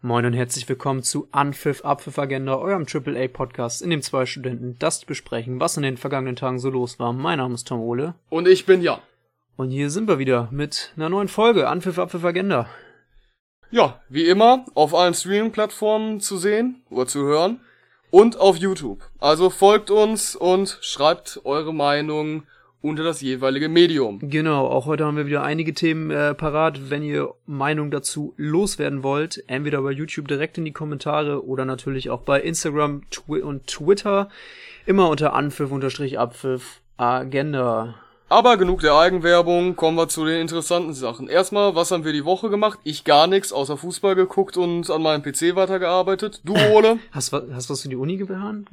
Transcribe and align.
Moin 0.00 0.24
und 0.24 0.32
herzlich 0.32 0.68
willkommen 0.68 1.02
zu 1.02 1.26
Anpfiff 1.32 1.84
Abpfiff 1.84 2.20
Agenda, 2.20 2.56
eurem 2.56 2.86
AAA 2.86 3.26
Podcast, 3.26 3.82
in 3.82 3.90
dem 3.90 4.00
zwei 4.00 4.26
Studenten 4.26 4.76
das 4.78 5.04
besprechen, 5.04 5.58
was 5.58 5.76
in 5.76 5.82
den 5.82 5.96
vergangenen 5.96 6.36
Tagen 6.36 6.60
so 6.60 6.70
los 6.70 7.00
war. 7.00 7.12
Mein 7.12 7.38
Name 7.38 7.54
ist 7.54 7.66
Tom 7.66 7.80
Ole. 7.80 8.14
Und 8.28 8.46
ich 8.46 8.64
bin 8.64 8.80
Jan. 8.80 9.00
Und 9.56 9.70
hier 9.70 9.90
sind 9.90 10.06
wir 10.06 10.20
wieder 10.20 10.46
mit 10.52 10.92
einer 10.94 11.08
neuen 11.08 11.26
Folge 11.26 11.66
Anpfiff 11.66 11.98
Abpfiff 11.98 12.24
Agenda. 12.24 12.68
Ja, 13.72 14.00
wie 14.08 14.28
immer 14.28 14.66
auf 14.76 14.94
allen 14.94 15.14
Streaming-Plattformen 15.14 16.20
zu 16.20 16.38
sehen 16.38 16.80
oder 16.90 17.08
zu 17.08 17.24
hören 17.24 17.60
und 18.12 18.38
auf 18.38 18.56
YouTube. 18.56 19.00
Also 19.18 19.50
folgt 19.50 19.90
uns 19.90 20.36
und 20.36 20.78
schreibt 20.80 21.40
eure 21.42 21.74
Meinung 21.74 22.44
unter 22.80 23.02
das 23.02 23.20
jeweilige 23.20 23.68
Medium. 23.68 24.18
Genau, 24.22 24.66
auch 24.66 24.86
heute 24.86 25.04
haben 25.04 25.16
wir 25.16 25.26
wieder 25.26 25.42
einige 25.42 25.74
Themen 25.74 26.10
äh, 26.10 26.34
parat. 26.34 26.90
Wenn 26.90 27.02
ihr 27.02 27.34
Meinung 27.46 27.90
dazu 27.90 28.34
loswerden 28.36 29.02
wollt, 29.02 29.42
entweder 29.48 29.82
bei 29.82 29.90
YouTube 29.90 30.28
direkt 30.28 30.58
in 30.58 30.64
die 30.64 30.72
Kommentare 30.72 31.46
oder 31.46 31.64
natürlich 31.64 32.10
auch 32.10 32.22
bei 32.22 32.40
Instagram 32.40 33.02
Twi 33.10 33.42
und 33.42 33.66
Twitter. 33.66 34.28
Immer 34.86 35.08
unter 35.10 35.34
Anpfiff-Abpfiff 35.34 36.80
Agenda. 36.96 37.94
Aber 38.30 38.58
genug 38.58 38.82
der 38.82 38.94
Eigenwerbung, 38.94 39.74
kommen 39.74 39.96
wir 39.96 40.08
zu 40.08 40.26
den 40.26 40.42
interessanten 40.42 40.92
Sachen. 40.92 41.28
Erstmal, 41.28 41.74
was 41.74 41.90
haben 41.90 42.04
wir 42.04 42.12
die 42.12 42.26
Woche 42.26 42.50
gemacht? 42.50 42.78
Ich 42.84 43.04
gar 43.04 43.26
nichts, 43.26 43.54
außer 43.54 43.78
Fußball 43.78 44.14
geguckt 44.16 44.58
und 44.58 44.90
an 44.90 45.00
meinem 45.00 45.22
PC 45.22 45.56
weitergearbeitet. 45.56 46.42
Du, 46.44 46.54
Ole? 46.72 46.98
hast 47.10 47.32
du 47.32 47.54
hast 47.54 47.70
was 47.70 47.82
für 47.82 47.88
die 47.88 47.96
Uni 47.96 48.18
getan? 48.18 48.66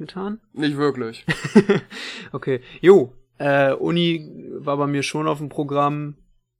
Nicht 0.52 0.76
wirklich. 0.76 1.24
okay. 2.32 2.60
Jo, 2.82 3.12
äh, 3.38 3.72
Uni 3.72 4.30
war 4.58 4.76
bei 4.76 4.86
mir 4.86 5.02
schon 5.02 5.28
auf 5.28 5.38
dem 5.38 5.48
Programm. 5.48 6.14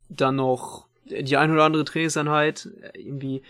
Dann 0.09 0.37
noch 0.37 0.87
die 1.05 1.37
ein 1.37 1.53
oder 1.53 1.65
andere 1.65 1.85
Trainingseinheit. 1.85 2.69
Irgendwie 2.95 3.43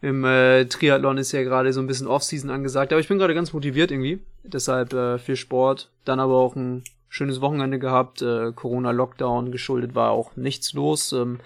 im 0.00 0.24
äh, 0.24 0.66
Triathlon 0.66 1.18
ist 1.18 1.32
ja 1.32 1.42
gerade 1.42 1.72
so 1.72 1.80
ein 1.80 1.86
bisschen 1.86 2.06
Offseason 2.06 2.50
angesagt. 2.50 2.92
Aber 2.92 3.00
ich 3.00 3.08
bin 3.08 3.18
gerade 3.18 3.34
ganz 3.34 3.52
motiviert 3.52 3.90
irgendwie. 3.90 4.20
Deshalb 4.42 4.92
äh, 4.92 5.18
viel 5.18 5.36
Sport. 5.36 5.90
Dann 6.04 6.20
aber 6.20 6.34
auch 6.34 6.56
ein 6.56 6.84
schönes 7.08 7.40
Wochenende 7.40 7.78
gehabt. 7.78 8.22
Äh, 8.22 8.52
Corona-Lockdown 8.52 9.52
geschuldet 9.52 9.94
war 9.94 10.10
auch 10.10 10.36
nichts 10.36 10.72
los. 10.72 11.12
Ähm, 11.12 11.38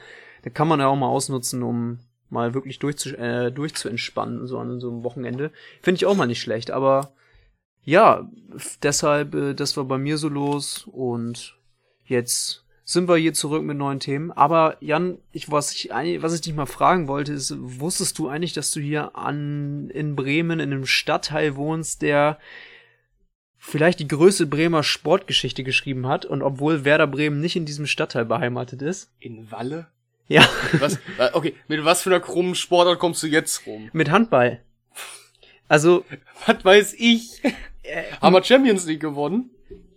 da 0.43 0.51
kann 0.51 0.69
man 0.69 0.81
ja 0.81 0.89
auch 0.89 0.97
mal 0.97 1.09
ausnutzen, 1.09 1.63
um 1.63 1.99
mal 2.31 2.55
wirklich 2.55 2.79
durchzu, 2.79 3.11
äh, 3.17 3.51
durchzuentspannen, 3.51 4.47
so 4.47 4.59
an 4.59 4.81
so 4.81 4.91
einem 4.91 5.05
Wochenende. 5.05 5.51
Finde 5.83 5.97
ich 5.97 6.07
auch 6.07 6.17
mal 6.17 6.27
nicht 6.27 6.41
schlecht, 6.41 6.71
aber 6.71 7.13
ja, 7.89 8.29
deshalb, 8.83 9.35
äh, 9.35 9.55
das 9.55 9.79
war 9.79 9.85
bei 9.85 9.97
mir 9.97 10.19
so 10.19 10.29
los 10.29 10.87
und 10.93 11.57
jetzt 12.05 12.63
sind 12.85 13.09
wir 13.09 13.17
hier 13.17 13.33
zurück 13.33 13.63
mit 13.63 13.79
neuen 13.79 13.99
Themen. 13.99 14.31
Aber 14.31 14.77
Jan, 14.81 15.17
ich, 15.33 15.51
was, 15.51 15.73
ich, 15.73 15.89
was 15.91 16.35
ich 16.35 16.43
dich 16.43 16.53
mal 16.53 16.67
fragen 16.67 17.09
wollte, 17.09 17.33
ist, 17.33 17.55
wusstest 17.57 18.19
du 18.19 18.29
eigentlich, 18.29 18.53
dass 18.53 18.73
du 18.73 18.81
hier 18.81 19.17
an, 19.17 19.89
in 19.89 20.17
Bremen 20.17 20.61
in 20.61 20.71
einem 20.71 20.85
Stadtteil 20.85 21.57
wohnst, 21.57 22.03
der 22.03 22.39
vielleicht 23.57 24.01
die 24.01 24.09
größte 24.09 24.45
Bremer 24.47 24.83
Sportgeschichte 24.83 25.65
geschrieben 25.65 26.07
hat 26.07 26.27
und 26.27 26.43
obwohl 26.43 26.85
Werder 26.85 27.07
Bremen 27.07 27.41
nicht 27.41 27.57
in 27.57 27.65
diesem 27.65 27.87
Stadtteil 27.87 28.27
beheimatet 28.27 28.83
ist? 28.83 29.11
In 29.19 29.51
Walle? 29.51 29.87
Ja. 30.27 30.47
Was, 30.79 30.99
okay, 31.33 31.55
mit 31.69 31.87
was 31.87 32.03
für 32.03 32.11
einer 32.11 32.21
krummen 32.21 32.55
Sportart 32.55 32.99
kommst 32.99 33.23
du 33.23 33.29
jetzt 33.29 33.67
rum? 33.67 33.89
Mit 33.95 34.11
Handball. 34.11 34.61
Also. 35.69 36.05
Was 36.47 36.65
weiß 36.65 36.95
ich? 36.99 37.43
Äh, 37.89 38.05
Haben 38.21 38.35
wir 38.35 38.45
Champions 38.45 38.87
League 38.87 39.01
gewonnen? 39.01 39.51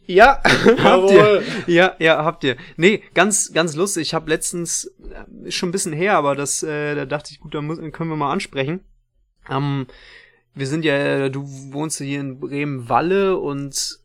Ja, 0.06 0.42
habt 0.84 1.11
ihr. 1.11 1.44
Ja, 1.67 1.95
ja, 2.00 2.23
habt 2.23 2.44
ihr. 2.44 2.58
Nee, 2.78 3.03
ganz, 3.14 3.53
ganz 3.53 3.75
lustig. 3.75 4.03
Ich 4.03 4.14
habe 4.14 4.30
letztens, 4.30 4.86
äh, 4.86 5.48
ist 5.48 5.56
schon 5.56 5.70
ein 5.70 5.72
bisschen 5.72 5.94
her, 5.94 6.16
aber 6.16 6.36
das, 6.36 6.64
äh, 6.64 6.95
da 6.95 7.06
dachte 7.06 7.31
ich, 7.31 7.39
gut, 7.39 7.53
da 7.53 7.61
muss, 7.61 7.78
können 7.92 8.09
wir 8.09 8.16
mal 8.16 8.31
ansprechen. 8.31 8.81
Ähm, 9.50 9.88
wir 10.53 10.67
sind 10.67 10.83
ja, 10.83 11.30
du 11.30 11.45
wohnst 11.72 12.00
hier 12.00 12.20
in 12.20 12.39
Bremen-Walle 12.39 13.38
und 13.38 14.00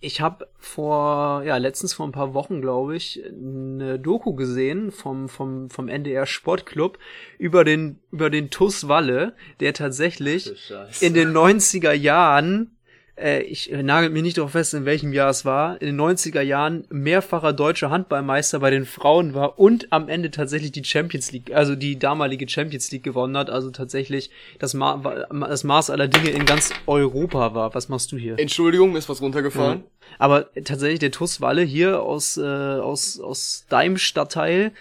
ich 0.00 0.20
habe 0.20 0.48
vor, 0.58 1.42
ja, 1.44 1.56
letztens 1.56 1.94
vor 1.94 2.06
ein 2.06 2.12
paar 2.12 2.34
Wochen, 2.34 2.60
glaube 2.60 2.96
ich, 2.96 3.22
eine 3.26 3.98
Doku 3.98 4.34
gesehen 4.34 4.92
vom, 4.92 5.28
vom, 5.28 5.70
vom 5.70 5.88
NDR 5.88 6.26
Sportclub 6.26 6.98
über 7.38 7.64
den, 7.64 7.98
über 8.10 8.30
den 8.30 8.50
TUS 8.50 8.88
Walle, 8.88 9.34
der 9.60 9.74
tatsächlich 9.74 10.52
in 11.00 11.14
den 11.14 11.32
90er 11.32 11.92
Jahren 11.92 12.75
äh, 13.16 13.40
ich 13.42 13.70
nagel 13.70 14.10
mich 14.10 14.22
nicht 14.22 14.38
darauf 14.38 14.52
fest, 14.52 14.74
in 14.74 14.84
welchem 14.84 15.12
Jahr 15.12 15.30
es 15.30 15.44
war, 15.44 15.80
in 15.80 15.86
den 15.86 16.00
90er 16.00 16.42
Jahren 16.42 16.84
mehrfacher 16.90 17.52
deutscher 17.52 17.90
Handballmeister 17.90 18.60
bei 18.60 18.70
den 18.70 18.84
Frauen 18.84 19.34
war 19.34 19.58
und 19.58 19.92
am 19.92 20.08
Ende 20.08 20.30
tatsächlich 20.30 20.72
die 20.72 20.84
Champions 20.84 21.32
League, 21.32 21.52
also 21.52 21.74
die 21.74 21.98
damalige 21.98 22.48
Champions 22.48 22.90
League 22.90 23.02
gewonnen 23.02 23.36
hat, 23.36 23.50
also 23.50 23.70
tatsächlich 23.70 24.30
das, 24.58 24.74
Ma 24.74 24.96
das 25.30 25.64
Maß 25.64 25.90
aller 25.90 26.08
Dinge 26.08 26.30
in 26.30 26.44
ganz 26.44 26.70
Europa 26.86 27.54
war. 27.54 27.74
Was 27.74 27.88
machst 27.88 28.12
du 28.12 28.16
hier? 28.16 28.38
Entschuldigung, 28.38 28.96
ist 28.96 29.08
was 29.08 29.22
runtergefallen. 29.22 29.78
Ja. 29.80 30.06
Aber 30.18 30.52
tatsächlich 30.64 31.00
der 31.00 31.10
TuS 31.10 31.40
Walle 31.40 31.62
hier 31.62 32.02
aus, 32.02 32.36
äh, 32.36 32.42
aus, 32.42 33.18
aus 33.18 33.66
deinem 33.68 33.96
Stadtteil 33.96 34.72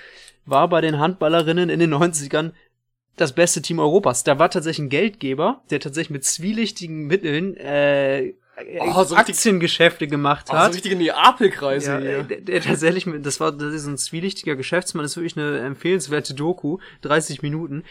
war 0.45 0.67
bei 0.69 0.81
den 0.81 0.99
Handballerinnen 0.99 1.69
in 1.69 1.79
den 1.79 1.93
90ern 1.93 2.51
das 3.15 3.33
beste 3.33 3.61
Team 3.61 3.79
Europas. 3.79 4.23
Da 4.23 4.39
war 4.39 4.49
tatsächlich 4.49 4.85
ein 4.85 4.89
Geldgeber, 4.89 5.61
der 5.69 5.79
tatsächlich 5.79 6.11
mit 6.11 6.25
zwielichtigen 6.25 7.07
Mitteln 7.07 7.55
äh, 7.57 8.33
oh, 8.79 9.03
so 9.03 9.15
Aktiengeschäfte 9.15 10.07
gemacht 10.07 10.51
hat. 10.51 10.61
Oh, 10.61 10.65
so 10.67 10.73
richtige 10.73 10.95
Neapelkreise 10.95 11.91
ja, 11.91 11.99
hier. 11.99 12.23
Der, 12.23 12.41
der 12.41 12.61
tatsächlich, 12.61 13.05
das 13.21 13.39
war 13.39 13.51
das 13.51 13.73
ist 13.73 13.85
ein 13.85 13.97
zwielichtiger 13.97 14.55
Geschäftsmann, 14.55 15.03
das 15.03 15.11
ist 15.11 15.17
wirklich 15.17 15.37
eine 15.37 15.59
empfehlenswerte 15.59 16.33
Doku, 16.33 16.79
30 17.01 17.41
Minuten. 17.41 17.83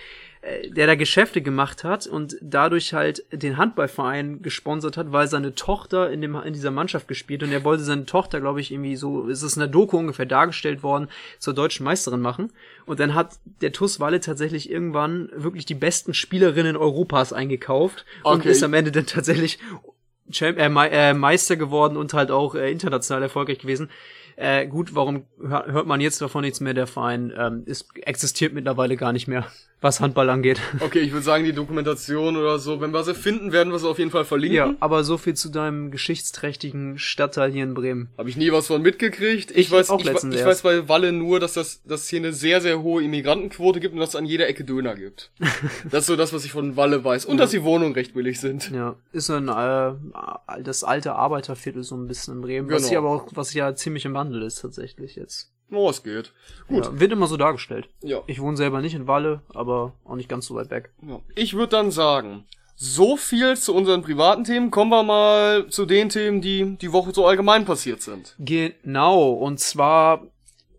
Äh, 0.44 0.68
der 0.70 0.86
da 0.86 0.94
Geschäfte 0.94 1.40
gemacht 1.40 1.84
hat 1.84 2.06
und 2.06 2.36
dadurch 2.42 2.92
halt 2.92 3.24
den 3.32 3.56
Handballverein 3.56 4.42
gesponsert 4.42 4.98
hat, 4.98 5.10
weil 5.10 5.26
seine 5.26 5.54
Tochter 5.54 6.10
in 6.10 6.20
dem 6.20 6.34
in 6.34 6.52
dieser 6.52 6.70
Mannschaft 6.70 7.08
gespielt 7.08 7.42
und 7.42 7.50
er 7.50 7.64
wollte 7.64 7.82
seine 7.82 8.04
Tochter, 8.04 8.40
glaube 8.40 8.60
ich, 8.60 8.70
irgendwie 8.70 8.96
so, 8.96 9.26
ist 9.28 9.42
es 9.42 9.56
in 9.56 9.60
der 9.60 9.68
Doku 9.68 9.96
ungefähr 9.96 10.26
dargestellt 10.26 10.82
worden, 10.82 11.08
zur 11.38 11.54
deutschen 11.54 11.84
Meisterin 11.84 12.20
machen. 12.20 12.52
Und 12.84 13.00
dann 13.00 13.14
hat 13.14 13.38
der 13.62 13.72
TuS 13.72 14.00
Walle 14.00 14.20
tatsächlich 14.20 14.70
irgendwann 14.70 15.30
wirklich 15.34 15.64
die 15.64 15.74
besten 15.74 16.12
Spielerinnen 16.12 16.76
Europas 16.76 17.32
eingekauft 17.32 18.04
okay. 18.22 18.34
und 18.34 18.44
ist 18.44 18.62
am 18.62 18.74
Ende 18.74 18.92
dann 18.92 19.06
tatsächlich 19.06 19.58
Champ 20.30 20.58
äh, 20.58 20.66
äh, 20.66 21.14
Meister 21.14 21.56
geworden 21.56 21.96
und 21.96 22.14
halt 22.14 22.30
auch 22.30 22.54
äh, 22.54 22.70
international 22.70 23.22
erfolgreich 23.22 23.58
gewesen. 23.58 23.90
Äh, 24.36 24.66
gut, 24.66 24.94
warum 24.94 25.26
hört 25.40 25.86
man 25.86 26.00
jetzt 26.00 26.20
davon 26.20 26.42
nichts 26.42 26.60
mehr? 26.60 26.74
Der 26.74 26.88
Verein 26.88 27.32
ähm, 27.36 27.62
ist, 27.66 27.96
existiert 27.98 28.52
mittlerweile 28.52 28.96
gar 28.96 29.12
nicht 29.12 29.28
mehr 29.28 29.46
was 29.80 30.00
Handball 30.00 30.30
angeht. 30.30 30.60
Okay, 30.80 31.00
ich 31.00 31.12
würde 31.12 31.24
sagen, 31.24 31.44
die 31.44 31.52
Dokumentation 31.52 32.36
oder 32.36 32.58
so, 32.58 32.80
wenn 32.80 32.92
wir 32.92 33.04
sie 33.04 33.14
finden, 33.14 33.52
werden 33.52 33.72
wir 33.72 33.78
sie 33.78 33.88
auf 33.88 33.98
jeden 33.98 34.10
Fall 34.10 34.24
verlinken. 34.24 34.56
Ja, 34.56 34.74
aber 34.80 35.04
so 35.04 35.18
viel 35.18 35.34
zu 35.34 35.50
deinem 35.50 35.90
geschichtsträchtigen 35.90 36.98
Stadtteil 36.98 37.52
hier 37.52 37.64
in 37.64 37.74
Bremen. 37.74 38.08
Habe 38.16 38.30
ich 38.30 38.36
nie 38.36 38.50
was 38.50 38.68
von 38.68 38.80
mitgekriegt. 38.80 39.50
Ich, 39.50 39.58
ich 39.58 39.70
weiß 39.70 39.90
auch 39.90 40.00
ich, 40.00 40.06
letztens 40.06 40.36
ich 40.36 40.44
weiß 40.44 40.62
bei 40.62 40.88
Walle 40.88 41.12
nur, 41.12 41.38
dass 41.38 41.54
das 41.54 41.82
dass 41.84 42.08
hier 42.08 42.20
eine 42.20 42.32
sehr 42.32 42.60
sehr 42.60 42.82
hohe 42.82 43.02
Immigrantenquote 43.02 43.80
gibt 43.80 43.94
und 43.94 44.00
dass 44.00 44.10
es 44.10 44.16
an 44.16 44.24
jeder 44.24 44.48
Ecke 44.48 44.64
Döner 44.64 44.94
gibt. 44.94 45.30
das 45.90 46.02
ist 46.02 46.06
so 46.06 46.16
das, 46.16 46.32
was 46.32 46.44
ich 46.44 46.52
von 46.52 46.76
Walle 46.76 47.04
weiß 47.04 47.26
und 47.26 47.36
ja. 47.36 47.44
dass 47.44 47.50
die 47.50 47.62
Wohnungen 47.62 47.94
recht 47.94 48.14
billig 48.14 48.40
sind. 48.40 48.70
Ja, 48.70 48.96
ist 49.12 49.26
so 49.26 49.34
ein 49.34 49.48
äh, 49.48 50.62
das 50.62 50.84
alte 50.84 51.14
Arbeiterviertel 51.14 51.82
so 51.82 51.96
ein 51.96 52.08
bisschen 52.08 52.34
in 52.34 52.40
Bremen, 52.40 52.68
genau. 52.68 52.80
was 52.80 52.88
hier 52.88 52.98
aber 52.98 53.10
auch 53.10 53.28
was 53.32 53.54
ja 53.54 53.74
ziemlich 53.74 54.04
im 54.04 54.14
Wandel 54.14 54.42
ist 54.42 54.62
tatsächlich 54.62 55.16
jetzt. 55.16 55.53
Oh, 55.70 55.90
es 55.90 56.02
geht. 56.02 56.32
Gut. 56.68 56.84
Ja, 56.84 57.00
wird 57.00 57.12
immer 57.12 57.26
so 57.26 57.36
dargestellt. 57.36 57.88
Ja. 58.02 58.22
Ich 58.26 58.40
wohne 58.40 58.56
selber 58.56 58.80
nicht 58.80 58.94
in 58.94 59.06
Walle, 59.06 59.42
aber 59.52 59.92
auch 60.04 60.16
nicht 60.16 60.28
ganz 60.28 60.46
so 60.46 60.54
weit 60.54 60.70
weg. 60.70 60.90
Ja. 61.06 61.20
Ich 61.34 61.54
würde 61.54 61.70
dann 61.70 61.90
sagen, 61.90 62.44
so 62.76 63.16
viel 63.16 63.56
zu 63.56 63.74
unseren 63.74 64.02
privaten 64.02 64.44
Themen. 64.44 64.70
Kommen 64.70 64.90
wir 64.90 65.02
mal 65.02 65.68
zu 65.68 65.86
den 65.86 66.08
Themen, 66.08 66.40
die 66.40 66.76
die 66.76 66.92
Woche 66.92 67.12
so 67.12 67.26
allgemein 67.26 67.64
passiert 67.64 68.02
sind. 68.02 68.34
Genau. 68.38 69.30
Und 69.32 69.60
zwar 69.60 70.26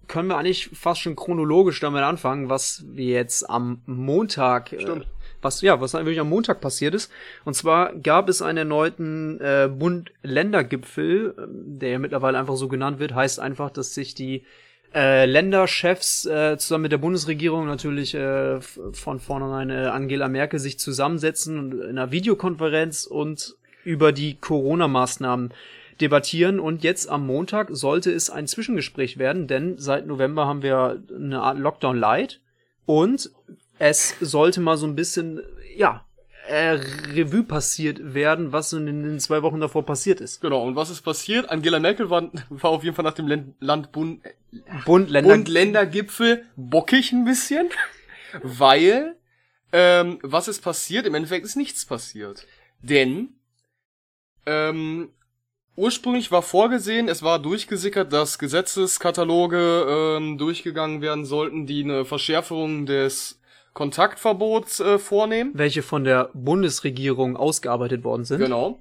können 0.07 0.28
wir 0.28 0.38
eigentlich 0.38 0.69
fast 0.74 1.01
schon 1.01 1.16
chronologisch 1.16 1.79
damit 1.79 2.03
anfangen, 2.03 2.50
was 2.50 2.84
wir 2.88 3.06
jetzt 3.06 3.50
am 3.50 3.81
Montag 3.85 4.72
äh, 4.74 4.81
Stimmt. 4.81 5.07
Was 5.41 5.62
ja, 5.62 5.79
was 5.79 5.94
wirklich 5.94 6.19
am 6.19 6.29
Montag 6.29 6.59
passiert 6.59 6.95
ist. 6.95 7.12
Und 7.44 7.54
zwar 7.54 7.94
gab 7.94 8.30
es 8.30 8.42
einen 8.42 8.57
erneuten 8.57 9.39
äh, 9.42 9.69
Bund-Länder-Gipfel, 9.71 11.36
ähm, 11.38 11.80
der 11.80 11.89
ja 11.89 12.00
mittlerweile 12.00 12.39
einfach 12.39 12.56
so 12.56 12.68
genannt 12.68 12.98
wird, 12.98 13.13
heißt 13.13 13.39
einfach, 13.39 13.69
dass 13.69 13.94
sich 13.94 14.15
die 14.15 14.44
äh, 14.93 15.25
Länderchefs 15.25 16.25
äh, 16.25 16.57
zusammen 16.57 16.83
mit 16.83 16.91
der 16.91 16.97
Bundesregierung 16.97 17.65
natürlich 17.65 18.13
äh, 18.13 18.61
von 18.61 19.19
vornherein 19.19 19.69
äh, 19.69 19.87
Angela 19.87 20.27
Merkel 20.27 20.59
sich 20.59 20.79
zusammensetzen 20.79 21.59
und 21.59 21.73
in 21.73 21.89
einer 21.89 22.11
Videokonferenz 22.11 23.05
und 23.05 23.55
über 23.83 24.11
die 24.11 24.35
Corona-Maßnahmen 24.35 25.53
debattieren. 26.01 26.59
Und 26.59 26.83
jetzt 26.83 27.09
am 27.09 27.25
Montag 27.25 27.69
sollte 27.71 28.11
es 28.11 28.29
ein 28.29 28.47
Zwischengespräch 28.47 29.17
werden, 29.17 29.47
denn 29.47 29.77
seit 29.77 30.07
November 30.07 30.45
haben 30.45 30.61
wir 30.61 31.01
eine 31.13 31.41
Art 31.41 31.59
Lockdown 31.59 31.97
Light 31.97 32.41
und 32.85 33.31
es 33.79 34.15
sollte 34.21 34.61
mal 34.61 34.77
so 34.77 34.87
ein 34.87 34.95
bisschen, 34.95 35.41
ja, 35.75 36.05
äh, 36.47 36.80
Revue 37.13 37.44
passiert 37.44 38.13
werden, 38.13 38.51
was 38.51 38.74
in 38.74 38.86
den 38.86 39.19
zwei 39.19 39.42
Wochen 39.42 39.59
davor 39.59 39.86
passiert 39.86 40.21
ist. 40.21 40.42
Genau, 40.42 40.63
und 40.63 40.75
was 40.75 40.89
ist 40.89 41.01
passiert? 41.01 41.50
Angela 41.50 41.80
Merkel 41.80 42.09
war, 42.09 42.31
war 42.50 42.71
auf 42.71 42.83
jeden 42.83 42.95
Fall 42.95 43.06
nach 43.06 43.13
dem 43.13 43.27
Land, 43.27 43.56
Land 43.59 43.92
Bund, 43.92 44.21
Bund, 44.86 45.09
Länder, 45.09 45.30
Bund 45.36 45.47
Ländergipfel 45.47 46.45
bockig 46.56 47.12
ein 47.12 47.25
bisschen, 47.25 47.69
weil 48.44 49.15
Ähm, 49.77 50.19
was 50.21 50.47
ist 50.47 50.62
passiert? 50.62 51.06
Im 51.06 51.15
Endeffekt 51.15 51.45
ist 51.45 51.57
nichts 51.57 51.86
passiert. 51.86 52.47
Denn 52.81 53.36
ähm, 54.45 55.09
ursprünglich 55.75 56.31
war 56.31 56.44
vorgesehen, 56.44 57.09
es 57.09 57.24
war 57.24 57.39
durchgesickert, 57.39 58.13
dass 58.13 58.39
Gesetzeskataloge 58.39 60.18
ähm, 60.18 60.38
durchgegangen 60.38 61.01
werden 61.01 61.25
sollten, 61.25 61.65
die 61.65 61.83
eine 61.83 62.06
Verschärfung 62.06 62.86
des 62.86 63.42
Kontaktverbots 63.75 64.80
äh, 64.80 64.98
vornehmen. 64.98 65.51
Welche 65.54 65.83
von 65.83 66.06
der 66.06 66.30
Bundesregierung 66.33 67.36
ausgearbeitet 67.38 68.04
worden 68.04 68.24
sind. 68.24 68.39
Genau. 68.39 68.80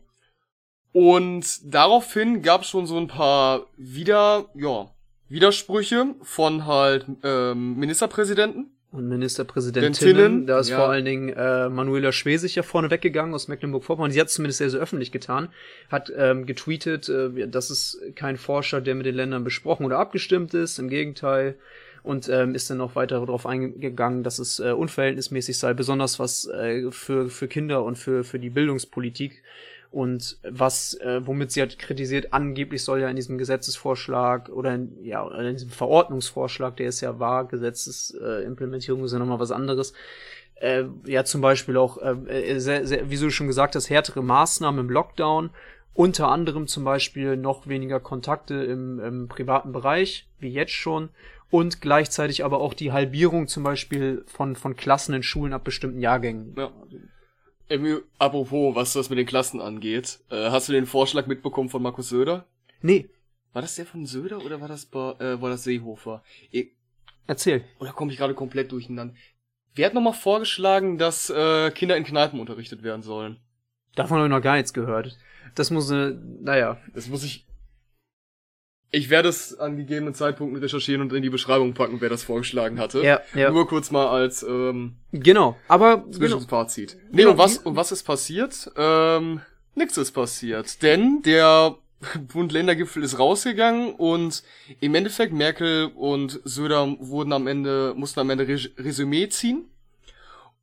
Und 0.93 1.75
daraufhin 1.75 2.43
gab 2.43 2.63
es 2.63 2.69
schon 2.69 2.87
so 2.87 2.97
ein 2.97 3.09
paar 3.09 3.67
wieder, 3.77 4.47
ja, 4.55 4.89
Widersprüche 5.29 6.15
von 6.23 6.65
halt 6.65 7.07
ähm, 7.25 7.77
Ministerpräsidenten. 7.77 8.71
Und 8.93 9.09
Ministerpräsidentinnen, 9.09 10.47
da 10.47 10.61
ist 10.61 10.69
ja. 10.69 10.77
vor 10.77 10.91
allen 10.91 11.05
Dingen 11.05 11.31
äh, 11.31 11.69
Manuela 11.69 12.13
Schwesig 12.13 12.55
ja 12.55 12.63
vorne 12.63 12.93
weggegangen 12.93 13.35
aus 13.35 13.49
Mecklenburg-Vorpommern. 13.49 14.13
Sie 14.13 14.21
hat 14.21 14.29
es 14.29 14.35
zumindest 14.35 14.59
sehr, 14.59 14.71
sehr 14.71 14.79
öffentlich 14.79 15.11
getan, 15.11 15.49
hat 15.91 16.13
ähm, 16.17 16.47
getweetet, 16.47 17.09
äh, 17.09 17.49
das 17.49 17.71
ist 17.71 18.01
kein 18.15 18.37
Forscher, 18.37 18.81
der 18.81 18.95
mit 18.95 19.07
den 19.07 19.17
Ländern 19.17 19.43
besprochen 19.43 19.85
oder 19.85 19.99
abgestimmt 19.99 20.55
ist, 20.55 20.79
im 20.79 20.89
Gegenteil. 20.89 21.57
Und 22.05 22.29
ähm, 22.29 22.55
ist 22.55 22.71
dann 22.71 22.77
noch 22.79 22.95
weiter 22.95 23.19
darauf 23.19 23.47
eingegangen, 23.47 24.23
dass 24.23 24.39
es 24.39 24.61
äh, 24.61 24.73
unverhältnismäßig 24.73 25.59
sei, 25.59 25.73
besonders 25.73 26.19
was 26.19 26.47
äh, 26.47 26.91
für, 26.91 27.31
für 27.31 27.49
Kinder 27.49 27.83
und 27.83 27.97
für, 27.97 28.25
für 28.25 28.39
die 28.39 28.51
Bildungspolitik. 28.51 29.43
Und 29.91 30.39
was, 30.43 30.95
äh, 30.95 31.25
womit 31.25 31.53
sie 31.53 31.63
hat 31.63 31.79
kritisiert, 31.79 32.33
angeblich 32.33 32.83
soll 32.83 33.01
ja 33.01 33.09
in 33.09 33.17
diesem 33.17 33.39
Gesetzesvorschlag 33.39 34.51
oder 34.51 34.75
in, 34.75 35.03
ja, 35.05 35.27
in 35.39 35.55
diesem 35.55 35.71
Verordnungsvorschlag, 35.71 36.77
der 36.77 36.89
ist 36.89 37.01
ja 37.01 37.21
wahr, 37.21 37.47
Gesetzesimplementierung 37.47 39.03
äh, 39.03 39.05
ist 39.05 39.13
ja 39.13 39.19
nochmal 39.19 39.39
was 39.39 39.53
anderes, 39.53 39.95
äh, 40.57 40.85
ja 41.07 41.25
zum 41.25 41.41
Beispiel 41.41 41.77
auch, 41.77 41.99
äh, 41.99 42.11
äh, 42.27 42.59
sehr, 42.59 42.87
sehr, 42.87 43.09
wie 43.09 43.17
du 43.17 43.31
schon 43.31 43.47
gesagt 43.47 43.77
hast, 43.77 43.89
härtere 43.89 44.23
Maßnahmen 44.23 44.81
im 44.81 44.91
Lockdown, 44.91 45.51
unter 45.95 46.29
anderem 46.29 46.67
zum 46.67 46.83
Beispiel 46.83 47.37
noch 47.37 47.69
weniger 47.69 48.01
Kontakte 48.01 48.55
im, 48.65 48.99
im 48.99 49.29
privaten 49.29 49.73
Bereich, 49.73 50.27
wie 50.41 50.51
jetzt 50.51 50.73
schon, 50.73 51.11
und 51.55 51.81
gleichzeitig 51.81 52.45
aber 52.45 52.59
auch 52.59 52.75
die 52.75 52.91
Halbierung 52.91 53.47
zum 53.47 53.63
Beispiel 53.63 54.25
von, 54.27 54.57
von 54.57 54.75
Klassen 54.75 55.15
in 55.15 55.23
Schulen 55.23 55.53
ab 55.53 55.63
bestimmten 55.63 56.01
Jahrgängen. 56.01 56.53
Ja. 56.59 56.73
Emi, 57.69 57.99
apropos, 58.19 58.75
was 58.75 58.93
das 58.93 59.09
mit 59.09 59.21
den 59.21 59.27
Klassen 59.27 59.61
angeht, 59.61 60.19
äh, 60.31 60.51
hast 60.51 60.69
du 60.69 60.73
den 60.73 60.85
Vorschlag 60.85 61.29
mitbekommen 61.29 61.69
von 61.69 61.81
Markus 61.81 62.09
Söder? 62.09 62.49
Nee. 62.83 63.09
War 63.53 63.63
das 63.63 63.77
der 63.77 63.87
von 63.87 64.05
Söder 64.05 64.45
oder 64.45 64.61
war 64.61 64.67
das 64.67 64.87
äh, 64.87 65.41
war 65.41 65.49
das 65.49 65.63
Seehofer? 65.63 66.25
Ich, 66.51 66.73
Erzähl. 67.29 67.65
Oder 67.79 67.93
komme 67.93 68.11
ich 68.11 68.19
gerade 68.19 68.35
komplett 68.35 68.73
durcheinander? 68.73 69.15
Wer 69.77 69.87
hat 69.87 69.95
nochmal 69.95 70.13
vorgeschlagen, 70.13 70.99
dass 70.99 71.31
äh, 71.31 71.71
Kinder 71.71 71.97
in 71.97 72.03
Kneipen 72.03 72.41
unterrichtet 72.41 72.83
werden 72.83 73.03
sollen? 73.03 73.39
Davon 73.95 74.17
habe 74.17 74.27
ich 74.27 74.33
noch 74.33 74.43
gar 74.43 74.57
nichts 74.57 74.75
gehört. 74.75 75.17
Das 75.55 75.71
muss, 75.71 75.89
äh, 75.93 76.17
naja. 76.41 76.79
Das 76.95 77.07
muss 77.07 77.23
ich 77.23 77.47
ich 78.91 79.11
werde 79.11 79.29
es 79.29 79.59
an 79.59 79.77
gegebenen 79.77 80.15
Zeitpunkten 80.15 80.61
recherchieren 80.61 81.03
und 81.03 81.13
in 81.13 81.23
die 81.23 81.31
Beschreibung 81.31 81.75
packen, 81.75 82.01
wer 82.01 82.09
das 82.09 82.23
vorgeschlagen 82.23 82.79
hatte. 82.79 83.03
Ja, 83.03 83.21
ja. 83.35 83.51
Nur 83.51 83.67
kurz 83.67 83.91
mal 83.91 84.07
als 84.07 84.43
ähm, 84.43 84.95
genau, 85.13 85.57
aber 85.69 86.05
Zwischenfazit. 86.11 86.93
Genau. 86.93 87.11
Nee, 87.13 87.27
und 87.27 87.39
was 87.39 87.59
und 87.59 87.77
was 87.77 87.93
ist 87.93 88.05
passiert? 88.05 88.71
Ähm, 88.77 89.41
nichts 89.75 89.97
ist 89.97 90.13
passiert, 90.13 90.83
denn 90.83 91.23
der 91.23 91.77
Bund-Länder-Gipfel 92.33 93.03
ist 93.03 93.19
rausgegangen 93.19 93.95
und 93.95 94.43
im 94.81 94.95
Endeffekt 94.95 95.33
Merkel 95.33 95.91
und 95.95 96.41
Söder 96.45 96.97
wurden 97.01 97.33
am 97.33 97.47
Ende 97.47 97.95
mussten 97.97 98.21
am 98.21 98.31
Ende 98.31 98.47
Res 98.47 98.71
Resümee 98.79 99.29
ziehen. 99.29 99.65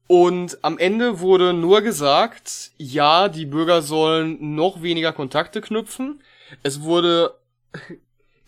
Und 0.08 0.58
am 0.62 0.78
Ende 0.78 1.22
wurde 1.22 1.54
nur 1.54 1.82
gesagt, 1.82 2.72
ja, 2.78 3.30
die 3.30 3.46
Bürger 3.46 3.82
sollen 3.82 4.56
noch 4.56 4.82
weniger 4.82 5.14
Kontakte 5.14 5.62
knüpfen. 5.62 6.22
Es 6.64 6.82
wurde 6.82 7.34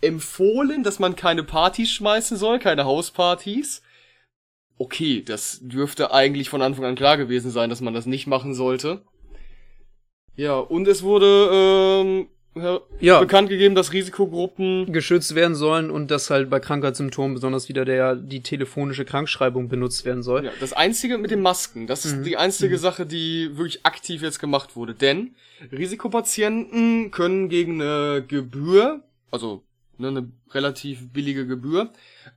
empfohlen, 0.04 0.84
dass 0.84 1.00
man 1.00 1.16
keine 1.16 1.44
Partys 1.44 1.92
schmeißen 1.92 2.38
soll, 2.38 2.60
keine 2.60 2.86
Hauspartys. 2.86 3.82
Okay, 4.78 5.24
das 5.26 5.60
dürfte 5.62 6.12
eigentlich 6.12 6.50
von 6.50 6.62
Anfang 6.62 6.86
an 6.86 6.96
klar 6.96 7.18
gewesen 7.18 7.52
sein, 7.52 7.70
dass 7.70 7.82
man 7.82 7.94
das 7.94 8.06
nicht 8.06 8.28
machen 8.28 8.54
sollte. 8.54 9.02
Ja, 10.36 10.58
und 10.58 10.88
es 10.88 11.04
wurde 11.04 12.02
ähm, 12.02 12.28
ja, 13.00 13.20
bekannt 13.20 13.50
gegeben, 13.50 13.76
dass 13.76 13.94
Risikogruppen 13.94 14.92
geschützt 14.94 15.36
werden 15.36 15.56
sollen 15.56 15.90
und 15.90 16.12
dass 16.12 16.30
halt 16.30 16.50
bei 16.50 16.60
Krankheitssymptomen 16.60 17.34
besonders 17.34 17.70
wieder 17.70 17.86
der 17.86 18.16
die 18.16 18.42
telefonische 18.42 19.06
Krankschreibung 19.06 19.70
benutzt 19.70 20.06
werden 20.06 20.24
soll. 20.24 20.46
Ja, 20.46 20.52
das 20.60 20.74
einzige 20.74 21.18
mit 21.18 21.32
den 21.32 21.42
Masken, 21.42 21.88
das 21.88 22.06
ist 22.06 22.18
mhm. 22.18 22.24
die 22.24 22.38
einzige 22.38 22.76
mhm. 22.76 22.82
Sache, 22.82 23.06
die 23.06 23.58
wirklich 23.58 23.86
aktiv 23.86 24.22
jetzt 24.22 24.40
gemacht 24.40 24.76
wurde, 24.76 24.94
denn 24.94 25.36
Risikopatienten 25.72 27.12
können 27.12 27.50
gegen 27.50 27.82
eine 27.82 28.24
Gebühr, 28.28 29.02
also 29.32 29.64
ne, 29.98 30.08
eine 30.10 30.30
relativ 30.52 31.12
billige 31.12 31.48
Gebühr, 31.48 31.92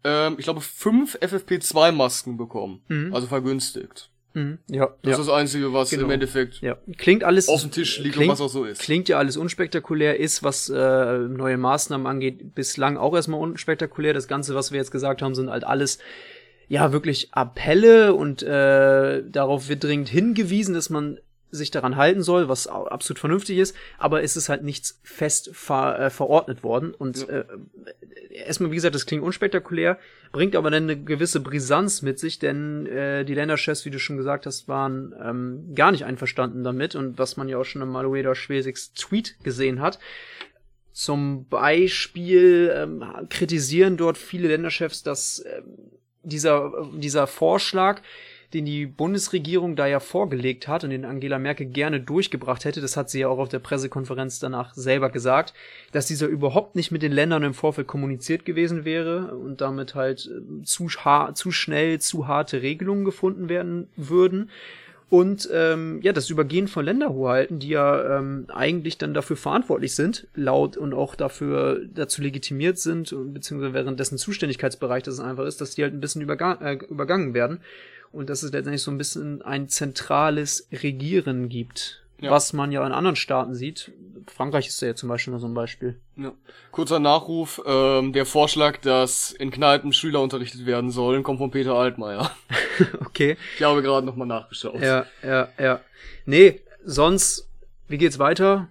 ähm, 0.04 0.36
ich 0.38 0.44
glaube, 0.44 0.60
fünf 0.60 1.16
FFP2-Masken 1.16 2.36
bekommen. 2.36 2.82
Mhm. 2.88 3.14
Also 3.14 3.26
vergünstigt. 3.26 4.10
Mhm. 4.36 4.58
Ja, 4.68 4.86
das 4.86 4.96
ja. 5.02 5.10
ist 5.12 5.28
das 5.28 5.28
Einzige, 5.30 5.72
was 5.72 5.88
genau. 5.88 6.04
im 6.04 6.10
Endeffekt 6.10 6.60
ja. 6.60 6.76
klingt 6.98 7.24
alles 7.24 7.48
auf 7.48 7.62
dem 7.62 7.70
Tisch 7.70 7.98
liegt 8.00 8.16
klingt, 8.16 8.28
und 8.28 8.32
was 8.34 8.40
auch 8.42 8.50
so 8.50 8.64
ist. 8.64 8.82
Klingt 8.82 9.08
ja 9.08 9.16
alles 9.16 9.38
unspektakulär, 9.38 10.20
ist, 10.20 10.42
was 10.42 10.68
äh, 10.68 11.18
neue 11.18 11.56
Maßnahmen 11.56 12.06
angeht, 12.06 12.54
bislang 12.54 12.98
auch 12.98 13.14
erstmal 13.14 13.40
unspektakulär. 13.40 14.12
Das 14.12 14.28
Ganze, 14.28 14.54
was 14.54 14.72
wir 14.72 14.78
jetzt 14.78 14.90
gesagt 14.90 15.22
haben, 15.22 15.34
sind 15.34 15.48
halt 15.48 15.64
alles 15.64 15.98
ja 16.68 16.92
wirklich 16.92 17.32
Appelle 17.32 18.12
und 18.12 18.42
äh, 18.42 19.22
darauf 19.26 19.68
wird 19.70 19.84
dringend 19.84 20.10
hingewiesen, 20.10 20.74
dass 20.74 20.90
man 20.90 21.18
sich 21.50 21.70
daran 21.70 21.96
halten 21.96 22.22
soll, 22.22 22.48
was 22.48 22.66
absolut 22.66 23.18
vernünftig 23.18 23.58
ist, 23.58 23.76
aber 23.98 24.22
es 24.22 24.36
ist 24.36 24.48
halt 24.48 24.62
nichts 24.62 25.00
fest 25.02 25.50
ver, 25.52 25.98
äh, 25.98 26.10
verordnet 26.10 26.62
worden. 26.62 26.92
Und 26.92 27.26
ja. 27.28 27.40
äh, 27.40 27.44
erstmal, 28.30 28.70
wie 28.70 28.74
gesagt, 28.74 28.94
das 28.94 29.06
klingt 29.06 29.22
unspektakulär, 29.22 29.98
bringt 30.32 30.56
aber 30.56 30.70
dann 30.70 30.84
eine 30.84 31.02
gewisse 31.02 31.40
Brisanz 31.40 32.02
mit 32.02 32.18
sich, 32.18 32.38
denn 32.38 32.86
äh, 32.86 33.24
die 33.24 33.34
Länderchefs, 33.34 33.84
wie 33.84 33.90
du 33.90 33.98
schon 33.98 34.16
gesagt 34.16 34.46
hast, 34.46 34.68
waren 34.68 35.14
ähm, 35.22 35.74
gar 35.74 35.92
nicht 35.92 36.04
einverstanden 36.04 36.64
damit 36.64 36.94
und 36.94 37.18
was 37.18 37.36
man 37.36 37.48
ja 37.48 37.58
auch 37.58 37.64
schon 37.64 37.82
im 37.82 37.88
Malueda 37.88 38.34
Schwesigs 38.34 38.92
Tweet 38.92 39.36
gesehen 39.42 39.80
hat. 39.80 39.98
Zum 40.92 41.46
Beispiel 41.48 42.72
ähm, 42.74 43.04
kritisieren 43.28 43.96
dort 43.96 44.16
viele 44.16 44.48
Länderchefs, 44.48 45.02
dass 45.02 45.40
äh, 45.40 45.62
dieser, 46.22 46.88
dieser 46.94 47.26
Vorschlag 47.26 48.00
den 48.56 48.64
die 48.64 48.86
Bundesregierung 48.86 49.76
da 49.76 49.86
ja 49.86 50.00
vorgelegt 50.00 50.66
hat 50.66 50.82
und 50.82 50.88
den 50.88 51.04
Angela 51.04 51.38
Merkel 51.38 51.66
gerne 51.66 52.00
durchgebracht 52.00 52.64
hätte, 52.64 52.80
das 52.80 52.96
hat 52.96 53.10
sie 53.10 53.20
ja 53.20 53.28
auch 53.28 53.38
auf 53.38 53.50
der 53.50 53.58
Pressekonferenz 53.58 54.38
danach 54.38 54.72
selber 54.72 55.10
gesagt, 55.10 55.52
dass 55.92 56.06
dieser 56.06 56.26
überhaupt 56.26 56.74
nicht 56.74 56.90
mit 56.90 57.02
den 57.02 57.12
Ländern 57.12 57.42
im 57.42 57.52
Vorfeld 57.52 57.86
kommuniziert 57.86 58.46
gewesen 58.46 58.86
wäre 58.86 59.36
und 59.36 59.60
damit 59.60 59.94
halt 59.94 60.30
äh, 60.32 60.62
zu, 60.64 60.88
zu 61.34 61.50
schnell 61.50 62.00
zu 62.00 62.28
harte 62.28 62.62
Regelungen 62.62 63.04
gefunden 63.04 63.50
werden 63.50 63.88
würden. 63.96 64.50
Und 65.08 65.48
ähm, 65.52 66.00
ja, 66.02 66.12
das 66.12 66.30
Übergehen 66.30 66.66
von 66.66 66.84
Länderhoheiten, 66.84 67.60
die 67.60 67.68
ja 67.68 68.18
ähm, 68.18 68.46
eigentlich 68.48 68.98
dann 68.98 69.14
dafür 69.14 69.36
verantwortlich 69.36 69.94
sind, 69.94 70.26
laut 70.34 70.76
und 70.76 70.94
auch 70.94 71.14
dafür 71.14 71.80
dazu 71.94 72.22
legitimiert 72.22 72.78
sind, 72.78 73.14
beziehungsweise 73.32 73.74
während 73.74 74.00
dessen 74.00 74.18
Zuständigkeitsbereich 74.18 75.04
das 75.04 75.20
einfach 75.20 75.44
ist, 75.44 75.60
dass 75.60 75.76
die 75.76 75.82
halt 75.82 75.94
ein 75.94 76.00
bisschen 76.00 76.22
überga 76.22 76.54
äh, 76.54 76.78
übergangen 76.88 77.34
werden 77.34 77.60
und 78.16 78.30
dass 78.30 78.42
es 78.42 78.52
letztendlich 78.52 78.82
so 78.82 78.90
ein 78.90 78.98
bisschen 78.98 79.42
ein 79.42 79.68
zentrales 79.68 80.68
Regieren 80.72 81.48
gibt. 81.48 82.02
Ja. 82.20 82.30
Was 82.30 82.54
man 82.54 82.72
ja 82.72 82.84
in 82.86 82.92
anderen 82.92 83.16
Staaten 83.16 83.54
sieht. 83.54 83.92
Frankreich 84.26 84.68
ist 84.68 84.80
ja 84.80 84.94
zum 84.94 85.10
Beispiel 85.10 85.32
nur 85.32 85.40
so 85.40 85.46
ein 85.46 85.52
Beispiel. 85.52 86.00
Ja. 86.16 86.32
Kurzer 86.72 86.98
Nachruf, 86.98 87.60
ähm, 87.66 88.14
der 88.14 88.24
Vorschlag, 88.24 88.78
dass 88.78 89.32
in 89.32 89.50
Kneipen 89.50 89.92
Schüler 89.92 90.22
unterrichtet 90.22 90.64
werden 90.64 90.90
sollen, 90.90 91.22
kommt 91.22 91.38
von 91.38 91.50
Peter 91.50 91.74
Altmaier. 91.74 92.30
okay. 93.00 93.36
Ich 93.56 93.62
habe 93.62 93.82
gerade 93.82 94.06
nochmal 94.06 94.26
nachgeschaut. 94.26 94.80
Ja, 94.80 95.04
ja, 95.22 95.48
ja. 95.58 95.80
Nee, 96.24 96.62
sonst, 96.84 97.48
wie 97.86 97.98
geht's 97.98 98.18
weiter? 98.18 98.68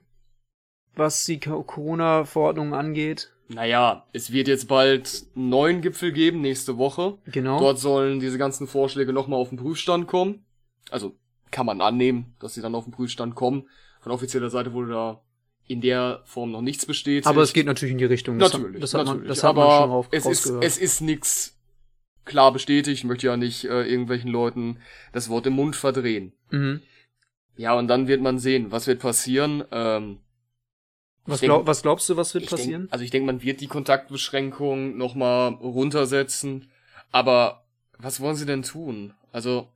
Was 0.96 1.24
die 1.25 1.40
Corona-Verordnung 1.40 2.74
angeht? 2.74 3.32
Naja, 3.48 4.06
es 4.12 4.32
wird 4.32 4.48
jetzt 4.48 4.68
bald 4.68 5.28
einen 5.36 5.50
neuen 5.50 5.82
Gipfel 5.82 6.12
geben, 6.12 6.42
nächste 6.42 6.78
Woche. 6.78 7.18
Genau. 7.25 7.60
Dort 7.60 7.80
sollen 7.80 8.20
diese 8.20 8.38
ganzen 8.38 8.68
Vorschläge 8.68 9.14
nochmal 9.14 9.40
auf 9.40 9.50
den 9.50 9.58
Prüfstand 9.58 10.08
kommen. 10.08 10.46
Also 10.90 11.16
kann 11.52 11.66
man 11.66 11.82
annehmen, 11.82 12.36
dass 12.40 12.56
sie 12.56 12.62
dann 12.62 12.75
auf 12.75 12.86
den 12.86 12.94
Prüfstand 12.94 13.36
kommen. 13.36 13.70
Von 14.02 14.12
offizieller 14.12 14.50
Seite 14.50 14.74
wurde 14.74 14.92
da 14.92 15.22
in 15.68 15.82
der 15.82 16.22
Form 16.25 16.52
noch 16.52 16.62
nichts 16.62 16.86
bestätigt. 16.86 17.28
Aber 17.28 17.42
es 17.42 17.54
geht 17.54 17.66
natürlich 17.66 17.94
in 17.94 17.98
die 17.98 18.06
Richtung. 18.06 18.40
Das 18.40 18.54
natürlich. 18.54 18.75
Hat, 18.75 18.84
das 18.84 18.94
hat 18.94 19.06
natürlich. 19.06 19.22
man, 19.22 19.28
das 19.30 19.44
hat 19.44 19.50
Aber 19.50 19.68
man 19.68 19.82
schon 19.82 19.92
auf, 19.92 20.08
es 20.12 20.25
ist, 20.25 20.46
es 20.46 20.78
ist 20.78 21.02
nichts 21.02 21.60
klar 22.24 22.52
bestätigt. 22.52 23.00
Ich 23.00 23.04
möchte 23.04 23.28
ja 23.28 23.38
nicht 23.38 23.66
äh, 23.66 23.84
irgendwelchen 23.84 24.32
Leuten 24.32 24.80
das 25.14 25.30
Wort 25.30 25.48
im 25.48 25.54
Mund 25.54 25.75
verdrehen. 25.75 26.34
Mhm. 26.52 26.82
Ja, 27.58 27.74
und 27.78 27.88
dann 27.88 28.08
wird 28.08 28.22
man 28.22 28.38
sehen, 28.38 28.72
was 28.72 28.88
wird 28.88 29.00
passieren. 29.00 29.64
Ähm, 29.72 30.20
was, 31.25 31.39
denk, 31.39 31.50
glaub, 31.50 31.67
was 31.67 31.82
glaubst 31.82 32.10
du, 32.10 32.17
was 32.17 32.34
wird 32.34 32.50
passieren? 32.50 32.84
Denk, 32.84 32.94
also 32.94 33.03
ich 33.03 33.12
denke, 33.12 33.25
man 33.25 33.41
wird 33.41 33.62
die 33.62 33.67
Kontaktbeschränkung 33.67 34.98
nochmal 34.98 35.53
runtersetzen. 35.53 36.70
Aber 37.12 37.65
was 37.98 38.20
wollen 38.20 38.36
sie 38.36 38.46
denn 38.46 38.63
tun? 38.63 39.13
Also 39.32 39.67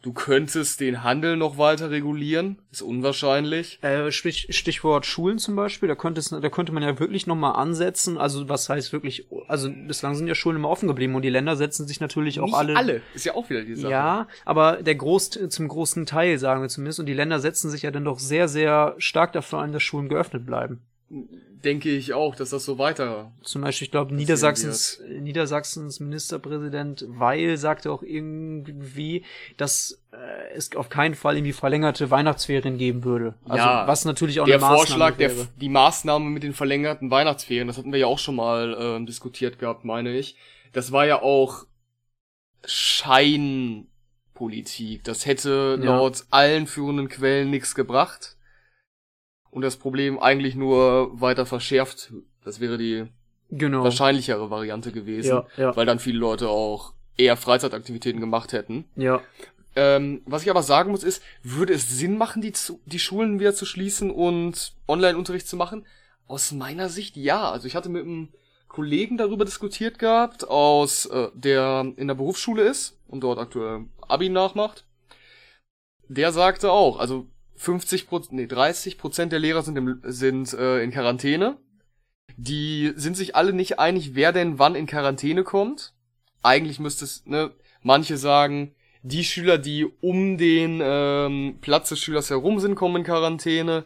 Du 0.00 0.12
könntest 0.12 0.78
den 0.78 1.02
Handel 1.02 1.36
noch 1.36 1.58
weiter 1.58 1.90
regulieren, 1.90 2.58
ist 2.70 2.82
unwahrscheinlich. 2.82 3.82
Äh, 3.82 4.12
Stich, 4.12 4.46
Stichwort 4.50 5.06
Schulen 5.06 5.40
zum 5.40 5.56
Beispiel, 5.56 5.88
da 5.88 5.96
könnte 5.96 6.20
es, 6.20 6.28
da 6.28 6.48
könnte 6.50 6.70
man 6.70 6.84
ja 6.84 7.00
wirklich 7.00 7.26
noch 7.26 7.34
mal 7.34 7.52
ansetzen. 7.52 8.16
Also 8.16 8.48
was 8.48 8.68
heißt 8.68 8.92
wirklich? 8.92 9.26
Also 9.48 9.68
bislang 9.70 10.14
sind 10.14 10.28
ja 10.28 10.36
Schulen 10.36 10.56
immer 10.56 10.68
offen 10.68 10.86
geblieben 10.86 11.16
und 11.16 11.22
die 11.22 11.30
Länder 11.30 11.56
setzen 11.56 11.88
sich 11.88 11.98
natürlich 11.98 12.38
auch 12.38 12.46
Nicht 12.46 12.54
alle. 12.54 12.76
alle, 12.76 13.02
ist 13.12 13.24
ja 13.24 13.34
auch 13.34 13.50
wieder 13.50 13.64
die 13.64 13.74
Sache. 13.74 13.90
Ja, 13.90 14.28
aber 14.44 14.82
der 14.82 14.94
Groß, 14.94 15.30
zum 15.48 15.66
großen 15.66 16.06
Teil 16.06 16.38
sagen 16.38 16.62
wir 16.62 16.68
zumindest 16.68 17.00
und 17.00 17.06
die 17.06 17.12
Länder 17.14 17.40
setzen 17.40 17.68
sich 17.68 17.82
ja 17.82 17.90
dann 17.90 18.04
doch 18.04 18.20
sehr, 18.20 18.46
sehr 18.46 18.94
stark 18.98 19.32
dafür 19.32 19.58
ein, 19.62 19.72
dass 19.72 19.82
Schulen 19.82 20.08
geöffnet 20.08 20.46
bleiben. 20.46 20.80
Denke 21.10 21.88
ich 21.88 22.12
auch, 22.12 22.34
dass 22.34 22.50
das 22.50 22.66
so 22.66 22.76
weiter. 22.78 23.32
Zum 23.42 23.62
Beispiel, 23.62 23.86
ich 23.86 23.90
glaube, 23.90 24.14
Niedersachsens, 24.14 25.00
Niedersachsens 25.08 26.00
Ministerpräsident 26.00 27.06
Weil 27.08 27.56
sagte 27.56 27.90
auch 27.90 28.02
irgendwie, 28.02 29.24
dass 29.56 30.02
äh, 30.12 30.16
es 30.54 30.76
auf 30.76 30.90
keinen 30.90 31.14
Fall 31.14 31.36
irgendwie 31.36 31.54
verlängerte 31.54 32.10
Weihnachtsferien 32.10 32.76
geben 32.76 33.04
würde. 33.04 33.34
Also, 33.44 33.56
Ja, 33.56 33.86
was 33.86 34.04
natürlich 34.04 34.40
auch 34.40 34.44
Der 34.44 34.56
eine 34.56 34.60
Maßnahme 34.60 34.78
Vorschlag, 34.86 35.16
der, 35.16 35.34
wäre. 35.36 35.48
die 35.56 35.68
Maßnahme 35.70 36.26
mit 36.28 36.42
den 36.42 36.52
verlängerten 36.52 37.10
Weihnachtsferien, 37.10 37.68
das 37.68 37.78
hatten 37.78 37.92
wir 37.92 38.00
ja 38.00 38.06
auch 38.06 38.18
schon 38.18 38.36
mal 38.36 38.76
ähm, 38.78 39.06
diskutiert 39.06 39.58
gehabt, 39.58 39.86
meine 39.86 40.14
ich. 40.14 40.36
Das 40.74 40.92
war 40.92 41.06
ja 41.06 41.22
auch 41.22 41.64
Scheinpolitik. 42.66 45.04
Das 45.04 45.26
hätte 45.26 45.78
Ja. 45.82 45.96
laut 45.96 46.24
allen 46.30 46.66
führenden 46.66 47.08
Quellen 47.08 47.50
nichts 47.50 47.74
gebracht. 47.74 48.36
Und 49.58 49.62
das 49.62 49.76
Problem 49.76 50.20
eigentlich 50.20 50.54
nur 50.54 51.20
weiter 51.20 51.44
verschärft. 51.44 52.12
Das 52.44 52.60
wäre 52.60 52.78
die 52.78 53.06
Genau. 53.50 53.82
wahrscheinlichere 53.82 54.50
Variante 54.50 54.92
gewesen. 54.92 55.30
Ja, 55.30 55.46
ja. 55.56 55.76
Weil 55.76 55.84
dann 55.84 55.98
viele 55.98 56.20
Leute 56.20 56.48
auch 56.48 56.92
eher 57.16 57.36
Freizeitaktivitäten 57.36 58.20
gemacht 58.20 58.52
hätten. 58.52 58.84
Ja. 58.94 59.20
Ähm, 59.74 60.22
was 60.26 60.44
ich 60.44 60.50
aber 60.50 60.62
sagen 60.62 60.92
muss 60.92 61.02
ist, 61.02 61.24
würde 61.42 61.72
es 61.72 61.88
Sinn 61.88 62.18
machen, 62.18 62.40
die, 62.40 62.52
die 62.86 63.00
Schulen 63.00 63.40
wieder 63.40 63.52
zu 63.52 63.66
schließen 63.66 64.12
und 64.12 64.74
Online-Unterricht 64.86 65.48
zu 65.48 65.56
machen? 65.56 65.84
Aus 66.28 66.52
meiner 66.52 66.88
Sicht 66.88 67.16
ja. 67.16 67.50
Also 67.50 67.66
ich 67.66 67.74
hatte 67.74 67.88
mit 67.88 68.04
einem 68.04 68.28
Kollegen 68.68 69.16
darüber 69.18 69.44
diskutiert 69.44 69.98
gehabt, 69.98 70.46
aus 70.46 71.06
äh, 71.06 71.30
der 71.34 71.84
in 71.96 72.06
der 72.06 72.14
Berufsschule 72.14 72.62
ist 72.62 72.96
und 73.08 73.22
dort 73.22 73.40
aktuell 73.40 73.86
Abi 74.06 74.28
nachmacht. 74.28 74.84
Der 76.06 76.30
sagte 76.30 76.70
auch, 76.70 77.00
also 77.00 77.26
50 77.58 78.06
Prozent, 78.06 78.32
nee, 78.32 78.46
30 78.46 78.98
Prozent 78.98 79.32
der 79.32 79.40
Lehrer 79.40 79.62
sind, 79.62 79.76
im, 79.76 80.00
sind 80.04 80.52
äh, 80.54 80.82
in 80.82 80.92
Quarantäne. 80.92 81.58
Die 82.36 82.92
sind 82.94 83.16
sich 83.16 83.34
alle 83.34 83.52
nicht 83.52 83.78
einig, 83.80 84.14
wer 84.14 84.32
denn 84.32 84.58
wann 84.58 84.76
in 84.76 84.86
Quarantäne 84.86 85.42
kommt. 85.42 85.92
Eigentlich 86.42 86.78
müsste 86.78 87.04
es, 87.04 87.26
ne, 87.26 87.50
manche 87.82 88.16
sagen, 88.16 88.74
die 89.02 89.24
Schüler, 89.24 89.58
die 89.58 89.86
um 90.00 90.38
den 90.38 90.80
ähm, 90.82 91.58
Platz 91.60 91.88
des 91.88 91.98
Schülers 91.98 92.30
herum 92.30 92.60
sind, 92.60 92.76
kommen 92.76 92.96
in 92.96 93.04
Quarantäne. 93.04 93.84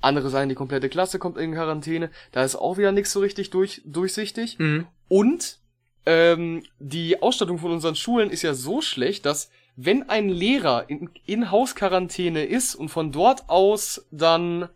Andere 0.00 0.30
sagen, 0.30 0.48
die 0.48 0.54
komplette 0.54 0.88
Klasse 0.88 1.18
kommt 1.18 1.38
in 1.38 1.52
Quarantäne. 1.52 2.10
Da 2.32 2.42
ist 2.42 2.56
auch 2.56 2.76
wieder 2.76 2.90
nichts 2.90 3.12
so 3.12 3.20
richtig 3.20 3.50
durch, 3.50 3.82
durchsichtig. 3.84 4.58
Mhm. 4.58 4.86
Und 5.08 5.58
ähm, 6.06 6.64
die 6.80 7.22
Ausstattung 7.22 7.58
von 7.58 7.70
unseren 7.70 7.94
Schulen 7.94 8.30
ist 8.30 8.42
ja 8.42 8.54
so 8.54 8.80
schlecht, 8.80 9.26
dass 9.26 9.50
wenn 9.84 10.08
ein 10.08 10.28
Lehrer 10.28 10.84
in, 10.88 11.08
in 11.24 11.50
Hausquarantäne 11.50 12.44
ist 12.44 12.74
und 12.74 12.90
von 12.90 13.12
dort 13.12 13.48
aus 13.48 14.06
dann 14.10 14.68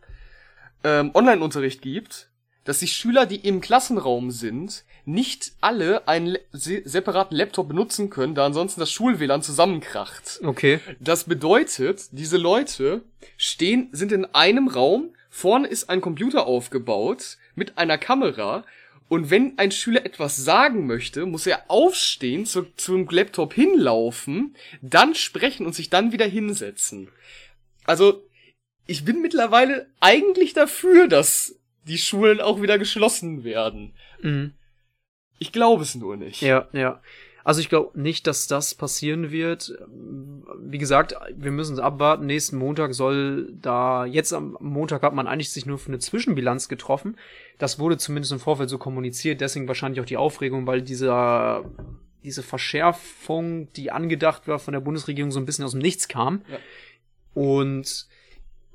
ähm, 0.82 1.10
Online-Unterricht 1.12 1.82
gibt, 1.82 2.30
dass 2.64 2.78
die 2.78 2.88
Schüler, 2.88 3.26
die 3.26 3.36
im 3.36 3.60
Klassenraum 3.60 4.30
sind, 4.30 4.84
nicht 5.04 5.52
alle 5.60 6.08
einen 6.08 6.38
separaten 6.52 7.36
Laptop 7.36 7.68
benutzen 7.68 8.08
können, 8.08 8.34
da 8.34 8.46
ansonsten 8.46 8.80
das 8.80 8.90
Schul-WLAN 8.90 9.42
zusammenkracht. 9.42 10.40
Okay. 10.42 10.80
Das 10.98 11.24
bedeutet, 11.24 12.06
diese 12.12 12.38
Leute 12.38 13.02
stehen, 13.36 13.90
sind 13.92 14.12
in 14.12 14.24
einem 14.34 14.68
Raum, 14.68 15.14
vorne 15.28 15.68
ist 15.68 15.90
ein 15.90 16.00
Computer 16.00 16.46
aufgebaut 16.46 17.36
mit 17.54 17.76
einer 17.76 17.98
Kamera 17.98 18.64
und 19.08 19.30
wenn 19.30 19.58
ein 19.58 19.70
Schüler 19.70 20.04
etwas 20.06 20.36
sagen 20.36 20.86
möchte, 20.86 21.26
muss 21.26 21.46
er 21.46 21.70
aufstehen, 21.70 22.46
zu, 22.46 22.62
zum 22.76 23.08
Laptop 23.08 23.52
hinlaufen, 23.52 24.56
dann 24.80 25.14
sprechen 25.14 25.66
und 25.66 25.74
sich 25.74 25.90
dann 25.90 26.12
wieder 26.12 26.26
hinsetzen. 26.26 27.08
Also, 27.84 28.26
ich 28.86 29.04
bin 29.04 29.20
mittlerweile 29.20 29.86
eigentlich 30.00 30.54
dafür, 30.54 31.06
dass 31.06 31.58
die 31.86 31.98
Schulen 31.98 32.40
auch 32.40 32.62
wieder 32.62 32.78
geschlossen 32.78 33.44
werden. 33.44 33.94
Mhm. 34.22 34.54
Ich 35.38 35.52
glaube 35.52 35.82
es 35.82 35.94
nur 35.94 36.16
nicht. 36.16 36.40
Ja, 36.40 36.68
ja. 36.72 37.02
Also 37.44 37.60
ich 37.60 37.68
glaube 37.68 38.00
nicht, 38.00 38.26
dass 38.26 38.46
das 38.46 38.74
passieren 38.74 39.30
wird. 39.30 39.76
Wie 40.60 40.78
gesagt, 40.78 41.14
wir 41.36 41.50
müssen 41.52 41.74
es 41.74 41.78
abwarten. 41.78 42.24
Nächsten 42.26 42.56
Montag 42.56 42.94
soll 42.94 43.52
da, 43.60 44.06
jetzt 44.06 44.32
am 44.32 44.56
Montag 44.60 45.02
hat 45.02 45.14
man 45.14 45.26
eigentlich 45.26 45.50
sich 45.52 45.66
nur 45.66 45.78
für 45.78 45.88
eine 45.88 45.98
Zwischenbilanz 45.98 46.68
getroffen. 46.68 47.16
Das 47.58 47.78
wurde 47.78 47.98
zumindest 47.98 48.32
im 48.32 48.40
Vorfeld 48.40 48.70
so 48.70 48.78
kommuniziert, 48.78 49.42
deswegen 49.42 49.68
wahrscheinlich 49.68 50.00
auch 50.00 50.06
die 50.06 50.16
Aufregung, 50.16 50.66
weil 50.66 50.80
dieser, 50.80 51.64
diese 52.22 52.42
Verschärfung, 52.42 53.70
die 53.74 53.90
angedacht 53.90 54.48
war 54.48 54.58
von 54.58 54.72
der 54.72 54.80
Bundesregierung, 54.80 55.30
so 55.30 55.38
ein 55.38 55.44
bisschen 55.44 55.66
aus 55.66 55.72
dem 55.72 55.80
Nichts 55.80 56.08
kam. 56.08 56.42
Ja. 56.50 56.58
Und 57.34 58.06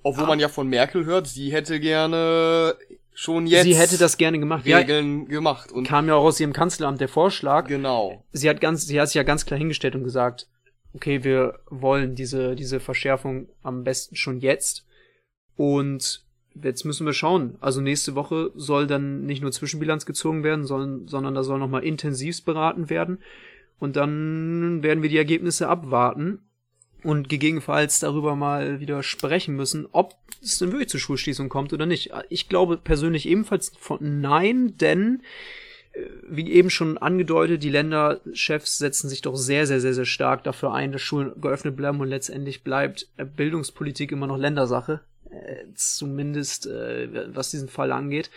Obwohl 0.04 0.26
Ah. 0.26 0.28
man 0.28 0.40
ja 0.40 0.48
von 0.48 0.68
Merkel 0.70 1.06
hört, 1.06 1.28
sie 1.28 1.52
hätte 1.52 1.80
gerne 1.80 2.76
schon 3.20 3.48
jetzt 3.48 3.64
sie 3.64 3.76
hätte 3.76 3.98
das 3.98 4.18
gerne 4.18 4.40
gemacht. 4.40 4.66
Ja, 4.66 4.78
Regeln 4.78 5.28
gemacht. 5.28 5.74
Und 5.74 5.86
kam 5.86 6.08
ja 6.08 6.16
auch 6.16 6.24
aus 6.24 6.40
ihrem 6.40 6.54
Kanzleramt 6.54 7.02
der 7.02 7.10
Vorschlag. 7.10 7.68
genau. 7.68 8.24
sie 8.32 8.50
hat 8.50 8.62
ganz, 8.62 8.88
sie 8.88 9.00
hat 9.00 9.10
sich 9.10 9.16
ja 9.16 9.24
ganz 9.24 9.46
klar 9.46 9.58
hingestellt 9.58 9.96
und 9.96 10.06
gesagt, 10.06 10.48
okay, 10.94 11.24
wir 11.26 11.60
wollen 11.70 12.16
diese, 12.16 12.56
diese 12.56 12.80
Verschärfung 12.80 13.50
am 13.62 13.84
besten 13.84 14.16
schon 14.16 14.40
jetzt. 14.40 14.86
Und 15.58 16.24
jetzt 16.64 16.86
müssen 16.86 17.06
wir 17.06 17.14
schauen. 17.14 17.58
Also 17.60 17.82
nächste 17.82 18.16
Woche 18.16 18.52
soll 18.56 18.88
dann 18.88 19.26
nicht 19.26 19.42
nur 19.42 19.52
Zwischenbilanz 19.52 20.06
gezogen 20.06 20.46
werden, 20.46 20.66
sondern, 20.66 21.08
sondern 21.10 21.36
da 21.36 21.44
soll 21.44 21.60
nochmal 21.60 21.84
intensivst 21.84 22.46
beraten 22.46 22.90
werden. 22.90 23.20
Und 23.80 23.98
dann 23.98 24.82
werden 24.82 25.04
wir 25.04 25.10
die 25.10 25.18
Ergebnisse 25.18 25.68
abwarten 25.68 26.49
und 27.04 27.30
gegebenenfalls 27.30 28.00
darüber 28.00 28.36
mal 28.36 28.80
wieder 28.80 29.04
sprechen 29.04 29.56
müssen, 29.56 29.88
ob 29.92 30.16
es 30.42 30.60
denn 30.60 30.72
wirklich 30.72 30.90
zur 30.90 31.00
Schulschließung 31.00 31.50
kommt 31.50 31.74
oder 31.74 31.86
nicht. 31.86 32.12
Ich 32.30 32.50
glaube 32.50 32.78
persönlich 32.78 33.28
ebenfalls 33.28 33.72
von 33.80 34.22
nein, 34.22 34.78
denn 34.78 35.22
äh, 35.94 36.02
wie 36.28 36.52
eben 36.52 36.70
schon 36.70 36.98
angedeutet, 36.98 37.64
die 37.64 37.70
Länderchefs 37.70 38.78
setzen 38.78 39.10
sich 39.10 39.22
doch 39.22 39.36
sehr, 39.36 39.68
sehr, 39.68 39.82
sehr, 39.82 39.94
sehr 39.94 40.06
stark 40.06 40.44
dafür 40.44 40.74
ein, 40.74 40.92
dass 40.92 41.02
Schulen 41.02 41.40
geöffnet 41.42 41.76
bleiben 41.76 42.00
und 42.00 42.10
letztendlich 42.10 42.64
bleibt 42.64 43.08
äh, 43.18 43.26
Bildungspolitik 43.26 44.12
immer 44.12 44.28
noch 44.28 44.38
Ländersache, 44.38 45.02
äh, 45.32 45.66
zumindest 45.76 46.68
was 46.68 47.52
diesen 47.52 47.70
Fall 47.70 47.92
angeht. 47.92 48.30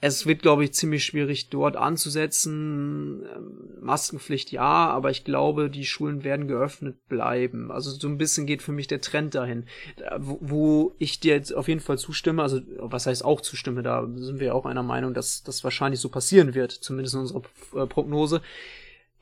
Es 0.00 0.26
wird, 0.26 0.42
glaube 0.42 0.62
ich, 0.62 0.74
ziemlich 0.74 1.04
schwierig 1.04 1.48
dort 1.48 1.76
anzusetzen. 1.76 3.24
Ähm, 3.34 3.78
Maskenpflicht 3.80 4.52
ja, 4.52 4.62
aber 4.62 5.10
ich 5.10 5.24
glaube, 5.24 5.70
die 5.70 5.84
Schulen 5.84 6.22
werden 6.22 6.46
geöffnet 6.46 7.08
bleiben. 7.08 7.72
Also 7.72 7.90
so 7.90 8.06
ein 8.06 8.18
bisschen 8.18 8.46
geht 8.46 8.62
für 8.62 8.70
mich 8.70 8.86
der 8.86 9.00
Trend 9.00 9.34
dahin. 9.34 9.64
Da, 9.96 10.16
Wo, 10.20 10.38
wo 10.40 10.94
ich 10.98 11.18
dir 11.18 11.34
jetzt 11.34 11.52
auf 11.52 11.66
jeden 11.66 11.80
Fall 11.80 11.98
zustimme, 11.98 12.42
also 12.42 12.60
was 12.78 13.06
heißt 13.06 13.24
auch 13.24 13.40
zustimme, 13.40 13.82
da 13.82 14.08
sind 14.16 14.38
wir 14.38 14.54
auch 14.54 14.66
einer 14.66 14.84
Meinung, 14.84 15.14
dass 15.14 15.42
das 15.42 15.64
wahrscheinlich 15.64 16.00
so 16.00 16.10
passieren 16.10 16.54
wird, 16.54 16.70
zumindest 16.70 17.14
in 17.14 17.20
unserer 17.20 17.42
äh, 17.74 17.86
Prognose, 17.86 18.40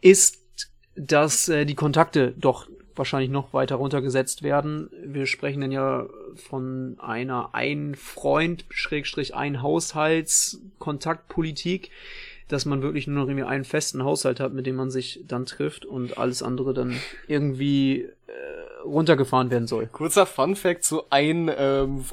ist, 0.03 0.39
dass 0.95 1.49
äh, 1.49 1.65
die 1.65 1.75
Kontakte 1.75 2.35
doch 2.37 2.69
wahrscheinlich 2.99 3.31
noch 3.31 3.53
weiter 3.53 3.77
runtergesetzt 3.77 4.43
werden. 4.43 4.91
Wir 5.05 5.27
sprechen 5.27 5.61
dann 5.61 5.73
ja 5.73 6.07
von 6.35 6.97
einer 6.99 7.51
ein 7.55 7.95
Freund 7.95 8.65
Schrägstrich 8.69 9.35
ein 9.35 9.63
Haushalts 9.63 10.61
Kontaktpolitik, 10.79 11.91
dass 12.49 12.65
man 12.65 12.83
wirklich 12.83 13.07
nur 13.07 13.17
noch 13.23 13.29
irgendwie 13.29 13.47
einen 13.47 13.65
festen 13.65 14.05
Haushalt 14.05 14.41
hat, 14.41 14.53
mit 14.53 14.67
dem 14.67 14.77
man 14.77 14.91
sich 14.91 15.25
dann 15.27 15.47
trifft 15.47 15.85
und 15.85 16.19
alles 16.19 16.43
andere 16.43 16.75
dann 16.75 16.97
irgendwie 17.27 18.03
äh, 18.03 18.83
runtergefahren 18.85 19.51
werden 19.51 19.67
soll. 19.67 19.87
Kurzer 19.87 20.27
Fun 20.27 20.55
Fact 20.57 20.85
zu 20.85 21.11
ein, 21.11 21.51
ähm, 21.57 22.05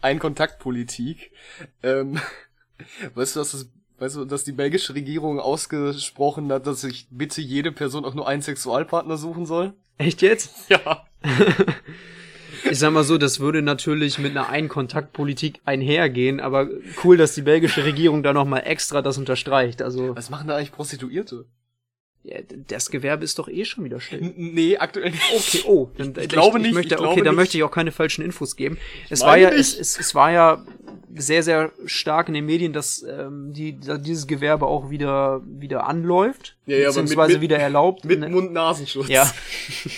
ein 0.00 0.18
Kontaktpolitik. 0.18 1.30
Ähm, 1.82 2.18
weißt 3.14 3.36
du, 3.36 3.40
dass 3.40 3.52
das 3.52 3.68
Weißt 3.98 4.16
du, 4.16 4.24
dass 4.26 4.44
die 4.44 4.52
belgische 4.52 4.94
Regierung 4.94 5.40
ausgesprochen 5.40 6.52
hat, 6.52 6.66
dass 6.66 6.82
sich 6.82 7.08
bitte 7.10 7.40
jede 7.40 7.72
Person 7.72 8.04
auch 8.04 8.14
nur 8.14 8.28
einen 8.28 8.42
Sexualpartner 8.42 9.16
suchen 9.16 9.46
soll? 9.46 9.72
Echt 9.98 10.22
jetzt? 10.22 10.50
Ja. 10.68 11.06
Ich 12.68 12.80
sag 12.80 12.92
mal 12.92 13.04
so, 13.04 13.16
das 13.16 13.38
würde 13.38 13.62
natürlich 13.62 14.18
mit 14.18 14.32
einer 14.32 14.48
Einkontaktpolitik 14.48 15.60
einhergehen, 15.64 16.40
aber 16.40 16.68
cool, 17.04 17.16
dass 17.16 17.32
die 17.32 17.42
belgische 17.42 17.84
Regierung 17.84 18.24
da 18.24 18.32
nochmal 18.32 18.62
extra 18.64 19.02
das 19.02 19.18
unterstreicht. 19.18 19.82
Also, 19.82 20.16
Was 20.16 20.30
machen 20.30 20.48
da 20.48 20.56
eigentlich 20.56 20.72
Prostituierte? 20.72 21.46
ja, 22.26 22.38
das 22.66 22.90
Gewerbe 22.90 23.24
ist 23.24 23.38
doch 23.38 23.48
eh 23.48 23.64
schon 23.64 23.84
wieder 23.84 24.00
schlimm. 24.00 24.34
Nee, 24.36 24.76
aktuell 24.78 25.10
nicht. 25.10 25.22
Okay, 25.32 25.62
oh, 25.64 25.90
dann, 25.96 26.12
Ich 26.20 26.28
glaube 26.28 26.58
nicht, 26.58 26.74
möchte, 26.74 26.96
ich 26.96 27.00
okay, 27.00 27.22
da 27.22 27.30
möchte 27.30 27.56
ich 27.56 27.62
auch 27.62 27.70
keine 27.70 27.92
falschen 27.92 28.24
Infos 28.24 28.56
geben. 28.56 28.78
Es 29.10 29.20
war 29.20 29.36
ja, 29.36 29.50
es, 29.50 29.78
es, 29.78 29.96
es 29.96 30.12
war 30.14 30.32
ja 30.32 30.64
sehr, 31.14 31.42
sehr 31.42 31.70
stark 31.86 32.28
in 32.28 32.34
den 32.34 32.46
Medien, 32.46 32.72
dass 32.72 33.02
ähm, 33.02 33.52
die, 33.52 33.78
dieses 34.00 34.26
Gewerbe 34.26 34.66
auch 34.66 34.90
wieder, 34.90 35.40
wieder 35.46 35.86
anläuft, 35.86 36.56
Ja, 36.66 36.76
ja, 36.76 36.88
aber 36.88 37.00
beziehungsweise 37.02 37.32
mit- 37.34 37.42
mit- 37.42 37.50
wieder 37.50 37.58
erlaubt. 37.58 38.04
Mit 38.04 38.20
Ne? 38.20 38.28
Mund-Nasenschutz. 38.28 39.08
Ja. 39.08 39.30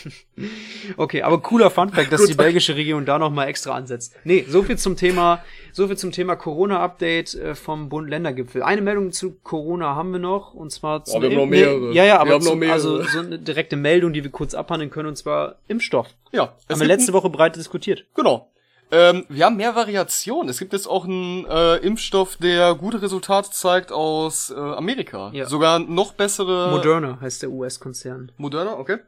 okay, 0.97 1.23
aber 1.23 1.41
cooler 1.41 1.71
Funfact, 1.71 2.12
dass 2.12 2.21
Gut. 2.23 2.31
die 2.31 2.35
belgische 2.35 2.77
Regierung 2.77 3.05
da 3.05 3.19
nochmal 3.19 3.49
extra 3.49 3.73
ansetzt. 3.75 4.15
Nee, 4.25 4.45
so 4.49 4.62
viel 4.62 4.77
zum 4.79 4.97
Thema, 4.97 5.43
so 5.73 5.87
viel 5.88 5.97
zum 5.97 6.12
Thema 6.12 6.37
Corona-Update 6.37 7.35
äh, 7.35 7.55
vom 7.55 7.88
Bund-Länder-Gipfel. 7.88 8.62
Eine 8.62 8.83
Meldung 8.83 9.12
zu 9.12 9.33
Corona 9.43 9.95
haben 9.95 10.12
wir 10.12 10.19
noch, 10.21 10.55
und 10.55 10.71
zwar 10.71 11.05
zum 11.05 11.23
wir 11.23 11.31
haben 11.31 11.37
noch 11.37 11.47
mehrere. 11.47 11.93
ja, 11.93 12.05
ja, 12.05 12.15
Wir 12.25 12.35
aber 12.35 12.41
zum, 12.41 12.62
also 12.65 13.03
so 13.03 13.19
eine 13.21 13.38
direkte 13.38 13.77
Meldung, 13.77 14.12
die 14.12 14.23
wir 14.23 14.31
kurz 14.31 14.55
abhandeln 14.55 14.91
können, 14.91 15.09
und 15.09 15.17
zwar 15.17 15.57
Impfstoff. 15.69 16.09
Ja. 16.33 16.55
haben 16.69 16.81
wir 16.81 16.87
letzte 16.87 17.12
Woche 17.12 17.31
breit 17.31 17.57
diskutiert. 17.57 18.05
Genau. 18.15 18.50
Ähm, 18.90 19.26
wir 19.28 19.45
haben 19.45 19.57
mehr 19.57 19.75
Variationen. 19.75 20.49
Es 20.49 20.59
gibt 20.59 20.73
jetzt 20.73 20.87
auch 20.87 21.04
einen 21.04 21.45
äh, 21.47 21.76
Impfstoff, 21.76 22.37
der 22.37 22.75
gute 22.75 23.02
Resultate 23.02 23.50
zeigt 23.50 23.92
aus 23.92 24.50
äh, 24.50 24.54
Amerika. 24.54 25.30
Ja. 25.35 25.47
Sogar 25.47 25.78
noch 25.78 26.14
bessere. 26.14 26.71
Moderna 26.71 27.18
heißt 27.21 27.42
der 27.42 27.50
US-Konzern. 27.50 28.33
Moderna, 28.38 28.78
okay. 28.78 28.99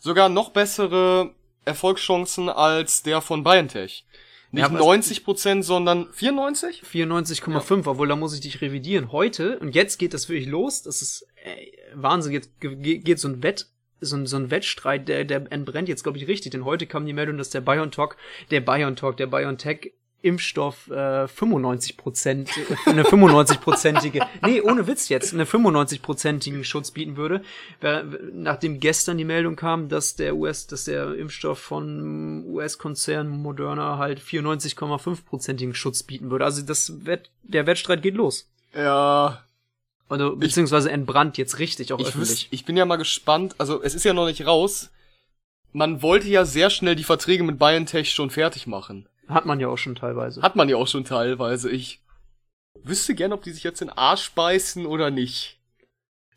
Sogar 0.00 0.28
noch 0.28 0.50
bessere 0.50 1.30
Erfolgschancen 1.64 2.48
als 2.50 3.02
der 3.02 3.20
von 3.22 3.42
BioNTech. 3.42 4.04
Nicht 4.50 4.60
Ja, 4.60 4.66
aber- 4.66 4.78
90 4.78 5.24
Prozent, 5.24 5.64
sondern 5.64 6.08
94? 6.12 6.82
94,5, 6.84 7.86
obwohl 7.88 8.06
da 8.08 8.16
muss 8.16 8.34
ich 8.34 8.40
dich 8.40 8.60
revidieren. 8.60 9.10
Heute, 9.10 9.58
und 9.58 9.74
jetzt 9.74 9.98
geht 9.98 10.12
das 10.14 10.28
wirklich 10.28 10.46
los, 10.48 10.82
das 10.82 11.00
ist 11.02 11.26
äh, 11.42 11.56
Wahnsinn, 11.94 12.32
jetzt 12.32 12.60
ge- 12.60 12.76
ge- 12.76 12.98
geht 12.98 13.18
so 13.18 13.28
ein 13.28 13.42
Wett, 13.42 13.66
so 14.04 14.16
ein, 14.16 14.26
so 14.26 14.36
ein 14.36 14.50
Wettstreit, 14.50 15.08
der, 15.08 15.24
der 15.24 15.50
entbrennt 15.50 15.88
jetzt, 15.88 16.02
glaube 16.02 16.18
ich, 16.18 16.28
richtig, 16.28 16.52
denn 16.52 16.64
heute 16.64 16.86
kam 16.86 17.06
die 17.06 17.12
Meldung, 17.12 17.38
dass 17.38 17.50
der 17.50 17.60
BioNTech, 17.60 18.10
der 18.50 18.60
BioNTech, 18.60 19.14
der 19.16 19.26
BioNTech 19.26 19.92
Impfstoff 20.24 20.90
äh, 20.90 21.28
95 21.28 21.98
Prozent, 21.98 22.50
äh, 22.56 22.90
eine 22.90 23.02
95-prozentige, 23.02 24.26
nee, 24.42 24.62
ohne 24.62 24.86
Witz 24.86 25.10
jetzt, 25.10 25.34
eine 25.34 25.44
95-prozentigen 25.44 26.64
Schutz 26.64 26.92
bieten 26.92 27.18
würde. 27.18 27.42
Nachdem 28.32 28.80
gestern 28.80 29.18
die 29.18 29.26
Meldung 29.26 29.54
kam, 29.54 29.90
dass 29.90 30.16
der 30.16 30.34
US, 30.34 30.66
dass 30.66 30.84
der 30.84 31.14
Impfstoff 31.14 31.58
von 31.58 32.42
US-Konzern 32.46 33.28
Moderna 33.28 33.98
halt 33.98 34.18
94,5-prozentigen 34.18 35.74
Schutz 35.74 36.02
bieten 36.02 36.30
würde. 36.30 36.46
Also 36.46 36.62
das 36.62 37.04
Wett, 37.04 37.30
der 37.42 37.66
Wettstreit 37.66 38.00
geht 38.00 38.14
los. 38.14 38.50
Ja. 38.74 39.44
Also, 40.08 40.36
beziehungsweise 40.36 40.90
entbrannt 40.90 41.38
jetzt 41.38 41.58
richtig 41.58 41.92
auch 41.92 41.98
Ich, 41.98 42.08
öffentlich. 42.08 42.44
wüs- 42.44 42.48
ich 42.50 42.64
bin 42.64 42.76
ja 42.76 42.84
mal 42.84 42.96
gespannt. 42.96 43.54
Also, 43.58 43.82
es 43.82 43.94
ist 43.94 44.04
ja 44.04 44.12
noch 44.12 44.26
nicht 44.26 44.46
raus. 44.46 44.90
Man 45.72 46.02
wollte 46.02 46.28
ja 46.28 46.44
sehr 46.44 46.70
schnell 46.70 46.94
die 46.94 47.04
Verträge 47.04 47.42
mit 47.42 47.58
BioNTech 47.58 48.12
schon 48.12 48.30
fertig 48.30 48.66
machen. 48.66 49.08
Hat 49.28 49.46
man 49.46 49.58
ja 49.60 49.68
auch 49.68 49.78
schon 49.78 49.94
teilweise. 49.94 50.42
Hat 50.42 50.54
man 50.56 50.68
ja 50.68 50.76
auch 50.76 50.86
schon 50.86 51.04
teilweise. 51.04 51.70
Ich 51.70 52.00
wüsste 52.82 53.14
gern, 53.14 53.32
ob 53.32 53.42
die 53.42 53.50
sich 53.52 53.64
jetzt 53.64 53.80
in 53.80 53.88
den 53.88 53.96
Arsch 53.98 54.30
beißen 54.32 54.84
oder 54.86 55.10
nicht. 55.10 55.58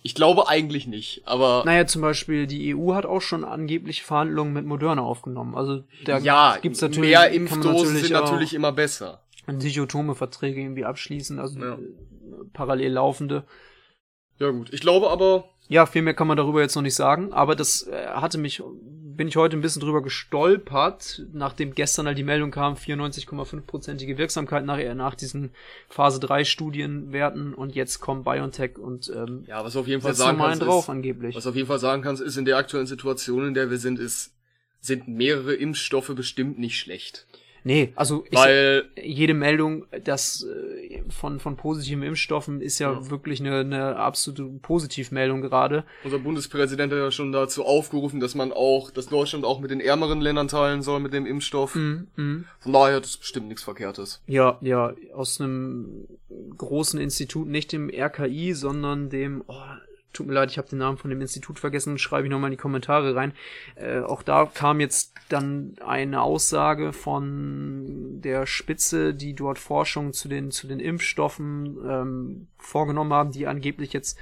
Ich 0.04 0.16
glaube 0.16 0.48
eigentlich 0.48 0.88
nicht, 0.88 1.28
aber 1.28 1.64
Naja, 1.66 1.86
zum 1.86 2.02
Beispiel 2.02 2.48
die 2.48 2.74
EU 2.74 2.94
hat 2.94 3.06
auch 3.06 3.20
schon 3.20 3.44
angeblich 3.44 4.04
Verhandlungen 4.04 4.54
mit 4.54 4.66
Moderna 4.66 5.02
aufgenommen. 5.02 5.54
Also 5.56 5.84
da 6.06 6.20
ja, 6.20 6.58
gibt's 6.62 6.80
natürlich 6.80 7.10
mehr 7.10 7.30
Impfdosen 7.30 7.98
sind 7.98 8.16
auch 8.16 8.22
natürlich 8.24 8.54
immer 8.54 8.72
besser. 8.72 9.22
Dichotome 9.48 10.16
Verträge 10.16 10.62
irgendwie 10.62 10.86
abschließen, 10.86 11.40
also 11.40 11.60
Ja. 11.60 11.78
Parallel 12.54 12.94
laufende. 12.94 13.44
Ja 14.40 14.50
gut, 14.52 14.72
ich 14.72 14.82
glaube 14.82 15.10
aber, 15.10 15.50
Ja, 15.68 15.86
viel 15.86 16.02
mehr 16.02 16.14
kann 16.14 16.28
man 16.28 16.38
darüber 16.38 16.62
jetzt 16.62 16.76
noch 16.76 16.84
nicht 16.84 16.96
sagen, 16.96 17.34
aber 17.34 17.56
das 17.56 17.88
äh, 17.88 18.08
hatte 18.08 18.38
mich, 18.38 18.62
bin 18.82 19.28
ich 19.28 19.36
heute 19.36 19.58
ein 19.58 19.62
bisschen 19.62 19.82
drüber 19.82 20.04
gestolpert, 20.04 21.24
nachdem 21.34 21.74
gestern 21.74 22.06
halt 22.06 22.18
die 22.18 22.24
Meldung 22.24 22.52
kam, 22.52 22.76
94,5%ige 22.76 24.18
Wirksamkeit 24.18 24.64
nach, 24.64 24.78
äh, 24.78 24.94
nach 24.94 25.16
diesen 25.16 25.52
Phase 25.90 26.20
3 26.20 26.44
Studienwerten 26.44 27.54
und 27.54 27.74
jetzt 27.76 28.00
kommt 28.00 28.26
BioNTech 28.26 28.78
und 28.78 29.12
ähm, 29.14 29.44
ja, 29.48 29.64
was 29.66 29.76
auf 29.76 29.88
jeden 29.88 30.02
Fall 30.02 30.14
sagen 30.14 30.38
kannst, 30.38 30.62
drauf 30.62 30.86
ist, 30.86 30.90
angeblich. 30.90 31.36
was 31.36 31.48
auf 31.48 31.56
jeden 31.56 31.68
Fall 31.68 31.80
sagen 31.80 32.04
kannst, 32.04 32.22
ist 32.22 32.38
in 32.38 32.46
der 32.46 32.58
aktuellen 32.58 32.88
Situation, 32.88 33.48
in 33.48 33.54
der 33.56 33.72
wir 33.72 33.78
sind, 33.78 34.00
ist, 34.00 34.36
sind 34.80 35.08
mehrere 35.08 35.56
Impfstoffe 35.56 36.14
bestimmt 36.16 36.60
nicht 36.60 36.80
schlecht. 36.80 37.26
Nee, 37.68 37.92
also 37.98 38.24
ich, 38.30 38.38
Weil, 38.38 38.86
jede 39.02 39.34
Meldung 39.34 39.86
das 40.06 40.46
äh, 40.46 41.04
von 41.10 41.40
von 41.42 41.58
positiven 41.58 42.02
Impfstoffen 42.02 42.62
ist 42.62 42.80
ja, 42.80 42.94
Ja. 42.94 43.10
wirklich 43.10 43.42
eine, 43.42 43.60
eine 43.60 43.98
absolute 43.98 44.46
Positivmeldung 44.62 45.42
gerade. 45.42 45.84
unser 46.06 46.20
Bundespräsident 46.20 46.94
hat 46.94 46.98
ja 47.00 47.12
schon 47.12 47.34
dazu 47.34 47.66
aufgerufen, 47.66 48.22
dass 48.22 48.36
man 48.36 48.54
auch, 48.54 48.90
dass 48.90 49.08
Deutschland 49.08 49.44
auch 49.44 49.60
mit 49.60 49.70
den 49.70 49.82
ärmeren 49.82 50.22
Ländern 50.22 50.48
teilen 50.48 50.82
soll 50.82 51.02
mit 51.02 51.12
dem 51.12 51.26
Impfstoff. 51.26 51.76
Mhm, 51.76 52.08
mhm. 52.16 52.46
Von 52.60 52.72
daher, 52.72 53.02
das 53.02 53.10
ist 53.12 53.18
bestimmt 53.18 53.50
nichts 53.50 53.64
Verkehrtes. 53.64 54.22
Ja, 54.28 54.58
ja, 54.62 54.94
aus 55.14 55.42
einem 55.42 56.08
großen 56.58 57.02
Institut, 57.02 57.50
nicht 57.50 57.74
dem 57.74 57.90
RKI, 57.90 58.54
sondern 58.54 59.10
dem, 59.10 59.44
oh, 59.48 59.54
tut 60.18 60.28
mir 60.28 60.34
leid, 60.34 60.52
ich 60.52 60.58
habe 60.58 60.68
den 60.68 60.80
Namen 60.80 60.98
von 60.98 61.10
dem 61.10 61.22
Institut 61.22 61.60
vergessen, 61.60 61.98
schreibe 61.98 62.28
ich 62.28 62.32
nochmal 62.32 62.50
in 62.50 62.58
die 62.58 62.62
Kommentare 62.62 63.16
rein. 63.16 63.34
Äh, 63.76 64.00
auch 64.00 64.24
da 64.24 64.46
kam 64.46 64.80
jetzt 64.80 65.14
dann 65.30 65.76
eine 65.86 66.22
Aussage 66.22 66.94
von 66.94 68.22
der 68.22 68.48
Spitze, 68.48 69.14
die 69.14 69.34
dort 69.34 69.60
Forschung 69.60 70.14
zu 70.14 70.28
den, 70.28 70.52
zu 70.52 70.68
den 70.68 70.80
Impfstoffen 70.80 71.78
ähm, 71.88 72.48
vorgenommen 72.58 73.14
haben, 73.14 73.32
die 73.32 73.48
angeblich 73.48 73.94
jetzt 73.94 74.18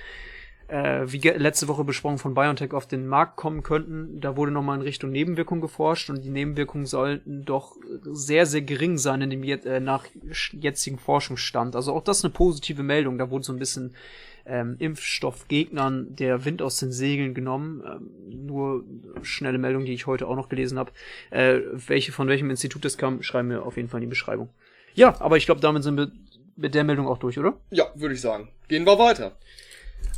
äh, 0.68 1.04
wie 1.06 1.20
letzte 1.20 1.68
Woche 1.68 1.84
besprochen 1.84 2.18
von 2.18 2.34
BioNTech 2.34 2.74
auf 2.74 2.88
den 2.88 3.08
Markt 3.08 3.36
kommen 3.36 3.64
könnten. 3.64 4.20
Da 4.20 4.36
wurde 4.36 4.52
nochmal 4.52 4.78
in 4.78 4.82
Richtung 4.82 5.12
Nebenwirkung 5.12 5.62
geforscht 5.62 6.10
und 6.10 6.24
die 6.24 6.30
Nebenwirkungen 6.30 6.86
sollten 6.86 7.46
doch 7.46 7.76
sehr, 8.04 8.46
sehr 8.46 8.62
gering 8.62 8.98
sein 8.98 9.22
in 9.22 9.30
dem 9.30 9.44
jet, 9.44 9.66
äh, 9.66 9.80
nach 9.80 10.06
jetzigen 10.60 10.98
Forschungsstand. 10.98 11.76
Also 11.76 11.94
auch 11.94 12.04
das 12.04 12.24
eine 12.24 12.34
positive 12.34 12.84
Meldung. 12.84 13.18
Da 13.18 13.30
wurde 13.30 13.46
so 13.46 13.54
ein 13.54 13.60
bisschen 13.60 13.94
ähm, 14.46 14.76
Impfstoffgegnern 14.80 16.16
der 16.16 16.46
Wind 16.46 16.62
aus 16.62 16.78
den 16.78 16.92
Segeln 16.92 17.34
genommen. 17.34 17.84
Ähm, 17.86 18.46
nur 18.46 18.84
schnelle 19.24 19.58
Meldung, 19.58 19.86
die 19.86 19.94
ich 19.94 20.08
heute 20.08 20.28
auch 20.28 20.36
noch 20.36 20.50
gelesen 20.50 20.78
habe. 20.78 20.92
Äh, 21.32 21.60
welche 21.74 22.12
von 22.12 22.28
welchem 22.28 22.50
Institut 22.50 22.86
das 22.86 22.98
kam, 22.98 23.24
schreiben 23.24 23.50
wir 23.50 23.66
auf 23.66 23.78
jeden 23.78 23.90
Fall 23.90 24.00
in 24.00 24.08
die 24.08 24.10
Beschreibung. 24.10 24.50
Ja, 24.94 25.20
aber 25.20 25.38
ich 25.38 25.46
glaube, 25.46 25.62
damit 25.62 25.84
sind 25.84 25.98
wir 25.98 26.12
mit 26.56 26.74
der 26.74 26.84
Meldung 26.84 27.08
auch 27.08 27.18
durch, 27.18 27.38
oder? 27.38 27.58
Ja, 27.72 27.86
würde 27.96 28.16
ich 28.16 28.22
sagen. 28.22 28.50
Gehen 28.68 28.86
wir 28.86 28.98
weiter. 28.98 29.34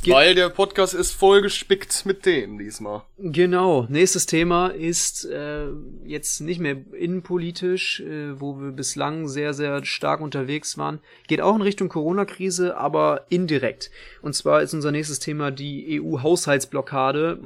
Ge- 0.02 0.14
Weil 0.14 0.34
der 0.34 0.48
Podcast 0.48 0.94
ist 0.94 1.12
voll 1.12 1.42
gespickt 1.42 2.06
mit 2.06 2.22
Themen 2.22 2.58
diesmal. 2.58 3.02
Genau, 3.18 3.86
nächstes 3.88 4.26
Thema 4.26 4.68
ist 4.68 5.24
äh, 5.24 5.66
jetzt 6.04 6.40
nicht 6.40 6.60
mehr 6.60 6.76
innenpolitisch, 6.92 8.00
äh, 8.00 8.40
wo 8.40 8.60
wir 8.60 8.70
bislang 8.72 9.26
sehr, 9.28 9.54
sehr 9.54 9.84
stark 9.84 10.20
unterwegs 10.20 10.78
waren. 10.78 11.00
Geht 11.26 11.40
auch 11.40 11.56
in 11.56 11.62
Richtung 11.62 11.88
Corona-Krise, 11.88 12.76
aber 12.76 13.26
indirekt. 13.28 13.90
Und 14.22 14.34
zwar 14.34 14.62
ist 14.62 14.72
unser 14.74 14.92
nächstes 14.92 15.18
Thema 15.18 15.50
die 15.50 16.00
EU-Haushaltsblockade, 16.00 17.38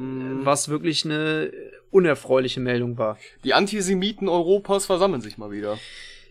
was 0.45 0.69
wirklich 0.69 1.05
eine 1.05 1.51
unerfreuliche 1.91 2.61
Meldung 2.61 2.97
war. 2.99 3.19
Die 3.45 3.55
Antisemiten 3.55 4.29
Europas 4.29 4.87
versammeln 4.87 5.21
sich 5.23 5.37
mal 5.39 5.51
wieder. 5.51 5.79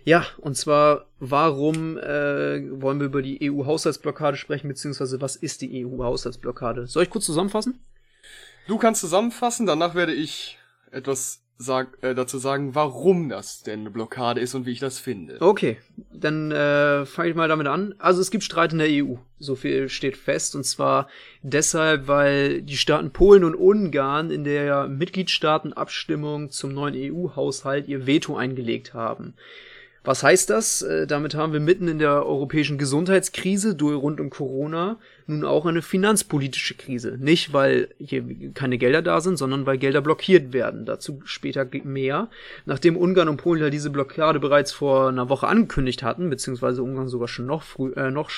Ja, 0.03 0.25
und 0.37 0.55
zwar, 0.55 1.05
warum 1.19 1.97
äh, 1.97 2.81
wollen 2.81 2.99
wir 2.99 3.05
über 3.05 3.21
die 3.21 3.51
EU-Haushaltsblockade 3.51 4.37
sprechen, 4.37 4.67
beziehungsweise 4.67 5.21
was 5.21 5.35
ist 5.35 5.61
die 5.61 5.85
EU-Haushaltsblockade? 5.85 6.87
Soll 6.87 7.03
ich 7.03 7.09
kurz 7.09 7.25
zusammenfassen? 7.25 7.79
Du 8.67 8.77
kannst 8.77 9.01
zusammenfassen, 9.01 9.65
danach 9.65 9.95
werde 9.95 10.13
ich 10.13 10.57
etwas 10.91 11.41
sag, 11.61 11.97
äh, 12.01 12.15
dazu 12.15 12.37
sagen, 12.37 12.75
warum 12.75 13.29
das 13.29 13.63
denn 13.63 13.81
eine 13.81 13.91
Blockade 13.91 14.41
ist 14.41 14.55
und 14.55 14.65
wie 14.65 14.71
ich 14.71 14.79
das 14.79 14.99
finde. 14.99 15.37
Okay, 15.39 15.77
dann 16.11 16.51
äh, 16.51 17.05
fange 17.05 17.29
ich 17.29 17.35
mal 17.35 17.47
damit 17.47 17.67
an. 17.67 17.95
Also 17.99 18.21
es 18.21 18.31
gibt 18.31 18.43
Streit 18.43 18.73
in 18.73 18.79
der 18.79 18.87
EU, 18.89 19.15
so 19.39 19.55
viel 19.55 19.89
steht 19.89 20.17
fest, 20.17 20.55
und 20.55 20.63
zwar 20.63 21.07
deshalb, 21.41 22.07
weil 22.07 22.61
die 22.61 22.77
Staaten 22.77 23.11
Polen 23.11 23.43
und 23.43 23.55
Ungarn 23.55 24.31
in 24.31 24.43
der 24.43 24.87
Mitgliedstaatenabstimmung 24.87 26.49
zum 26.49 26.73
neuen 26.73 26.95
EU-Haushalt 26.95 27.87
ihr 27.87 28.07
Veto 28.07 28.35
eingelegt 28.35 28.93
haben. 28.93 29.35
Was 30.03 30.23
heißt 30.23 30.49
das? 30.49 30.81
Äh, 30.81 31.05
damit 31.05 31.35
haben 31.35 31.53
wir 31.53 31.59
mitten 31.59 31.87
in 31.87 31.99
der 31.99 32.25
europäischen 32.25 32.79
Gesundheitskrise 32.79 33.75
durch 33.75 34.01
rund 34.01 34.19
um 34.19 34.31
Corona 34.31 34.97
nun 35.27 35.45
auch 35.45 35.67
eine 35.67 35.83
finanzpolitische 35.83 36.73
Krise. 36.73 37.17
Nicht, 37.19 37.53
weil 37.53 37.89
hier 37.99 38.23
keine 38.53 38.79
Gelder 38.79 39.03
da 39.03 39.21
sind, 39.21 39.37
sondern 39.37 39.67
weil 39.67 39.77
Gelder 39.77 40.01
blockiert 40.01 40.53
werden. 40.53 40.85
Dazu 40.85 41.21
später 41.25 41.67
mehr. 41.83 42.29
Nachdem 42.65 42.97
Ungarn 42.97 43.29
und 43.29 43.37
Polen 43.37 43.61
ja 43.61 43.69
diese 43.69 43.91
Blockade 43.91 44.39
bereits 44.39 44.71
vor 44.71 45.09
einer 45.09 45.29
Woche 45.29 45.47
angekündigt 45.47 46.01
hatten, 46.01 46.31
beziehungsweise 46.31 46.81
Ungarn 46.81 47.07
sogar 47.07 47.27
schon 47.27 47.45
noch 47.45 47.61
früh, 47.61 47.93
äh, 47.93 48.09
noch 48.09 48.31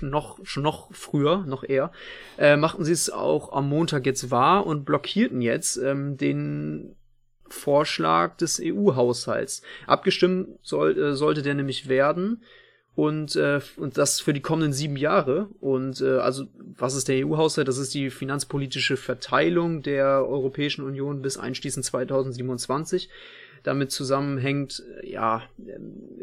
noch 0.00 0.38
schon 0.44 0.62
noch 0.62 0.88
früher, 0.92 1.44
noch 1.46 1.64
eher, 1.64 1.90
äh, 2.38 2.56
machten 2.56 2.84
sie 2.84 2.92
es 2.92 3.10
auch 3.10 3.52
am 3.52 3.68
Montag 3.68 4.06
jetzt 4.06 4.30
wahr 4.30 4.66
und 4.66 4.84
blockierten 4.84 5.40
jetzt 5.40 5.76
ähm, 5.76 6.16
den 6.16 6.94
Vorschlag 7.54 8.36
des 8.36 8.60
EU-Haushalts. 8.62 9.62
Abgestimmt 9.86 10.58
soll, 10.62 10.98
äh, 10.98 11.14
sollte 11.14 11.42
der 11.42 11.54
nämlich 11.54 11.88
werden 11.88 12.42
und, 12.98 13.36
äh, 13.36 13.60
und 13.76 13.96
das 13.96 14.20
für 14.20 14.32
die 14.32 14.40
kommenden 14.40 14.72
sieben 14.72 14.96
Jahre. 14.96 15.48
Und 15.60 16.00
äh, 16.00 16.18
also 16.18 16.46
was 16.56 16.96
ist 16.96 17.06
der 17.06 17.24
EU-Haushalt? 17.24 17.68
Das 17.68 17.78
ist 17.78 17.94
die 17.94 18.10
finanzpolitische 18.10 18.96
Verteilung 18.96 19.82
der 19.82 20.26
Europäischen 20.26 20.84
Union 20.84 21.22
bis 21.22 21.36
einschließend 21.36 21.84
2027. 21.84 23.08
damit 23.62 23.90
zusammenhängt, 23.90 24.82
äh, 25.02 25.12
ja, 25.12 25.42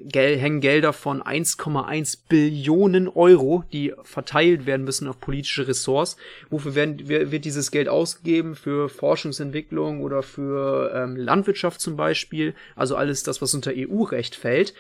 gel 0.06 0.38
hängen 0.38 0.62
Gelder 0.62 0.94
von 0.94 1.22
1,1 1.22 2.20
Billionen 2.30 3.08
Euro, 3.08 3.64
die 3.72 3.94
verteilt 4.04 4.66
werden 4.66 4.84
müssen 4.84 5.08
auf 5.08 5.20
politische 5.20 5.68
Ressorts. 5.68 6.18
Wofür 6.50 6.76
werden, 6.76 7.08
wird 7.08 7.46
dieses 7.46 7.72
Geld 7.72 7.90
ausgegeben? 7.90 8.56
Für 8.56 8.90
Forschungsentwicklung 8.90 10.02
oder 10.02 10.24
für 10.24 10.92
ähm, 10.94 11.16
Landwirtschaft 11.16 11.82
zum 11.82 11.96
Beispiel? 11.96 12.54
Also 12.76 12.96
alles 12.96 13.24
das, 13.24 13.42
was 13.42 13.54
unter 13.54 13.72
EU-Recht 13.76 14.36
fällt. 14.36 14.74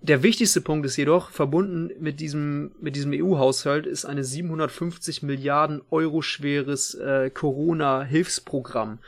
Der 0.00 0.22
wichtigste 0.22 0.60
Punkt 0.60 0.86
ist 0.86 0.96
jedoch, 0.96 1.30
verbunden 1.30 1.90
mit 1.98 2.20
diesem, 2.20 2.70
mit 2.80 2.94
diesem 2.94 3.12
EU-Haushalt 3.12 3.84
ist 3.84 4.04
eine 4.04 4.22
750 4.22 5.24
Milliarden 5.24 5.82
Euro 5.90 6.22
schweres 6.22 6.94
äh, 6.94 7.30
Corona-Hilfsprogramm, 7.30 9.00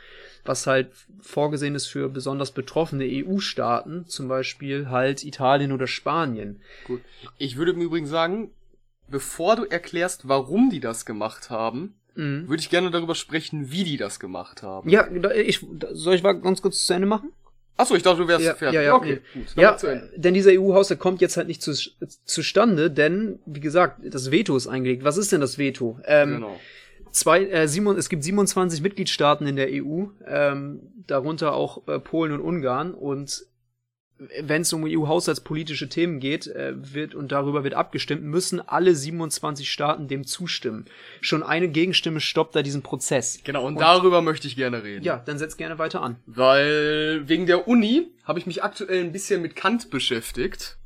was 0.45 0.67
halt 0.67 0.91
vorgesehen 1.21 1.75
ist 1.75 1.87
für 1.87 2.09
besonders 2.09 2.51
betroffene 2.51 3.05
EU-Staaten, 3.07 4.07
zum 4.07 4.27
Beispiel 4.27 4.89
halt 4.89 5.23
Italien 5.23 5.71
oder 5.71 5.87
Spanien. 5.87 6.61
Gut. 6.85 7.01
Ich 7.37 7.57
würde 7.57 7.71
im 7.71 7.81
Übrigen 7.81 8.07
sagen, 8.07 8.51
bevor 9.07 9.55
du 9.55 9.65
erklärst, 9.65 10.27
warum 10.27 10.69
die 10.69 10.79
das 10.79 11.05
gemacht 11.05 11.49
haben, 11.49 11.95
mhm. 12.15 12.47
würde 12.47 12.61
ich 12.61 12.69
gerne 12.69 12.91
darüber 12.91 13.15
sprechen, 13.15 13.71
wie 13.71 13.83
die 13.83 13.97
das 13.97 14.19
gemacht 14.19 14.63
haben. 14.63 14.89
Ja, 14.89 15.07
ich, 15.35 15.65
soll 15.91 16.15
ich 16.15 16.23
mal 16.23 16.33
ganz 16.33 16.61
kurz 16.61 16.85
zu 16.85 16.93
Ende 16.93 17.07
machen? 17.07 17.31
Achso, 17.77 17.95
ich 17.95 18.03
dachte, 18.03 18.21
du 18.21 18.27
wärst 18.27 18.45
ja, 18.45 18.53
fertig. 18.53 18.75
Ja, 18.75 18.81
ja, 18.81 18.95
okay, 18.95 19.21
nee. 19.33 19.41
gut. 19.41 19.55
Ja, 19.55 19.75
denn 20.15 20.33
dieser 20.33 20.51
EU-Haushalt 20.51 20.99
kommt 20.99 21.21
jetzt 21.21 21.37
halt 21.37 21.47
nicht 21.47 21.63
zu, 21.63 21.73
zustande, 22.25 22.91
denn, 22.91 23.39
wie 23.45 23.59
gesagt, 23.59 24.01
das 24.03 24.29
Veto 24.29 24.55
ist 24.55 24.67
eingelegt. 24.67 25.03
Was 25.03 25.17
ist 25.17 25.31
denn 25.31 25.41
das 25.41 25.57
Veto? 25.57 25.99
Ähm, 26.05 26.33
genau. 26.35 26.59
Zwei, 27.11 27.45
äh, 27.45 27.67
Simon, 27.67 27.97
es 27.97 28.09
gibt 28.09 28.23
27 28.23 28.81
Mitgliedstaaten 28.81 29.45
in 29.45 29.55
der 29.55 29.67
EU, 29.69 30.05
ähm, 30.25 30.81
darunter 31.07 31.53
auch 31.53 31.87
äh, 31.87 31.99
Polen 31.99 32.31
und 32.31 32.41
Ungarn 32.41 32.93
und 32.93 33.45
wenn 34.39 34.61
es 34.61 34.71
um 34.71 34.83
EU-haushaltspolitische 34.85 35.89
Themen 35.89 36.19
geht, 36.19 36.47
äh, 36.47 36.73
wird 36.75 37.15
und 37.15 37.31
darüber 37.31 37.63
wird 37.63 37.73
abgestimmt, 37.73 38.23
müssen 38.23 38.59
alle 38.61 38.95
27 38.95 39.71
Staaten 39.71 40.07
dem 40.07 40.25
zustimmen. 40.25 40.85
Schon 41.21 41.43
eine 41.43 41.69
Gegenstimme 41.69 42.19
stoppt 42.19 42.55
da 42.55 42.61
diesen 42.61 42.83
Prozess. 42.83 43.39
Genau, 43.43 43.65
und, 43.65 43.75
und 43.75 43.81
darüber 43.81 44.21
möchte 44.21 44.47
ich 44.47 44.55
gerne 44.55 44.83
reden. 44.83 45.03
Ja, 45.03 45.17
dann 45.17 45.39
setz 45.39 45.57
gerne 45.57 45.79
weiter 45.79 46.01
an. 46.01 46.17
Weil 46.27 47.27
wegen 47.27 47.47
der 47.47 47.67
Uni 47.67 48.11
habe 48.23 48.39
ich 48.39 48.45
mich 48.45 48.63
aktuell 48.63 49.03
ein 49.03 49.11
bisschen 49.11 49.41
mit 49.41 49.55
Kant 49.55 49.89
beschäftigt 49.89 50.77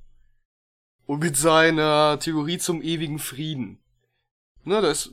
und 1.06 1.20
mit 1.20 1.36
seiner 1.36 2.18
Theorie 2.20 2.58
zum 2.58 2.82
ewigen 2.82 3.20
Frieden. 3.20 3.80
Ne, 4.64 4.82
da 4.82 4.90
ist 4.90 5.12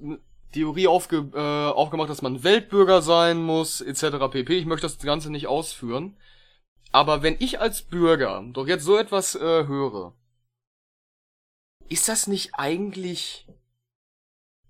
Theorie 0.53 0.87
aufge, 0.87 1.31
äh, 1.35 1.73
aufgemacht, 1.73 2.11
dass 2.11 2.23
man 2.23 2.45
Weltbürger 2.45 3.03
sein 3.03 3.43
muss, 3.43 3.81
etc. 3.81 4.31
pp. 4.31 4.59
Ich 4.59 4.67
möchte 4.67 4.87
das 4.87 4.99
Ganze 4.99 5.31
nicht 5.31 5.47
ausführen. 5.47 6.17
Aber 6.93 7.23
wenn 7.23 7.37
ich 7.39 7.61
als 7.61 7.83
Bürger 7.83 8.45
doch 8.53 8.67
jetzt 8.67 8.85
so 8.85 8.97
etwas 8.97 9.35
äh, 9.35 9.67
höre, 9.67 10.15
ist 11.89 12.09
das 12.09 12.27
nicht 12.27 12.55
eigentlich 12.55 13.47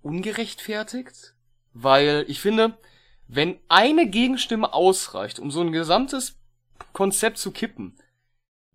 ungerechtfertigt? 0.01 1.35
Weil 1.73 2.25
ich 2.27 2.39
finde, 2.39 2.77
wenn 3.27 3.59
eine 3.67 4.09
Gegenstimme 4.09 4.73
ausreicht, 4.73 5.39
um 5.39 5.51
so 5.51 5.61
ein 5.61 5.71
gesamtes 5.71 6.39
Konzept 6.93 7.37
zu 7.37 7.51
kippen, 7.51 7.97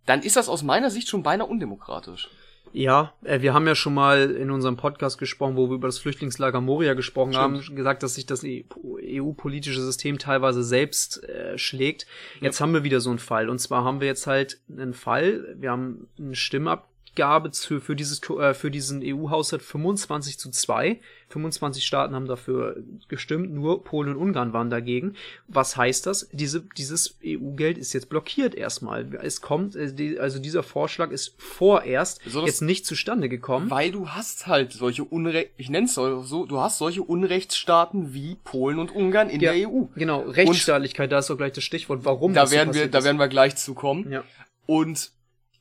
dann 0.06 0.22
ist 0.22 0.36
das 0.36 0.48
aus 0.48 0.62
meiner 0.62 0.90
Sicht 0.90 1.08
schon 1.08 1.22
beinahe 1.22 1.46
undemokratisch. 1.46 2.30
Ja, 2.72 3.12
äh, 3.24 3.40
wir 3.40 3.54
haben 3.54 3.66
ja 3.66 3.74
schon 3.74 3.94
mal 3.94 4.30
in 4.30 4.50
unserem 4.50 4.76
Podcast 4.76 5.18
gesprochen, 5.18 5.56
wo 5.56 5.68
wir 5.68 5.74
über 5.74 5.88
das 5.88 5.98
Flüchtlingslager 5.98 6.60
Moria 6.60 6.94
gesprochen 6.94 7.32
Stimmt. 7.32 7.64
haben, 7.66 7.76
gesagt, 7.76 8.02
dass 8.02 8.14
sich 8.14 8.26
das 8.26 8.44
EU-politische 8.44 9.80
System 9.80 10.18
teilweise 10.18 10.62
selbst 10.62 11.22
äh, 11.24 11.56
schlägt. 11.58 12.06
Jetzt 12.40 12.58
ja. 12.58 12.64
haben 12.64 12.74
wir 12.74 12.84
wieder 12.84 13.00
so 13.00 13.10
einen 13.10 13.18
Fall. 13.18 13.48
Und 13.48 13.58
zwar 13.58 13.84
haben 13.84 14.00
wir 14.00 14.06
jetzt 14.06 14.26
halt 14.26 14.60
einen 14.70 14.94
Fall, 14.94 15.56
wir 15.58 15.70
haben 15.70 16.08
eine 16.18 16.34
Stimme 16.34 16.70
ab 16.70 16.87
Abgabe 17.10 17.50
zu, 17.50 17.80
für, 17.80 17.96
dieses, 17.96 18.20
äh, 18.30 18.54
für 18.54 18.70
diesen 18.70 19.02
EU-Haushalt 19.04 19.62
25 19.62 20.38
zu 20.38 20.50
2. 20.50 21.00
25 21.28 21.84
Staaten 21.84 22.14
haben 22.14 22.26
dafür 22.26 22.76
gestimmt, 23.08 23.52
nur 23.52 23.84
Polen 23.84 24.10
und 24.10 24.16
Ungarn 24.16 24.52
waren 24.52 24.70
dagegen. 24.70 25.14
Was 25.46 25.76
heißt 25.76 26.06
das? 26.06 26.28
Diese, 26.32 26.62
dieses 26.76 27.18
EU-Geld 27.24 27.76
ist 27.76 27.92
jetzt 27.92 28.08
blockiert 28.08 28.54
erstmal. 28.54 29.14
Es 29.22 29.40
kommt, 29.40 29.76
äh, 29.76 30.18
also 30.18 30.38
dieser 30.38 30.62
Vorschlag 30.62 31.10
ist 31.10 31.34
vorerst 31.38 32.20
so, 32.26 32.46
jetzt 32.46 32.62
nicht 32.62 32.86
zustande 32.86 33.28
gekommen. 33.28 33.70
Weil 33.70 33.90
du 33.92 34.08
hast 34.08 34.46
halt 34.46 34.72
solche 34.72 35.04
Unrecht, 35.04 35.50
ich 35.56 35.68
nenne 35.68 35.86
es 35.86 35.94
so, 35.94 36.46
du 36.46 36.60
hast 36.60 36.78
solche 36.78 37.02
Unrechtsstaaten 37.02 38.14
wie 38.14 38.36
Polen 38.36 38.78
und 38.78 38.94
Ungarn 38.94 39.28
in 39.28 39.40
ja, 39.40 39.52
der 39.52 39.68
EU. 39.68 39.84
Genau, 39.96 40.22
Rechtsstaatlichkeit, 40.22 41.06
und 41.06 41.12
da 41.12 41.18
ist 41.18 41.30
auch 41.30 41.36
gleich 41.36 41.52
das 41.52 41.64
Stichwort, 41.64 42.04
warum 42.04 42.32
da 42.32 42.50
werden 42.50 42.72
so 42.72 42.80
wir, 42.80 42.88
Da 42.88 43.04
werden 43.04 43.18
wir 43.18 43.28
gleich 43.28 43.56
zu 43.56 43.74
kommen. 43.74 44.10
Ja. 44.10 44.24
Und 44.66 45.10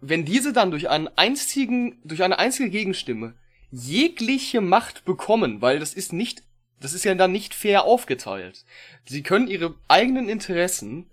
wenn 0.01 0.25
diese 0.25 0.53
dann 0.53 0.71
durch 0.71 0.89
einen 0.89 1.07
einzigen, 1.15 1.99
durch 2.03 2.23
eine 2.23 2.39
einzige 2.39 2.69
Gegenstimme 2.69 3.35
jegliche 3.71 4.61
Macht 4.61 5.05
bekommen, 5.05 5.61
weil 5.61 5.79
das 5.79 5.93
ist 5.93 6.13
nicht, 6.13 6.43
das 6.79 6.93
ist 6.93 7.05
ja 7.05 7.13
dann 7.15 7.31
nicht 7.31 7.53
fair 7.53 7.83
aufgeteilt. 7.83 8.65
Sie 9.05 9.23
können 9.23 9.47
ihre 9.47 9.75
eigenen 9.87 10.29
Interessen 10.29 11.09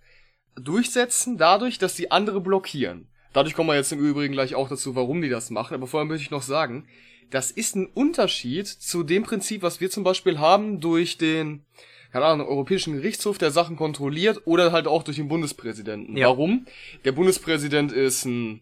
durchsetzen 0.54 1.36
dadurch, 1.36 1.78
dass 1.78 1.96
sie 1.96 2.10
andere 2.10 2.40
blockieren. 2.40 3.08
Dadurch 3.32 3.54
kommen 3.54 3.70
wir 3.70 3.74
jetzt 3.74 3.92
im 3.92 3.98
Übrigen 3.98 4.32
gleich 4.32 4.54
auch 4.54 4.68
dazu, 4.68 4.94
warum 4.94 5.20
die 5.20 5.28
das 5.28 5.50
machen. 5.50 5.74
Aber 5.74 5.88
vorher 5.88 6.06
möchte 6.06 6.22
ich 6.22 6.30
noch 6.30 6.42
sagen, 6.42 6.86
das 7.30 7.50
ist 7.50 7.74
ein 7.74 7.86
Unterschied 7.86 8.68
zu 8.68 9.02
dem 9.02 9.24
Prinzip, 9.24 9.62
was 9.62 9.80
wir 9.80 9.90
zum 9.90 10.04
Beispiel 10.04 10.38
haben 10.38 10.80
durch 10.80 11.18
den, 11.18 11.64
keine 12.12 12.26
Ahnung, 12.26 12.46
Europäischen 12.46 12.94
Gerichtshof, 12.94 13.38
der 13.38 13.50
Sachen 13.50 13.74
kontrolliert, 13.74 14.42
oder 14.44 14.70
halt 14.70 14.86
auch 14.86 15.02
durch 15.02 15.16
den 15.16 15.26
Bundespräsidenten. 15.26 16.16
Ja. 16.16 16.28
Warum? 16.28 16.66
Der 17.04 17.10
Bundespräsident 17.10 17.90
ist 17.90 18.24
ein 18.24 18.60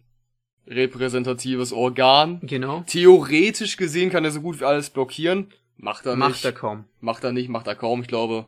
repräsentatives 0.67 1.73
Organ. 1.73 2.41
Genau. 2.43 2.85
Theoretisch 2.87 3.77
gesehen 3.77 4.11
kann 4.11 4.25
er 4.25 4.31
so 4.31 4.41
gut 4.41 4.61
wie 4.61 4.65
alles 4.65 4.91
blockieren. 4.91 5.53
Macht 5.77 6.07
er 6.07 6.17
nicht. 6.17 6.29
Macht 6.29 6.45
er 6.45 6.53
kaum. 6.53 6.85
Macht 7.01 7.25
er 7.25 7.33
nicht, 7.33 7.49
macht 7.49 7.67
er 7.67 7.75
kaum. 7.75 8.03
Ich 8.03 8.09
glaube, 8.09 8.47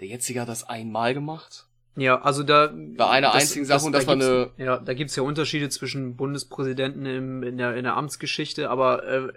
der 0.00 0.08
jetzige 0.08 0.40
hat 0.40 0.48
das 0.48 0.64
einmal 0.64 1.14
gemacht. 1.14 1.66
Ja, 1.96 2.20
also 2.22 2.42
da 2.42 2.72
bei 2.74 3.08
einer 3.08 3.28
das, 3.28 3.42
einzigen 3.42 3.64
Sache 3.64 3.76
das, 3.76 3.84
und 3.84 3.92
das 3.92 4.04
da 4.04 4.08
war 4.08 4.14
eine 4.14 4.50
ja, 4.56 4.78
da 4.78 4.94
gibt's 4.94 5.14
ja 5.14 5.22
Unterschiede 5.22 5.68
zwischen 5.68 6.16
Bundespräsidenten 6.16 7.06
im, 7.06 7.42
in 7.42 7.56
der 7.56 7.76
in 7.76 7.84
der 7.84 7.96
Amtsgeschichte, 7.96 8.68
aber 8.68 9.06
äh, 9.06 9.32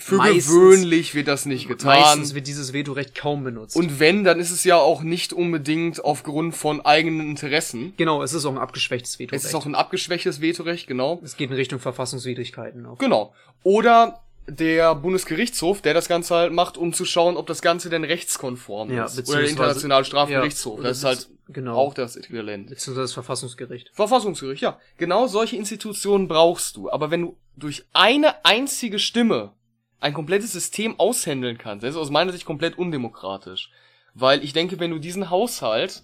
für 0.00 0.16
meistens, 0.16 0.46
gewöhnlich 0.46 1.14
wird 1.14 1.28
das 1.28 1.46
nicht 1.46 1.68
getan. 1.68 2.00
Meistens 2.00 2.34
wird 2.34 2.46
dieses 2.46 2.72
Vetorecht 2.72 3.14
kaum 3.14 3.44
benutzt. 3.44 3.76
Und 3.76 4.00
wenn, 4.00 4.24
dann 4.24 4.40
ist 4.40 4.50
es 4.50 4.64
ja 4.64 4.76
auch 4.76 5.02
nicht 5.02 5.32
unbedingt 5.32 6.04
aufgrund 6.04 6.56
von 6.56 6.80
eigenen 6.84 7.28
Interessen. 7.28 7.94
Genau, 7.96 8.22
es 8.22 8.32
ist 8.32 8.44
auch 8.44 8.52
ein 8.52 8.58
abgeschwächtes 8.58 9.18
Vetorecht. 9.18 9.44
Es 9.44 9.50
ist 9.50 9.54
auch 9.54 9.66
ein 9.66 9.74
abgeschwächtes 9.74 10.40
Vetorecht, 10.40 10.86
genau. 10.86 11.20
Es 11.22 11.36
geht 11.36 11.50
in 11.50 11.56
Richtung 11.56 11.78
Verfassungswidrigkeiten 11.78 12.86
auch. 12.86 12.98
Genau. 12.98 13.34
Oder 13.62 14.22
der 14.48 14.94
Bundesgerichtshof, 14.94 15.80
der 15.80 15.94
das 15.94 16.08
Ganze 16.08 16.34
halt 16.34 16.52
macht, 16.52 16.76
um 16.76 16.92
zu 16.92 17.04
schauen, 17.04 17.36
ob 17.36 17.46
das 17.46 17.62
Ganze 17.62 17.90
denn 17.90 18.04
rechtskonform 18.04 18.90
ja, 18.90 19.04
ist. 19.04 19.28
Oder 19.28 19.40
der 19.40 19.48
Internationale 19.48 20.04
Strafgerichtshof. 20.04 20.78
Ja, 20.78 20.84
das 20.84 20.98
ist 20.98 21.04
halt 21.04 21.28
genau. 21.48 21.76
auch 21.76 21.94
das 21.94 22.16
Äquivalent. 22.16 22.68
Beziehungsweise 22.68 23.04
das 23.04 23.12
Verfassungsgericht. 23.12 23.90
Verfassungsgericht, 23.92 24.62
ja. 24.62 24.78
Genau 24.96 25.26
solche 25.26 25.56
Institutionen 25.56 26.28
brauchst 26.28 26.76
du. 26.76 26.90
Aber 26.90 27.10
wenn 27.10 27.22
du 27.22 27.36
durch 27.56 27.84
eine 27.92 28.44
einzige 28.44 28.98
Stimme 28.98 29.52
ein 30.00 30.14
komplettes 30.14 30.52
System 30.52 30.98
aushändeln 30.98 31.58
kannst. 31.58 31.84
Das 31.84 31.90
ist 31.90 32.00
aus 32.00 32.10
meiner 32.10 32.32
Sicht 32.32 32.46
komplett 32.46 32.78
undemokratisch. 32.78 33.70
Weil 34.14 34.42
ich 34.42 34.52
denke, 34.52 34.80
wenn 34.80 34.90
du 34.90 34.98
diesen 34.98 35.30
Haushalt 35.30 36.02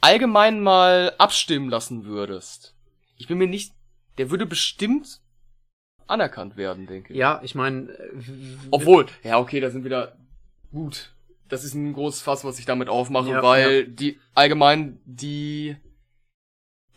allgemein 0.00 0.60
mal 0.60 1.14
abstimmen 1.18 1.68
lassen 1.68 2.04
würdest, 2.04 2.74
ich 3.16 3.26
bin 3.26 3.38
mir 3.38 3.48
nicht, 3.48 3.72
der 4.18 4.30
würde 4.30 4.46
bestimmt 4.46 5.20
anerkannt 6.06 6.56
werden, 6.56 6.86
denke 6.86 7.12
ich. 7.12 7.18
Ja, 7.18 7.40
ich 7.42 7.54
meine. 7.54 7.90
Äh, 7.90 8.22
Obwohl, 8.70 9.06
ja, 9.22 9.38
okay, 9.38 9.60
da 9.60 9.70
sind 9.70 9.84
wieder 9.84 10.16
gut. 10.72 11.10
Das 11.48 11.64
ist 11.64 11.74
ein 11.74 11.92
großes 11.92 12.22
Fass, 12.22 12.44
was 12.44 12.58
ich 12.58 12.64
damit 12.64 12.88
aufmache, 12.88 13.30
ja, 13.30 13.42
weil 13.42 13.80
ja. 13.80 13.86
die 13.86 14.20
allgemein 14.34 15.00
die 15.04 15.76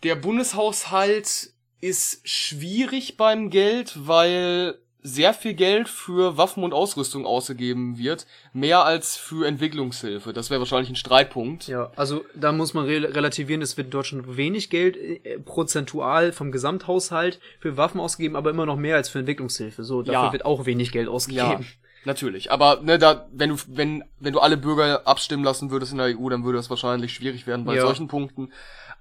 der 0.02 0.14
Bundeshaushalt 0.14 1.52
ist 1.80 2.28
schwierig 2.28 3.16
beim 3.16 3.50
Geld, 3.50 4.06
weil 4.06 4.78
sehr 5.02 5.32
viel 5.32 5.54
Geld 5.54 5.88
für 5.88 6.36
Waffen 6.36 6.64
und 6.64 6.74
Ausrüstung 6.74 7.24
ausgegeben 7.24 7.98
wird, 7.98 8.26
mehr 8.52 8.84
als 8.84 9.16
für 9.16 9.46
Entwicklungshilfe. 9.46 10.32
Das 10.32 10.50
wäre 10.50 10.60
wahrscheinlich 10.60 10.90
ein 10.90 10.96
Streitpunkt. 10.96 11.68
Ja, 11.68 11.92
also 11.94 12.24
da 12.34 12.50
muss 12.52 12.74
man 12.74 12.84
re 12.84 13.14
relativieren, 13.14 13.62
es 13.62 13.76
wird 13.76 13.86
in 13.86 13.90
Deutschland 13.92 14.36
wenig 14.36 14.70
Geld 14.70 14.96
äh, 14.96 15.38
prozentual 15.38 16.32
vom 16.32 16.50
Gesamthaushalt 16.50 17.38
für 17.60 17.76
Waffen 17.76 18.00
ausgegeben, 18.00 18.34
aber 18.34 18.50
immer 18.50 18.66
noch 18.66 18.76
mehr 18.76 18.96
als 18.96 19.08
für 19.08 19.20
Entwicklungshilfe. 19.20 19.84
So, 19.84 20.02
dafür 20.02 20.26
ja. 20.26 20.32
wird 20.32 20.44
auch 20.44 20.66
wenig 20.66 20.90
Geld 20.90 21.08
ausgegeben. 21.08 21.62
Ja, 21.62 21.66
natürlich. 22.04 22.50
Aber 22.50 22.80
ne, 22.82 22.98
da, 22.98 23.28
wenn 23.32 23.50
du, 23.50 23.56
wenn, 23.68 24.04
wenn 24.18 24.32
du 24.32 24.40
alle 24.40 24.56
Bürger 24.56 25.06
abstimmen 25.06 25.44
lassen 25.44 25.70
würdest 25.70 25.92
in 25.92 25.98
der 25.98 26.18
EU, 26.18 26.28
dann 26.28 26.44
würde 26.44 26.58
das 26.58 26.70
wahrscheinlich 26.70 27.14
schwierig 27.14 27.46
werden 27.46 27.64
bei 27.64 27.76
ja. 27.76 27.82
solchen 27.82 28.08
Punkten. 28.08 28.52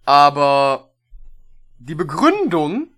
Aber 0.05 0.91
die 1.79 1.95
Begründung 1.95 2.89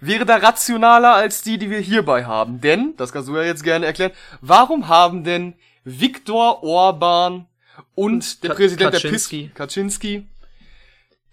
wäre 0.00 0.24
da 0.24 0.36
rationaler 0.36 1.14
als 1.14 1.42
die, 1.42 1.58
die 1.58 1.70
wir 1.70 1.80
hierbei 1.80 2.24
haben. 2.24 2.60
Denn, 2.60 2.94
das 2.96 3.12
kannst 3.12 3.28
du 3.28 3.36
ja 3.36 3.42
jetzt 3.42 3.64
gerne 3.64 3.86
erklären, 3.86 4.12
warum 4.40 4.88
haben 4.88 5.24
denn 5.24 5.54
Viktor 5.84 6.62
Orban 6.62 7.46
und, 7.94 8.12
und 8.12 8.44
der 8.44 8.50
Präsident 8.50 8.92
Kaczynski. 8.92 9.42
der 9.42 9.48
PIS, 9.48 9.54
Kaczynski, 9.54 10.26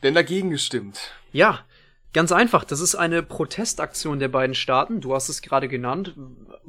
denn 0.03 0.13
dagegen 0.13 0.49
gestimmt? 0.49 1.11
Ja, 1.31 1.59
ganz 2.13 2.31
einfach. 2.31 2.63
Das 2.63 2.79
ist 2.79 2.95
eine 2.95 3.23
Protestaktion 3.23 4.19
der 4.19 4.29
beiden 4.29 4.55
Staaten. 4.55 5.01
Du 5.01 5.13
hast 5.13 5.29
es 5.29 5.41
gerade 5.41 5.67
genannt. 5.67 6.15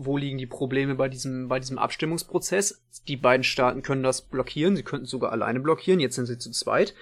Wo 0.01 0.17
liegen 0.17 0.39
die 0.39 0.47
Probleme 0.47 0.95
bei 0.95 1.09
diesem, 1.09 1.49
bei 1.49 1.59
diesem 1.59 1.79
Abstimmungsprozess? 1.79 2.83
Die 3.09 3.17
beiden 3.17 3.45
Staaten 3.45 3.83
können 3.83 4.03
das 4.03 4.23
blockieren. 4.23 4.77
Sie 4.77 4.85
könnten 4.85 5.07
sogar 5.07 5.33
alleine 5.33 5.61
blockieren. 5.61 6.01
Jetzt 6.01 6.15
sind 6.15 6.27
sie 6.27 6.39
zu 6.39 6.51
zweit. 6.53 6.95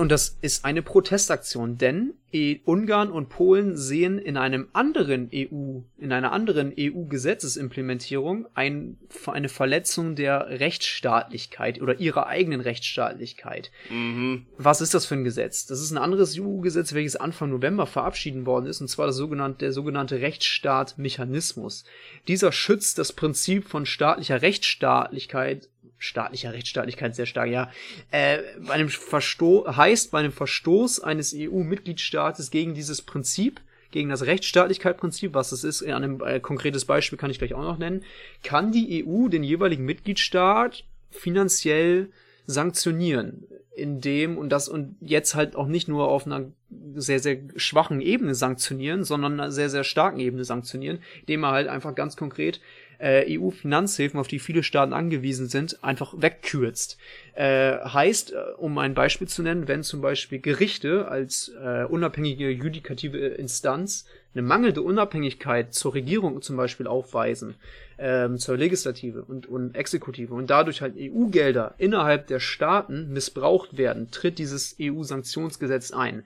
Und 0.00 0.10
das 0.10 0.38
ist 0.40 0.64
eine 0.64 0.80
Protestaktion, 0.80 1.76
denn 1.76 2.14
e 2.32 2.60
Ungarn 2.64 3.10
und 3.10 3.28
Polen 3.28 3.76
sehen 3.76 4.18
in 4.18 4.38
einem 4.38 4.68
anderen 4.72 5.28
EU, 5.30 5.80
in 5.98 6.12
einer 6.12 6.32
anderen 6.32 6.72
EU-Gesetzesimplementierung 6.74 8.46
ein, 8.54 8.96
eine 9.26 9.50
Verletzung 9.50 10.14
der 10.16 10.58
Rechtsstaatlichkeit 10.58 11.82
oder 11.82 12.00
ihrer 12.00 12.28
eigenen 12.28 12.62
Rechtsstaatlichkeit. 12.62 13.70
Mhm. 13.90 14.46
Was 14.56 14.80
ist 14.80 14.94
das 14.94 15.04
für 15.04 15.16
ein 15.16 15.24
Gesetz? 15.24 15.66
Das 15.66 15.82
ist 15.82 15.90
ein 15.90 15.98
anderes 15.98 16.40
EU-Gesetz, 16.40 16.94
welches 16.94 17.16
Anfang 17.16 17.50
November 17.50 17.86
verabschieden 17.86 18.46
worden 18.46 18.64
ist, 18.64 18.80
und 18.80 18.88
zwar 18.88 19.06
das 19.06 19.16
sogenannte, 19.16 19.58
der 19.58 19.74
sogenannte 19.74 20.22
Rechtsstaatmechanismus. 20.22 21.84
Dieser 22.26 22.52
schützt 22.52 22.96
das 22.96 23.12
Prinzip 23.12 23.68
von 23.68 23.84
staatlicher 23.84 24.40
Rechtsstaatlichkeit 24.40 25.68
staatlicher 26.00 26.52
Rechtsstaatlichkeit 26.52 27.14
sehr 27.14 27.26
stark, 27.26 27.48
ja, 27.48 27.70
äh, 28.10 28.38
bei 28.66 28.72
einem 28.72 28.88
Verstoß, 28.88 29.76
heißt 29.76 30.10
bei 30.10 30.18
einem 30.18 30.32
Verstoß 30.32 31.00
eines 31.00 31.34
EU-Mitgliedstaates 31.36 32.50
gegen 32.50 32.74
dieses 32.74 33.02
Prinzip, 33.02 33.60
gegen 33.90 34.08
das 34.08 34.22
Rechtsstaatlichkeitsprinzip, 34.22 35.34
was 35.34 35.52
es 35.52 35.62
ist, 35.62 35.82
an 35.82 36.02
einem 36.02 36.20
äh, 36.24 36.40
konkretes 36.40 36.86
Beispiel 36.86 37.18
kann 37.18 37.30
ich 37.30 37.38
gleich 37.38 37.54
auch 37.54 37.62
noch 37.62 37.78
nennen, 37.78 38.02
kann 38.42 38.72
die 38.72 39.04
EU 39.04 39.28
den 39.28 39.44
jeweiligen 39.44 39.84
Mitgliedstaat 39.84 40.84
finanziell 41.10 42.08
sanktionieren, 42.46 43.44
indem 43.76 44.38
und 44.38 44.48
das 44.48 44.68
und 44.68 44.96
jetzt 45.00 45.34
halt 45.34 45.54
auch 45.54 45.66
nicht 45.66 45.86
nur 45.86 46.08
auf 46.08 46.24
einer 46.24 46.46
sehr, 46.94 47.20
sehr 47.20 47.38
schwachen 47.56 48.00
Ebene 48.00 48.34
sanktionieren, 48.34 49.04
sondern 49.04 49.34
einer 49.34 49.50
sehr, 49.50 49.68
sehr 49.68 49.84
starken 49.84 50.18
Ebene 50.18 50.44
sanktionieren, 50.44 51.00
indem 51.20 51.44
er 51.44 51.50
halt 51.50 51.68
einfach 51.68 51.94
ganz 51.94 52.16
konkret 52.16 52.60
äh, 53.00 53.38
EU-Finanzhilfen, 53.38 54.20
auf 54.20 54.28
die 54.28 54.38
viele 54.38 54.62
Staaten 54.62 54.92
angewiesen 54.92 55.48
sind, 55.48 55.82
einfach 55.82 56.14
wegkürzt. 56.16 56.98
Äh, 57.34 57.78
heißt, 57.78 58.32
äh, 58.32 58.36
um 58.58 58.76
ein 58.78 58.94
Beispiel 58.94 59.28
zu 59.28 59.42
nennen, 59.42 59.68
wenn 59.68 59.82
zum 59.82 60.00
Beispiel 60.00 60.38
Gerichte 60.38 61.08
als 61.08 61.50
äh, 61.60 61.84
unabhängige 61.84 62.50
judikative 62.50 63.18
Instanz 63.18 64.06
eine 64.34 64.42
mangelnde 64.42 64.82
Unabhängigkeit 64.82 65.74
zur 65.74 65.94
Regierung 65.94 66.40
zum 66.42 66.56
Beispiel 66.56 66.86
aufweisen, 66.86 67.56
ähm, 67.98 68.38
zur 68.38 68.56
Legislative 68.56 69.24
und, 69.24 69.46
und 69.46 69.74
Exekutive 69.74 70.32
und 70.34 70.50
dadurch 70.50 70.82
halt 70.82 70.94
EU-Gelder 70.96 71.74
innerhalb 71.78 72.28
der 72.28 72.38
Staaten 72.38 73.12
missbraucht 73.12 73.76
werden, 73.76 74.10
tritt 74.10 74.38
dieses 74.38 74.76
EU-Sanktionsgesetz 74.80 75.90
ein. 75.90 76.24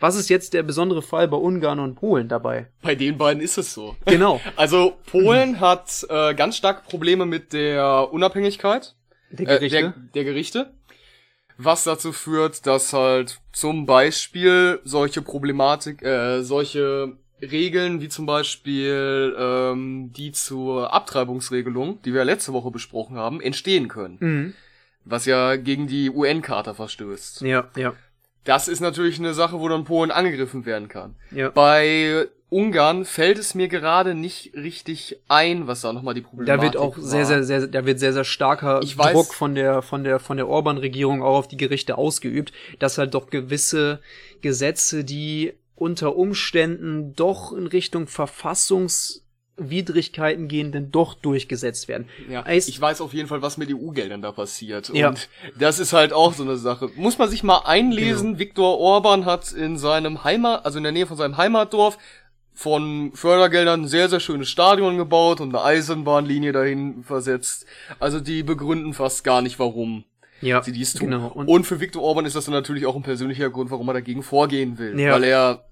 Was 0.00 0.16
ist 0.16 0.28
jetzt 0.30 0.54
der 0.54 0.62
besondere 0.62 1.02
Fall 1.02 1.28
bei 1.28 1.36
Ungarn 1.36 1.78
und 1.78 1.94
Polen 1.94 2.26
dabei? 2.28 2.66
Bei 2.82 2.94
den 2.94 3.18
beiden 3.18 3.42
ist 3.42 3.58
es 3.58 3.72
so. 3.74 3.96
Genau. 4.06 4.40
Also 4.56 4.96
Polen 5.06 5.60
hat 5.60 6.06
äh, 6.08 6.34
ganz 6.34 6.56
starke 6.56 6.82
Probleme 6.88 7.26
mit 7.26 7.52
der 7.52 8.12
Unabhängigkeit 8.12 8.94
Der 9.30 9.46
äh, 9.48 9.54
Gerichte? 9.58 9.80
der, 9.80 9.94
der 10.14 10.24
Gerichte. 10.24 10.70
Was 11.58 11.84
dazu 11.84 12.12
führt, 12.12 12.66
dass 12.66 12.92
halt 12.94 13.40
zum 13.52 13.84
Beispiel 13.84 14.80
solche 14.84 15.20
Problematik, 15.20 16.02
äh, 16.02 16.42
solche 16.42 17.16
Regeln 17.42 18.00
wie 18.00 18.08
zum 18.08 18.24
Beispiel 18.26 19.34
ähm, 19.38 20.12
die 20.14 20.32
zur 20.32 20.92
Abtreibungsregelung, 20.94 22.00
die 22.02 22.14
wir 22.14 22.24
letzte 22.24 22.52
Woche 22.54 22.70
besprochen 22.70 23.16
haben, 23.16 23.40
entstehen 23.40 23.88
können. 23.88 24.16
mhm. 24.20 24.54
Was 25.04 25.24
ja 25.24 25.56
gegen 25.56 25.86
die 25.86 26.10
UN-Charta 26.10 26.74
verstößt. 26.74 27.40
Ja, 27.40 27.70
ja, 27.74 27.94
Das 28.44 28.68
ist 28.68 28.80
natürlich 28.80 29.18
eine 29.18 29.34
Sache, 29.34 29.60
wo 29.60 29.68
dann 29.68 29.84
Polen 29.84 30.10
angegriffen 30.10 30.64
werden 30.66 30.88
kann. 30.88 31.14
ja. 31.30 31.50
Bei 31.50 32.26
Ungarn 32.52 33.04
fällt 33.04 33.38
es 33.38 33.54
mir 33.54 33.68
gerade 33.68 34.14
nicht 34.16 34.54
richtig 34.56 35.18
ein, 35.28 35.68
was 35.68 35.82
da 35.82 35.92
nochmal 35.92 36.14
die 36.14 36.22
Problematik 36.22 36.58
Da 36.58 36.62
wird 36.64 36.76
auch 36.76 36.96
war. 36.96 37.04
sehr, 37.04 37.24
sehr, 37.24 37.44
sehr, 37.44 37.66
da 37.68 37.86
wird 37.86 38.00
sehr, 38.00 38.12
sehr 38.12 38.24
starker 38.24 38.80
Ich 38.82 38.96
weiß- 38.96 39.12
Druck 39.12 39.34
von 39.34 39.54
der, 39.54 39.82
von 39.82 40.02
der, 40.02 40.18
von 40.18 40.36
der 40.36 40.48
Orban-Regierung 40.48 41.22
auch 41.22 41.36
auf 41.38 41.48
die 41.48 41.56
Gerichte 41.56 41.96
ausgeübt, 41.96 42.52
dass 42.80 42.98
halt 42.98 43.14
doch 43.14 43.30
gewisse 43.30 44.00
Gesetze, 44.40 45.04
die 45.04 45.52
unter 45.76 46.16
Umständen 46.16 47.14
doch 47.14 47.52
in 47.52 47.66
Richtung 47.68 48.08
Verfassungswidrigkeiten 49.56 50.48
gehen, 50.48 50.72
denn 50.72 50.90
doch 50.90 51.14
durchgesetzt 51.14 51.88
werden. 51.88 52.08
Ja, 52.28 52.44
Heißt- 52.44 52.68
ich 52.68 52.80
weiß 52.80 53.00
auf 53.00 53.12
jeden 53.12 53.28
Fall, 53.28 53.42
was 53.42 53.56
mit 53.56 53.70
EU-Geldern 53.70 54.22
da 54.22 54.32
passiert. 54.32 54.90
Ja. 54.94 55.08
Und 55.10 55.28
das 55.58 55.78
ist 55.78 55.92
halt 55.92 56.12
auch 56.12 56.32
so 56.34 56.42
eine 56.42 56.56
Sache. 56.56 56.90
Muss 56.96 57.18
man 57.18 57.28
sich 57.28 57.42
mal 57.42 57.58
einlesen. 57.64 58.28
Genau. 58.28 58.38
Viktor 58.38 58.78
Orban 58.78 59.24
hat 59.26 59.52
in 59.52 59.76
seinem 59.78 60.24
Heimat, 60.24 60.64
also 60.64 60.78
in 60.78 60.84
der 60.84 60.92
Nähe 60.92 61.06
von 61.06 61.16
seinem 61.16 61.36
Heimatdorf, 61.36 61.98
von 62.54 63.12
Fördergeldern 63.14 63.82
ein 63.82 63.88
sehr, 63.88 64.08
sehr 64.08 64.20
schönes 64.20 64.48
Stadion 64.50 64.98
gebaut 64.98 65.40
und 65.40 65.54
eine 65.54 65.64
Eisenbahnlinie 65.64 66.52
dahin 66.52 67.04
versetzt. 67.04 67.64
Also 67.98 68.20
die 68.20 68.42
begründen 68.42 68.92
fast 68.92 69.24
gar 69.24 69.40
nicht, 69.40 69.58
warum 69.58 70.04
Ja, 70.42 70.62
sie 70.62 70.72
dies 70.72 70.92
tun. 70.92 71.10
genau. 71.10 71.28
Und, 71.28 71.48
Und, 71.48 71.64
für 71.64 71.80
Viktor 71.80 72.02
Orban 72.02 72.26
ist 72.26 72.36
das 72.36 72.44
dann 72.46 72.54
natürlich 72.54 72.84
auch 72.86 72.96
ein 72.96 73.02
persönlicher 73.02 73.48
Grund, 73.50 73.70
warum 73.70 73.88
er 73.88 73.94
dagegen 73.94 74.22
vorgehen 74.22 74.78
will. 74.78 74.98
Ja. 75.00 75.12
Weil 75.12 75.24
er, 75.24 75.64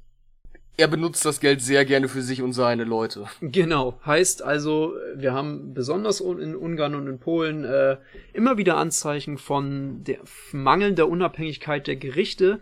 er 0.79 0.87
benutzt 0.87 1.25
das 1.25 1.41
Geld 1.41 1.61
sehr 1.61 1.85
gerne 1.85 2.09
für 2.09 2.23
sich 2.23 2.41
und 2.41 2.53
seine 2.53 2.85
Leute. 2.85 3.27
genau. 3.43 3.99
Heißt 4.07 4.43
also, 4.43 4.95
wir 5.15 5.33
haben 5.33 5.75
besonders 5.75 6.21
in 6.21 6.55
Ungarn 6.55 6.95
und 6.95 7.09
in 7.09 7.19
Polen 7.19 7.65
äh, 7.65 7.97
immer 8.33 8.57
wieder 8.57 8.77
Anzeichen 8.77 9.39
von 9.39 10.05
der 10.05 10.19
mangelnder 10.53 11.09
Unabhängigkeit 11.09 11.87
der 11.89 11.97
Gerichte, 11.97 12.61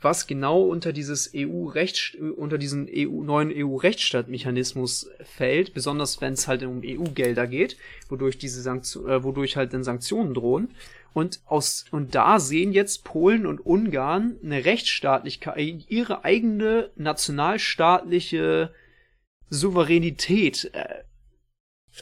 was 0.00 0.26
genau 0.26 0.62
unter 0.62 0.92
dieses 0.92 1.32
EU-Recht, 1.34 2.16
unter 2.36 2.58
diesen 2.58 2.88
EU, 2.88 3.22
neuen 3.22 3.50
EU-Rechtsstaatmechanismus 3.54 5.10
fällt, 5.24 5.72
besonders 5.72 6.20
wenn 6.20 6.34
es 6.34 6.48
halt 6.48 6.62
um 6.64 6.82
EU-Gelder 6.84 7.46
geht, 7.46 7.76
wodurch 8.08 8.38
diese 8.38 8.60
Sanktion, 8.60 9.08
äh, 9.08 9.24
wodurch 9.24 9.56
halt 9.56 9.72
dann 9.72 9.84
Sanktionen 9.84 10.34
drohen. 10.34 10.68
Und 11.14 11.40
aus, 11.46 11.86
und 11.90 12.14
da 12.14 12.38
sehen 12.38 12.72
jetzt 12.72 13.04
Polen 13.04 13.46
und 13.46 13.64
Ungarn 13.64 14.36
eine 14.44 14.66
Rechtsstaatlichkeit, 14.66 15.86
ihre 15.88 16.24
eigene 16.24 16.90
nationalstaatliche 16.96 18.74
Souveränität 19.48 20.70
äh, 20.74 21.04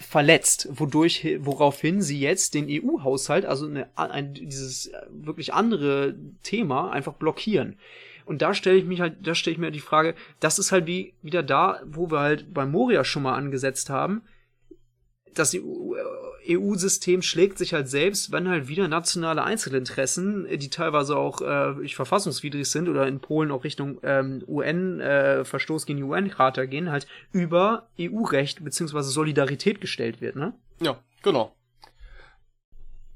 verletzt, 0.01 0.69
wodurch, 0.71 1.27
woraufhin 1.41 2.03
sie 2.03 2.19
jetzt 2.19 2.55
den 2.55 2.67
EU-Haushalt, 2.69 3.45
also 3.45 3.67
eine, 3.67 3.89
ein, 3.97 4.35
dieses 4.35 4.89
äh, 4.89 5.03
wirklich 5.11 5.55
andere 5.55 6.17
Thema, 6.43 6.91
einfach 6.91 7.15
blockieren. 7.15 7.77
Und 8.25 8.43
da 8.43 8.55
stelle 8.55 8.79
ich 8.79 8.85
mich 8.85 9.01
halt, 9.01 9.17
da 9.23 9.35
stelle 9.35 9.53
ich 9.53 9.61
mir 9.61 9.71
die 9.71 9.81
Frage, 9.81 10.15
das 10.41 10.59
ist 10.59 10.73
halt 10.73 10.87
wie 10.87 11.15
wieder 11.23 11.43
da, 11.43 11.81
wo 11.87 12.11
wir 12.11 12.21
halt 12.21 12.53
bei 12.53 12.65
Moria 12.67 13.05
schon 13.05 13.23
mal 13.23 13.35
angesetzt 13.35 13.91
haben. 13.91 14.23
Das 15.35 15.55
EU-System 16.49 17.23
schlägt 17.23 17.59
sich 17.59 17.75
halt 17.75 17.89
selbst, 17.89 18.33
wenn 18.33 18.49
halt 18.49 18.69
wieder 18.69 18.89
nationale 18.89 19.43
Einzelinteressen, 19.43 20.47
die 20.59 20.71
teilweise 20.71 21.17
auch 21.17 21.41
äh, 21.41 21.89
verfassungswidrig 21.89 22.71
sind 22.71 22.89
oder 22.89 23.07
in 23.07 23.21
Polen 23.21 23.51
auch 23.51 23.65
Richtung 23.65 23.99
ähm, 24.03 24.43
UN, 24.47 25.01
äh, 25.01 25.45
Verstoß 25.45 25.87
gegen 25.87 25.99
die 25.99 26.05
UN-Charta 26.05 26.67
gehen, 26.67 26.91
halt 26.91 27.07
über 27.33 27.89
EU-Recht 27.99 28.65
beziehungsweise 28.65 29.11
Solidarität 29.11 29.81
gestellt 29.81 30.21
wird, 30.21 30.37
ne? 30.37 30.55
Ja, 30.81 30.99
genau. 31.23 31.55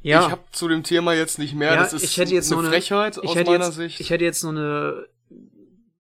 Ja. 0.00 0.24
Ich 0.24 0.30
habe 0.30 0.42
zu 0.52 0.68
dem 0.68 0.84
Thema 0.84 1.12
jetzt 1.12 1.38
nicht 1.38 1.54
mehr. 1.54 1.72
Ja, 1.74 1.76
das 1.82 1.92
ist 1.92 2.04
ich 2.04 2.16
hätte 2.16 2.32
jetzt 2.32 2.52
eine 2.52 2.60
eine- 2.60 2.70
Frechheit 2.70 3.18
aus 3.18 3.34
meiner 3.34 3.66
jetzt, 3.66 3.74
Sicht. 3.74 4.00
Ich 4.00 4.10
hätte 4.10 4.24
jetzt 4.24 4.42
noch 4.44 4.50
eine, 4.50 5.06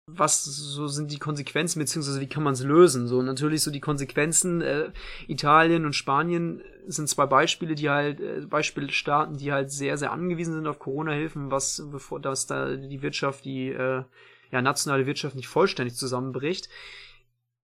was 0.07 0.45
so 0.45 0.87
sind 0.87 1.11
die 1.11 1.19
Konsequenzen, 1.19 1.79
beziehungsweise 1.79 2.21
wie 2.21 2.29
kann 2.29 2.43
man 2.43 2.53
es 2.53 2.63
lösen? 2.63 3.07
So 3.09 3.23
natürlich 3.23 3.63
so 3.63 3.71
die 3.71 3.81
Konsequenzen, 3.81 4.61
äh, 4.61 4.91
Italien 5.29 5.87
und 5.87 5.95
Spanien 5.95 6.63
sind 6.87 7.09
zwei 7.09 7.27
Beispiele, 7.27 7.75
die 7.75 7.89
halt, 7.89 8.21
äh, 8.21 8.43
Beispielstaaten, 8.47 9.39
die 9.39 9.53
halt 9.53 9.71
sehr, 9.71 9.97
sehr 9.97 10.13
angewiesen 10.13 10.55
sind 10.55 10.67
auf 10.67 10.79
Corona-Hilfen, 10.79 11.51
was, 11.51 11.83
bevor, 11.91 12.21
dass 12.21 12.47
da 12.47 12.77
die 12.77 13.01
Wirtschaft, 13.01 13.47
die, 13.47 13.69
äh, 13.69 14.03
ja, 14.51 14.63
nationale 14.63 15.07
Wirtschaft 15.07 15.37
nicht 15.37 15.49
vollständig 15.49 15.95
zusammenbricht. 15.95 16.69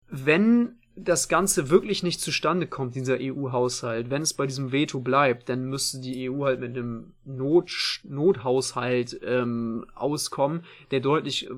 Wenn 0.09 0.79
das 0.95 1.27
Ganze 1.27 1.69
wirklich 1.69 2.03
nicht 2.03 2.21
zustande 2.21 2.67
kommt, 2.67 2.95
dieser 2.95 3.17
EU-Haushalt, 3.19 4.09
wenn 4.09 4.21
es 4.21 4.33
bei 4.33 4.45
diesem 4.45 4.71
Veto 4.71 4.99
bleibt, 4.99 5.49
dann 5.49 5.65
müsste 5.65 6.01
die 6.01 6.29
EU 6.29 6.45
halt 6.45 6.59
mit 6.59 6.75
einem 6.75 7.13
Not 7.25 8.01
Nothaushalt 8.03 9.19
ähm, 9.23 9.85
auskommen, 9.95 10.65
der 10.91 10.99
deutlich 10.99 11.49
äh, 11.49 11.53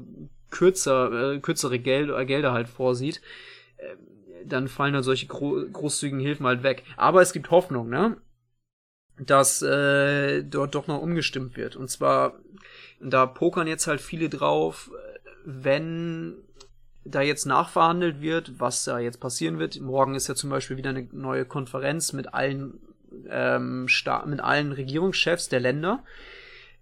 kürzer, 0.55 1.33
äh, 1.33 1.39
kürzere 1.39 1.79
Geld 1.79 2.09
äh, 2.09 2.25
Gelder 2.25 2.53
halt 2.53 2.69
vorsieht. 2.69 3.21
Ähm, 3.77 3.97
dann 4.45 4.67
fallen 4.67 4.93
halt 4.93 5.03
solche 5.03 5.27
gro 5.27 5.65
großzügigen 5.71 6.19
Hilfen 6.19 6.45
halt 6.45 6.63
weg. 6.63 6.83
Aber 6.97 7.21
es 7.21 7.33
gibt 7.33 7.51
Hoffnung, 7.51 7.89
ne? 7.89 8.17
Dass 9.19 9.61
äh, 9.61 10.43
dort 10.43 10.75
doch 10.75 10.87
noch 10.87 11.01
umgestimmt 11.01 11.57
wird. 11.57 11.75
Und 11.75 11.89
zwar, 11.89 12.39
da 12.99 13.25
pokern 13.25 13.67
jetzt 13.67 13.87
halt 13.87 14.01
viele 14.01 14.29
drauf, 14.29 14.91
äh, 14.93 15.19
wenn 15.45 16.35
da 17.03 17.21
jetzt 17.21 17.45
nachverhandelt 17.45 18.21
wird, 18.21 18.59
was 18.59 18.83
da 18.83 18.99
jetzt 18.99 19.19
passieren 19.19 19.59
wird. 19.59 19.79
Morgen 19.79 20.15
ist 20.15 20.27
ja 20.27 20.35
zum 20.35 20.49
Beispiel 20.49 20.77
wieder 20.77 20.89
eine 20.89 21.07
neue 21.11 21.45
Konferenz 21.45 22.13
mit 22.13 22.33
allen 22.33 22.79
ähm, 23.29 23.87
mit 24.25 24.39
allen 24.41 24.71
Regierungschefs 24.71 25.49
der 25.49 25.59
Länder. 25.59 26.03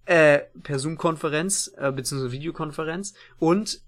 Äh, 0.05 0.39
per 0.63 0.79
Zoom-Konferenz, 0.79 1.73
äh, 1.77 1.91
beziehungsweise 1.91 2.31
Videokonferenz. 2.31 3.13
Und 3.39 3.81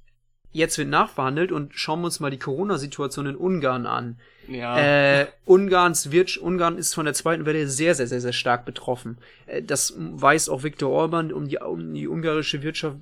jetzt 0.51 0.77
wird 0.77 0.87
nachverhandelt 0.87 1.51
und 1.51 1.73
schauen 1.75 1.99
wir 2.01 2.05
uns 2.05 2.19
mal 2.19 2.31
die 2.31 2.39
Corona-Situation 2.39 3.25
in 3.25 3.35
Ungarn 3.35 3.85
an. 3.85 4.17
Ja. 4.47 4.77
Äh, 5.21 5.27
Ungarns 5.45 6.11
wird, 6.11 6.37
Ungarn 6.37 6.77
ist 6.77 6.93
von 6.93 7.05
der 7.05 7.13
zweiten 7.13 7.45
Welle 7.45 7.67
sehr, 7.67 7.95
sehr, 7.95 8.07
sehr, 8.07 8.21
sehr 8.21 8.33
stark 8.33 8.63
betroffen. 8.63 9.17
Äh, 9.47 9.63
das 9.63 9.93
weiß 9.97 10.49
auch 10.49 10.63
Viktor 10.63 10.91
Orban, 10.91 11.33
um 11.33 11.47
die, 11.47 11.57
um 11.57 11.93
die 11.93 12.07
ungarische 12.07 12.63
Wirtschaft 12.63 12.99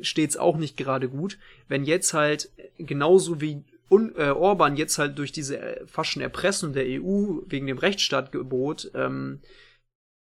steht's 0.00 0.36
auch 0.36 0.56
nicht 0.56 0.76
gerade 0.76 1.08
gut. 1.08 1.38
Wenn 1.68 1.84
jetzt 1.84 2.14
halt 2.14 2.50
genauso 2.78 3.40
wie 3.40 3.62
Un 3.90 4.14
äh, 4.16 4.30
Orban 4.30 4.76
jetzt 4.76 4.98
halt 4.98 5.18
durch 5.18 5.30
diese 5.30 5.58
äh, 5.58 5.86
fast 5.86 6.10
schon 6.10 6.22
Erpressung 6.22 6.72
der 6.72 6.84
EU 6.86 7.40
wegen 7.46 7.66
dem 7.66 7.76
Rechtsstaatgebot 7.76 8.90
ähm, 8.94 9.40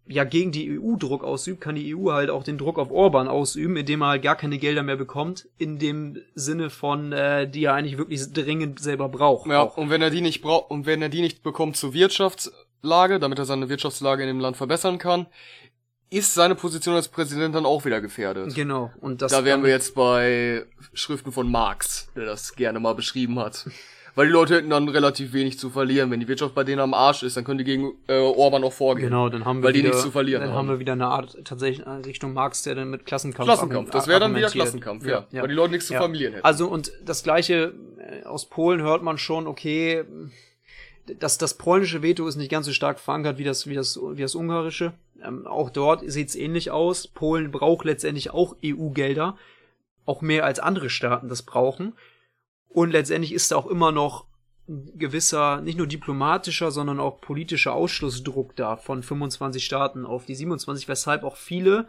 ja 0.08 0.24
gegen 0.24 0.52
die 0.52 0.80
EU 0.80 0.96
Druck 0.98 1.24
ausübt, 1.24 1.62
kann 1.62 1.76
die 1.76 1.96
EU 1.96 2.12
halt 2.12 2.30
auch 2.30 2.44
den 2.44 2.58
Druck 2.58 2.78
auf 2.78 2.92
Orban 2.92 3.28
ausüben, 3.28 3.78
indem 3.78 4.02
er 4.02 4.08
halt 4.10 4.24
gar 4.24 4.36
keine 4.36 4.58
Gelder 4.58 4.84
mehr 4.84 4.98
bekommt, 4.98 5.48
in 5.58 5.80
dem 5.80 6.18
Sinne 6.36 6.70
von, 6.70 7.12
äh, 7.12 7.50
die 7.50 7.66
er 7.66 7.74
eigentlich 7.74 7.98
wirklich 7.98 8.32
dringend 8.34 8.80
selber 8.80 9.10
braucht. 9.10 9.50
Ja, 9.50 9.62
auch. 9.62 9.78
und 9.78 9.90
wenn 9.90 10.02
er 10.02 10.10
die 10.10 10.22
nicht 10.22 10.42
braucht 10.42 10.72
und 10.72 10.86
wenn 10.86 11.02
er 11.02 11.10
die 11.10 11.22
nicht 11.22 11.44
bekommt 11.44 11.78
zur 11.78 11.94
Wirtschaftslage, 11.94 13.20
damit 13.20 13.40
er 13.40 13.46
seine 13.46 13.70
Wirtschaftslage 13.70 14.24
in 14.24 14.28
dem 14.28 14.40
Land 14.40 14.58
verbessern 14.58 14.98
kann, 14.98 15.28
ist 16.10 16.34
seine 16.34 16.56
Position 16.56 16.96
als 16.96 17.08
Präsident 17.08 17.56
dann 17.56 17.66
auch 17.66 17.86
wieder 17.86 18.02
gefährdet. 18.02 18.54
Genau. 18.54 18.92
Und 19.00 19.22
das 19.22 19.32
Da 19.32 19.46
wären 19.46 19.64
wir 19.64 19.70
jetzt 19.70 19.96
bei 19.96 20.66
Schriften 20.94 21.32
von 21.32 21.50
Marx, 21.50 22.10
der 22.16 22.26
das 22.26 22.56
gerne 22.56 22.82
mal 22.82 22.94
beschrieben 22.94 23.40
hat. 23.40 23.66
Weil 24.16 24.28
die 24.28 24.34
Leute 24.34 24.56
hätten 24.56 24.70
dann 24.70 24.90
relativ 24.90 25.34
wenig 25.34 25.58
zu 25.58 25.70
verlieren. 25.70 26.12
Wenn 26.12 26.20
die 26.20 26.28
Wirtschaft 26.28 26.54
bei 26.54 26.64
denen 26.64 26.82
am 26.82 26.94
Arsch 26.94 27.24
ist, 27.24 27.38
dann 27.38 27.44
können 27.44 27.60
die 27.60 27.64
gegen 27.64 27.94
äh, 28.08 28.18
Orban 28.20 28.64
auch 28.64 28.74
vorgehen. 28.74 29.10
Genau, 29.10 29.30
dann 29.30 29.46
haben 29.46 29.60
wir 29.60 29.68
Weil 29.68 29.74
die 29.74 29.80
wieder, 29.80 29.90
nichts 29.90 30.04
zu 30.04 30.12
verlieren 30.12 30.42
Dann 30.42 30.52
haben. 30.52 30.58
haben 30.58 30.70
wir 30.70 30.80
wieder 30.80 30.94
eine 30.94 31.08
Art 31.08 31.38
tatsächlich 31.46 31.86
in 31.86 31.92
Richtung 32.04 32.34
Marx, 32.34 32.64
der 32.64 32.76
dann 32.76 32.90
mit 32.90 33.06
Klassenkampf 33.06 33.48
Klassenkampf. 33.48 33.92
Das 33.92 34.08
wäre 34.08 34.20
dann 34.20 34.36
wieder. 34.36 34.50
Klassenkampf, 34.50 35.06
ja. 35.06 35.26
Weil 35.32 35.48
die 35.48 35.54
Leute 35.54 35.72
nichts 35.72 35.88
zu 35.88 35.94
verlieren 35.94 36.34
hätten. 36.34 36.46
Also 36.46 36.68
und 36.68 36.92
das 37.06 37.24
gleiche 37.24 37.74
äh, 38.00 38.26
aus 38.26 38.46
Polen 38.46 38.82
hört 38.82 39.02
man 39.02 39.18
schon, 39.18 39.48
okay, 39.48 40.04
das, 41.20 41.38
das 41.38 41.56
polnische 41.56 42.02
Veto 42.02 42.28
ist 42.28 42.36
nicht 42.36 42.52
ganz 42.52 42.66
so 42.66 42.74
stark 42.74 43.00
verankert 43.00 43.38
wie 43.38 43.44
das, 43.44 43.68
wie 43.68 43.76
das, 43.76 44.00
wie 44.02 44.22
das 44.22 44.36
ungarische. 44.36 44.94
Ähm, 45.24 45.48
auch 45.48 45.70
dort 45.70 46.04
sieht's 46.10 46.36
ähnlich 46.36 46.72
aus. 46.72 47.08
Polen 47.08 47.52
braucht 47.52 47.86
letztendlich 47.86 48.32
auch 48.32 48.56
EU-Gelder. 48.64 49.38
Auch 50.06 50.22
mehr 50.22 50.46
als 50.46 50.60
andere 50.60 50.90
Staaten 50.90 51.30
das 51.30 51.44
brauchen. 51.44 51.94
Und 52.74 52.92
letztendlich 52.92 53.34
ist 53.34 53.52
da 53.52 53.58
auch 53.58 53.68
immer 53.68 53.92
noch 53.92 54.26
ein 54.68 54.98
gewisser, 54.98 55.62
nicht 55.62 55.78
nur 55.78 55.88
diplomatischer, 55.88 56.72
sondern 56.72 57.00
auch 57.00 57.20
politischer 57.20 57.74
Ausschlussdruck 57.74 58.56
da 58.56 58.78
von 58.78 59.04
25 59.04 59.64
Staaten 59.64 60.06
auf 60.06 60.26
die 60.26 60.36
27, 60.36 60.88
weshalb 60.88 61.24
auch 61.24 61.36
viele 61.36 61.88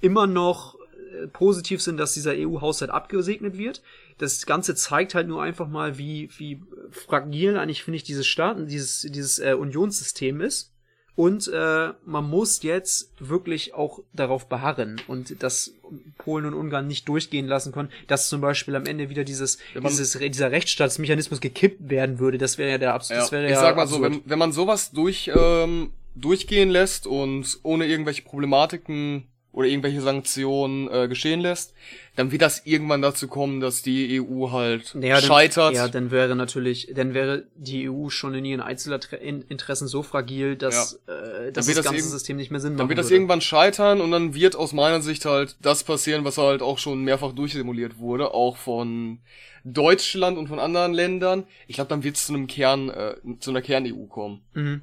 immer 0.00 0.26
noch 0.26 0.74
äh, 0.74 1.28
positiv 1.28 1.80
sind, 1.80 1.98
dass 1.98 2.14
dieser 2.14 2.32
EU-Haushalt 2.34 2.90
abgesegnet 2.90 3.56
wird. 3.56 3.82
Das 4.18 4.44
Ganze 4.46 4.74
zeigt 4.74 5.14
halt 5.14 5.28
nur 5.28 5.42
einfach 5.42 5.68
mal, 5.68 5.98
wie, 5.98 6.28
wie 6.36 6.62
fragil 6.90 7.56
eigentlich, 7.56 7.84
finde 7.84 7.96
ich, 7.96 8.04
dieses 8.04 8.26
Staaten, 8.26 8.66
dieses, 8.66 9.02
dieses 9.02 9.38
äh, 9.38 9.54
Unionssystem 9.54 10.40
ist. 10.40 10.73
Und 11.16 11.46
äh, 11.46 11.90
man 12.04 12.28
muss 12.28 12.62
jetzt 12.62 13.12
wirklich 13.20 13.72
auch 13.72 14.00
darauf 14.12 14.48
beharren 14.48 15.00
und 15.06 15.42
das 15.44 15.72
Polen 16.18 16.44
und 16.44 16.54
Ungarn 16.54 16.88
nicht 16.88 17.08
durchgehen 17.08 17.46
lassen 17.46 17.70
können, 17.70 17.90
dass 18.08 18.28
zum 18.28 18.40
Beispiel 18.40 18.74
am 18.74 18.84
Ende 18.86 19.10
wieder 19.10 19.22
dieses, 19.22 19.58
dieses 19.80 20.18
dieser 20.18 20.50
Rechtsstaatsmechanismus 20.50 21.40
gekippt 21.40 21.88
werden 21.88 22.18
würde. 22.18 22.38
Das 22.38 22.58
wäre 22.58 22.70
ja 22.70 22.78
der 22.78 22.94
absolute. 22.94 23.18
Ja, 23.18 23.24
das 23.24 23.32
wäre 23.32 23.44
ich 23.44 23.50
ja 23.52 23.60
sag 23.60 23.76
mal 23.76 23.86
so, 23.86 23.96
absurd. 23.96 24.12
wenn, 24.12 24.22
wenn 24.24 24.38
man 24.40 24.50
sowas 24.50 24.90
durch, 24.90 25.30
ähm, 25.32 25.92
durchgehen 26.16 26.70
lässt 26.70 27.06
und 27.06 27.60
ohne 27.62 27.86
irgendwelche 27.86 28.22
Problematiken 28.22 29.28
oder 29.54 29.68
irgendwelche 29.68 30.00
Sanktionen 30.00 30.88
äh, 30.90 31.06
geschehen 31.08 31.40
lässt, 31.40 31.74
dann 32.16 32.30
wird 32.32 32.42
das 32.42 32.66
irgendwann 32.66 33.02
dazu 33.02 33.28
kommen, 33.28 33.60
dass 33.60 33.82
die 33.82 34.20
EU 34.20 34.50
halt 34.50 34.94
Ja, 35.00 35.14
dann- 35.16 35.22
scheitert. 35.22 35.74
Ja, 35.74 35.88
dann 35.88 36.10
wäre 36.10 36.34
natürlich, 36.36 36.90
dann 36.94 37.14
wäre 37.14 37.44
die 37.54 37.88
EU 37.88 38.08
schon 38.08 38.34
in 38.34 38.44
ihren 38.44 38.60
Einzelinteressen 38.60 39.86
so 39.88 40.02
fragil, 40.02 40.56
dass, 40.56 40.94
äh, 41.06 41.52
dass 41.52 41.66
das 41.66 41.76
das 41.76 41.84
ganze 41.84 42.08
System 42.08 42.36
nicht 42.36 42.50
mehr 42.50 42.60
Sinn 42.60 42.72
dann 42.76 42.86
machen 42.86 42.88
wird 42.90 42.98
das 42.98 43.06
würde. 43.06 43.14
irgendwann 43.16 43.40
scheitern 43.40 44.00
und 44.00 44.10
dann 44.10 44.34
wird 44.34 44.56
aus 44.56 44.72
meiner 44.72 45.00
Sicht 45.00 45.24
halt 45.24 45.56
das 45.62 45.84
passieren, 45.84 46.24
was 46.24 46.36
halt 46.38 46.60
auch 46.62 46.78
schon 46.78 47.02
mehrfach 47.04 47.32
durchsimuliert 47.32 47.98
wurde, 47.98 48.34
auch 48.34 48.56
von 48.56 49.20
Deutschland 49.64 50.36
und 50.36 50.48
von 50.48 50.58
anderen 50.58 50.92
Ländern. 50.92 51.44
Ich 51.68 51.76
glaube, 51.76 51.88
dann 51.88 52.04
wird 52.04 52.16
es 52.16 52.26
zu 52.26 52.34
einem 52.34 52.46
Kern, 52.46 52.90
äh, 52.90 53.14
zu 53.40 53.50
einer 53.50 53.62
Kern-EU 53.62 54.06
kommen. 54.06 54.42
Mhm. 54.52 54.82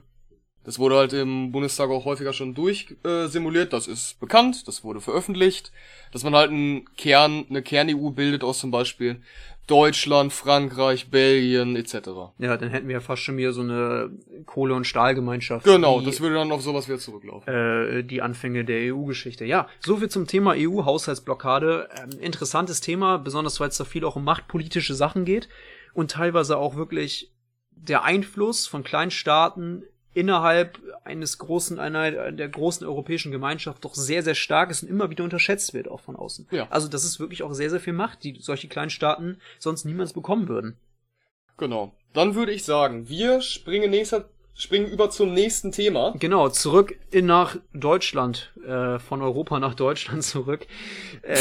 Das 0.64 0.78
wurde 0.78 0.96
halt 0.96 1.14
im 1.14 1.52
Bundestag 1.52 1.90
auch 1.90 2.06
häufiger 2.06 2.34
schon 2.34 2.54
durchsimuliert, 2.54 3.68
äh, 3.68 3.72
das 3.72 3.88
ist 3.88 4.20
bekannt, 4.20 4.68
das 4.68 4.84
wurde 4.84 5.02
veröffentlicht, 5.02 5.72
dass 6.12 6.24
man 6.24 6.36
halt 6.36 6.52
einen 6.52 6.86
Kern, 6.96 7.46
eine 7.50 7.64
Kern-EU 7.64 8.12
bildet 8.12 8.44
aus 8.44 8.60
zum 8.60 8.70
Beispiel 8.70 9.22
Deutschland, 9.68 10.34
Frankreich, 10.34 11.10
Belgien 11.10 11.76
etc. 11.76 12.10
Ja, 12.40 12.58
dann 12.58 12.70
hätten 12.70 12.88
wir 12.88 12.96
ja 12.96 13.00
fast 13.00 13.22
schon 13.22 13.38
wieder 13.38 13.54
so 13.54 13.62
eine 13.62 14.12
Kohle- 14.46 14.74
und 14.74 14.86
Stahlgemeinschaft. 14.86 15.66
Genau, 15.66 16.02
wie, 16.02 16.06
das 16.06 16.20
würde 16.20 16.36
dann 16.36 16.52
auf 16.52 16.62
sowas 16.62 16.88
wieder 16.88 16.98
zurücklaufen. 16.98 17.52
äh, 17.54 18.04
die 18.04 18.22
Anfänge 18.22 18.66
der 18.66 18.94
EU-Geschichte. 18.94 19.46
Ja, 19.46 19.68
so 19.80 19.98
viel 19.98 20.10
zum 20.10 20.28
Thema 20.28 20.56
EU-Haushaltsblockade. 20.58 21.90
Ähm, 21.96 22.20
interessantes 22.20 22.82
Thema, 22.82 23.18
besonders 23.18 23.60
weil 23.60 23.70
es 23.70 23.78
da 23.78 23.86
viel 23.86 24.04
auch 24.04 24.16
um 24.16 24.26
machtpolitische 24.26 24.94
Sachen 24.94 25.26
geht 25.26 25.48
und 25.94 26.12
teilweise 26.12 26.58
auch 26.58 26.76
wirklich 26.76 27.32
der 27.72 28.04
Einfluss 28.04 28.68
von 28.68 28.84
kleinen 28.84 29.12
Staaten 29.12 29.84
innerhalb 30.14 30.80
eines 31.04 31.38
großen, 31.38 31.80
einer 31.80 32.32
der 32.32 32.50
großen 32.50 32.86
europäischen 32.86 33.32
Gemeinschaft 33.32 33.84
doch 33.86 33.96
sehr, 33.96 34.24
sehr 34.24 34.36
stark 34.36 34.70
ist 34.70 34.84
und 34.84 34.90
immer 34.90 35.10
wieder 35.10 35.24
unterschätzt 35.24 35.74
wird, 35.74 35.88
auch 35.88 36.02
von 36.02 36.16
außen. 36.16 36.48
Ja. 36.52 36.68
Also 36.70 36.88
das 36.88 37.04
ist 37.06 37.20
wirklich 37.20 37.44
auch 37.44 37.54
sehr, 37.54 37.70
sehr 37.70 37.80
viel 37.80 37.94
Macht, 37.94 38.24
die 38.24 38.38
solche 38.40 38.68
kleinen 38.68 38.90
Staaten 38.90 39.38
sonst 39.60 39.86
niemals 39.86 40.14
bekommen 40.14 40.48
würden. 40.48 40.78
Genau. 41.58 41.94
Dann 42.14 42.36
würde 42.36 42.52
ich 42.52 42.66
sagen, 42.66 43.08
wir 43.08 43.40
springen 43.42 43.90
nächster, 43.92 44.26
springen 44.54 44.88
über 44.92 45.10
zum 45.10 45.34
nächsten 45.34 45.72
Thema. 45.72 46.14
Genau, 46.20 46.50
zurück 46.50 46.98
in 47.12 47.26
nach 47.26 47.56
Deutschland, 47.74 48.52
äh, 48.68 49.00
von 49.00 49.22
Europa 49.22 49.60
nach 49.60 49.76
Deutschland 49.76 50.24
zurück. 50.24 50.68
Ähm, 51.24 51.38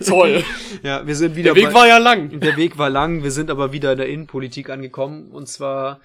Toll. 0.06 0.44
ja, 0.82 1.06
wir 1.06 1.16
sind 1.16 1.36
wieder 1.36 1.54
Der 1.54 1.62
Weg 1.62 1.68
bei- 1.72 1.74
war 1.80 1.88
ja 1.88 1.98
lang. 1.98 2.38
Der 2.40 2.56
Weg 2.56 2.76
war 2.78 2.90
lang, 2.90 3.22
wir 3.22 3.30
sind 3.30 3.50
aber 3.50 3.72
wieder 3.72 3.92
in 3.92 3.98
der 3.98 4.08
Innenpolitik 4.08 4.68
angekommen. 4.70 5.30
Und 5.30 5.48
zwar 5.48 6.00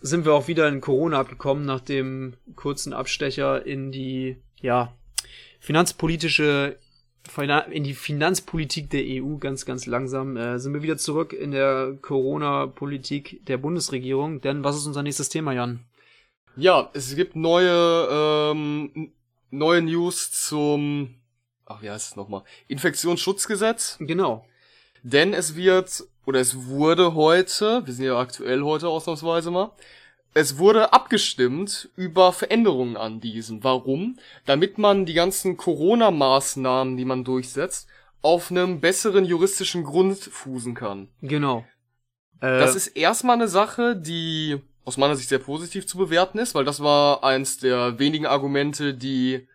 sind 0.00 0.24
wir 0.24 0.34
auch 0.34 0.48
wieder 0.48 0.68
in 0.68 0.80
Corona 0.80 1.20
abgekommen, 1.20 1.64
nach 1.64 1.80
dem 1.80 2.34
kurzen 2.56 2.92
Abstecher 2.92 3.64
in 3.64 3.92
die, 3.92 4.36
ja, 4.60 4.94
finanzpolitische, 5.60 6.78
in 7.70 7.84
die 7.84 7.94
Finanzpolitik 7.94 8.90
der 8.90 9.02
EU, 9.04 9.36
ganz, 9.36 9.64
ganz 9.64 9.86
langsam, 9.86 10.36
äh, 10.36 10.58
sind 10.58 10.74
wir 10.74 10.82
wieder 10.82 10.98
zurück 10.98 11.32
in 11.32 11.52
der 11.52 11.96
Corona-Politik 12.02 13.46
der 13.46 13.56
Bundesregierung. 13.56 14.42
Denn 14.42 14.62
was 14.62 14.76
ist 14.76 14.86
unser 14.86 15.02
nächstes 15.02 15.30
Thema, 15.30 15.52
Jan? 15.52 15.80
Ja, 16.56 16.90
es 16.92 17.16
gibt 17.16 17.34
neue, 17.34 18.08
ähm, 18.10 19.12
neue 19.50 19.82
News 19.82 20.30
zum, 20.30 21.14
ach, 21.64 21.82
wie 21.82 21.90
heißt 21.90 22.10
es 22.10 22.16
nochmal? 22.16 22.44
Infektionsschutzgesetz. 22.68 23.96
Genau. 24.00 24.46
Denn 25.04 25.34
es 25.34 25.54
wird, 25.54 26.04
oder 26.24 26.40
es 26.40 26.66
wurde 26.66 27.14
heute, 27.14 27.86
wir 27.86 27.92
sind 27.92 28.06
ja 28.06 28.18
aktuell 28.18 28.62
heute 28.62 28.88
ausnahmsweise 28.88 29.50
mal, 29.50 29.70
es 30.32 30.58
wurde 30.58 30.92
abgestimmt 30.94 31.90
über 31.94 32.32
Veränderungen 32.32 32.96
an 32.96 33.20
diesem. 33.20 33.62
Warum? 33.62 34.18
Damit 34.46 34.78
man 34.78 35.04
die 35.04 35.12
ganzen 35.12 35.56
Corona-Maßnahmen, 35.58 36.96
die 36.96 37.04
man 37.04 37.22
durchsetzt, 37.22 37.86
auf 38.22 38.50
einem 38.50 38.80
besseren 38.80 39.26
juristischen 39.26 39.84
Grund 39.84 40.18
fußen 40.18 40.74
kann. 40.74 41.08
Genau. 41.20 41.66
Äh, 42.40 42.58
Das 42.58 42.74
ist 42.74 42.88
erstmal 42.88 43.36
eine 43.36 43.46
Sache, 43.46 43.94
die 43.94 44.58
aus 44.86 44.96
meiner 44.96 45.16
Sicht 45.16 45.28
sehr 45.28 45.38
positiv 45.38 45.86
zu 45.86 45.98
bewerten 45.98 46.38
ist, 46.38 46.54
weil 46.54 46.64
das 46.64 46.82
war 46.82 47.22
eins 47.22 47.58
der 47.58 47.98
wenigen 47.98 48.26
Argumente, 48.26 48.94
die 48.94 49.46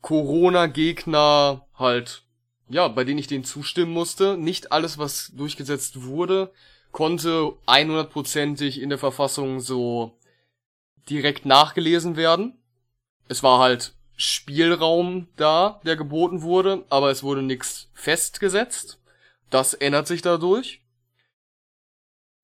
Corona-Gegner 0.00 1.66
halt, 1.74 2.24
ja, 2.68 2.88
bei 2.88 3.04
denen 3.04 3.18
ich 3.18 3.26
denen 3.26 3.44
zustimmen 3.44 3.92
musste. 3.92 4.36
Nicht 4.36 4.72
alles, 4.72 4.98
was 4.98 5.32
durchgesetzt 5.34 6.02
wurde, 6.02 6.52
konnte 6.92 7.52
100%ig 7.66 8.80
in 8.80 8.88
der 8.88 8.98
Verfassung 8.98 9.60
so 9.60 10.18
direkt 11.08 11.46
nachgelesen 11.46 12.16
werden. 12.16 12.58
Es 13.28 13.42
war 13.42 13.58
halt 13.58 13.94
Spielraum 14.16 15.28
da, 15.36 15.80
der 15.84 15.96
geboten 15.96 16.42
wurde, 16.42 16.84
aber 16.90 17.10
es 17.10 17.22
wurde 17.22 17.42
nichts 17.42 17.88
festgesetzt. 17.94 19.00
Das 19.50 19.74
ändert 19.74 20.06
sich 20.06 20.22
dadurch. 20.22 20.82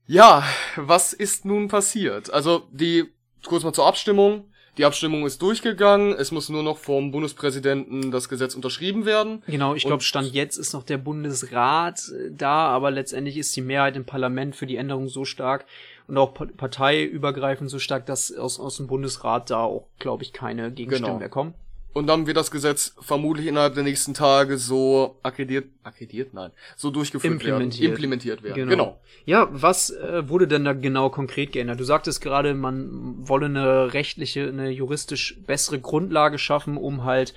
Ja, 0.06 0.44
was 0.76 1.12
ist 1.12 1.44
nun 1.44 1.68
passiert? 1.68 2.30
Also, 2.30 2.68
die, 2.70 3.12
kurz 3.44 3.64
mal 3.64 3.72
zur 3.72 3.86
Abstimmung. 3.86 4.52
Die 4.76 4.84
Abstimmung 4.84 5.24
ist 5.24 5.40
durchgegangen. 5.40 6.12
Es 6.18 6.32
muss 6.32 6.48
nur 6.48 6.62
noch 6.64 6.78
vom 6.78 7.12
Bundespräsidenten 7.12 8.10
das 8.10 8.28
Gesetz 8.28 8.54
unterschrieben 8.56 9.06
werden. 9.06 9.42
Genau, 9.46 9.74
ich 9.74 9.84
glaube, 9.84 10.02
Stand 10.02 10.32
jetzt 10.32 10.56
ist 10.56 10.72
noch 10.72 10.82
der 10.82 10.98
Bundesrat 10.98 12.00
äh, 12.08 12.30
da, 12.36 12.66
aber 12.68 12.90
letztendlich 12.90 13.36
ist 13.36 13.54
die 13.54 13.60
Mehrheit 13.60 13.94
im 13.96 14.04
Parlament 14.04 14.56
für 14.56 14.66
die 14.66 14.76
Änderung 14.76 15.08
so 15.08 15.24
stark 15.24 15.64
und 16.08 16.18
auch 16.18 16.34
pa- 16.34 16.48
parteiübergreifend 16.56 17.70
so 17.70 17.78
stark, 17.78 18.06
dass 18.06 18.34
aus, 18.36 18.58
aus 18.58 18.76
dem 18.78 18.86
Bundesrat 18.88 19.50
da 19.50 19.60
auch, 19.62 19.86
glaube 19.98 20.22
ich, 20.24 20.32
keine 20.32 20.70
Gegenstimmen 20.72 21.06
Genau. 21.06 21.18
mehr 21.18 21.28
kommen. 21.28 21.54
Und 21.94 22.08
dann 22.08 22.26
wird 22.26 22.36
das 22.36 22.50
Gesetz 22.50 22.96
vermutlich 23.00 23.46
innerhalb 23.46 23.74
der 23.74 23.84
nächsten 23.84 24.14
Tage 24.14 24.58
so 24.58 25.16
akkreditiert, 25.22 25.66
akkreditiert, 25.84 26.34
nein, 26.34 26.50
so 26.76 26.90
durchgeführt 26.90 27.34
Implementiert. 27.34 27.82
werden, 27.82 27.92
implementiert 27.92 28.42
werden. 28.42 28.68
Genau. 28.68 28.70
Genau. 28.70 29.00
Ja, 29.26 29.48
was 29.52 29.90
äh, 29.90 30.28
wurde 30.28 30.48
denn 30.48 30.64
da 30.64 30.72
genau 30.72 31.08
konkret 31.08 31.52
geändert? 31.52 31.78
Du 31.78 31.84
sagtest 31.84 32.20
gerade, 32.20 32.52
man 32.54 33.28
wolle 33.28 33.46
eine 33.46 33.94
rechtliche, 33.94 34.48
eine 34.48 34.70
juristisch 34.70 35.38
bessere 35.46 35.78
Grundlage 35.78 36.38
schaffen, 36.38 36.76
um 36.76 37.04
halt 37.04 37.32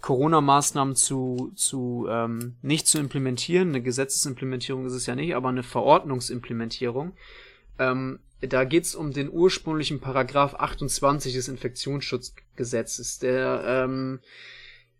Corona-Maßnahmen 0.00 0.96
zu, 0.96 1.52
zu 1.54 2.06
ähm, 2.08 2.54
nicht 2.62 2.86
zu 2.86 2.98
implementieren. 2.98 3.68
Eine 3.68 3.82
Gesetzesimplementierung 3.82 4.86
ist 4.86 4.94
es 4.94 5.04
ja 5.04 5.14
nicht, 5.14 5.34
aber 5.34 5.50
eine 5.50 5.62
Verordnungsimplementierung. 5.62 7.12
Ähm, 7.78 8.18
da 8.40 8.64
geht's 8.64 8.94
um 8.94 9.12
den 9.12 9.30
ursprünglichen 9.30 10.00
Paragraph 10.00 10.54
28 10.54 11.34
des 11.34 11.48
Infektionsschutzgesetzes, 11.48 13.18
der 13.18 13.62
ähm, 13.66 14.20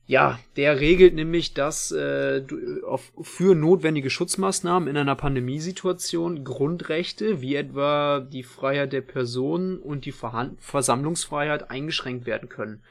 ja, 0.08 0.38
der 0.56 0.80
regelt 0.80 1.14
nämlich, 1.14 1.52
dass 1.52 1.92
äh, 1.92 2.42
auf, 2.86 3.12
für 3.20 3.54
notwendige 3.54 4.08
Schutzmaßnahmen 4.08 4.88
in 4.88 4.96
einer 4.96 5.14
Pandemiesituation 5.14 6.44
Grundrechte 6.44 7.42
wie 7.42 7.56
etwa 7.56 8.20
die 8.20 8.42
Freiheit 8.42 8.94
der 8.94 9.02
Person 9.02 9.78
und 9.78 10.06
die 10.06 10.12
Verhand 10.12 10.62
Versammlungsfreiheit 10.62 11.70
eingeschränkt 11.70 12.24
werden 12.24 12.48
können. 12.48 12.82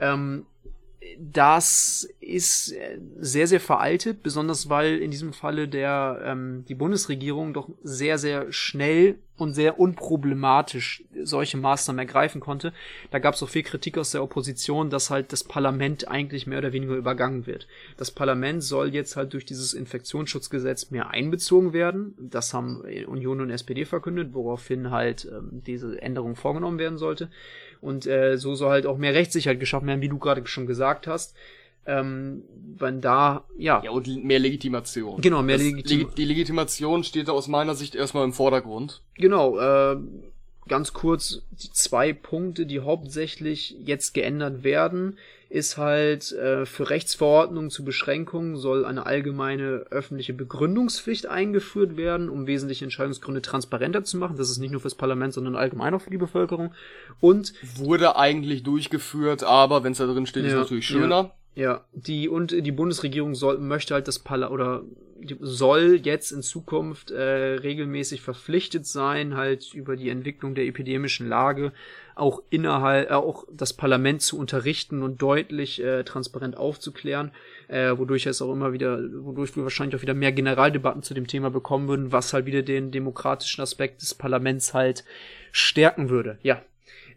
Ähm, 0.00 0.44
das 1.18 2.08
ist 2.20 2.72
äh, 2.72 2.98
sehr, 3.18 3.46
sehr 3.46 3.60
veraltet, 3.60 4.22
besonders 4.22 4.68
weil 4.68 4.98
in 4.98 5.10
diesem 5.10 5.32
Falle 5.32 5.68
der 5.68 6.20
ähm, 6.24 6.64
die 6.68 6.74
Bundesregierung 6.74 7.54
doch 7.54 7.68
sehr, 7.82 8.18
sehr 8.18 8.52
schnell 8.52 9.18
und 9.40 9.54
sehr 9.54 9.80
unproblematisch 9.80 11.04
solche 11.22 11.56
Maßnahmen 11.56 11.98
ergreifen 11.98 12.40
konnte. 12.40 12.74
Da 13.10 13.18
gab 13.18 13.34
es 13.34 13.42
auch 13.42 13.48
viel 13.48 13.62
Kritik 13.62 13.96
aus 13.96 14.10
der 14.10 14.22
Opposition, 14.22 14.90
dass 14.90 15.08
halt 15.08 15.32
das 15.32 15.44
Parlament 15.44 16.08
eigentlich 16.08 16.46
mehr 16.46 16.58
oder 16.58 16.74
weniger 16.74 16.94
übergangen 16.94 17.46
wird. 17.46 17.66
Das 17.96 18.10
Parlament 18.10 18.62
soll 18.62 18.94
jetzt 18.94 19.16
halt 19.16 19.32
durch 19.32 19.46
dieses 19.46 19.72
Infektionsschutzgesetz 19.72 20.90
mehr 20.90 21.10
einbezogen 21.10 21.72
werden. 21.72 22.14
Das 22.18 22.52
haben 22.52 22.82
Union 23.06 23.40
und 23.40 23.50
SPD 23.50 23.86
verkündet, 23.86 24.34
woraufhin 24.34 24.90
halt 24.90 25.26
ähm, 25.30 25.62
diese 25.66 26.00
Änderung 26.02 26.36
vorgenommen 26.36 26.78
werden 26.78 26.98
sollte. 26.98 27.30
Und 27.80 28.06
äh, 28.06 28.36
so 28.36 28.54
soll 28.54 28.70
halt 28.70 28.86
auch 28.86 28.98
mehr 28.98 29.14
Rechtssicherheit 29.14 29.58
geschaffen 29.60 29.88
werden, 29.88 30.00
wie 30.02 30.08
du 30.08 30.18
gerade 30.18 30.46
schon 30.46 30.66
gesagt 30.66 31.06
hast. 31.06 31.34
Ähm, 31.86 32.42
wenn 32.78 33.00
da, 33.00 33.44
ja, 33.56 33.80
Ja, 33.82 33.90
und 33.90 34.06
mehr 34.22 34.38
Legitimation. 34.38 35.20
Genau, 35.22 35.42
mehr 35.42 35.56
Das 35.56 35.64
Legitim- 35.66 36.00
Legi- 36.08 36.14
Die 36.14 36.24
Legitimation 36.26 37.04
steht 37.04 37.28
da 37.28 37.32
aus 37.32 37.48
meiner 37.48 37.74
Sicht 37.74 37.94
erstmal 37.94 38.24
im 38.24 38.32
Vordergrund. 38.34 39.02
genau, 39.14 39.58
äh, 39.58 39.96
ganz 40.68 40.92
kurz, 40.92 41.42
die 41.50 41.70
zwei 41.72 42.12
Punkte, 42.12 42.66
die 42.66 42.80
hauptsächlich 42.80 43.76
jetzt 43.84 44.14
geändert 44.14 44.62
werden, 44.62 45.18
ist 45.50 45.76
halt 45.76 46.30
äh, 46.30 46.64
für 46.64 46.90
Rechtsverordnungen 46.90 47.70
zu 47.70 47.84
Beschränkungen 47.84 48.56
soll 48.56 48.84
eine 48.84 49.04
allgemeine 49.04 49.84
öffentliche 49.90 50.32
Begründungspflicht 50.32 51.26
eingeführt 51.26 51.96
werden, 51.96 52.30
um 52.30 52.46
wesentliche 52.46 52.84
Entscheidungsgründe 52.84 53.42
transparenter 53.42 54.04
zu 54.04 54.16
machen. 54.16 54.36
Das 54.36 54.48
ist 54.48 54.58
nicht 54.58 54.70
nur 54.70 54.80
fürs 54.80 54.94
Parlament, 54.94 55.34
sondern 55.34 55.56
allgemein 55.56 55.92
auch 55.92 56.02
für 56.02 56.10
die 56.10 56.18
Bevölkerung. 56.18 56.72
Und 57.20 57.52
Wurde 57.74 58.16
eigentlich 58.16 58.62
durchgeführt, 58.62 59.42
aber 59.42 59.82
wenn 59.82 59.90
es 59.92 59.98
da 59.98 60.06
drin 60.06 60.26
steht, 60.26 60.44
ist 60.44 60.52
Ja, 60.52 60.60
natürlich 60.60 60.86
schöner. 60.86 61.32
Ja, 61.56 61.84
die 61.92 62.28
und 62.28 62.52
die 62.52 62.72
Bundesregierung 62.72 63.34
soll 63.34 63.58
möchte 63.58 63.94
halt 63.94 64.06
das 64.06 64.20
Parla 64.20 64.50
oder 64.50 64.82
soll 65.40 66.00
jetzt 66.02 66.32
in 66.32 66.42
Zukunft 66.42 67.10
äh, 67.10 67.20
regelmäßig 67.20 68.22
verpflichtet 68.22 68.86
sein, 68.86 69.36
halt 69.36 69.74
über 69.74 69.96
die 69.96 70.08
Entwicklung 70.08 70.54
der 70.54 70.66
epidemischen 70.66 71.28
Lage 71.28 71.72
auch 72.20 72.42
innerhalb 72.50 73.10
äh, 73.10 73.14
auch 73.14 73.44
das 73.50 73.72
Parlament 73.72 74.22
zu 74.22 74.38
unterrichten 74.38 75.02
und 75.02 75.20
deutlich 75.22 75.82
äh, 75.82 76.04
transparent 76.04 76.56
aufzuklären, 76.56 77.32
äh, 77.68 77.96
wodurch 77.96 78.26
es 78.26 78.42
auch 78.42 78.52
immer 78.52 78.72
wieder, 78.72 79.00
wodurch 79.24 79.56
wir 79.56 79.62
wahrscheinlich 79.64 79.96
auch 79.96 80.02
wieder 80.02 80.14
mehr 80.14 80.32
Generaldebatten 80.32 81.02
zu 81.02 81.14
dem 81.14 81.26
Thema 81.26 81.50
bekommen 81.50 81.88
würden, 81.88 82.12
was 82.12 82.32
halt 82.32 82.46
wieder 82.46 82.62
den 82.62 82.90
demokratischen 82.90 83.62
Aspekt 83.62 84.02
des 84.02 84.14
Parlaments 84.14 84.74
halt 84.74 85.04
stärken 85.52 86.10
würde. 86.10 86.38
Ja, 86.42 86.62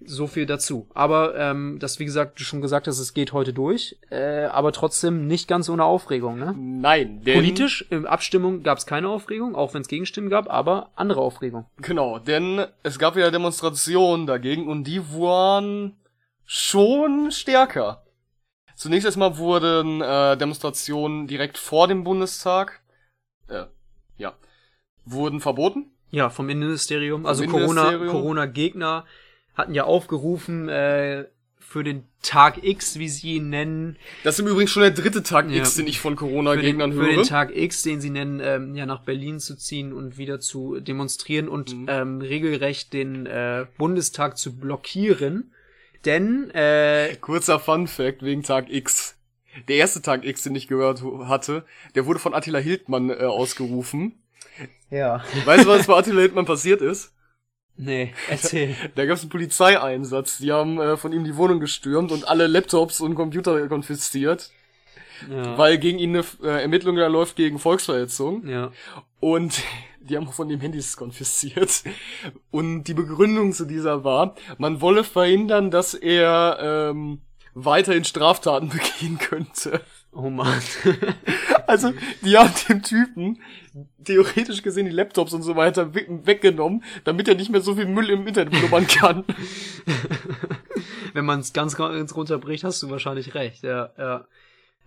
so 0.05 0.27
viel 0.27 0.45
dazu. 0.45 0.87
Aber 0.93 1.35
ähm, 1.37 1.77
das, 1.79 1.99
wie 1.99 2.05
gesagt, 2.05 2.39
du 2.39 2.43
schon 2.43 2.61
gesagt 2.61 2.87
hast, 2.87 2.99
es 2.99 3.13
geht 3.13 3.33
heute 3.33 3.53
durch, 3.53 3.97
äh, 4.09 4.45
aber 4.45 4.71
trotzdem 4.71 5.27
nicht 5.27 5.47
ganz 5.47 5.69
ohne 5.69 5.83
Aufregung. 5.83 6.37
Ne? 6.37 6.55
Nein, 6.57 7.23
denn, 7.23 7.35
Politisch, 7.35 7.85
in 7.89 8.05
Abstimmung 8.05 8.63
gab 8.63 8.77
es 8.77 8.85
keine 8.85 9.09
Aufregung, 9.09 9.55
auch 9.55 9.73
wenn 9.73 9.81
es 9.81 9.87
Gegenstimmen 9.87 10.29
gab, 10.29 10.49
aber 10.49 10.91
andere 10.95 11.21
Aufregung. 11.21 11.65
Genau, 11.77 12.19
denn 12.19 12.65
es 12.83 12.99
gab 12.99 13.15
wieder 13.15 13.31
Demonstrationen 13.31 14.27
dagegen 14.27 14.67
und 14.67 14.85
die 14.85 15.01
waren 15.13 15.97
schon 16.45 17.31
stärker. 17.31 18.03
Zunächst 18.75 19.05
erstmal 19.05 19.37
wurden 19.37 20.01
äh, 20.01 20.37
Demonstrationen 20.37 21.27
direkt 21.27 21.57
vor 21.57 21.87
dem 21.87 22.03
Bundestag, 22.03 22.81
äh, 23.47 23.65
ja, 24.17 24.33
wurden 25.05 25.39
verboten. 25.39 25.91
Ja, 26.09 26.29
vom 26.29 26.47
Innenministerium. 26.49 27.25
Also 27.25 27.43
Innenministerium. 27.43 28.07
Corona, 28.07 28.11
Corona-Gegner 28.11 29.05
hatten 29.55 29.73
ja 29.73 29.83
aufgerufen, 29.83 30.69
äh, 30.69 31.25
für 31.59 31.83
den 31.83 32.03
Tag 32.21 32.63
X, 32.63 32.99
wie 32.99 33.09
sie 33.09 33.33
ihn 33.35 33.49
nennen, 33.49 33.97
Das 34.23 34.35
ist 34.35 34.39
im 34.41 34.47
Übrigen 34.47 34.67
schon 34.67 34.83
der 34.83 34.91
dritte 34.91 35.23
Tag 35.23 35.49
Ja. 35.49 35.57
X, 35.57 35.75
den 35.75 35.87
ich 35.87 35.99
von 35.99 36.15
Corona-Gegnern 36.15 36.93
für 36.93 37.05
den 37.07 37.15
höre. 37.17 37.23
Tag 37.23 37.55
X, 37.55 37.81
den 37.81 37.99
sie 37.99 38.11
nennen, 38.11 38.39
ähm, 38.43 38.75
ja 38.75 38.85
nach 38.85 39.01
Berlin 39.01 39.39
zu 39.39 39.55
ziehen 39.57 39.91
und 39.91 40.17
wieder 40.19 40.39
zu 40.39 40.79
demonstrieren 40.79 41.47
und 41.49 41.73
Mhm. 41.75 41.85
ähm, 41.89 42.21
regelrecht 42.21 42.93
den 42.93 43.25
äh, 43.25 43.65
Bundestag 43.79 44.37
zu 44.37 44.55
blockieren. 44.55 45.51
Denn 46.05 46.51
äh, 46.51 47.15
Kurzer 47.21 47.59
Fun 47.59 47.87
Fact 47.87 48.21
wegen 48.21 48.43
Tag 48.43 48.69
X. 48.69 49.15
Der 49.67 49.77
erste 49.77 50.01
Tag 50.01 50.25
X, 50.25 50.43
den 50.43 50.55
ich 50.55 50.67
gehört 50.67 51.01
hatte, 51.27 51.63
der 51.95 52.05
wurde 52.05 52.19
von 52.19 52.33
Attila 52.35 52.59
Hildmann 52.59 53.09
äh, 53.09 53.13
ausgerufen. 53.23 54.13
ja, 54.91 55.23
Weißt 55.45 55.65
du, 55.65 55.69
was 55.69 55.87
bei 55.87 55.95
Attila 55.95 56.19
Hildmann 56.19 56.45
passiert 56.45 56.81
ist? 56.81 57.13
Nee, 57.77 58.13
erzähl. 58.29 58.75
Da 58.95 59.05
gab 59.05 59.17
es 59.17 59.21
einen 59.21 59.29
Polizeieinsatz. 59.29 60.37
Die 60.37 60.51
haben 60.51 60.79
äh, 60.79 60.97
von 60.97 61.13
ihm 61.13 61.23
die 61.23 61.37
Wohnung 61.37 61.59
gestürmt 61.59 62.11
und 62.11 62.27
alle 62.27 62.47
Laptops 62.47 63.01
und 63.01 63.15
Computer 63.15 63.67
konfisziert, 63.67 64.51
ja. 65.29 65.57
weil 65.57 65.77
gegen 65.77 65.99
ihn 65.99 66.15
eine 66.15 66.25
äh, 66.43 66.61
Ermittlung 66.61 66.95
da 66.95 67.07
läuft 67.07 67.35
gegen 67.35 67.59
Volksverhetzung. 67.59 68.47
ja. 68.47 68.71
Und 69.19 69.61
die 70.01 70.17
haben 70.17 70.27
auch 70.27 70.33
von 70.33 70.49
ihm 70.49 70.59
Handys 70.59 70.97
konfisziert. 70.97 71.83
Und 72.51 72.83
die 72.85 72.93
Begründung 72.93 73.53
zu 73.53 73.65
dieser 73.65 74.03
war, 74.03 74.35
man 74.57 74.81
wolle 74.81 75.03
verhindern, 75.03 75.71
dass 75.71 75.93
er 75.93 76.57
ähm, 76.91 77.21
weiterhin 77.53 78.03
Straftaten 78.03 78.69
begehen 78.97 79.17
könnte. 79.17 79.81
Oh 80.13 80.29
Mann. 80.29 80.61
Also, 81.65 81.93
die 82.21 82.37
haben 82.37 82.51
dem 82.67 82.83
Typen 82.83 83.39
theoretisch 84.03 84.61
gesehen 84.61 84.85
die 84.85 84.91
Laptops 84.91 85.33
und 85.33 85.43
so 85.43 85.55
weiter 85.55 85.95
we 85.95 86.05
weggenommen, 86.25 86.83
damit 87.05 87.29
er 87.29 87.35
nicht 87.35 87.51
mehr 87.51 87.61
so 87.61 87.75
viel 87.75 87.85
Müll 87.85 88.09
im 88.09 88.27
Internet 88.27 88.51
blubbern 88.51 88.85
kann. 88.85 89.23
Wenn 91.13 91.25
man 91.25 91.39
es 91.39 91.53
ganz, 91.53 91.75
ganz 91.77 92.15
runterbricht, 92.15 92.63
hast 92.63 92.83
du 92.83 92.89
wahrscheinlich 92.89 93.33
recht, 93.33 93.63
ja, 93.63 93.91
ja. 93.97 94.25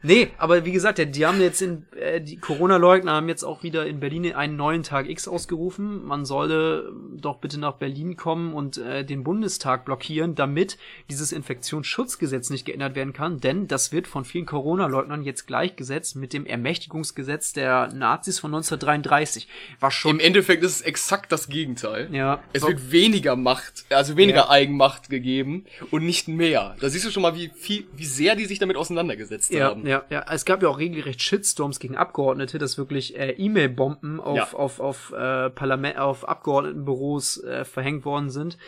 Nee, 0.06 0.28
aber 0.38 0.64
wie 0.64 0.70
gesagt, 0.72 0.98
die 0.98 1.26
haben 1.26 1.40
jetzt 1.40 1.60
in, 1.62 1.84
äh, 2.00 2.20
die 2.20 2.36
Corona-Leugner 2.36 3.12
haben 3.12 3.28
jetzt 3.28 3.42
auch 3.42 3.62
wieder 3.64 3.86
in 3.86 3.98
Berlin 3.98 4.32
einen 4.34 4.54
neuen 4.56 4.82
Tag 4.84 5.08
X 5.08 5.26
ausgerufen. 5.26 6.04
Man 6.04 6.24
solle 6.24 6.92
doch 7.16 7.38
bitte 7.38 7.58
nach 7.58 7.74
Berlin 7.74 8.16
kommen 8.16 8.54
und 8.54 8.78
äh, 8.78 9.04
den 9.04 9.24
Bundestag 9.24 9.84
blockieren, 9.84 10.34
damit 10.36 10.78
dieses 11.10 11.32
Infektionsschutzgesetz 11.32 12.50
nicht 12.50 12.64
geändert 12.64 12.94
werden 12.94 13.12
kann, 13.12 13.40
denn 13.40 13.66
das 13.68 13.92
wird 13.92 14.06
von 14.06 14.24
vielen 14.24 14.46
Corona-Leugnern 14.46 15.22
jetzt 15.24 15.46
gleichgesetzt 15.46 16.14
mit 16.16 16.32
dem 16.32 16.46
Ermächtigungsgesetz 16.46 17.52
der 17.52 17.92
Nazis 17.92 18.38
von 18.38 18.54
1933. 18.54 19.48
Was 19.80 19.94
Im 19.94 19.98
schon, 19.98 20.20
Endeffekt 20.20 20.62
ist 20.62 20.76
es 20.76 20.80
exakt 20.82 21.32
das 21.32 21.48
Gegenteil. 21.48 22.08
ja, 22.12 22.42
Es 22.52 22.66
wird 22.66 22.92
weniger 22.92 23.36
Macht, 23.36 23.84
also 23.90 24.16
weniger 24.16 24.36
Ja. 24.36 24.50
Eigenmacht 24.50 25.10
gegeben 25.10 25.64
und 25.90 26.04
nicht 26.04 26.28
mehr. 26.28 26.76
Da 26.80 26.88
siehst 26.88 27.04
du 27.04 27.10
schon 27.10 27.22
mal, 27.22 27.34
wie 27.34 27.50
viel, 27.54 27.86
wie 27.96 28.04
sehr 28.06 28.36
die 28.36 28.44
sich 28.44 28.58
damit 28.58 28.76
auseinandergesetzt 28.76 29.52
Ja, 29.52 29.70
haben. 29.70 29.86
ja, 29.86 29.95
ja. 30.10 30.24
Es 30.30 30.44
gab 30.44 30.62
ja 30.62 30.68
auch 30.68 30.78
regelrecht 30.78 31.22
Shitstorms 31.22 31.80
gegen 31.80 31.96
Abgeordnete, 31.96 32.58
dass 32.58 32.78
wirklich 32.78 33.18
äh, 33.18 33.32
E-Mail-Bomben 33.32 34.20
auf, 34.20 34.36
Ja. 34.36 34.52
auf, 34.52 34.80
auf, 34.80 35.12
äh, 35.12 35.50
Parlament, 35.50 35.98
auf 35.98 36.28
Abgeordnetenbüros 36.28 37.42
äh, 37.44 37.64
verhängt 37.64 38.04
worden 38.04 38.30
sind. 38.30 38.58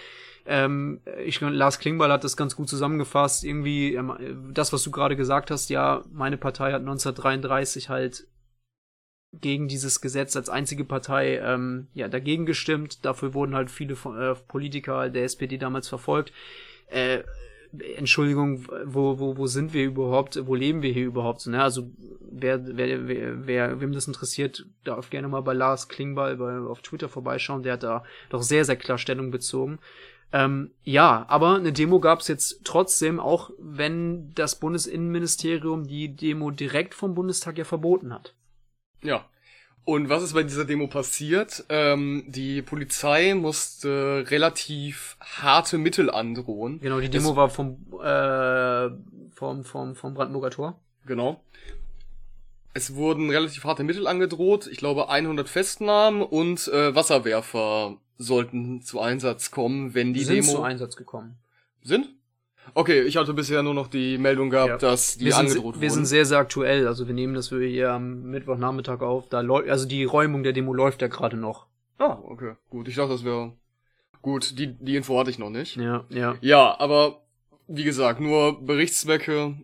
Ähm, 0.46 1.00
ich 1.24 1.40
Lars 1.40 1.78
Klingbeil 1.78 2.10
hat 2.10 2.24
das 2.24 2.36
ganz 2.36 2.56
gut 2.56 2.68
zusammengefasst. 2.68 3.44
Irgendwie, 3.44 3.94
ähm, 3.94 4.50
das, 4.54 4.72
was 4.72 4.82
du 4.82 4.90
gerade 4.90 5.14
gesagt 5.14 5.50
hast, 5.50 5.68
ja, 5.68 6.04
meine 6.10 6.38
Partei 6.38 6.72
hat 6.72 6.80
1933 6.80 7.88
halt 7.88 8.26
gegen 9.34 9.68
dieses 9.68 10.00
Gesetz 10.00 10.36
als 10.36 10.48
einzige 10.48 10.84
Partei 10.84 11.36
ähm, 11.38 11.88
ja 11.92 12.08
dagegen 12.08 12.46
gestimmt. 12.46 13.04
Dafür 13.04 13.34
wurden 13.34 13.54
halt 13.54 13.70
viele 13.70 13.94
von, 13.94 14.18
äh, 14.18 14.34
Politiker 14.34 15.10
der 15.10 15.24
SPD 15.24 15.58
damals 15.58 15.86
verfolgt. 15.88 16.32
Äh, 16.86 17.24
Entschuldigung, 17.96 18.66
wo, 18.84 19.18
wo, 19.18 19.36
wo 19.36 19.46
sind 19.46 19.72
wir 19.74 19.84
überhaupt, 19.84 20.38
wo 20.46 20.54
leben 20.54 20.82
wir 20.82 20.92
hier 20.92 21.06
überhaupt? 21.06 21.46
Ne? 21.46 21.62
Also 21.62 21.90
wer, 22.20 22.76
wer, 22.76 23.08
wer, 23.08 23.46
wer, 23.46 23.80
wem 23.80 23.92
das 23.92 24.06
interessiert, 24.06 24.66
darf 24.84 25.10
gerne 25.10 25.28
mal 25.28 25.42
bei 25.42 25.52
Lars 25.52 25.88
Klingbeil 25.88 26.36
bei, 26.36 26.58
auf 26.58 26.82
Twitter 26.82 27.08
vorbeischauen, 27.08 27.62
der 27.62 27.74
hat 27.74 27.82
da 27.82 28.04
doch 28.30 28.42
sehr, 28.42 28.64
sehr 28.64 28.76
klar 28.76 28.98
Stellung 28.98 29.30
bezogen. 29.30 29.78
Ähm, 30.32 30.72
ja, 30.82 31.24
aber 31.28 31.56
eine 31.56 31.72
Demo 31.72 32.00
gab 32.00 32.20
es 32.20 32.28
jetzt 32.28 32.60
trotzdem, 32.64 33.18
auch 33.18 33.50
wenn 33.58 34.32
das 34.34 34.60
Bundesinnenministerium 34.60 35.86
die 35.86 36.14
Demo 36.14 36.50
direkt 36.50 36.94
vom 36.94 37.14
Bundestag 37.14 37.56
ja 37.56 37.64
verboten 37.64 38.12
hat. 38.12 38.34
Ja. 39.02 39.24
Und 39.88 40.10
was 40.10 40.22
ist 40.22 40.34
bei 40.34 40.42
dieser 40.42 40.66
Demo 40.66 40.86
passiert? 40.86 41.64
Ähm, 41.70 42.24
die 42.26 42.60
Polizei 42.60 43.32
musste 43.34 44.22
relativ 44.28 45.16
harte 45.18 45.78
Mittel 45.78 46.10
androhen. 46.10 46.78
Genau, 46.80 47.00
die 47.00 47.08
Demo 47.08 47.30
Es- 47.30 47.36
war 47.36 47.48
vom, 47.48 47.78
äh, 48.04 48.90
vom, 49.34 49.64
vom, 49.64 49.94
vom 49.94 50.12
Brandenburger 50.12 50.50
Tor. 50.50 50.78
Genau. 51.06 51.40
Es 52.74 52.96
wurden 52.96 53.30
relativ 53.30 53.64
harte 53.64 53.82
Mittel 53.82 54.06
angedroht. 54.06 54.66
Ich 54.70 54.76
glaube 54.76 55.08
100 55.08 55.48
Festnahmen 55.48 56.20
und 56.20 56.68
äh, 56.68 56.94
Wasserwerfer 56.94 57.96
sollten 58.18 58.82
zu 58.82 59.00
Einsatz 59.00 59.50
kommen, 59.50 59.94
wenn 59.94 60.12
die 60.12 60.22
sind 60.22 60.44
Demo 60.44 60.52
zu 60.56 60.62
Einsatz 60.64 60.96
gekommen. 60.96 61.38
sind. 61.82 62.10
Okay, 62.74 63.02
ich 63.02 63.16
hatte 63.16 63.34
bisher 63.34 63.62
nur 63.62 63.74
noch 63.74 63.86
die 63.88 64.18
Meldung 64.18 64.50
gehabt, 64.50 64.68
Ja. 64.68 64.76
dass 64.90 65.16
die 65.18 65.26
wir 65.26 65.32
sind, 65.32 65.48
angedroht 65.48 65.74
wir 65.76 65.82
wurden. 65.82 65.90
sind 65.94 66.06
sehr, 66.06 66.24
sehr 66.24 66.38
aktuell. 66.38 66.86
Also 66.86 67.06
wir 67.06 67.14
nehmen 67.14 67.34
das 67.34 67.48
für 67.48 67.64
hier 67.64 67.92
am 67.92 68.22
Mittwochnachmittag 68.30 69.00
auf. 69.00 69.28
Da 69.28 69.40
läuft, 69.40 69.68
also 69.68 69.86
die 69.86 70.04
Räumung 70.04 70.42
der 70.42 70.52
Demo 70.52 70.72
läuft 70.74 71.02
ja 71.02 71.08
gerade 71.08 71.36
noch. 71.36 71.66
ah, 71.98 72.18
okay, 72.24 72.52
gut. 72.70 72.88
Ich 72.88 72.94
dachte, 72.96 73.10
das 73.12 73.24
wäre 73.24 73.52
gut. 74.22 74.58
Die 74.58 74.68
die 74.78 74.96
Info 74.96 75.18
hatte 75.18 75.30
ich 75.30 75.38
noch 75.38 75.50
nicht. 75.50 75.76
Ja, 75.76 76.04
ja. 76.10 76.36
Ja, 76.40 76.78
aber 76.78 77.22
wie 77.66 77.84
gesagt, 77.84 78.20
nur 78.20 78.64
Berichtszwecke. 78.64 79.54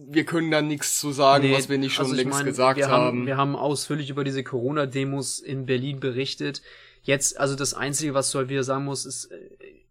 Wir 0.00 0.24
können 0.24 0.50
da 0.52 0.62
nichts 0.62 1.00
zu 1.00 1.10
sagen, 1.10 1.44
Nee, 1.48 1.54
was 1.56 1.68
wir 1.68 1.76
nicht 1.76 1.92
schon 1.94 2.04
also 2.04 2.14
längst 2.16 2.32
mein, 2.38 2.46
gesagt 2.46 2.78
wir 2.78 2.88
haben. 2.88 3.26
Wir 3.26 3.36
haben 3.36 3.56
ausführlich 3.56 4.10
über 4.10 4.22
diese 4.22 4.44
Corona-Demos 4.44 5.40
in 5.40 5.66
Berlin 5.66 5.98
berichtet. 5.98 6.62
Jetzt, 7.02 7.38
also 7.40 7.56
das 7.56 7.74
Einzige, 7.74 8.14
was 8.14 8.30
du 8.30 8.38
halt 8.38 8.48
wieder 8.48 8.62
sagen 8.62 8.84
musst, 8.84 9.06
ist 9.06 9.24
äh, 9.32 9.36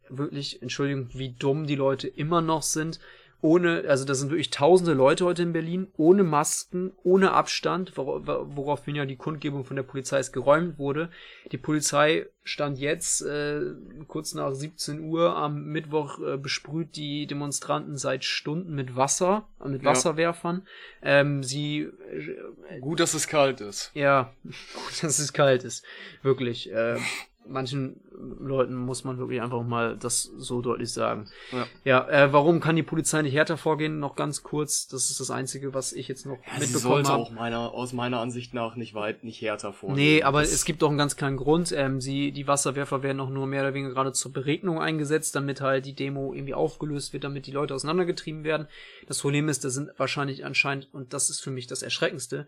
wirklich, 0.09 0.61
Entschuldigung, 0.61 1.09
wie 1.13 1.33
dumm 1.33 1.65
die 1.67 1.75
Leute 1.75 2.07
immer 2.07 2.41
noch 2.41 2.61
sind. 2.63 2.99
Ohne, 3.39 3.83
also 3.87 4.03
das 4.03 4.17
sind 4.17 4.31
wirklich 4.31 4.49
tausende 4.49 4.93
Leute 4.93 5.23
heute 5.23 5.43
in 5.43 5.53
Berlin, 5.53 5.89
ohne 5.95 6.23
Masken, 6.23 6.93
ohne 7.03 7.33
Abstand, 7.33 7.95
wor 7.95 8.25
woraufhin 8.25 8.95
ja 8.95 9.05
die 9.05 9.15
Kundgebung 9.15 9.63
von 9.63 9.75
der 9.75 9.83
Polizei 9.83 10.17
es 10.17 10.31
geräumt 10.31 10.79
wurde. 10.79 11.11
Die 11.51 11.59
Polizei 11.59 12.25
stand 12.43 12.79
jetzt 12.79 13.21
äh, 13.21 13.61
kurz 14.07 14.33
nach 14.33 14.53
17 14.53 15.01
Uhr 15.01 15.35
am 15.35 15.65
Mittwoch 15.65 16.19
äh, 16.19 16.37
besprüht 16.37 16.95
die 16.95 17.27
Demonstranten 17.27 17.95
seit 17.95 18.25
Stunden 18.25 18.73
mit 18.73 18.95
Wasser, 18.95 19.47
mit 19.63 19.83
Ja. 19.83 19.91
Wasserwerfern. 19.91 20.65
Ähm, 21.03 21.43
sie 21.43 21.81
äh, 22.71 22.79
Gut, 22.79 22.99
dass 22.99 23.13
es 23.13 23.27
kalt 23.27 23.61
ist. 23.61 23.91
ja, 23.93 24.33
gut, 24.43 25.03
dass 25.03 25.19
es 25.19 25.31
kalt 25.31 25.63
ist. 25.63 25.85
Wirklich. 26.23 26.71
Äh, 26.71 26.97
manchen 27.49 27.99
Leuten 28.39 28.75
muss 28.75 29.03
man 29.03 29.17
wirklich 29.19 29.41
einfach 29.41 29.63
mal 29.63 29.95
das 29.97 30.23
so 30.23 30.61
deutlich 30.61 30.91
sagen. 30.91 31.27
Ja. 31.51 31.67
Ja, 31.83 32.07
äh, 32.09 32.33
warum 32.33 32.59
kann 32.59 32.75
die 32.75 32.83
Polizei 32.83 33.21
nicht 33.21 33.33
härter 33.35 33.57
vorgehen? 33.57 33.99
Noch 33.99 34.15
ganz 34.15 34.41
kurz. 34.43 34.87
Das 34.87 35.09
ist 35.11 35.19
das 35.19 35.29
Einzige, 35.29 35.73
was 35.73 35.93
ich 35.93 36.07
jetzt 36.07 36.25
noch 36.25 36.37
Ja, 36.45 36.53
sie 36.55 36.59
mitbekommen 36.61 36.81
sollte 37.05 37.09
habe. 37.09 37.21
auch 37.21 37.31
meiner, 37.31 37.71
aus 37.73 37.93
meiner 37.93 38.19
Ansicht 38.19 38.53
nach 38.53 38.75
nicht 38.75 38.93
weit, 38.95 39.23
nicht 39.23 39.41
härter 39.41 39.71
vorgehen. 39.73 39.97
Nee, 39.97 40.23
aber 40.23 40.41
Das- 40.41 40.51
es 40.51 40.65
gibt 40.65 40.81
doch 40.81 40.89
einen 40.89 40.97
ganz 40.97 41.15
kleinen 41.15 41.37
Grund. 41.37 41.71
Ähm, 41.71 42.01
sie, 42.01 42.31
die 42.31 42.47
Wasserwerfer 42.47 43.03
werden 43.03 43.19
auch 43.19 43.29
nur 43.29 43.45
mehr 43.47 43.61
oder 43.61 43.73
weniger 43.73 43.93
gerade 43.93 44.13
zur 44.13 44.33
Beregnung 44.33 44.79
eingesetzt, 44.79 45.35
damit 45.35 45.61
halt 45.61 45.85
die 45.85 45.93
Demo 45.93 46.33
irgendwie 46.33 46.55
aufgelöst 46.55 47.13
wird, 47.13 47.23
damit 47.23 47.45
die 47.45 47.51
Leute 47.51 47.75
auseinandergetrieben 47.75 48.43
werden. 48.43 48.67
Das 49.07 49.19
Problem 49.21 49.47
ist, 49.49 49.63
da 49.63 49.69
sind 49.69 49.89
wahrscheinlich 49.97 50.43
anscheinend, 50.45 50.87
und 50.91 51.13
das 51.13 51.29
ist 51.29 51.41
für 51.41 51.51
mich 51.51 51.67
das 51.67 51.83
Erschreckendste, 51.83 52.47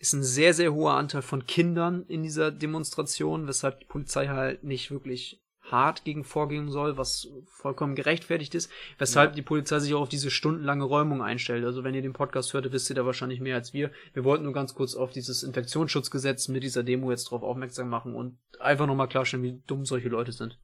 ist 0.00 0.14
ein 0.14 0.22
sehr, 0.22 0.54
sehr 0.54 0.72
hoher 0.72 0.94
Anteil 0.94 1.22
von 1.22 1.46
Kindern 1.46 2.04
in 2.08 2.22
dieser 2.22 2.50
Demonstration, 2.50 3.46
weshalb 3.46 3.80
die 3.80 3.86
Polizei 3.86 4.28
halt 4.28 4.64
nicht 4.64 4.90
wirklich 4.90 5.40
hart 5.62 6.04
gegen 6.04 6.24
vorgehen 6.24 6.70
soll, 6.70 6.96
was 6.96 7.28
vollkommen 7.46 7.94
gerechtfertigt 7.94 8.54
ist, 8.54 8.70
weshalb 8.98 9.34
die 9.34 9.42
Polizei 9.42 9.78
sich 9.78 9.94
auch 9.94 10.00
auf 10.00 10.08
diese 10.08 10.30
stundenlange 10.30 10.84
Räumung 10.84 11.22
einstellt. 11.22 11.64
Also 11.64 11.84
wenn 11.84 11.94
ihr 11.94 12.02
den 12.02 12.14
Podcast 12.14 12.54
hört, 12.54 12.72
wisst 12.72 12.88
ihr 12.90 12.96
da 12.96 13.04
wahrscheinlich 13.04 13.40
mehr 13.40 13.56
als 13.56 13.74
wir. 13.74 13.90
Wir 14.14 14.24
wollten 14.24 14.44
nur 14.44 14.54
ganz 14.54 14.74
kurz 14.74 14.94
auf 14.94 15.12
dieses 15.12 15.42
Infektionsschutzgesetz 15.42 16.48
mit 16.48 16.62
dieser 16.62 16.82
Demo 16.82 17.10
jetzt 17.10 17.30
drauf 17.30 17.42
aufmerksam 17.42 17.90
machen 17.90 18.14
und 18.14 18.38
einfach 18.58 18.86
nochmal 18.86 19.08
klarstellen, 19.08 19.44
wie 19.44 19.62
dumm 19.66 19.84
solche 19.84 20.08
Leute 20.08 20.32
sind. 20.32 20.58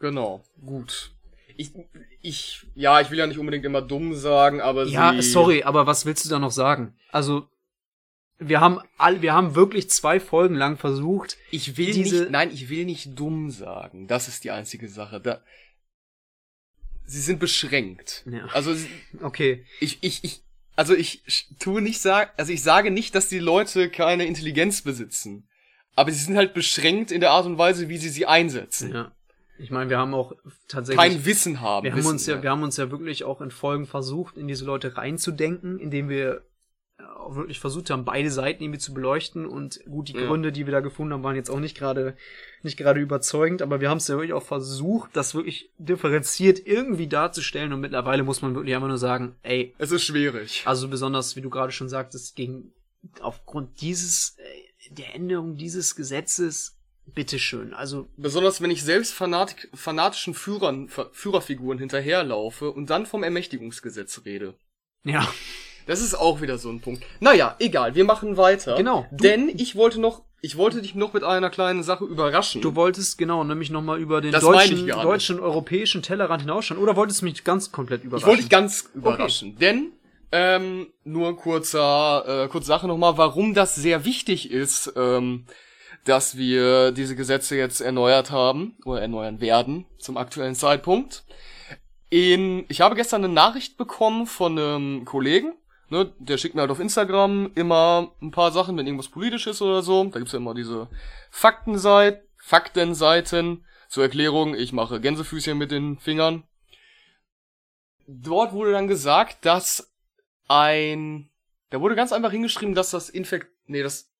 Genau, 0.00 0.42
gut. 0.66 1.12
Ich, 1.56 1.72
ich, 2.20 2.66
ja, 2.74 3.00
ich 3.00 3.10
will 3.10 3.18
ja 3.18 3.26
nicht 3.28 3.38
unbedingt 3.38 3.64
immer 3.64 3.82
dumm 3.82 4.14
sagen, 4.14 4.60
aber 4.60 4.86
Ja, 4.86 5.22
sorry, 5.22 5.62
aber 5.62 5.86
was 5.86 6.04
willst 6.04 6.24
du 6.24 6.28
da 6.28 6.38
noch 6.38 6.50
sagen? 6.50 6.96
Also, 7.10 7.46
wir 8.38 8.60
haben 8.60 8.80
all, 8.98 9.22
wir 9.22 9.32
haben 9.34 9.54
wirklich 9.54 9.88
zwei 9.90 10.18
Folgen 10.20 10.54
lang 10.56 10.76
versucht, 10.76 11.36
Ich 11.50 11.76
will 11.76 11.92
diese- 11.92 12.20
nicht, 12.22 12.30
nein, 12.30 12.50
ich 12.52 12.68
will 12.68 12.84
nicht 12.84 13.18
dumm 13.18 13.50
sagen. 13.50 14.06
Das 14.08 14.28
ist 14.28 14.44
die 14.44 14.50
einzige 14.50 14.88
Sache. 14.88 15.20
Da, 15.20 15.42
sie 17.04 17.20
sind 17.20 17.38
beschränkt. 17.38 18.24
Ja. 18.30 18.46
Also, 18.52 18.74
okay, 19.22 19.64
ich, 19.80 19.98
ich, 20.02 20.24
ich, 20.24 20.42
also 20.76 20.94
ich 20.94 21.22
tue 21.58 21.82
nicht 21.82 22.00
sag, 22.00 22.32
also 22.38 22.52
ich 22.52 22.62
sage 22.62 22.90
nicht, 22.90 23.14
dass 23.14 23.28
die 23.28 23.38
Leute 23.38 23.90
keine 23.90 24.24
Intelligenz 24.26 24.82
besitzen. 24.82 25.48
Aber 25.94 26.10
sie 26.10 26.24
sind 26.24 26.36
halt 26.36 26.54
beschränkt 26.54 27.10
in 27.10 27.20
der 27.20 27.32
Art 27.32 27.44
und 27.44 27.58
Weise, 27.58 27.88
wie 27.90 27.98
sie 27.98 28.08
sie 28.08 28.26
einsetzen. 28.26 28.92
ja. 28.92 29.12
Ich 29.58 29.70
meine, 29.70 29.90
wir 29.90 29.98
haben 29.98 30.12
auch 30.14 30.32
tatsächlich 30.66 30.98
Kein 30.98 31.24
Wissen 31.24 31.60
haben. 31.60 31.84
Wir 31.84 31.92
haben 31.92 31.98
Wissen, 31.98 32.08
uns 32.12 32.26
ja, 32.26 32.42
wir 32.42 32.50
haben 32.50 32.62
uns 32.64 32.78
ja 32.78 32.90
wirklich 32.90 33.22
auch 33.22 33.40
in 33.42 33.52
Folgen 33.52 33.86
versucht, 33.86 34.36
in 34.36 34.48
diese 34.48 34.64
Leute 34.64 34.96
reinzudenken, 34.96 35.78
indem 35.78 36.08
wir 36.08 36.42
auch 37.16 37.36
wirklich 37.36 37.60
versucht 37.60 37.90
haben, 37.90 38.04
beide 38.04 38.30
Seiten 38.30 38.62
irgendwie 38.62 38.78
zu 38.80 38.92
beleuchten 38.94 39.46
und 39.46 39.80
gut, 39.86 40.08
die 40.08 40.14
Ja. 40.14 40.26
Gründe, 40.26 40.52
die 40.52 40.66
wir 40.66 40.72
da 40.72 40.80
gefunden 40.80 41.12
haben, 41.12 41.22
waren 41.22 41.36
jetzt 41.36 41.50
auch 41.50 41.60
nicht 41.60 41.76
gerade, 41.76 42.16
nicht 42.62 42.76
gerade 42.76 43.00
überzeugend, 43.00 43.62
aber 43.62 43.80
wir 43.80 43.90
haben 43.90 43.98
es 43.98 44.08
ja 44.08 44.16
wirklich 44.16 44.32
auch 44.32 44.42
versucht, 44.42 45.10
das 45.14 45.34
wirklich 45.34 45.70
differenziert 45.78 46.66
irgendwie 46.66 47.06
darzustellen 47.08 47.72
und 47.72 47.80
mittlerweile 47.80 48.22
muss 48.22 48.42
man 48.42 48.54
wirklich 48.54 48.74
einfach 48.74 48.88
nur 48.88 48.98
sagen, 48.98 49.36
ey, 49.42 49.74
Es 49.78 49.90
ist 49.92 50.04
schwierig. 50.04 50.62
also 50.64 50.88
besonders, 50.88 51.36
wie 51.36 51.40
du 51.40 51.50
gerade 51.50 51.72
schon 51.72 51.88
sagtest, 51.88 52.34
gegen, 52.36 52.72
aufgrund 53.20 53.80
dieses, 53.80 54.36
äh, 54.38 54.90
der 54.90 55.14
Änderung 55.14 55.56
dieses 55.56 55.96
Gesetzes, 55.96 56.78
bitteschön, 57.14 57.74
also, 57.74 58.08
Besonders 58.16 58.60
wenn 58.60 58.70
ich 58.70 58.84
selbst 58.84 59.12
fanatik, 59.12 59.68
fanatischen 59.74 60.34
Führern, 60.34 60.88
Führerfiguren 61.12 61.78
hinterherlaufe 61.78 62.70
und 62.70 62.90
dann 62.90 63.06
vom 63.06 63.22
Ermächtigungsgesetz 63.24 64.22
rede. 64.24 64.54
ja, 65.04 65.26
Das 65.86 66.00
ist 66.00 66.14
auch 66.14 66.40
wieder 66.40 66.58
so 66.58 66.70
ein 66.70 66.80
Punkt. 66.80 67.04
Naja, 67.20 67.56
egal, 67.58 67.94
wir 67.94 68.04
machen 68.04 68.36
weiter. 68.36 68.76
Genau. 68.76 69.06
Denn 69.10 69.48
ich 69.48 69.74
wollte 69.76 70.00
noch, 70.00 70.22
ich 70.40 70.56
wollte 70.56 70.82
dich 70.82 70.94
noch 70.94 71.12
mit 71.12 71.24
einer 71.24 71.50
kleinen 71.50 71.82
Sache 71.82 72.04
überraschen. 72.04 72.62
Du 72.62 72.74
wolltest 72.74 73.18
genau 73.18 73.44
nämlich 73.44 73.70
nochmal 73.70 73.98
über 73.98 74.20
den 74.20 74.32
Das 74.32 74.42
meine 74.44 74.62
ich 74.64 74.70
deutschen, 74.70 74.86
gar 74.86 74.96
nicht. 74.96 75.04
deutschen, 75.06 75.40
europäischen 75.40 76.02
Tellerrand 76.02 76.42
hinausschauen. 76.42 76.80
Oder 76.80 76.96
wolltest 76.96 77.20
du 77.22 77.26
mich 77.26 77.44
ganz 77.44 77.72
komplett 77.72 78.04
überraschen? 78.04 78.22
ich 78.22 78.26
wollte 78.28 78.42
dich 78.42 78.50
ganz 78.50 78.90
überraschen. 78.94 79.56
Denn, 79.58 79.92
ähm, 80.32 80.86
nur 81.04 81.36
kurzer, 81.36 82.44
äh, 82.44 82.48
kurze 82.48 82.66
Sache 82.68 82.86
nochmal, 82.88 83.18
warum 83.18 83.54
das 83.54 83.74
sehr 83.74 84.04
wichtig 84.04 84.50
ist, 84.50 84.92
ähm, 84.96 85.44
dass 86.04 86.36
wir 86.36 86.90
diese 86.90 87.14
Gesetze 87.14 87.56
jetzt 87.56 87.80
erneuert 87.80 88.30
haben 88.30 88.76
oder 88.84 89.02
erneuern 89.02 89.40
werden 89.40 89.84
zum 89.98 90.16
aktuellen 90.16 90.54
Zeitpunkt. 90.54 91.24
In, 92.10 92.64
ich 92.68 92.80
habe 92.80 92.94
gestern 92.96 93.24
eine 93.24 93.32
Nachricht 93.32 93.76
bekommen 93.76 94.26
von 94.26 94.58
einem 94.58 95.04
Kollegen, 95.04 95.54
ne, 95.92 96.10
der 96.18 96.38
schickt 96.38 96.54
mir 96.54 96.62
halt 96.62 96.70
auf 96.70 96.80
Instagram 96.80 97.52
immer 97.54 98.12
ein 98.22 98.30
paar 98.30 98.50
Sachen, 98.50 98.76
wenn 98.76 98.86
irgendwas 98.86 99.10
politisch 99.10 99.46
ist 99.46 99.60
oder 99.60 99.82
so. 99.82 100.04
Da 100.04 100.18
gibt's 100.18 100.32
ja 100.32 100.38
immer 100.38 100.54
diese 100.54 100.88
Faktenseiten, 101.30 102.26
Faktenseiten 102.38 103.64
zur 103.88 104.02
Erklärung. 104.02 104.54
Ich 104.54 104.72
mache 104.72 105.00
Gänsefüßchen 105.00 105.56
mit 105.56 105.70
den 105.70 105.98
Fingern. 105.98 106.44
Dort 108.06 108.52
wurde 108.52 108.72
dann 108.72 108.88
gesagt, 108.88 109.44
dass 109.44 109.92
ein, 110.48 111.30
da 111.68 111.80
wurde 111.80 111.94
ganz 111.94 112.12
einfach 112.12 112.32
hingeschrieben, 112.32 112.74
dass 112.74 112.90
das 112.90 113.10
Infekt, 113.10 113.48
nee, 113.66 113.82
das, 113.82 114.10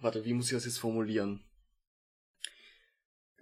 warte, 0.00 0.24
wie 0.24 0.34
muss 0.34 0.46
ich 0.46 0.52
das 0.52 0.64
jetzt 0.64 0.78
formulieren? 0.78 1.44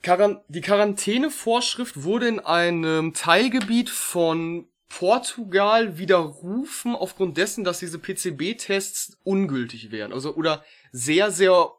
Quaran 0.03 0.41
die 0.49 0.61
Quarantänevorschrift 0.61 2.05
wurde 2.05 2.29
in 2.29 2.41
einem 2.41 3.13
Teilgebiet 3.13 3.91
von 3.91 4.67
Portugal 4.91 5.99
widerrufen 5.99 6.95
aufgrund 6.97 7.37
dessen, 7.37 7.65
dass 7.65 7.79
diese 7.79 7.99
PCB-Tests 7.99 9.17
ungültig 9.23 9.91
wären. 9.93 10.13
Also, 10.13 10.35
oder 10.35 10.65
sehr, 10.91 11.31
sehr, 11.31 11.71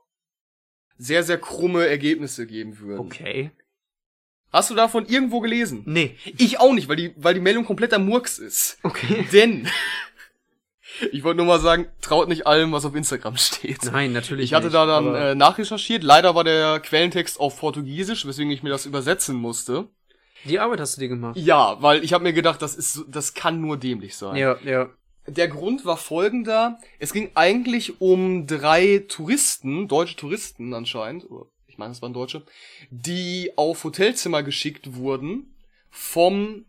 sehr, 0.97 1.23
sehr 1.23 1.37
krumme 1.37 1.85
Ergebnisse 1.85 2.47
geben 2.47 2.79
würden. 2.79 2.99
Okay. 2.99 3.51
Hast 4.51 4.69
du 4.69 4.75
davon 4.75 5.05
irgendwo 5.05 5.41
gelesen? 5.41 5.83
Nee. 5.85 6.15
Ich 6.37 6.59
auch 6.59 6.73
nicht, 6.73 6.87
weil 6.87 6.95
die, 6.95 7.13
weil 7.17 7.33
die 7.33 7.41
Meldung 7.41 7.65
kompletter 7.65 7.99
Murks 7.99 8.39
ist. 8.39 8.79
Okay. 8.81 9.27
Denn, 9.33 9.67
ich 11.11 11.23
wollte 11.23 11.37
nur 11.37 11.45
mal 11.45 11.59
sagen, 11.59 11.87
traut 12.01 12.29
nicht 12.29 12.47
allem, 12.47 12.71
was 12.71 12.85
auf 12.85 12.95
Instagram 12.95 13.35
steht. 13.37 13.83
Nein, 13.83 14.13
natürlich 14.13 14.45
Ich 14.45 14.53
hatte 14.53 14.67
nicht, 14.67 14.75
da 14.75 14.85
dann 14.85 15.15
äh, 15.15 15.35
nachrecherchiert. 15.35 16.03
Leider 16.03 16.33
war 16.33 16.45
der 16.45 16.79
Quellentext 16.79 17.41
auf 17.41 17.59
Portugiesisch, 17.59 18.25
weswegen 18.25 18.51
ich 18.51 18.63
mir 18.63 18.69
das 18.69 18.85
übersetzen 18.85 19.35
musste. 19.35 19.89
Die 20.45 20.59
Arbeit 20.59 20.79
hast 20.79 20.97
du 20.97 21.01
dir 21.01 21.09
gemacht. 21.09 21.37
Ja, 21.37 21.81
weil 21.81 22.03
ich 22.03 22.13
habe 22.13 22.23
mir 22.23 22.33
gedacht, 22.33 22.61
das 22.61 22.75
ist, 22.75 23.05
das 23.07 23.33
kann 23.33 23.61
nur 23.61 23.77
dämlich 23.77 24.15
sein. 24.15 24.35
Ja, 24.35 24.57
ja. 24.63 24.89
Der 25.27 25.47
Grund 25.47 25.85
war 25.85 25.97
folgender. 25.97 26.79
Es 26.99 27.13
ging 27.13 27.31
eigentlich 27.35 28.01
um 28.01 28.47
drei 28.47 29.05
Touristen, 29.07 29.87
deutsche 29.87 30.15
Touristen 30.15 30.73
anscheinend. 30.73 31.29
oder 31.29 31.45
ich 31.67 31.77
meine, 31.77 31.91
es 31.91 32.01
waren 32.01 32.13
Deutsche, 32.13 32.43
die 32.89 33.51
auf 33.55 33.83
Hotelzimmer 33.83 34.43
geschickt 34.43 34.95
wurden 34.95 35.55
vom, 35.89 36.65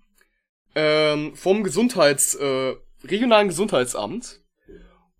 ähm, 0.74 1.34
vom 1.34 1.64
Gesundheits, 1.64 2.34
äh, 2.34 2.74
regionalen 3.04 3.48
Gesundheitsamt. 3.48 4.40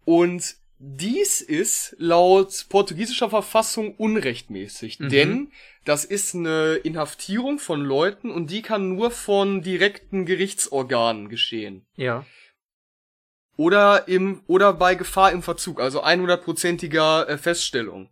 Und 0.05 0.57
dies 0.85 1.41
ist 1.41 1.95
laut 1.99 2.67
portugiesischer 2.69 3.31
Verfassung 3.31 3.95
unrechtmäßig, 3.95 4.99
Mhm. 4.99 5.09
denn 5.11 5.53
das 5.85 6.05
ist 6.05 6.35
eine 6.35 6.75
Inhaftierung 6.75 7.61
von 7.61 7.83
Leuten 7.83 8.33
und 8.33 8.51
die 8.51 8.63
kann 8.63 8.89
nur 8.97 9.13
von 9.13 9.63
direkten 9.63 10.27
Gerichtsorganen 10.27 11.29
geschehen. 11.29 11.87
Ja. 11.95 12.27
Oder 13.57 14.09
im, 14.09 14.43
oder 14.49 14.73
bei 14.73 14.97
Gefahr 14.97 15.31
im 15.31 15.43
Verzug, 15.43 15.81
also 15.81 16.03
100%iger 16.03 17.29
äh, 17.29 17.39
Feststellung. 17.39 18.11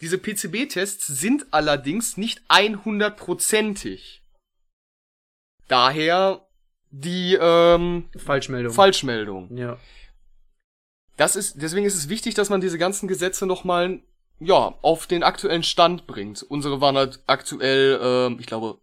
Diese 0.00 0.16
PCB-Tests 0.18 1.06
sind 1.06 1.46
allerdings 1.52 2.16
nicht 2.16 2.40
100%ig. 2.48 4.20
Daher 5.66 6.46
die 6.90 7.36
ähm, 7.40 8.10
Falschmeldung. 8.16 8.72
Falschmeldung. 8.72 9.56
ja. 9.56 9.76
Das 11.16 11.36
ist, 11.36 11.60
deswegen 11.60 11.86
ist 11.86 11.94
es 11.94 12.08
wichtig, 12.08 12.34
dass 12.34 12.50
man 12.50 12.60
diese 12.60 12.78
ganzen 12.78 13.06
Gesetze 13.08 13.46
nochmal, 13.46 14.00
ja, 14.40 14.74
auf 14.82 15.06
den 15.06 15.22
aktuellen 15.22 15.62
Stand 15.62 16.06
bringt. 16.06 16.42
Unsere 16.42 16.80
waren 16.80 16.96
halt 16.96 17.20
aktuell, 17.26 18.00
ähm, 18.02 18.38
ich 18.40 18.46
glaube, 18.46 18.78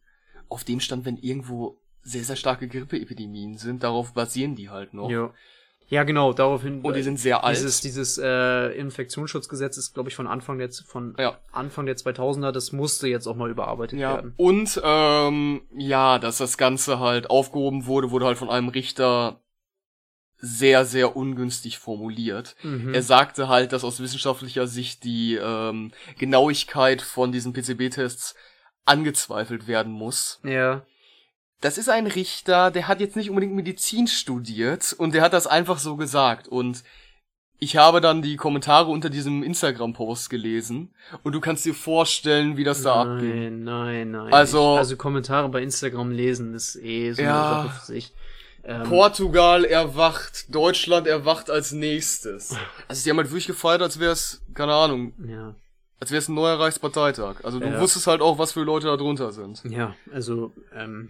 auf 0.47 0.63
dem 0.63 0.79
Stand, 0.79 1.05
wenn 1.05 1.17
irgendwo 1.17 1.77
sehr, 2.03 2.23
sehr 2.23 2.35
starke 2.35 2.67
Grippeepidemien 2.67 3.57
sind, 3.57 3.83
darauf 3.83 4.13
basieren 4.13 4.55
die 4.55 4.69
halt 4.69 4.93
noch. 4.93 5.09
Ja. 5.09 5.31
Ja, 5.91 6.03
genau, 6.03 6.33
daraufhin. 6.33 6.81
Und 6.81 6.95
die 6.95 7.01
sind 7.01 7.17
sehr 7.19 7.43
alt. 7.43 7.57
Dieses, 7.57 7.81
dieses 7.81 8.19
äh, 8.19 8.67
Infektionsschutzgesetz 8.77 9.75
ist, 9.75 9.95
glaube 9.95 10.09
ich, 10.09 10.15
von 10.15 10.27
Anfang 10.27 10.59
der, 10.59 10.69
von 10.71 11.15
Ja. 11.17 11.39
Anfang 11.51 11.87
der 11.87 11.97
2000er. 11.97 12.51
Das 12.51 12.71
musste 12.71 13.07
jetzt 13.07 13.25
auch 13.25 13.35
mal 13.35 13.49
überarbeitet 13.49 13.97
Ja, 13.99 14.13
werden. 14.17 14.33
und 14.37 14.79
ähm, 14.83 15.61
ja, 15.75 16.19
dass 16.19 16.37
das 16.37 16.59
Ganze 16.59 16.99
halt 16.99 17.31
aufgehoben 17.31 17.87
wurde, 17.87 18.11
wurde 18.11 18.27
halt 18.27 18.37
von 18.37 18.51
einem 18.51 18.69
Richter 18.69 19.41
sehr, 20.41 20.85
sehr 20.85 21.15
ungünstig 21.15 21.79
formuliert. 21.79 22.55
Mhm. 22.63 22.93
Er 22.93 23.01
sagte 23.03 23.47
halt, 23.49 23.73
dass 23.73 23.83
aus 23.83 23.99
wissenschaftlicher 23.99 24.67
Sicht 24.67 25.03
die 25.03 25.35
ähm, 25.35 25.91
Genauigkeit 26.17 27.01
von 27.01 27.31
diesen 27.31 27.53
PCB-Tests 27.53 28.35
angezweifelt 28.85 29.67
werden 29.67 29.91
muss. 29.93 30.39
ja. 30.43 30.83
Das 31.61 31.77
ist 31.77 31.89
ein 31.89 32.07
Richter, 32.07 32.71
der 32.71 32.87
hat 32.87 33.01
jetzt 33.01 33.17
nicht 33.17 33.29
unbedingt 33.29 33.53
Medizin 33.53 34.07
studiert 34.07 34.93
und 34.97 35.13
der 35.13 35.21
hat 35.21 35.33
das 35.33 35.45
einfach 35.45 35.77
so 35.77 35.97
gesagt 35.97 36.47
und 36.47 36.85
ich 37.59 37.75
habe 37.75 37.99
dann 37.99 38.21
die 38.21 38.37
Kommentare 38.37 38.89
unter 38.89 39.09
diesem 39.09 39.43
Instagram-Post 39.43 40.29
gelesen 40.29 40.95
und 41.21 41.33
du 41.33 41.41
kannst 41.41 41.65
dir 41.65 41.73
vorstellen, 41.73 42.55
wie 42.55 42.63
das 42.63 42.83
da 42.83 43.01
abgeht. 43.01 43.35
Nein, 43.51 43.63
nein, 43.63 44.11
nein. 44.11 44.31
Also- 44.33 44.75
also 44.77 44.95
Kommentare 44.95 45.49
bei 45.49 45.61
Instagram 45.61 46.11
lesen 46.11 46.53
ist 46.53 46.77
eh 46.77 47.11
so 47.11 47.21
Ja. 47.23 47.59
eine 47.59 47.67
Sache 47.67 47.79
für 47.81 47.85
sich. 47.87 48.13
Ähm, 48.63 48.83
Portugal 48.83 49.65
erwacht, 49.65 50.53
Deutschland 50.53 51.07
erwacht 51.07 51.49
als 51.49 51.71
nächstes. 51.71 52.55
Also 52.87 53.03
die 53.03 53.09
haben 53.09 53.17
halt 53.17 53.29
wirklich 53.29 53.47
gefeiert, 53.47 53.81
als 53.81 53.99
wäre 53.99 54.11
es, 54.11 54.41
keine 54.53 54.73
Ahnung, 54.73 55.13
ja. 55.27 55.55
als 55.99 56.11
wäre 56.11 56.19
es 56.19 56.27
ein 56.27 56.35
neuer 56.35 56.59
Reichsparteitag. 56.59 57.43
Also 57.43 57.59
du 57.59 57.67
Ja. 57.67 57.79
wusstest 57.79 58.07
halt 58.07 58.21
auch, 58.21 58.37
was 58.37 58.51
für 58.51 58.61
Leute 58.63 58.87
da 58.87 58.97
drunter 58.97 59.31
sind. 59.31 59.63
Ja, 59.65 59.95
also 60.11 60.51
ähm. 60.75 61.09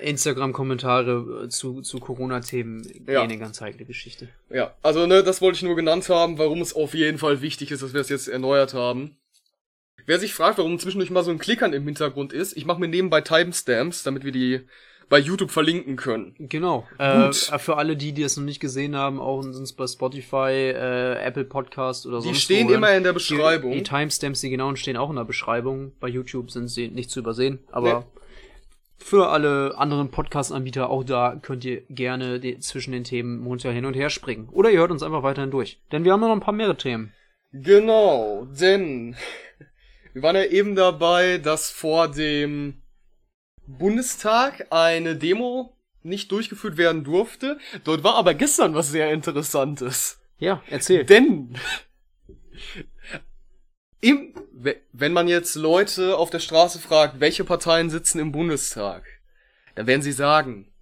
Instagram-Kommentare 0.00 1.44
äh, 1.44 1.48
zu, 1.48 1.82
zu 1.82 1.98
Corona-Themen 1.98 2.88
Ja. 3.08 3.22
eine 3.22 3.38
ganz 3.38 3.60
heikle 3.60 3.84
Geschichte. 3.84 4.28
Ja, 4.50 4.74
also 4.82 5.06
ne, 5.06 5.22
das 5.22 5.40
wollte 5.40 5.56
ich 5.56 5.62
nur 5.62 5.76
genannt 5.76 6.08
haben, 6.08 6.38
warum 6.38 6.60
es 6.60 6.74
auf 6.74 6.94
jeden 6.94 7.18
Fall 7.18 7.40
wichtig 7.40 7.70
ist, 7.70 7.82
dass 7.82 7.92
wir 7.92 8.00
es 8.00 8.08
jetzt 8.08 8.28
erneuert 8.28 8.74
haben. 8.74 9.16
Wer 10.06 10.18
sich 10.18 10.32
fragt, 10.32 10.58
warum 10.58 10.78
zwischendurch 10.78 11.10
mal 11.10 11.24
so 11.24 11.30
ein 11.30 11.38
Klickern 11.38 11.72
im 11.72 11.84
Hintergrund 11.84 12.32
ist, 12.32 12.56
ich 12.56 12.64
mache 12.64 12.80
mir 12.80 12.88
nebenbei 12.88 13.20
Timestamps, 13.20 14.02
damit 14.04 14.24
wir 14.24 14.32
die 14.32 14.60
bei 15.08 15.18
YouTube 15.18 15.50
verlinken 15.50 15.96
können. 15.96 16.34
Genau. 16.38 16.86
Äh, 16.98 17.26
Gut. 17.26 17.36
für 17.36 17.76
alle, 17.76 17.96
die, 17.96 18.12
die 18.12 18.22
es 18.22 18.36
noch 18.36 18.44
nicht 18.44 18.60
gesehen 18.60 18.94
haben, 18.94 19.20
auch 19.20 19.38
uns 19.38 19.72
bei 19.72 19.86
Spotify, 19.86 20.72
äh, 20.74 21.14
Apple 21.24 21.44
Podcast 21.44 22.06
oder 22.06 22.18
Die 22.18 22.24
sonst 22.26 22.42
stehen 22.42 22.68
wo 22.68 22.72
immer 22.72 22.94
in 22.94 23.04
der 23.04 23.12
Beschreibung. 23.12 23.72
Die, 23.72 23.78
die 23.78 23.82
Timestamps, 23.84 24.40
die 24.40 24.50
genauen, 24.50 24.76
stehen 24.76 24.96
auch 24.96 25.10
in 25.10 25.16
der 25.16 25.24
Beschreibung. 25.24 25.92
Bei 26.00 26.08
YouTube 26.08 26.50
sind 26.50 26.68
sie 26.68 26.88
nicht 26.88 27.10
zu 27.10 27.20
übersehen, 27.20 27.60
aber 27.70 28.06
für 28.98 29.28
alle 29.28 29.78
anderen 29.78 30.10
Podcast-Anbieter 30.10 30.90
auch 30.90 31.04
da 31.04 31.38
könnt 31.40 31.64
ihr 31.64 31.82
gerne 31.88 32.40
die, 32.40 32.58
zwischen 32.58 32.92
den 32.92 33.04
Themen 33.04 33.38
munter 33.38 33.72
hin 33.72 33.86
und 33.86 33.94
her 33.94 34.10
springen. 34.10 34.48
Oder 34.50 34.70
ihr 34.70 34.80
hört 34.80 34.90
uns 34.90 35.02
einfach 35.02 35.22
weiterhin 35.22 35.50
durch. 35.50 35.80
Denn 35.92 36.04
wir 36.04 36.12
haben 36.12 36.20
noch 36.20 36.32
ein 36.32 36.40
paar 36.40 36.52
mehrere 36.52 36.76
Themen. 36.76 37.14
Genau, 37.52 38.46
denn 38.60 39.16
wir 40.12 40.22
waren 40.22 40.36
ja 40.36 40.44
eben 40.44 40.74
dabei, 40.74 41.38
dass 41.38 41.70
vor 41.70 42.08
dem 42.08 42.77
Bundestag 43.68 44.66
eine 44.70 45.14
Demo 45.16 45.76
nicht 46.02 46.32
durchgeführt 46.32 46.76
werden 46.76 47.04
durfte. 47.04 47.58
Dort 47.84 48.02
war 48.02 48.14
aber 48.14 48.34
gestern 48.34 48.74
was 48.74 48.90
sehr 48.90 49.12
Interessantes. 49.12 50.18
Ja, 50.38 50.62
erzähl. 50.68 51.04
Denn 51.04 51.54
im, 54.00 54.34
we- 54.52 54.80
wenn 54.92 55.12
man 55.12 55.28
jetzt 55.28 55.54
Leute 55.54 56.16
auf 56.16 56.30
der 56.30 56.38
Straße 56.40 56.78
fragt, 56.78 57.20
welche 57.20 57.44
Parteien 57.44 57.90
sitzen 57.90 58.18
im 58.20 58.32
Bundestag, 58.32 59.04
dann 59.74 59.86
werden 59.86 60.02
sie 60.02 60.12
sagen 60.12 60.72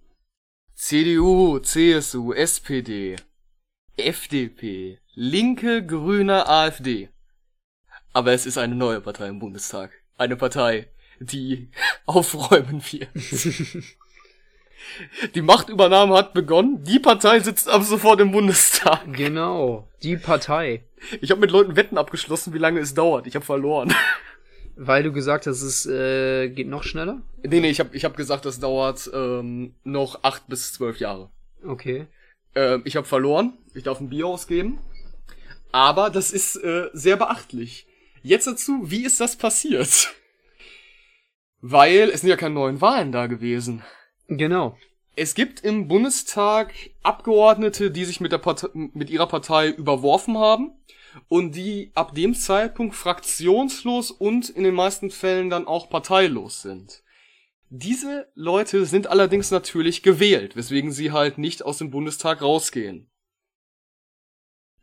CDU, 0.75 1.59
CSU, 1.59 2.33
SPD, 2.33 3.15
FDP, 3.97 4.99
Linke, 5.15 5.83
Grüne, 5.85 6.47
AfD. 6.47 7.09
Aber 8.13 8.31
es 8.31 8.45
ist 8.45 8.57
eine 8.59 8.75
neue 8.75 9.01
Partei 9.01 9.27
im 9.27 9.39
Bundestag. 9.39 9.91
Eine 10.17 10.35
Partei, 10.35 10.87
die 11.19 11.69
aufräumen 12.05 12.81
wird. 12.91 13.09
Die 15.35 15.41
Machtübernahme 15.41 16.15
hat 16.15 16.33
begonnen. 16.33 16.83
Die 16.83 16.99
Partei 16.99 17.39
sitzt 17.39 17.69
ab 17.69 17.83
sofort 17.83 18.19
im 18.21 18.31
Bundestag. 18.31 19.01
Genau. 19.13 19.87
Die 20.03 20.17
Partei. 20.17 20.83
Ich 21.21 21.31
habe 21.31 21.41
mit 21.41 21.51
Leuten 21.51 21.75
Wetten 21.75 21.97
abgeschlossen, 21.97 22.53
wie 22.53 22.57
lange 22.57 22.79
es 22.79 22.93
dauert. 22.93 23.27
Ich 23.27 23.35
habe 23.35 23.45
verloren. 23.45 23.93
Weil 24.75 25.03
du 25.03 25.11
gesagt 25.11 25.47
hast, 25.47 25.61
es 25.61 25.85
äh, 25.87 26.49
geht 26.49 26.67
noch 26.67 26.83
schneller? 26.83 27.21
nee, 27.43 27.59
nee, 27.59 27.69
ich 27.69 27.79
habe 27.79 27.95
ich 27.95 28.05
hab 28.05 28.15
gesagt, 28.15 28.45
das 28.45 28.59
dauert 28.59 29.09
ähm, 29.11 29.73
noch 29.83 30.23
acht 30.23 30.47
bis 30.47 30.71
zwölf 30.73 30.99
Jahre. 30.99 31.31
Okay. 31.65 32.05
Ähm, 32.53 32.83
ich 32.85 32.95
habe 32.95 33.07
verloren. 33.07 33.57
Ich 33.73 33.83
darf 33.83 33.99
ein 33.99 34.09
Bier 34.09 34.27
ausgeben. 34.27 34.79
Aber 35.71 36.09
das 36.09 36.31
ist 36.31 36.55
äh, 36.57 36.89
sehr 36.93 37.17
beachtlich. 37.17 37.87
Jetzt 38.21 38.47
dazu, 38.47 38.81
wie 38.85 39.03
ist 39.03 39.19
das 39.19 39.35
passiert? 39.35 40.13
Weil 41.61 42.09
es 42.09 42.21
sind 42.21 42.29
ja 42.29 42.37
keine 42.37 42.55
neuen 42.55 42.81
Wahlen 42.81 43.11
da 43.11 43.27
gewesen. 43.27 43.83
Genau. 44.27 44.77
Es 45.15 45.33
gibt 45.33 45.61
im 45.61 45.87
Bundestag 45.87 46.73
Abgeordnete, 47.01 47.89
die 47.89 48.05
sich 48.05 48.21
mit, 48.21 48.31
der 48.31 48.37
Partei, 48.37 48.67
mit 48.73 49.09
ihrer 49.09 49.27
Partei 49.27 49.69
überworfen 49.69 50.37
haben 50.37 50.73
und 51.27 51.55
die 51.55 51.91
ab 51.95 52.13
dem 52.13 52.35
Zeitpunkt 52.35 52.95
fraktionslos 52.95 54.11
und 54.11 54.49
in 54.49 54.63
den 54.63 54.75
meisten 54.75 55.09
Fällen 55.09 55.49
dann 55.49 55.65
auch 55.65 55.89
parteilos 55.89 56.61
sind. 56.61 57.01
Diese 57.69 58.31
Leute 58.33 58.85
sind 58.85 59.07
allerdings 59.07 59.51
natürlich 59.51 60.03
gewählt, 60.03 60.55
weswegen 60.55 60.91
sie 60.91 61.11
halt 61.11 61.37
nicht 61.37 61.63
aus 61.63 61.79
dem 61.79 61.89
Bundestag 61.89 62.41
rausgehen. 62.41 63.09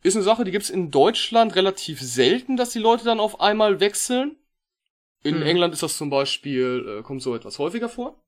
Ist 0.02 0.16
eine 0.16 0.24
Sache, 0.24 0.44
die 0.44 0.50
gibt's 0.50 0.68
in 0.68 0.90
Deutschland 0.90 1.56
relativ 1.56 2.00
selten, 2.00 2.58
dass 2.58 2.70
die 2.70 2.78
Leute 2.78 3.04
dann 3.04 3.20
auf 3.20 3.40
einmal 3.40 3.80
wechseln. 3.80 4.36
In 5.24 5.36
Mhm. 5.36 5.42
England 5.42 5.74
ist 5.74 5.82
das 5.82 5.96
zum 5.96 6.10
Beispiel, 6.10 6.98
äh, 7.00 7.02
kommt 7.02 7.22
so 7.22 7.34
etwas 7.34 7.58
häufiger 7.58 7.88
vor. 7.88 8.22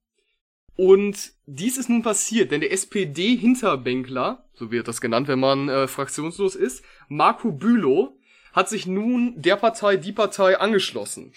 Und 0.76 1.32
dies 1.47 1.78
ist 1.78 1.88
nun 1.88 2.03
passiert, 2.03 2.51
denn 2.51 2.61
der 2.61 2.72
SPD-Hinterbänkler, 2.72 4.47
so 4.55 4.70
wird 4.70 4.88
das 4.88 5.01
genannt, 5.01 5.28
wenn 5.28 5.38
man 5.38 5.68
äh, 5.68 5.88
fraktionslos 5.88 6.55
ist, 6.55 6.84
Marco 7.09 7.53
Bülow, 7.53 8.18
hat 8.53 8.68
sich 8.68 8.86
nun 8.86 9.34
der 9.40 9.57
Partei, 9.57 9.97
die 9.97 10.12
Partei 10.12 10.59
angeschlossen. 10.59 11.32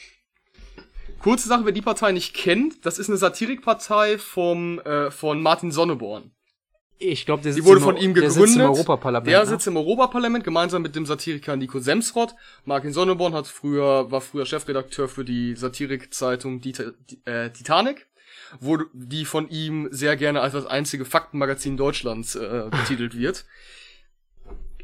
Kurze 1.22 1.50
Sache, 1.50 1.66
wer 1.66 1.72
die 1.74 1.82
Partei 1.82 2.14
nicht 2.14 2.34
kennt, 2.34 2.86
das 2.86 2.98
ist 2.98 3.10
eine 3.10 3.18
Satirikpartei 3.18 4.18
vom, 4.18 4.80
äh, 4.80 5.12
von 5.12 5.42
Martin 5.42 5.72
Sonneborn. 5.72 6.32
Ich 7.02 7.26
glaube, 7.26 7.42
der 7.44 7.52
Die 7.52 7.56
sitzt 7.56 7.66
wurde 7.68 7.78
im- 7.80 7.84
von 7.86 7.98
ihm 7.98 8.14
Der 8.14 8.30
sitzt 8.30 8.38
im 8.38 8.44
gegründet. 8.56 8.68
Europaparlament. 8.76 9.28
Der 9.28 9.40
ne? 9.40 9.46
sitzt 9.46 9.66
im 9.68 9.78
Europaparlament 9.78 10.44
gemeinsam 10.44 10.82
mit 10.82 10.96
dem 10.98 11.06
Satiriker 11.06 11.56
Nico 11.56 11.80
Semsrott. 11.80 12.36
Martin 12.66 12.92
Sonneborn 12.92 13.34
hat 13.34 13.48
früher, 13.48 14.12
war 14.12 14.20
früher 14.20 14.46
Chefredakteur 14.46 15.08
für 15.08 15.24
die 15.24 15.56
Satirikzeitung 15.56 16.62
äh, 17.26 17.50
Titanic, 17.52 18.08
wo 18.60 18.78
die 18.94 19.24
von 19.24 19.48
ihm 19.50 19.88
sehr 19.92 20.18
gerne 20.18 20.42
als 20.42 20.52
das 20.54 20.66
einzige 20.66 21.06
Faktenmagazin 21.06 21.78
Deutschlands 21.78 22.36
äh, 22.36 22.66
betitelt 22.70 23.18
wird. 23.18 23.46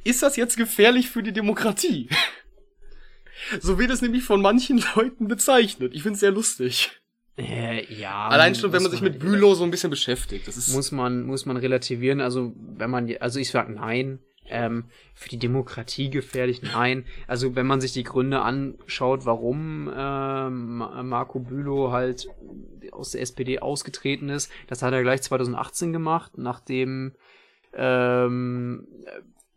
Ist 0.06 0.24
das 0.24 0.38
jetzt 0.38 0.56
gefährlich 0.56 1.10
für 1.10 1.22
die 1.22 1.34
Demokratie? 1.34 2.08
So 3.60 3.78
wird 3.78 3.92
es 3.92 4.02
nämlich 4.02 4.24
von 4.24 4.42
manchen 4.42 4.82
Leuten 4.96 5.28
bezeichnet. 5.28 5.94
Ich 5.94 6.04
find's 6.04 6.22
sehr 6.22 6.32
lustig. 6.32 6.92
Äh, 7.38 7.94
ja. 7.94 8.28
Allein 8.30 8.56
schon, 8.56 8.72
wenn 8.72 8.82
man 8.82 8.92
sich 8.92 9.02
mit 9.02 9.20
Bülow 9.20 9.56
so 9.56 9.64
ein 9.64 9.72
bisschen 9.72 9.90
beschäftigt. 9.90 10.48
Das 10.48 10.56
ist 10.56 10.74
muss 10.74 10.92
man 10.92 11.24
muss 11.24 11.46
man 11.46 11.58
relativieren. 11.58 12.22
Also 12.22 12.54
wenn 12.56 12.90
man 12.90 13.14
also 13.20 13.40
ich 13.40 13.50
sag 13.50 13.70
nein. 13.70 14.20
Ähm, 14.48 14.86
für 15.16 15.30
die 15.30 15.40
Demokratie 15.40 16.12
gefährlich? 16.12 16.62
Nein. 16.62 17.06
Also 17.26 17.56
wenn 17.56 17.66
man 17.66 17.82
sich 17.82 17.94
die 17.94 18.04
Gründe 18.04 18.42
anschaut, 18.42 19.26
warum 19.26 19.92
ähm, 19.92 20.78
Marco 20.78 21.40
Bülow 21.40 21.92
halt 21.92 22.28
aus 22.92 23.12
der 23.12 23.22
SPD 23.22 23.58
ausgetreten 23.58 24.30
ist, 24.30 24.52
das 24.68 24.84
hat 24.84 24.94
er 24.94 25.02
gleich 25.02 25.24
2018 25.24 25.92
gemacht, 25.94 26.34
nachdem 26.38 27.14
ähm, 27.74 28.88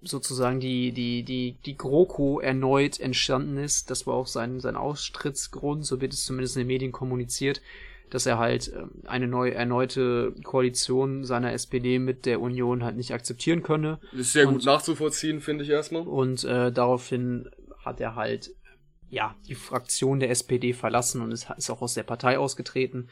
sozusagen 0.03 0.61
die, 0.61 0.93
die, 0.93 1.23
die, 1.23 1.57
die 1.65 1.77
GroKo 1.77 2.41
erneut 2.41 3.01
entstanden 3.01 3.57
ist. 3.57 3.91
Das 3.91 4.07
war 4.07 4.15
auch 4.15 4.27
sein, 4.27 4.61
sein 4.61 4.77
Austrittsgrund, 4.77 5.85
so 5.85 6.01
wird 6.01 6.13
es 6.13 6.25
zumindest 6.25 6.57
in 6.57 6.63
den 6.63 6.69
Medien 6.69 6.93
kommuniziert, 6.93 7.61
dass 8.11 8.27
er 8.27 8.39
halt 8.39 8.73
ähm, 8.75 8.91
eine 9.07 9.27
neue, 9.27 9.55
erneute 9.55 10.35
Koalition 10.45 11.25
seiner 11.25 11.53
SPD 11.53 11.99
mit 11.99 12.27
der 12.27 12.41
Union 12.41 12.85
halt 12.85 12.97
nicht 12.97 13.13
akzeptieren 13.13 13.63
könne. 13.63 13.99
Ist 14.13 14.33
sehr 14.33 14.47
und, 14.47 14.55
gut 14.55 14.65
nachzuvollziehen, 14.65 15.41
finde 15.41 15.65
ich 15.65 15.71
erstmal. 15.71 16.03
Und 16.03 16.45
äh, 16.45 16.71
daraufhin 16.71 17.51
hat 17.85 18.01
er 18.01 18.15
halt 18.15 18.55
ja 19.11 19.35
die 19.49 19.55
Fraktion 19.55 20.21
der 20.21 20.31
SPD 20.31 20.75
verlassen 20.75 21.23
und 21.23 21.33
ist, 21.33 21.49
ist 21.57 21.71
auch 21.71 21.83
aus 21.83 21.95
der 21.95 22.03
Partei 22.05 22.39
ausgetreten 22.39 23.09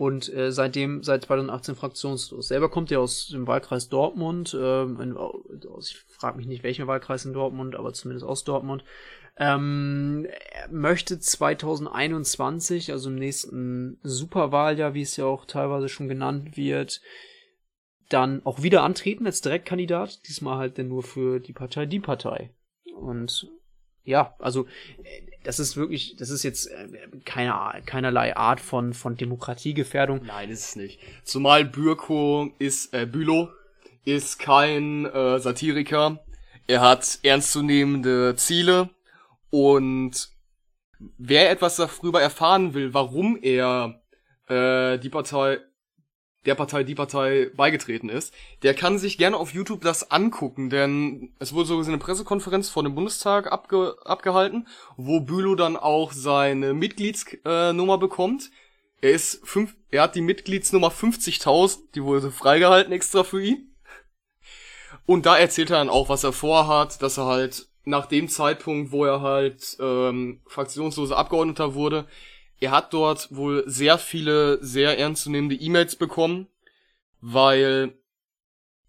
und 0.00 0.32
äh, 0.32 0.50
seitdem 0.50 1.02
seit 1.02 1.24
2018 1.24 1.74
fraktionslos. 1.74 2.48
Selber 2.48 2.70
kommt 2.70 2.90
er 2.90 3.02
aus 3.02 3.28
dem 3.28 3.46
Wahlkreis 3.46 3.90
Dortmund, 3.90 4.54
äh, 4.54 4.84
in, 4.84 5.14
ich 5.78 5.98
frage 6.08 6.38
mich 6.38 6.46
nicht 6.46 6.62
welchen 6.62 6.86
Wahlkreis 6.86 7.26
in 7.26 7.34
Dortmund, 7.34 7.76
aber 7.76 7.92
zumindest 7.92 8.24
aus 8.24 8.42
Dortmund. 8.44 8.82
Ähm, 9.36 10.26
er 10.52 10.70
möchte 10.70 11.20
2021, 11.20 12.92
also 12.92 13.10
im 13.10 13.16
nächsten 13.16 13.98
Superwahljahr, 14.02 14.94
wie 14.94 15.02
es 15.02 15.18
ja 15.18 15.26
auch 15.26 15.44
teilweise 15.44 15.90
schon 15.90 16.08
genannt 16.08 16.56
wird, 16.56 17.02
dann 18.08 18.40
auch 18.46 18.62
wieder 18.62 18.84
antreten 18.84 19.26
als 19.26 19.42
Direktkandidat. 19.42 20.26
Diesmal 20.26 20.56
halt 20.56 20.78
denn 20.78 20.88
nur 20.88 21.02
für 21.02 21.40
die 21.40 21.52
Partei 21.52 21.84
Die 21.84 22.00
Partei. 22.00 22.48
Und 22.96 23.50
ja, 24.04 24.34
also 24.38 24.66
das 25.42 25.58
ist 25.58 25.76
wirklich, 25.76 26.16
das 26.16 26.30
ist 26.30 26.42
jetzt 26.42 26.66
äh, 26.66 26.88
keine, 27.24 27.82
keinerlei 27.86 28.36
Art 28.36 28.60
von, 28.60 28.92
von 28.92 29.16
Demokratiegefährdung. 29.16 30.22
Nein, 30.24 30.50
ist 30.50 30.68
es 30.70 30.76
nicht. 30.76 31.00
Zumal 31.24 31.64
Bürko 31.64 32.52
ist, 32.58 32.92
äh, 32.92 33.06
Bülow 33.06 33.48
ist 34.04 34.38
kein 34.38 35.06
äh, 35.06 35.38
Satiriker. 35.38 36.22
Er 36.66 36.80
hat 36.82 37.18
ernstzunehmende 37.22 38.36
Ziele 38.36 38.90
und 39.50 40.28
wer 41.18 41.50
etwas 41.50 41.76
darüber 41.76 42.20
erfahren 42.20 42.74
will, 42.74 42.94
warum 42.94 43.38
er 43.42 44.00
äh, 44.48 44.98
die 44.98 45.08
Partei 45.08 45.58
der 46.46 46.54
Partei, 46.54 46.84
die 46.84 46.94
Partei 46.94 47.50
beigetreten 47.54 48.08
ist, 48.08 48.32
der 48.62 48.74
kann 48.74 48.98
sich 48.98 49.18
gerne 49.18 49.36
auf 49.36 49.52
YouTube 49.52 49.82
das 49.82 50.10
angucken, 50.10 50.70
denn 50.70 51.32
es 51.38 51.52
wurde 51.52 51.68
so 51.68 51.78
eine 51.78 51.98
Pressekonferenz 51.98 52.70
vor 52.70 52.82
dem 52.82 52.94
Bundestag 52.94 53.52
abge 53.52 53.96
abgehalten, 54.04 54.66
wo 54.96 55.20
Bülow 55.20 55.54
dann 55.54 55.76
auch 55.76 56.12
seine 56.12 56.72
Mitgliedsnummer 56.72 57.94
äh, 57.94 57.98
bekommt. 57.98 58.50
Er 59.02 59.12
ist 59.12 59.40
fünf, 59.44 59.76
er 59.90 60.02
hat 60.02 60.14
die 60.14 60.20
Mitgliedsnummer 60.22 60.88
50.000, 60.88 61.78
die 61.94 62.02
wurde 62.02 62.30
freigehalten 62.30 62.92
extra 62.92 63.24
für 63.24 63.42
ihn. 63.42 63.74
Und 65.06 65.26
da 65.26 65.36
erzählt 65.36 65.70
er 65.70 65.78
dann 65.78 65.88
auch, 65.88 66.08
was 66.08 66.24
er 66.24 66.32
vorhat, 66.32 67.02
dass 67.02 67.18
er 67.18 67.26
halt 67.26 67.68
nach 67.84 68.06
dem 68.06 68.28
Zeitpunkt, 68.28 68.92
wo 68.92 69.04
er 69.04 69.20
halt 69.20 69.76
ähm, 69.80 70.40
fraktionsloser 70.46 71.16
Abgeordneter 71.16 71.74
wurde, 71.74 72.06
er 72.60 72.70
hat 72.70 72.92
dort 72.92 73.34
wohl 73.34 73.64
sehr 73.66 73.98
viele 73.98 74.62
sehr 74.62 74.98
ernstzunehmende 74.98 75.56
E-Mails 75.56 75.96
bekommen, 75.96 76.46
weil 77.20 77.94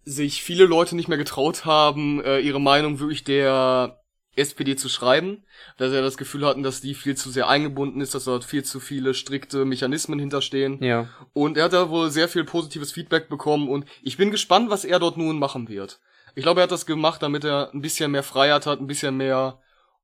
sich 0.04 0.42
viele 0.42 0.66
Leute 0.66 0.96
nicht 0.96 1.08
mehr 1.08 1.18
getraut 1.18 1.64
haben, 1.64 2.22
äh, 2.22 2.40
ihre 2.40 2.60
Meinung 2.60 2.98
wirklich 2.98 3.24
der 3.24 4.02
SPD 4.34 4.76
zu 4.76 4.88
schreiben, 4.88 5.44
dass 5.76 5.90
sie 5.90 6.00
das 6.00 6.16
Gefühl 6.16 6.46
hatten, 6.46 6.62
dass 6.62 6.80
die 6.80 6.94
viel 6.94 7.16
zu 7.16 7.30
sehr 7.30 7.48
eingebunden 7.48 8.00
ist, 8.00 8.14
dass 8.14 8.24
dort 8.24 8.44
viel 8.44 8.64
zu 8.64 8.80
viele 8.80 9.14
strikte 9.14 9.64
Mechanismen 9.64 10.18
hinterstehen. 10.18 10.82
Ja. 10.82 11.08
Und 11.34 11.56
er 11.56 11.64
hat 11.64 11.74
da 11.74 11.90
wohl 11.90 12.10
sehr 12.10 12.28
viel 12.28 12.44
positives 12.44 12.92
Feedback 12.92 13.28
bekommen 13.28 13.68
und 13.68 13.84
ich 14.02 14.16
bin 14.16 14.30
gespannt, 14.30 14.70
was 14.70 14.84
er 14.84 14.98
dort 14.98 15.18
nun 15.18 15.38
machen 15.38 15.68
wird. 15.68 16.00
Ich 16.34 16.42
glaube, 16.42 16.60
er 16.60 16.64
hat 16.64 16.72
das 16.72 16.86
gemacht, 16.86 17.22
damit 17.22 17.44
er 17.44 17.72
ein 17.74 17.82
bisschen 17.82 18.10
mehr 18.10 18.22
Freiheit 18.22 18.66
hat, 18.66 18.80
ein 18.80 18.86
bisschen 18.86 19.16
mehr 19.18 19.60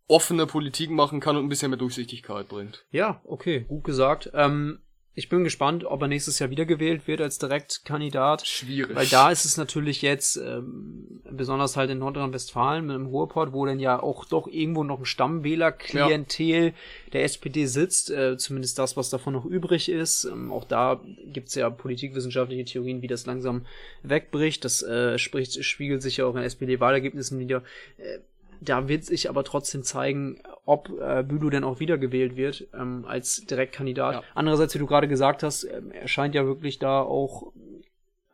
offene 0.09 0.46
Politik 0.46 0.90
machen 0.90 1.20
kann 1.20 1.36
und 1.36 1.44
ein 1.44 1.48
bisschen 1.48 1.70
mehr 1.70 1.78
Durchsichtigkeit 1.78 2.48
bringt. 2.48 2.84
Ja, 2.90 3.20
okay, 3.24 3.66
gut 3.68 3.84
gesagt. 3.84 4.30
Ähm, 4.34 4.80
ich 5.18 5.28
bin 5.28 5.42
gespannt, 5.42 5.84
ob 5.84 6.00
er 6.00 6.06
nächstes 6.06 6.38
Jahr 6.38 6.48
wiedergewählt 6.48 7.09
wird 7.09 7.20
als 7.20 7.40
Direktkandidat. 7.40 8.46
Schwierig. 8.46 8.94
Weil 8.94 9.09
da 9.09 9.32
ist 9.32 9.44
es 9.44 9.56
natürlich 9.56 10.00
jetzt, 10.00 10.36
ähm, 10.36 11.22
besonders 11.28 11.76
halt 11.76 11.90
in 11.90 11.98
Nordrhein-Westfalen 11.98 12.86
mit 12.86 12.94
dem 12.94 13.06
Ruhrport, 13.06 13.52
wo 13.52 13.66
dann 13.66 13.80
ja 13.80 14.00
auch 14.00 14.26
doch 14.26 14.46
irgendwo 14.46 14.84
noch 14.84 15.00
ein 15.00 15.04
Stammwählerklientel 15.04 16.66
ja. 16.66 16.72
der 17.12 17.24
SPD 17.24 17.66
sitzt, 17.66 18.12
äh, 18.12 18.36
zumindest 18.36 18.78
das, 18.78 18.96
was 18.96 19.11
davon 19.11 19.32
noch 19.32 19.44
übrig 19.44 19.88
ist. 19.88 20.22
Ähm, 20.22 20.52
auch 20.52 20.62
da 20.62 21.00
gibt's 21.24 21.56
ja 21.56 21.68
politikwissenschaftliche 21.68 22.64
Theorien, 22.64 23.02
wie 23.02 23.09
das 23.09 23.26
langsam 23.26 23.66
wegbricht. 24.04 24.64
Das 24.64 24.84
äh, 24.84 25.18
spricht, 25.18 25.64
spiegelt 25.64 26.00
sich 26.00 26.18
ja 26.18 26.26
auch 26.26 26.36
in 26.36 26.44
SPD-Wahlergebnissen 26.44 27.40
wieder. 27.40 27.64
Äh, 27.96 28.20
da 28.61 28.88
wird 28.88 29.04
sich 29.04 29.28
aber 29.28 29.44
trotzdem 29.44 29.82
zeigen, 29.82 30.42
ob 30.64 30.90
äh, 31.00 31.22
Bülow 31.22 31.50
denn 31.50 31.64
auch 31.64 31.80
wiedergewählt 31.80 32.36
wird 32.36 32.66
ähm, 32.74 33.04
als 33.06 33.44
Direktkandidat. 33.46 34.14
Ja. 34.14 34.22
Andererseits, 34.34 34.74
wie 34.74 34.78
du 34.78 34.86
gerade 34.86 35.09
gesagt 35.09 35.42
hast, 35.42 35.64
äh, 35.64 35.80
er 35.92 36.09
scheint 36.09 36.34
ja 36.34 36.44
wirklich 36.44 36.78
da 36.78 37.00
auch 37.00 37.52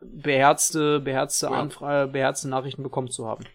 beherzte, 0.01 0.99
beherzte, 0.99 1.47
ja. 1.47 1.53
Anfrage, 1.53 2.11
beherzte 2.11 2.49
Nachrichten 2.49 2.83
bekommen 2.83 3.09
zu 3.09 3.27
haben. 3.27 3.45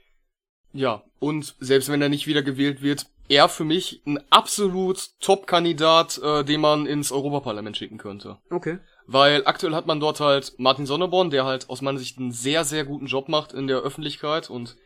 Ja, 0.72 1.02
und 1.18 1.56
selbst 1.58 1.90
wenn 1.90 2.02
er 2.02 2.08
nicht 2.08 2.26
wiedergewählt 2.26 2.82
wird, 2.82 3.06
er 3.28 3.48
für 3.48 3.64
mich 3.64 4.02
ein 4.06 4.18
absolut 4.30 5.10
Top-Kandidat, 5.20 6.20
äh, 6.22 6.44
den 6.44 6.60
man 6.60 6.86
ins 6.86 7.12
Europaparlament 7.12 7.76
schicken 7.76 7.98
könnte. 7.98 8.38
Okay. 8.50 8.78
Weil 9.06 9.42
aktuell 9.46 9.74
hat 9.74 9.86
man 9.86 10.00
dort 10.00 10.20
halt 10.20 10.54
Martin 10.58 10.86
Sonneborn, 10.86 11.30
der 11.30 11.44
halt 11.44 11.68
aus 11.68 11.80
meiner 11.80 11.98
Sicht 11.98 12.18
einen 12.18 12.32
sehr, 12.32 12.64
sehr 12.64 12.84
guten 12.84 13.06
Job 13.06 13.28
macht 13.28 13.52
in 13.52 13.66
der 13.66 13.78
Öffentlichkeit 13.78 14.50
und 14.50 14.76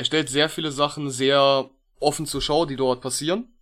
er 0.00 0.04
stellt 0.04 0.30
sehr 0.30 0.48
viele 0.48 0.72
Sachen 0.72 1.10
sehr 1.10 1.68
offen 1.98 2.24
zur 2.24 2.40
Schau, 2.40 2.64
die 2.64 2.76
dort 2.76 3.02
passieren. 3.02 3.52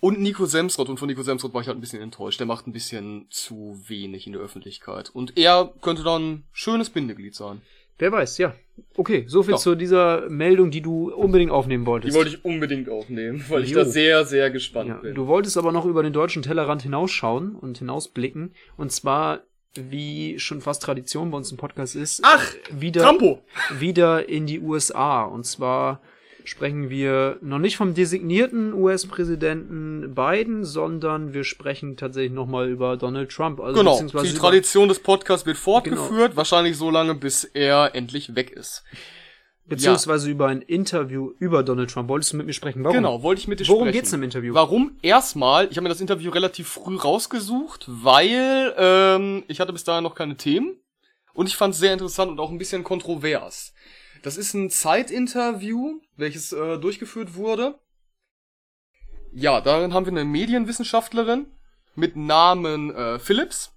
Und 0.00 0.18
Nico 0.18 0.44
Semsrott, 0.44 0.88
und 0.88 0.98
von 0.98 1.06
Nico 1.06 1.22
Semsrott 1.22 1.54
war 1.54 1.60
ich 1.60 1.68
halt 1.68 1.78
ein 1.78 1.80
bisschen 1.80 2.02
enttäuscht. 2.02 2.40
Der 2.40 2.48
macht 2.48 2.66
ein 2.66 2.72
bisschen 2.72 3.26
zu 3.30 3.80
wenig 3.86 4.26
in 4.26 4.32
der 4.32 4.42
Öffentlichkeit. 4.42 5.10
Und 5.10 5.38
er 5.38 5.72
könnte 5.82 6.02
dann 6.02 6.42
schönes 6.50 6.90
Bindeglied 6.90 7.36
sein. 7.36 7.60
Wer 7.98 8.10
weiß, 8.10 8.38
ja. 8.38 8.56
Okay, 8.96 9.24
so 9.28 9.44
viel 9.44 9.52
ja. 9.52 9.58
zu 9.58 9.76
dieser 9.76 10.28
Meldung, 10.28 10.72
die 10.72 10.80
du 10.80 11.14
unbedingt 11.14 11.52
aufnehmen 11.52 11.86
wolltest. 11.86 12.12
Die 12.12 12.18
wollte 12.18 12.30
ich 12.30 12.44
unbedingt 12.44 12.88
aufnehmen, 12.88 13.44
weil 13.50 13.60
jo. 13.60 13.66
ich 13.66 13.72
da 13.74 13.84
sehr, 13.84 14.24
sehr 14.24 14.50
gespannt 14.50 14.88
ja, 14.88 14.96
bin. 14.96 15.14
Du 15.14 15.28
wolltest 15.28 15.56
aber 15.56 15.70
noch 15.70 15.84
über 15.84 16.02
den 16.02 16.12
deutschen 16.12 16.42
Tellerrand 16.42 16.82
hinausschauen 16.82 17.54
und 17.54 17.78
hinausblicken. 17.78 18.52
Und 18.76 18.90
zwar 18.90 19.44
wie 19.74 20.38
schon 20.38 20.60
fast 20.60 20.82
Tradition 20.82 21.30
bei 21.30 21.36
uns 21.36 21.50
im 21.50 21.56
Podcast 21.56 21.96
ist, 21.96 22.20
Ach, 22.24 22.46
wieder, 22.70 23.02
Trampo. 23.02 23.42
wieder 23.78 24.28
in 24.28 24.46
die 24.46 24.60
USA. 24.60 25.22
Und 25.22 25.44
zwar 25.44 26.00
sprechen 26.44 26.90
wir 26.90 27.38
noch 27.40 27.58
nicht 27.58 27.76
vom 27.76 27.94
designierten 27.94 28.74
US-Präsidenten 28.74 30.14
Biden, 30.14 30.64
sondern 30.64 31.34
wir 31.34 31.44
sprechen 31.44 31.96
tatsächlich 31.96 32.32
nochmal 32.32 32.68
über 32.68 32.96
Donald 32.96 33.30
Trump. 33.30 33.60
Also 33.60 33.78
genau, 33.78 34.02
die 34.22 34.34
Tradition 34.34 34.88
des 34.88 34.98
Podcasts 34.98 35.46
wird 35.46 35.56
fortgeführt, 35.56 36.30
genau. 36.30 36.36
wahrscheinlich 36.36 36.76
so 36.76 36.90
lange, 36.90 37.14
bis 37.14 37.44
er 37.44 37.94
endlich 37.94 38.34
weg 38.34 38.50
ist. 38.50 38.82
Beziehungsweise 39.76 40.28
ja. 40.28 40.34
über 40.34 40.46
ein 40.48 40.62
Interview 40.62 41.32
über 41.38 41.62
Donald 41.62 41.90
Trump. 41.90 42.08
Wolltest 42.08 42.32
du 42.32 42.36
mit 42.36 42.46
mir 42.46 42.52
sprechen? 42.52 42.84
Warum? 42.84 42.96
Genau, 42.96 43.22
wollte 43.22 43.40
ich 43.40 43.48
mit 43.48 43.60
dir 43.60 43.68
Worum 43.68 43.82
sprechen. 43.82 43.94
Worum 43.94 44.00
geht's 44.00 44.12
im 44.12 44.22
Interview? 44.22 44.54
Warum? 44.54 44.96
Erstmal, 45.02 45.68
ich 45.70 45.76
habe 45.76 45.82
mir 45.82 45.88
das 45.88 46.00
Interview 46.00 46.30
relativ 46.30 46.68
früh 46.68 46.96
rausgesucht, 46.96 47.86
weil 47.88 48.74
ähm, 48.76 49.44
ich 49.48 49.60
hatte 49.60 49.72
bis 49.72 49.84
dahin 49.84 50.04
noch 50.04 50.14
keine 50.14 50.36
Themen. 50.36 50.76
Und 51.34 51.46
ich 51.46 51.56
fand 51.56 51.74
es 51.74 51.80
sehr 51.80 51.92
interessant 51.92 52.30
und 52.30 52.40
auch 52.40 52.50
ein 52.50 52.58
bisschen 52.58 52.84
kontrovers. 52.84 53.72
Das 54.22 54.36
ist 54.36 54.54
ein 54.54 54.70
Zeitinterview, 54.70 56.00
welches 56.16 56.52
äh, 56.52 56.78
durchgeführt 56.78 57.34
wurde. 57.34 57.78
Ja, 59.32 59.60
darin 59.60 59.94
haben 59.94 60.04
wir 60.06 60.12
eine 60.12 60.24
Medienwissenschaftlerin 60.24 61.46
mit 61.94 62.16
Namen 62.16 62.94
äh, 62.94 63.18
Phillips. 63.18 63.71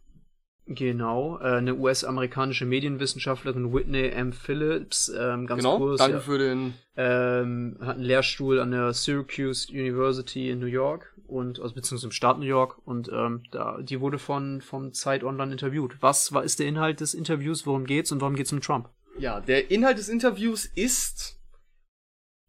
Genau, 0.67 1.37
äh, 1.39 1.57
eine 1.57 1.75
US-amerikanische 1.75 2.65
Medienwissenschaftlerin 2.65 3.71
Whitney 3.71 4.07
M. 4.07 4.33
Phillips, 4.33 5.09
ähm, 5.09 5.45
ganz 5.45 5.61
genau, 5.61 5.77
kurz. 5.77 5.99
Danke 5.99 6.17
ja, 6.17 6.21
für 6.21 6.39
den. 6.39 6.73
Ähm, 6.97 7.77
hat 7.81 7.97
einen 7.97 8.03
Lehrstuhl 8.03 8.59
an 8.59 8.71
der 8.71 8.91
Syracuse 8.93 9.71
University 9.71 10.49
in 10.49 10.59
New 10.59 10.65
York 10.65 11.13
und 11.27 11.59
also 11.59 11.75
beziehungsweise 11.75 12.07
im 12.07 12.11
Staat 12.11 12.39
New 12.39 12.45
York 12.45 12.79
und 12.83 13.09
ähm, 13.13 13.43
da 13.51 13.79
die 13.79 13.99
wurde 13.99 14.17
von 14.17 14.61
vom 14.61 14.91
Zeit 14.93 15.23
Online 15.23 15.51
interviewt. 15.51 15.97
Was 15.99 16.33
war 16.33 16.43
ist 16.43 16.59
der 16.59 16.67
Inhalt 16.67 16.99
des 16.99 17.13
Interviews? 17.13 17.67
Worum 17.67 17.85
geht's 17.85 18.11
und 18.11 18.21
warum 18.21 18.35
geht's 18.35 18.51
um 18.51 18.61
Trump? 18.61 18.89
Ja, 19.19 19.41
der 19.41 19.69
Inhalt 19.69 19.99
des 19.99 20.09
Interviews 20.09 20.65
ist, 20.65 21.39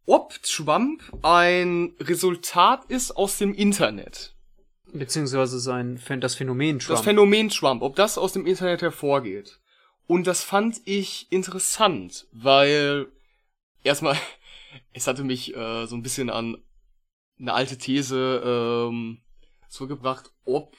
ob 0.07 0.41
Trump 0.43 1.03
ein 1.23 1.95
Resultat 2.01 2.87
ist 2.87 3.11
aus 3.11 3.37
dem 3.37 3.53
Internet. 3.53 4.36
Beziehungsweise 4.93 5.59
sein, 5.59 6.01
das 6.21 6.35
Phänomen 6.35 6.79
Trump. 6.79 6.97
Das 6.97 7.05
Phänomen 7.05 7.49
Trump, 7.49 7.83
ob 7.83 7.97
das 7.97 8.19
aus 8.19 8.33
dem 8.33 8.47
Internet 8.47 8.83
hervorgeht. 8.83 9.61
Und 10.07 10.27
das 10.27 10.43
fand 10.43 10.81
ich 10.85 11.27
interessant, 11.31 12.27
weil 12.33 13.09
erstmal, 13.83 14.17
es 14.93 15.07
hatte 15.07 15.25
mich 15.25 15.55
äh, 15.57 15.87
so 15.87 15.97
ein 15.97 16.03
bisschen 16.03 16.31
an 16.31 16.57
eine 17.39 17.53
alte 17.53 17.77
These 17.77 18.43
ähm, 18.45 19.19
zurückgebracht, 19.69 20.33
ob 20.45 20.77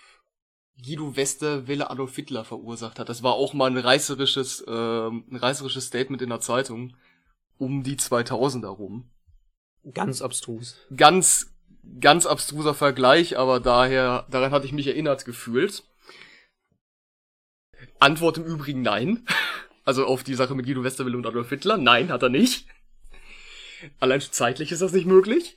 Guido 0.84 1.16
Westerwelle 1.16 1.90
Adolf 1.90 2.16
Hitler 2.16 2.46
verursacht 2.46 3.00
hat. 3.00 3.10
Das 3.10 3.24
war 3.24 3.34
auch 3.34 3.54
mal 3.54 3.70
ein 3.70 3.78
reißerisches, 3.78 4.64
ähm, 4.68 5.26
ein 5.32 5.36
reißerisches 5.36 5.86
Statement 5.86 6.22
in 6.22 6.30
der 6.30 6.40
Zeitung 6.40 6.96
um 7.58 7.84
die 7.84 7.96
2000er 7.96 8.68
rum. 8.68 9.10
Ganz 9.94 10.22
abstrus. 10.22 10.76
Ganz, 10.96 11.54
ganz 12.00 12.26
abstruser 12.26 12.74
Vergleich, 12.74 13.38
aber 13.38 13.60
daher, 13.60 14.26
daran 14.30 14.52
hatte 14.52 14.66
ich 14.66 14.74
mich 14.74 14.88
erinnert 14.88 15.26
gefühlt. 15.26 15.84
Antwort 18.00 18.38
im 18.38 18.46
Übrigen 18.46 18.82
nein. 18.82 19.26
Also 19.86 20.06
auf 20.06 20.26
die 20.26 20.34
Sache 20.34 20.54
mit 20.54 20.66
Guido 20.66 20.84
Westerwelle 20.84 21.16
und 21.16 21.26
Adolf 21.26 21.48
Hitler. 21.48 21.78
Nein, 21.78 22.12
hat 22.12 22.22
er 22.22 22.28
nicht. 22.28 22.68
Allein 24.02 24.20
zeitlich 24.20 24.74
ist 24.74 24.82
das 24.82 24.92
nicht 24.92 25.06
möglich. 25.06 25.56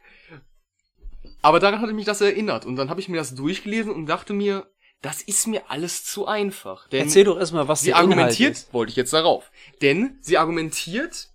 Aber 1.43 1.59
daran 1.59 1.81
hatte 1.81 1.93
mich 1.93 2.05
das 2.05 2.21
erinnert. 2.21 2.65
Und 2.65 2.77
dann 2.77 2.91
habe 2.91 3.01
ich 3.01 3.09
mir 3.09 3.17
das 3.17 3.35
durchgelesen 3.35 3.93
und 3.93 4.07
dachte 4.07 4.33
mir, 4.33 4.71
das 5.03 5.21
ist 5.23 5.49
mir 5.49 5.69
alles 5.69 6.05
zu 6.05 6.29
einfach. 6.29 6.89
Denn 6.91 7.07
Erzähl 7.07 7.25
doch 7.25 7.39
erstmal, 7.39 7.67
was 7.67 7.81
sie 7.81 7.93
argumentiert, 7.93 8.67
wollte 8.73 8.91
ich 8.91 8.97
jetzt 8.97 9.13
darauf. 9.13 9.51
Denn 9.83 10.19
sie 10.21 10.39
argumentiert, 10.39 11.31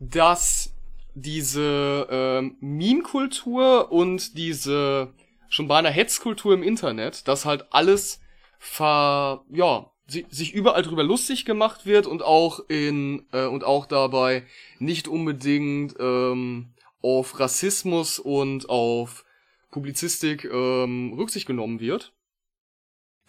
dass 0.00 0.71
diese 1.14 2.06
ähm, 2.10 2.56
Meme-Kultur 2.60 3.92
und 3.92 4.36
diese 4.36 5.12
schon 5.48 5.68
beinahe 5.68 5.92
Hetzkultur 5.92 6.54
im 6.54 6.62
Internet, 6.62 7.28
das 7.28 7.44
halt 7.44 7.66
alles 7.70 8.20
ver, 8.58 9.44
ja, 9.50 9.90
sich 10.06 10.52
überall 10.52 10.82
drüber 10.82 11.04
lustig 11.04 11.44
gemacht 11.44 11.86
wird 11.86 12.06
und 12.06 12.22
auch 12.22 12.60
in 12.68 13.26
äh, 13.32 13.46
und 13.46 13.64
auch 13.64 13.86
dabei 13.86 14.46
nicht 14.78 15.08
unbedingt 15.08 15.94
ähm, 15.98 16.74
auf 17.00 17.38
Rassismus 17.38 18.18
und 18.18 18.68
auf 18.68 19.24
Publizistik 19.70 20.44
ähm, 20.44 21.14
Rücksicht 21.16 21.46
genommen 21.46 21.80
wird, 21.80 22.12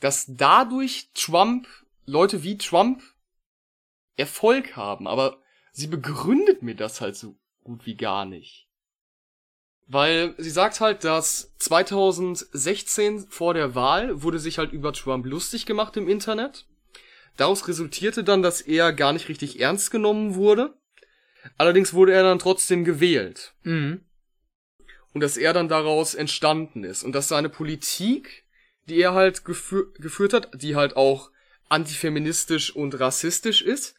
dass 0.02 0.26
dadurch 0.28 1.10
Trump 1.14 1.68
Leute 2.06 2.44
wie 2.44 2.58
Trump 2.58 3.02
Erfolg 4.16 4.76
haben, 4.76 5.08
aber 5.08 5.38
sie 5.72 5.88
begründet 5.88 6.62
mir 6.62 6.76
das 6.76 7.02
halt 7.02 7.16
so 7.16 7.36
gut 7.64 7.86
wie 7.86 7.96
gar 7.96 8.26
nicht. 8.26 8.68
Weil 9.88 10.34
sie 10.38 10.50
sagt 10.50 10.80
halt, 10.80 11.04
dass 11.04 11.54
2016 11.58 13.28
vor 13.30 13.54
der 13.54 13.76
Wahl 13.76 14.24
wurde 14.24 14.40
sich 14.40 14.58
halt 14.58 14.72
über 14.72 14.94
Trump 14.94 15.26
lustig 15.26 15.66
gemacht 15.66 15.98
im 15.98 16.08
Internet. 16.08 16.66
Daraus 17.36 17.68
resultierte 17.68 18.24
dann, 18.24 18.42
dass 18.42 18.62
er 18.62 18.94
gar 18.94 19.12
nicht 19.14 19.28
richtig 19.28 19.60
ernst 19.60 19.92
genommen 19.92 20.36
wurde. 20.36 20.78
Allerdings 21.58 21.94
wurde 21.94 22.14
er 22.14 22.24
dann 22.24 22.40
trotzdem 22.40 22.86
gewählt. 22.86 23.54
Mhm. 23.64 24.06
Und 25.14 25.22
dass 25.22 25.38
er 25.38 25.54
dann 25.54 25.68
daraus 25.68 26.16
entstanden 26.16 26.84
ist. 26.84 27.04
Und 27.04 27.14
dass 27.14 27.28
seine 27.28 27.50
Politik, 27.50 28.46
die 28.88 29.00
er 29.00 29.14
halt 29.14 29.44
gefü 29.46 29.92
geführt 29.96 30.34
hat, 30.34 30.50
die 30.62 30.76
halt 30.76 30.96
auch 30.96 31.30
antifeministisch 31.70 32.76
und 32.76 33.00
rassistisch 33.00 33.62
ist, 33.62 33.96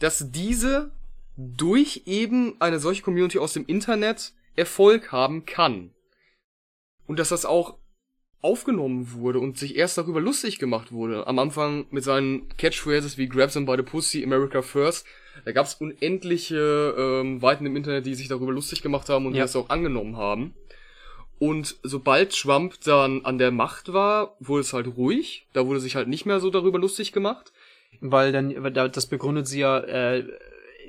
dass 0.00 0.30
diese 0.30 0.90
durch 1.40 2.02
eben 2.06 2.60
eine 2.60 2.78
solche 2.78 3.02
Community 3.02 3.38
aus 3.38 3.54
dem 3.54 3.66
Internet 3.66 4.32
Erfolg 4.56 5.10
haben 5.12 5.46
kann. 5.46 5.90
Und 7.06 7.18
dass 7.18 7.30
das 7.30 7.46
auch 7.46 7.78
aufgenommen 8.42 9.12
wurde 9.12 9.38
und 9.38 9.58
sich 9.58 9.76
erst 9.76 9.98
darüber 9.98 10.20
lustig 10.20 10.58
gemacht 10.58 10.92
wurde. 10.92 11.26
Am 11.26 11.38
Anfang 11.38 11.86
mit 11.90 12.04
seinen 12.04 12.48
Catchphrases 12.56 13.18
wie 13.18 13.28
Grab 13.28 13.50
them 13.50 13.66
by 13.66 13.76
the 13.76 13.82
pussy, 13.82 14.24
America 14.24 14.62
first. 14.62 15.06
Da 15.44 15.52
gab 15.52 15.66
es 15.66 15.74
unendliche 15.74 16.94
ähm, 16.96 17.42
Weiten 17.42 17.66
im 17.66 17.76
Internet, 17.76 18.06
die 18.06 18.14
sich 18.14 18.28
darüber 18.28 18.52
lustig 18.52 18.82
gemacht 18.82 19.08
haben 19.08 19.26
und 19.26 19.34
ja. 19.34 19.42
das 19.42 19.56
auch 19.56 19.68
angenommen 19.68 20.16
haben. 20.16 20.54
Und 21.38 21.76
sobald 21.82 22.38
Trump 22.38 22.80
dann 22.84 23.24
an 23.24 23.38
der 23.38 23.50
Macht 23.50 23.92
war, 23.92 24.36
wurde 24.40 24.60
es 24.60 24.72
halt 24.72 24.86
ruhig. 24.96 25.46
Da 25.52 25.66
wurde 25.66 25.80
sich 25.80 25.96
halt 25.96 26.08
nicht 26.08 26.26
mehr 26.26 26.40
so 26.40 26.50
darüber 26.50 26.78
lustig 26.78 27.12
gemacht. 27.12 27.52
Weil 28.00 28.32
dann, 28.32 28.72
das 28.92 29.06
begründet 29.06 29.46
sie 29.46 29.60
ja, 29.60 29.78
äh, 29.80 30.26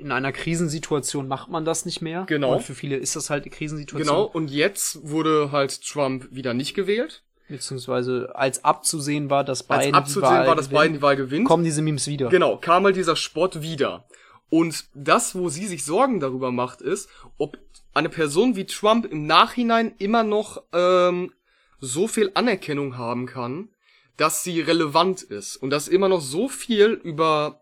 in 0.02 0.12
einer 0.12 0.32
Krisensituation 0.32 1.28
macht 1.28 1.48
man 1.48 1.64
das 1.64 1.86
nicht 1.86 2.02
mehr. 2.02 2.24
Genau. 2.28 2.54
Und 2.54 2.62
für 2.62 2.74
viele 2.74 2.96
ist 2.96 3.16
das 3.16 3.30
halt 3.30 3.44
eine 3.44 3.50
Krisensituation. 3.50 4.06
Genau. 4.06 4.24
Und 4.24 4.50
jetzt 4.50 5.08
wurde 5.08 5.50
halt 5.52 5.82
Trump 5.82 6.28
wieder 6.30 6.54
nicht 6.54 6.74
gewählt 6.74 7.22
beziehungsweise 7.48 8.32
als 8.34 8.64
abzusehen 8.64 9.30
war, 9.30 9.44
dass 9.44 9.62
Biden 9.62 9.94
als 9.94 9.94
abzusehen 9.94 10.22
die 10.22 10.38
Wahl 10.38 10.46
war, 10.46 10.56
dass 10.56 10.68
Biden 10.68 10.94
die 10.94 11.02
Wahl 11.02 11.16
gewinnt, 11.16 11.46
kommen 11.46 11.64
diese 11.64 11.82
Memes 11.82 12.06
wieder. 12.06 12.28
Genau, 12.28 12.56
kam 12.56 12.82
mal 12.82 12.92
dieser 12.92 13.14
Spott 13.14 13.62
wieder. 13.62 14.06
Und 14.48 14.86
das, 14.94 15.34
wo 15.34 15.48
sie 15.48 15.66
sich 15.66 15.84
Sorgen 15.84 16.20
darüber 16.20 16.50
macht, 16.50 16.80
ist, 16.80 17.08
ob 17.38 17.58
eine 17.94 18.08
Person 18.08 18.56
wie 18.56 18.64
Trump 18.64 19.06
im 19.06 19.26
Nachhinein 19.26 19.94
immer 19.98 20.24
noch 20.24 20.62
ähm, 20.72 21.32
so 21.80 22.08
viel 22.08 22.30
Anerkennung 22.34 22.96
haben 22.96 23.26
kann, 23.26 23.68
dass 24.16 24.44
sie 24.44 24.60
relevant 24.60 25.22
ist 25.22 25.56
und 25.56 25.70
dass 25.70 25.88
immer 25.88 26.08
noch 26.08 26.20
so 26.20 26.48
viel 26.48 26.92
über 26.92 27.61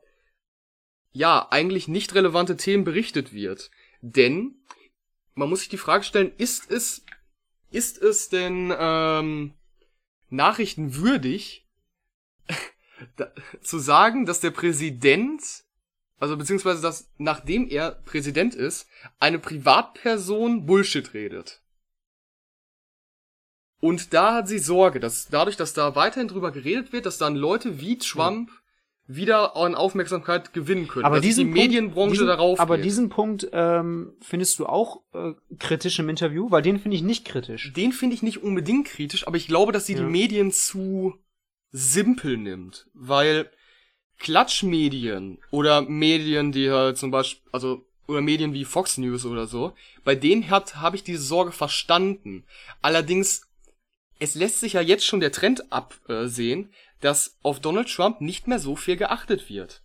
ja 1.12 1.48
eigentlich 1.50 1.88
nicht 1.88 2.14
relevante 2.14 2.56
Themen 2.56 2.84
berichtet 2.84 3.32
wird. 3.32 3.70
Denn 4.00 4.54
man 5.34 5.48
muss 5.48 5.60
sich 5.60 5.68
die 5.68 5.78
Frage 5.78 6.04
stellen: 6.04 6.32
Ist 6.36 6.70
es 6.70 7.04
ist 7.70 7.98
es 7.98 8.28
denn 8.28 8.74
ähm, 8.76 9.54
Nachrichten 10.28 10.96
würdig, 10.96 11.68
zu 13.62 13.78
sagen, 13.78 14.26
dass 14.26 14.40
der 14.40 14.50
Präsident, 14.50 15.42
also 16.18 16.36
beziehungsweise 16.36 16.82
dass 16.82 17.10
nachdem 17.18 17.68
er 17.68 17.92
Präsident 17.92 18.54
ist, 18.54 18.88
eine 19.18 19.38
Privatperson 19.38 20.66
Bullshit 20.66 21.14
redet. 21.14 21.62
Und 23.80 24.12
da 24.12 24.34
hat 24.34 24.48
sie 24.48 24.58
Sorge, 24.58 25.00
dass 25.00 25.28
dadurch, 25.28 25.56
dass 25.56 25.72
da 25.72 25.94
weiterhin 25.94 26.28
drüber 26.28 26.50
geredet 26.50 26.92
wird, 26.92 27.06
dass 27.06 27.16
dann 27.16 27.34
Leute 27.34 27.80
wie 27.80 27.96
Trump 27.96 28.50
wieder 29.16 29.56
an 29.56 29.74
Aufmerksamkeit 29.74 30.52
gewinnen 30.52 30.86
können. 30.88 31.04
Aber 31.04 31.20
diesen 31.20 31.46
die 31.46 31.52
Punkt, 31.52 31.58
Medienbranche 31.58 32.12
diesen, 32.12 32.26
darauf. 32.26 32.60
Aber 32.60 32.76
geht. 32.76 32.84
diesen 32.84 33.08
Punkt 33.08 33.48
ähm, 33.52 34.14
findest 34.20 34.58
du 34.58 34.66
auch 34.66 35.02
äh, 35.12 35.32
kritisch 35.58 35.98
im 35.98 36.08
Interview, 36.08 36.50
weil 36.50 36.62
den 36.62 36.78
finde 36.78 36.96
ich 36.96 37.02
nicht 37.02 37.24
kritisch. 37.24 37.72
Den 37.72 37.92
finde 37.92 38.14
ich 38.14 38.22
nicht 38.22 38.42
unbedingt 38.42 38.86
kritisch, 38.86 39.26
aber 39.26 39.36
ich 39.36 39.48
glaube, 39.48 39.72
dass 39.72 39.86
sie 39.86 39.94
ja. 39.94 40.00
die 40.00 40.06
Medien 40.06 40.52
zu 40.52 41.14
simpel 41.72 42.36
nimmt, 42.36 42.86
weil 42.94 43.50
Klatschmedien 44.18 45.38
oder 45.50 45.82
Medien, 45.82 46.52
die 46.52 46.70
halt 46.70 46.98
zum 46.98 47.10
Beispiel, 47.10 47.48
also 47.52 47.84
oder 48.06 48.20
Medien 48.20 48.52
wie 48.52 48.64
Fox 48.64 48.98
News 48.98 49.24
oder 49.24 49.46
so, 49.46 49.72
bei 50.04 50.14
denen 50.14 50.50
hat 50.50 50.76
habe 50.76 50.96
ich 50.96 51.04
diese 51.04 51.22
Sorge 51.22 51.52
verstanden. 51.52 52.44
Allerdings 52.82 53.50
es 54.20 54.34
lässt 54.34 54.60
sich 54.60 54.74
ja 54.74 54.82
jetzt 54.82 55.06
schon 55.06 55.20
der 55.20 55.32
Trend 55.32 55.72
absehen, 55.72 56.70
dass 57.00 57.38
auf 57.42 57.60
Donald 57.60 57.88
Trump 57.88 58.20
nicht 58.20 58.46
mehr 58.46 58.58
so 58.58 58.76
viel 58.76 58.96
geachtet 58.96 59.48
wird. 59.48 59.82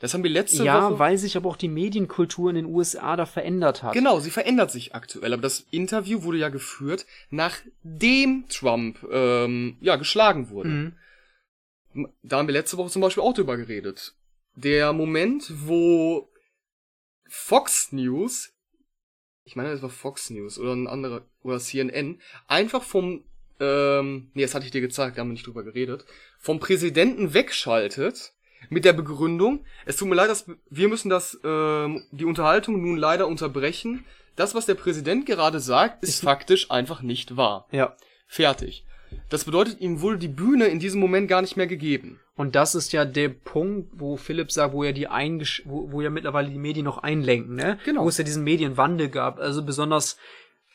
Das 0.00 0.14
haben 0.14 0.24
wir 0.24 0.30
letzte 0.30 0.64
ja, 0.64 0.82
Woche. 0.82 0.94
Ja, 0.94 0.98
weil 0.98 1.16
sich 1.16 1.36
aber 1.36 1.48
auch 1.48 1.56
die 1.56 1.68
Medienkultur 1.68 2.50
in 2.50 2.56
den 2.56 2.66
USA 2.66 3.14
da 3.14 3.24
verändert 3.24 3.84
hat. 3.84 3.92
Genau, 3.92 4.18
sie 4.18 4.30
verändert 4.30 4.72
sich 4.72 4.96
aktuell. 4.96 5.32
Aber 5.32 5.42
das 5.42 5.60
Interview 5.70 6.24
wurde 6.24 6.38
ja 6.38 6.48
geführt, 6.48 7.06
nachdem 7.30 8.48
Trump 8.48 9.06
ähm, 9.12 9.76
ja 9.80 9.94
geschlagen 9.94 10.50
wurde. 10.50 10.68
Mhm. 10.68 10.96
Da 12.22 12.38
haben 12.38 12.48
wir 12.48 12.52
letzte 12.52 12.78
Woche 12.78 12.90
zum 12.90 13.02
Beispiel 13.02 13.22
auch 13.22 13.34
drüber 13.34 13.56
geredet. 13.56 14.16
Der 14.56 14.92
Moment, 14.92 15.52
wo 15.66 16.32
Fox 17.28 17.92
News, 17.92 18.52
ich 19.44 19.54
meine, 19.54 19.70
das 19.70 19.82
war 19.82 19.90
Fox 19.90 20.30
News 20.30 20.58
oder 20.58 20.72
ein 20.72 20.88
anderer 20.88 21.26
oder 21.42 21.60
CNN, 21.60 22.20
einfach 22.48 22.82
vom 22.82 23.24
ähm, 23.62 24.30
nee, 24.34 24.42
das 24.42 24.54
hatte 24.54 24.64
ich 24.64 24.72
dir 24.72 24.80
gezeigt, 24.80 25.16
da 25.16 25.20
haben 25.20 25.28
wir 25.28 25.34
nicht 25.34 25.46
drüber 25.46 25.62
geredet, 25.62 26.04
vom 26.38 26.58
Präsidenten 26.58 27.32
wegschaltet 27.32 28.32
mit 28.68 28.84
der 28.84 28.92
Begründung, 28.92 29.64
es 29.86 29.96
tut 29.96 30.08
mir 30.08 30.14
leid, 30.14 30.30
dass 30.30 30.46
wir 30.70 30.88
müssen 30.88 31.08
das 31.08 31.38
ähm, 31.44 32.02
die 32.10 32.24
Unterhaltung 32.24 32.82
nun 32.82 32.96
leider 32.96 33.26
unterbrechen. 33.26 34.04
Das, 34.36 34.54
was 34.54 34.66
der 34.66 34.74
Präsident 34.74 35.26
gerade 35.26 35.60
sagt, 35.60 36.02
ist, 36.02 36.22
faktisch 36.22 36.70
einfach 36.70 37.02
nicht 37.02 37.36
wahr. 37.36 37.66
Ja. 37.70 37.96
Fertig. 38.26 38.84
Das 39.28 39.44
bedeutet, 39.44 39.80
ihm 39.80 40.00
wurde 40.00 40.16
die 40.16 40.28
Bühne 40.28 40.66
in 40.66 40.78
diesem 40.78 41.00
Moment 41.00 41.28
gar 41.28 41.42
nicht 41.42 41.56
mehr 41.56 41.66
gegeben. 41.66 42.18
Und 42.34 42.54
das 42.54 42.74
ist 42.74 42.92
ja 42.94 43.04
der 43.04 43.28
Punkt, 43.28 43.90
wo 43.92 44.16
Philipp 44.16 44.50
sagt, 44.50 44.72
wo 44.72 44.84
ja 44.84 44.92
die 44.92 45.06
eingesch 45.06 45.62
wo, 45.66 45.92
wo 45.92 46.00
ja 46.00 46.08
mittlerweile 46.08 46.48
die 46.48 46.58
Medien 46.58 46.84
noch 46.84 47.02
einlenken, 47.02 47.56
ne? 47.56 47.78
Genau. 47.84 48.04
Wo 48.04 48.08
es 48.08 48.16
ja 48.16 48.24
diesen 48.24 48.42
Medienwandel 48.42 49.10
gab. 49.10 49.38
Also 49.38 49.62
besonders 49.62 50.16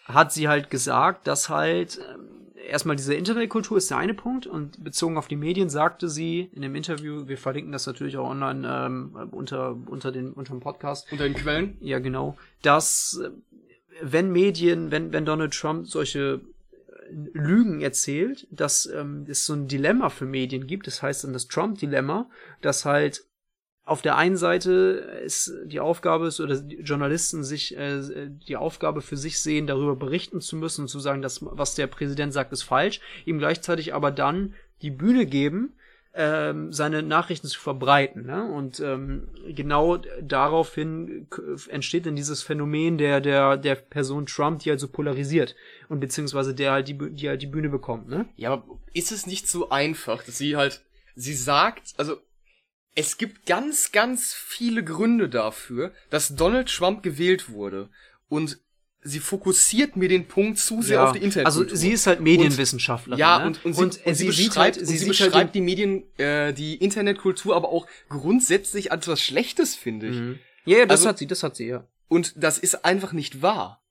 hat 0.05 0.31
sie 0.31 0.47
halt 0.47 0.69
gesagt, 0.69 1.25
dass 1.25 1.49
halt 1.49 1.99
ähm, 2.13 2.36
erstmal 2.67 2.95
diese 2.95 3.13
Internetkultur 3.13 3.77
ist 3.77 3.89
der 3.89 3.97
eine 3.97 4.13
Punkt 4.13 4.47
und 4.47 4.83
bezogen 4.83 5.17
auf 5.17 5.27
die 5.27 5.35
Medien 5.35 5.69
sagte 5.69 6.09
sie 6.09 6.49
in 6.53 6.61
dem 6.61 6.75
Interview, 6.75 7.27
wir 7.27 7.37
verlinken 7.37 7.71
das 7.71 7.87
natürlich 7.87 8.17
auch 8.17 8.29
online 8.29 8.67
ähm, 8.67 9.29
unter 9.31 9.75
unter 9.87 10.11
den 10.11 10.33
unter 10.33 10.53
dem 10.53 10.59
Podcast 10.59 11.11
unter 11.11 11.23
den 11.23 11.33
Quellen. 11.33 11.77
Ja, 11.79 11.99
genau, 11.99 12.37
dass 12.61 13.21
wenn 14.01 14.31
Medien, 14.31 14.91
wenn 14.91 15.13
wenn 15.13 15.25
Donald 15.25 15.53
Trump 15.53 15.87
solche 15.87 16.41
äh, 16.89 17.13
Lügen 17.33 17.81
erzählt, 17.81 18.47
dass 18.51 18.85
ähm, 18.85 19.25
es 19.27 19.45
so 19.45 19.53
ein 19.53 19.67
Dilemma 19.67 20.09
für 20.09 20.25
Medien 20.25 20.67
gibt, 20.67 20.87
das 20.87 21.01
heißt 21.01 21.23
dann 21.23 21.33
das 21.33 21.47
Trump-Dilemma, 21.47 22.29
dass 22.61 22.85
halt 22.85 23.26
auf 23.87 24.01
der 24.01 24.17
einen 24.17 24.35
Seite 24.35 24.71
ist 25.23 25.53
die 25.63 25.79
Aufgabe 25.79 26.27
ist, 26.27 26.41
oder 26.41 26.55
Journalisten 26.55 27.45
sich 27.45 27.75
äh, 27.77 28.01
die 28.27 28.57
Aufgabe 28.57 29.01
für 29.01 29.15
sich 29.15 29.39
sehen, 29.39 29.65
darüber 29.65 29.95
berichten 29.95 30.41
zu 30.41 30.57
müssen 30.57 30.81
und 30.81 30.87
zu 30.89 30.99
sagen, 30.99 31.21
dass 31.21 31.39
was 31.41 31.73
der 31.75 31.87
Präsident 31.87 32.33
sagt, 32.33 32.51
ist 32.51 32.63
falsch, 32.63 32.99
ihm 33.25 33.39
gleichzeitig 33.39 33.93
aber 33.93 34.11
dann 34.11 34.53
die 34.81 34.91
Bühne 34.91 35.25
geben, 35.25 35.73
ähm, 36.13 36.73
seine 36.73 37.01
Nachrichten 37.01 37.47
zu 37.47 37.61
verbreiten. 37.61 38.25
Ne? 38.25 38.43
Und 38.43 38.81
ähm, 38.81 39.29
genau 39.47 39.97
daraufhin 40.21 41.27
entsteht 41.69 42.07
dann 42.07 42.17
dieses 42.17 42.43
Phänomen 42.43 42.97
der, 42.97 43.21
der, 43.21 43.55
der 43.55 43.75
Person 43.75 44.25
Trump, 44.25 44.63
die 44.63 44.69
halt 44.69 44.81
so 44.81 44.89
polarisiert 44.89 45.55
und 45.87 46.01
beziehungsweise 46.01 46.53
der 46.53 46.73
halt 46.73 46.89
die, 46.89 46.97
die 46.97 47.29
halt 47.29 47.41
die 47.41 47.47
Bühne 47.47 47.69
bekommt. 47.69 48.09
Ne? 48.09 48.25
Ja, 48.35 48.51
aber 48.51 48.65
ist 48.93 49.13
es 49.13 49.27
nicht 49.27 49.47
so 49.47 49.69
einfach, 49.69 50.23
dass 50.23 50.37
sie 50.37 50.57
halt, 50.57 50.81
sie 51.15 51.35
sagt, 51.35 51.93
also 51.95 52.17
es 52.97 53.17
gibt 53.17 53.45
ganz, 53.45 53.91
ganz 53.91 54.33
viele 54.33 54.83
Gründe 54.83 55.29
dafür, 55.29 55.93
dass 56.09 56.35
Donald 56.35 56.67
Trump 56.67 57.03
gewählt 57.03 57.49
wurde. 57.49 57.89
Und 58.27 58.57
sie 59.03 59.19
fokussiert 59.19 59.95
mir 59.95 60.09
den 60.09 60.27
Punkt 60.27 60.57
zu 60.57 60.81
sehr 60.81 60.97
Ja, 60.97 61.05
auf 61.05 61.11
die 61.11 61.19
Internet. 61.23 61.45
Also 61.45 61.63
sie 61.67 61.91
ist 61.91 62.07
halt 62.07 62.21
Medienwissenschaftlerin. 62.21 63.19
ja, 63.19 63.37
ne? 63.37 63.45
und, 63.45 63.63
und, 63.65 63.73
sie, 63.75 63.81
und, 63.83 64.15
sie, 64.15 64.31
sieht 64.31 64.47
beschreibt, 64.47 64.77
halt, 64.77 64.87
sie 64.87 64.97
sie 64.97 65.05
halt 65.05 65.07
beschreibt 65.09 65.55
die 65.55 65.61
Medien, 65.61 66.03
äh, 66.17 66.53
die 66.53 66.75
Internetkultur 66.75 67.55
aber 67.55 67.69
auch 67.69 67.85
grundsätzlich 68.09 68.91
als 68.91 69.07
was 69.07 69.21
Schlechtes, 69.21 69.75
finde 69.75 70.07
ich. 70.07 70.15
Mhm. 70.15 70.39
Ja, 70.65 70.79
ja, 70.79 70.85
das 70.87 71.01
Also- 71.01 71.09
hat 71.09 71.17
sie, 71.19 71.27
das 71.27 71.43
hat 71.43 71.55
sie, 71.55 71.67
ja. 71.67 71.87
Und 72.07 72.33
das 72.35 72.57
ist 72.57 72.83
einfach 72.83 73.13
nicht 73.13 73.43
wahr. 73.43 73.83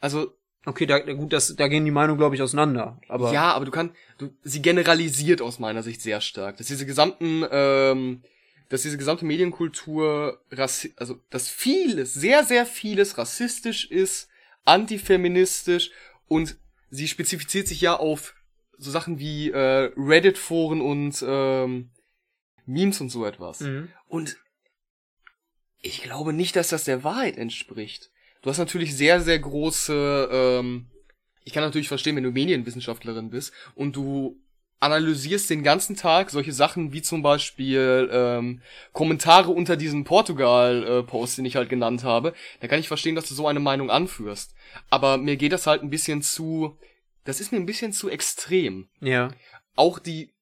Also, 0.00 0.32
Okay, 0.64 0.86
da- 0.86 1.00
gut, 1.00 1.32
das, 1.32 1.56
da 1.56 1.66
gehen 1.66 1.84
die 1.84 1.90
Meinungen, 1.90 2.18
glaube 2.18 2.36
ich, 2.36 2.42
auseinander. 2.42 3.00
Aber 3.08 3.32
ja, 3.32 3.52
aber 3.52 3.64
du 3.64 3.72
kannst, 3.72 3.96
du, 4.18 4.32
sie 4.44 4.62
generalisiert 4.62 5.42
aus 5.42 5.58
meiner 5.58 5.82
Sicht 5.82 6.00
sehr 6.00 6.20
stark, 6.20 6.56
dass 6.58 6.68
diese 6.68 6.86
gesamten, 6.86 7.44
ähm, 7.50 8.22
dass 8.68 8.82
diese 8.82 8.98
gesamte 8.98 9.24
Medienkultur, 9.24 10.42
rassi 10.50 10.92
also, 10.96 11.20
dass 11.30 11.48
vieles, 11.48 12.14
sehr, 12.14 12.44
sehr 12.44 12.66
vieles 12.66 13.18
rassistisch 13.18 13.90
ist, 13.90 14.28
antifeministisch 14.64 15.90
und 16.28 16.56
sie 16.90 17.08
spezifiziert 17.08 17.68
sich 17.68 17.80
ja 17.80 17.96
auf 17.96 18.34
so 18.78 18.90
Sachen 18.90 19.18
wie 19.18 19.50
äh, 19.50 19.92
Reddit-Foren 19.96 20.80
und 20.80 21.22
ähm, 21.26 21.90
Memes 22.66 23.00
und 23.00 23.10
so 23.10 23.24
etwas. 23.24 23.60
Mhm. 23.60 23.88
Und 24.08 24.36
ich 25.80 26.02
glaube 26.02 26.32
nicht, 26.32 26.56
dass 26.56 26.68
das 26.68 26.84
der 26.84 27.04
Wahrheit 27.04 27.36
entspricht. 27.36 28.10
Du 28.42 28.50
hast 28.50 28.58
natürlich 28.58 28.96
sehr, 28.96 29.20
sehr 29.20 29.38
große, 29.38 30.28
ähm, 30.30 30.86
ich 31.44 31.52
kann 31.52 31.62
natürlich 31.62 31.88
verstehen, 31.88 32.16
wenn 32.16 32.24
du 32.24 32.30
Medienwissenschaftlerin 32.30 33.30
bist 33.30 33.52
und 33.74 33.94
du 33.94 34.41
analysierst 34.82 35.48
den 35.48 35.62
ganzen 35.62 35.96
Tag 35.96 36.30
solche 36.30 36.52
Sachen 36.52 36.92
wie 36.92 37.02
zum 37.02 37.22
Beispiel 37.22 38.10
ähm, 38.12 38.62
Kommentare 38.92 39.50
unter 39.50 39.76
diesem 39.76 40.04
Portugal-Post, 40.04 41.38
den 41.38 41.44
ich 41.44 41.56
halt 41.56 41.68
genannt 41.68 42.04
habe, 42.04 42.34
dann 42.60 42.68
kann 42.68 42.80
ich 42.80 42.88
verstehen, 42.88 43.14
dass 43.14 43.28
du 43.28 43.34
so 43.34 43.46
eine 43.46 43.60
Meinung 43.60 43.90
anführst. 43.90 44.54
Aber 44.90 45.18
mir 45.18 45.36
geht 45.36 45.52
das 45.52 45.66
halt 45.66 45.82
ein 45.82 45.90
bisschen 45.90 46.22
zu, 46.22 46.76
das 47.24 47.40
ist 47.40 47.52
mir 47.52 47.58
ein 47.58 47.66
bisschen 47.66 47.92
zu 47.92 48.10
extrem 48.10 48.88
ja. 49.00 49.30
auch 49.76 49.98
die, 49.98 50.32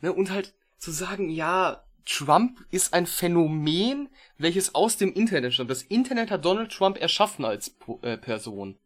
ne, 0.00 0.12
und 0.12 0.30
halt 0.30 0.54
zu 0.78 0.90
sagen, 0.90 1.28
ja, 1.30 1.84
Trump 2.06 2.64
ist 2.70 2.92
ein 2.92 3.06
Phänomen, 3.06 4.08
welches 4.36 4.74
aus 4.74 4.96
dem 4.96 5.12
Internet 5.12 5.54
stammt. 5.54 5.70
Das 5.70 5.82
Internet 5.82 6.30
hat 6.30 6.44
Donald 6.44 6.70
Trump 6.70 7.00
erschaffen 7.00 7.44
als 7.44 7.70
Po- 7.70 7.98
äh, 8.02 8.18
Person. 8.18 8.78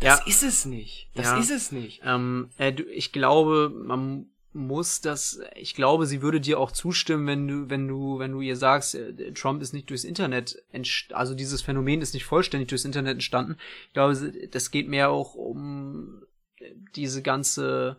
Das 0.00 0.20
Ja. 0.20 0.26
ist 0.26 0.42
es 0.42 0.64
nicht. 0.66 1.08
Das 1.14 1.26
Ja. 1.26 1.38
ist 1.38 1.50
es 1.50 1.72
nicht. 1.72 2.02
Ähm, 2.04 2.50
äh, 2.58 2.72
ich 2.94 3.12
glaube, 3.12 3.70
man 3.74 4.26
muss 4.52 5.00
das, 5.02 5.40
ich 5.54 5.74
glaube, 5.74 6.06
sie 6.06 6.22
würde 6.22 6.40
dir 6.40 6.58
auch 6.58 6.72
zustimmen, 6.72 7.26
wenn 7.26 7.46
du, 7.46 7.70
wenn 7.70 7.86
du, 7.86 8.18
wenn 8.18 8.32
du 8.32 8.40
ihr 8.40 8.56
sagst, 8.56 8.94
äh, 8.94 9.32
Trump 9.32 9.60
ist 9.62 9.74
nicht 9.74 9.90
durchs 9.90 10.04
Internet, 10.04 10.62
also 11.10 11.34
dieses 11.34 11.60
Phänomen 11.62 12.00
ist 12.00 12.14
nicht 12.14 12.24
vollständig 12.24 12.68
durchs 12.70 12.84
Internet 12.86 13.12
entstanden. 13.14 13.56
Ich 13.88 13.92
glaube, 13.92 14.32
das 14.50 14.70
geht 14.70 14.88
mehr 14.88 15.10
auch 15.10 15.34
um 15.34 16.22
äh, 16.58 16.70
diese 16.94 17.22
ganze, 17.22 17.96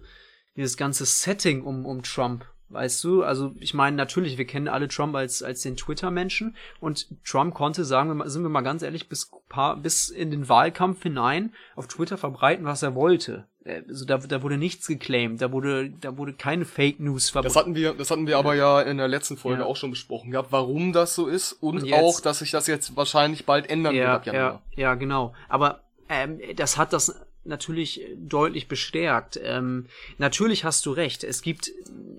dieses 0.56 0.78
ganze 0.78 1.06
Setting 1.06 1.62
um, 1.62 1.86
um 1.86 2.02
Trump. 2.02 2.46
Weißt 2.70 3.01
du, 3.03 3.24
also 3.24 3.53
ich 3.59 3.74
meine 3.74 3.95
natürlich, 3.95 4.38
wir 4.38 4.45
kennen 4.45 4.68
alle 4.68 4.88
Trump 4.89 5.15
als 5.15 5.41
als 5.41 5.61
den 5.61 5.78
Twitter-Menschen 5.78 6.55
und 6.82 7.07
Trump 7.26 7.53
konnte, 7.53 7.86
sagen 7.86 8.09
wir 8.09 8.15
mal, 8.15 8.30
sind 8.30 8.43
wir 8.43 8.49
mal 8.49 8.61
ganz 8.61 8.82
ehrlich, 8.82 9.07
bis 9.07 9.32
paar, 9.47 9.78
bis 9.78 10.09
in 10.09 10.32
den 10.32 10.49
Wahlkampf 10.49 11.01
hinein 11.03 11.53
auf 11.78 11.88
Twitter 11.88 12.18
verbreiten, 12.18 12.65
was 12.65 12.84
er 12.84 12.93
wollte. 12.93 13.45
Also 13.65 14.05
da, 14.05 14.18
da 14.18 14.43
wurde 14.43 14.57
nichts 14.57 14.88
geclaimed, 14.88 15.41
da 15.41 15.51
wurde 15.51 15.89
da 15.89 16.18
wurde 16.18 16.34
keine 16.34 16.65
Fake 16.65 16.99
News 16.99 17.24
Das 17.26 17.32
verbreitet. 17.32 17.55
hatten 17.57 17.76
wir, 17.76 17.93
das 17.93 18.11
hatten 18.11 18.28
wir 18.28 18.38
aber 18.38 18.55
ja 18.55 18.82
in 18.82 18.97
der 18.97 19.07
letzten 19.09 19.38
Folge 19.38 19.61
Ja. 19.61 19.65
auch 19.65 19.76
schon 19.78 19.89
besprochen 19.91 20.32
gehabt, 20.32 20.51
warum 20.51 20.91
das 20.93 21.15
so 21.15 21.28
ist 21.28 21.51
und 21.53 21.78
Und 21.80 21.86
jetzt- 21.86 21.99
auch, 22.01 22.20
dass 22.22 22.39
sich 22.39 22.51
das 22.51 22.68
jetzt 22.68 22.95
wahrscheinlich 22.97 23.45
bald 23.45 23.70
ändern 23.70 23.93
wird 23.93 24.03
Ja, 24.05 24.15
ab 24.15 24.26
Januar. 24.26 24.61
ja, 24.76 24.82
ja, 24.82 24.95
genau. 24.95 25.34
Aber 25.49 25.82
ähm, 26.09 26.39
das 26.55 26.78
hat 26.78 26.93
das 26.93 27.13
natürlich 27.48 28.02
deutlich 28.16 28.68
bestärkt. 28.68 29.39
Ähm, 29.41 29.88
natürlich 30.18 30.64
hast 30.64 30.86
du 30.86 30.91
recht. 30.91 31.24
Es 31.24 31.41
gibt 31.41 31.70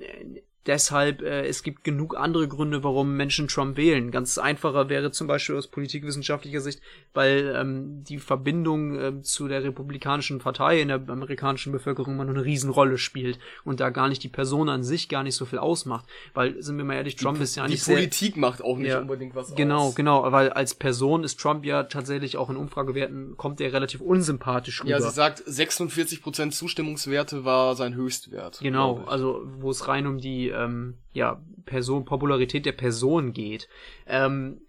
äh, 0.01 0.43
deshalb, 0.69 1.23
äh, 1.23 1.47
es 1.47 1.62
gibt 1.64 1.83
genug 1.83 2.16
andere 2.16 2.47
Gründe, 2.47 2.85
warum 2.85 3.16
Menschen 3.16 3.49
Trump 3.49 3.77
wählen. 3.77 4.11
Ganz 4.12 4.39
einfacher 4.39 4.89
wäre 4.89 5.11
zum 5.11 5.27
Beispiel 5.27 5.57
aus 5.57 5.66
politikwissenschaftlicher 5.66 6.61
Sicht, 6.61 6.81
weil 7.14 7.55
ähm, 7.59 8.05
die 8.05 8.19
Verbindung 8.19 9.01
ähm, 9.01 9.23
zu 9.25 9.49
der 9.49 9.64
republikanischen 9.64 10.39
Partei 10.39 10.81
in 10.81 10.89
der 10.89 11.03
amerikanischen 11.09 11.73
Bevölkerung 11.73 12.14
immer 12.14 12.25
noch 12.25 12.35
eine 12.35 12.45
Riesenrolle 12.45 12.99
spielt 12.99 13.39
und 13.64 13.81
da 13.81 13.91
gar 13.91 14.09
nicht 14.09 14.23
die 14.23 14.29
Person 14.29 14.69
an 14.69 14.85
sich 14.85 15.09
gar 15.09 15.23
nicht 15.25 15.35
so 15.35 15.45
viel 15.47 15.59
ausmacht. 15.59 16.05
Weil, 16.35 16.62
sind 16.62 16.77
wir 16.77 16.85
mal 16.85 16.95
ehrlich, 16.95 17.16
Trump 17.16 17.41
ist 17.41 17.57
ja 17.57 17.62
Die 17.64 17.69
eigentlich 17.71 17.83
sehr 17.83 17.97
Politik 17.97 18.37
macht 18.37 18.62
auch 18.62 18.77
nicht 18.77 18.89
Ja. 18.91 19.01
unbedingt 19.01 19.35
was 19.35 19.55
Genau, 19.55 19.89
aus. 19.89 19.95
genau, 19.95 20.31
weil 20.31 20.51
als 20.51 20.75
Person 20.75 21.25
ist 21.25 21.41
Trump 21.41 21.64
ja 21.64 21.85
tatsächlich 21.85 22.37
auch 22.37 22.51
in 22.51 22.57
Umfragewerten 22.57 23.37
kommt 23.37 23.61
er 23.62 23.73
relativ 23.73 24.01
unsympathisch 24.03 24.83
rüber. 24.83 24.91
Ja, 24.91 25.01
sie 25.01 25.11
sagt, 25.11 25.43
46% 25.47 26.51
Zustimmungswerte 26.53 27.45
war 27.45 27.75
sein 27.75 27.95
Höchstwert. 27.95 28.59
genau, 28.61 29.05
also 29.07 29.43
wo 29.61 29.71
es 29.71 29.89
rein 29.89 30.07
um 30.07 30.19
die 30.19 30.49
ähm, 30.65 30.99
ja 31.13 31.43
Person 31.65 32.05
Popularität 32.05 32.67
der 32.67 32.73
Person 32.73 33.33
geht. 33.33 33.69
Ähm, 34.07 34.61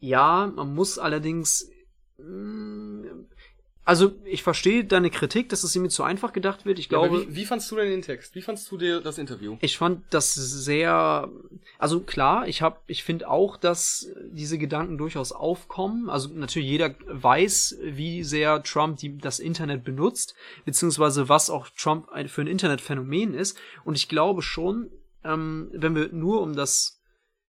ja, 0.00 0.52
man 0.54 0.74
muss 0.74 0.98
allerdings 0.98 1.70
mh, 2.18 3.08
also 3.90 4.12
ich 4.24 4.44
verstehe 4.44 4.84
deine 4.84 5.10
Kritik, 5.10 5.48
dass 5.48 5.64
es 5.64 5.74
mir 5.74 5.88
zu 5.88 6.04
einfach 6.04 6.32
gedacht 6.32 6.64
wird. 6.64 6.78
Ich 6.78 6.84
Ja, 6.84 7.00
glaube, 7.00 7.26
wie, 7.26 7.34
wie 7.34 7.44
fandst 7.44 7.68
du 7.72 7.76
denn 7.76 7.90
den 7.90 8.02
Text? 8.02 8.36
Wie 8.36 8.42
fandst 8.42 8.70
du 8.70 8.76
dir 8.76 9.00
das 9.00 9.18
Interview? 9.18 9.56
Ich 9.62 9.78
fand 9.78 10.04
das 10.10 10.34
sehr, 10.34 11.28
also 11.76 11.98
klar, 11.98 12.46
ich 12.46 12.62
hab, 12.62 12.84
ich 12.86 13.02
finde 13.02 13.28
auch, 13.28 13.56
dass 13.56 14.08
diese 14.30 14.58
Gedanken 14.58 14.96
durchaus 14.96 15.32
aufkommen. 15.32 16.08
Also 16.08 16.28
natürlich 16.32 16.68
jeder 16.68 16.94
weiß, 17.08 17.78
wie 17.82 18.22
sehr 18.22 18.62
Trump 18.62 18.98
die, 18.98 19.18
das 19.18 19.40
Internet 19.40 19.82
benutzt, 19.82 20.36
beziehungsweise 20.64 21.28
was 21.28 21.50
auch 21.50 21.68
Trump 21.70 22.10
ein, 22.10 22.28
für 22.28 22.42
ein 22.42 22.46
Internetphänomen 22.46 23.34
ist. 23.34 23.58
Und 23.84 23.96
ich 23.96 24.08
glaube 24.08 24.42
schon, 24.42 24.90
ähm, 25.24 25.70
wenn 25.72 25.94
wir 25.94 26.08
nur 26.12 26.40
um 26.42 26.54
das 26.54 27.00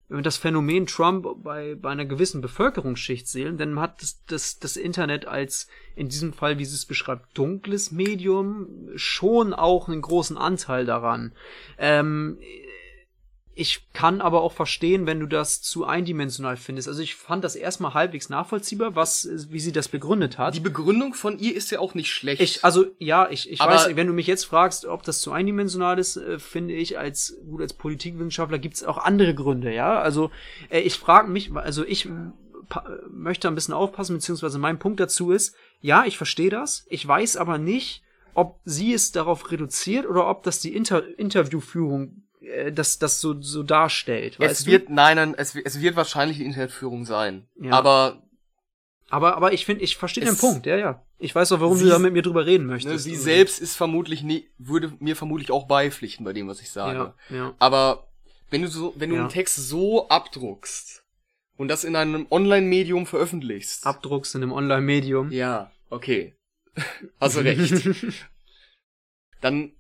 wenn 0.08 0.18
wir 0.18 0.22
das 0.22 0.36
Phänomen 0.36 0.86
Trump 0.86 1.26
bei, 1.42 1.74
bei 1.74 1.90
einer 1.90 2.04
gewissen 2.04 2.40
Bevölkerungsschicht 2.40 3.26
sehen, 3.26 3.56
dann 3.56 3.80
hat 3.80 4.02
das, 4.02 4.22
das, 4.26 4.58
das 4.60 4.76
Internet 4.76 5.26
als 5.26 5.66
in 5.96 6.08
diesem 6.08 6.32
Fall, 6.32 6.58
wie 6.58 6.64
sie 6.64 6.76
es 6.76 6.86
beschreibt, 6.86 7.36
dunkles 7.36 7.90
Medium 7.90 8.90
schon 8.94 9.52
auch 9.52 9.88
einen 9.88 10.02
großen 10.02 10.38
Anteil 10.38 10.86
daran. 10.86 11.32
Ähm, 11.76 12.38
ich 13.59 13.88
kann 13.94 14.20
aber 14.20 14.42
auch 14.42 14.52
verstehen, 14.52 15.07
wenn 15.07 15.18
du 15.18 15.26
das 15.26 15.62
zu 15.62 15.86
eindimensional 15.86 16.59
findest. 16.59 16.88
Also 16.88 17.00
ich 17.00 17.14
fand 17.14 17.42
das 17.42 17.57
erstmal 17.57 17.94
halbwegs 17.94 18.28
nachvollziehbar, 18.28 18.94
was, 18.94 19.28
wie 19.50 19.61
sie 19.61 19.72
das 19.72 19.88
begründet 19.88 20.36
hat. 20.36 20.54
Die 20.54 20.61
Begründung 20.61 21.14
von 21.14 21.38
ihr 21.38 21.57
ist 21.57 21.70
ja 21.70 21.80
auch 21.80 21.94
nicht 21.94 22.12
schlecht. 22.12 22.42
Ich, 22.42 22.62
also 22.64 22.84
ja, 22.98 23.28
ich, 23.30 23.50
ich 23.50 23.61
Aber- 23.62 23.72
weiß, 23.74 23.96
wenn 23.96 24.07
du 24.07 24.12
mich 24.12 24.26
jetzt 24.26 24.44
fragst, 24.44 24.84
ob 24.84 25.04
das 25.04 25.20
zu 25.22 25.32
eindimensional 25.32 25.98
ist, 25.98 26.18
äh, 26.18 26.38
finde 26.38 26.74
ich 26.74 26.98
als 26.98 27.38
gut 27.48 27.62
als 27.62 27.72
Politikwissenschaftler 27.72 28.59
gibt 28.59 28.74
es 28.76 28.84
auch 28.84 28.98
andere 28.98 29.34
Gründe, 29.34 29.72
ja. 29.72 29.98
Also 30.00 30.30
äh, 30.68 30.80
ich 30.80 30.94
frage 30.98 31.28
mich, 31.30 31.50
also 31.57 31.82
ich 31.84 32.07
pa- 32.68 32.84
möchte 33.11 33.48
ein 33.48 33.54
bisschen 33.54 33.72
aufpassen, 33.72 34.16
beziehungsweise 34.16 34.59
mein 34.59 34.78
Punkt 34.78 35.00
dazu 35.00 35.30
ist, 35.30 35.54
ja, 35.80 36.04
ich 36.04 36.18
verstehe 36.18 36.50
das, 36.50 36.84
ich 36.90 37.09
weiß 37.09 37.38
aber 37.38 37.57
nicht, 37.57 38.02
ob 38.34 38.61
sie 38.66 38.92
es 38.92 39.12
darauf 39.12 39.50
reduziert 39.50 40.07
oder 40.07 40.28
ob 40.28 40.42
das 40.42 40.61
die 40.61 40.74
Inter 40.76 41.02
Interviewführung 41.18 42.02
äh, 42.09 42.25
das, 42.72 42.99
das 42.99 43.20
so, 43.20 43.40
so 43.40 43.62
darstellt. 43.62 44.34
es 44.34 44.38
weißt 44.40 44.66
wird, 44.66 44.88
du? 44.88 44.94
nein, 44.94 45.16
nein, 45.16 45.34
es, 45.36 45.55
es 45.55 45.80
wird 45.80 45.97
wahrscheinlich 45.97 46.38
die 46.38 46.44
Internetführung 46.44 47.05
sein. 47.05 47.47
Ja. 47.61 47.72
Aber 47.72 48.22
Aber, 49.09 49.36
aber 49.36 49.53
ich 49.53 49.64
finde, 49.64 49.84
ich 49.84 49.97
verstehe 49.97 50.24
den 50.24 50.34
Es- 50.34 50.40
Punkt, 50.40 50.66
ja, 50.66 50.76
ja. 50.76 51.03
Ich 51.18 51.34
weiß 51.34 51.53
auch, 51.53 51.61
warum 51.61 51.76
Sie- 51.78 51.84
du 51.84 51.90
da 51.90 51.99
mit 51.99 52.12
mir 52.12 52.20
drüber 52.22 52.44
reden 52.44 52.66
ne, 52.66 52.72
möchtest. 52.74 53.05
sie 53.05 53.12
Also, 53.12 53.22
selbst 53.22 53.59
ist 53.61 53.74
vermutlich 53.76 54.22
nie, 54.22 54.49
würde 54.59 54.92
mir 55.01 55.16
vermutlich 55.16 55.51
auch 55.51 55.66
beipflichten 55.66 56.24
bei 56.24 56.32
dem, 56.34 56.47
was 56.49 56.61
ich 56.61 56.70
sage. 56.70 57.14
Ja, 57.30 57.36
ja. 57.36 57.55
Aber 57.59 58.09
wenn 58.51 58.62
du 58.62 58.68
so, 58.68 58.92
wenn 58.97 59.09
du 59.11 59.16
Ja. 59.16 59.22
einen 59.22 59.30
Text 59.30 59.57
so 59.57 60.09
abdruckst 60.09 61.05
und 61.57 61.68
das 61.68 61.84
in 61.84 61.97
einem 61.97 62.26
Online-Medium 62.30 63.07
veröffentlichst. 63.07 63.86
Abdruckst 63.86 64.34
in 64.34 64.42
einem 64.42 64.53
Online-Medium. 64.53 65.30
ja, 65.32 65.70
okay. 65.88 66.36
Hast 67.20 67.36
du 67.36 67.40
recht. 67.40 67.72
Dann 69.40 69.72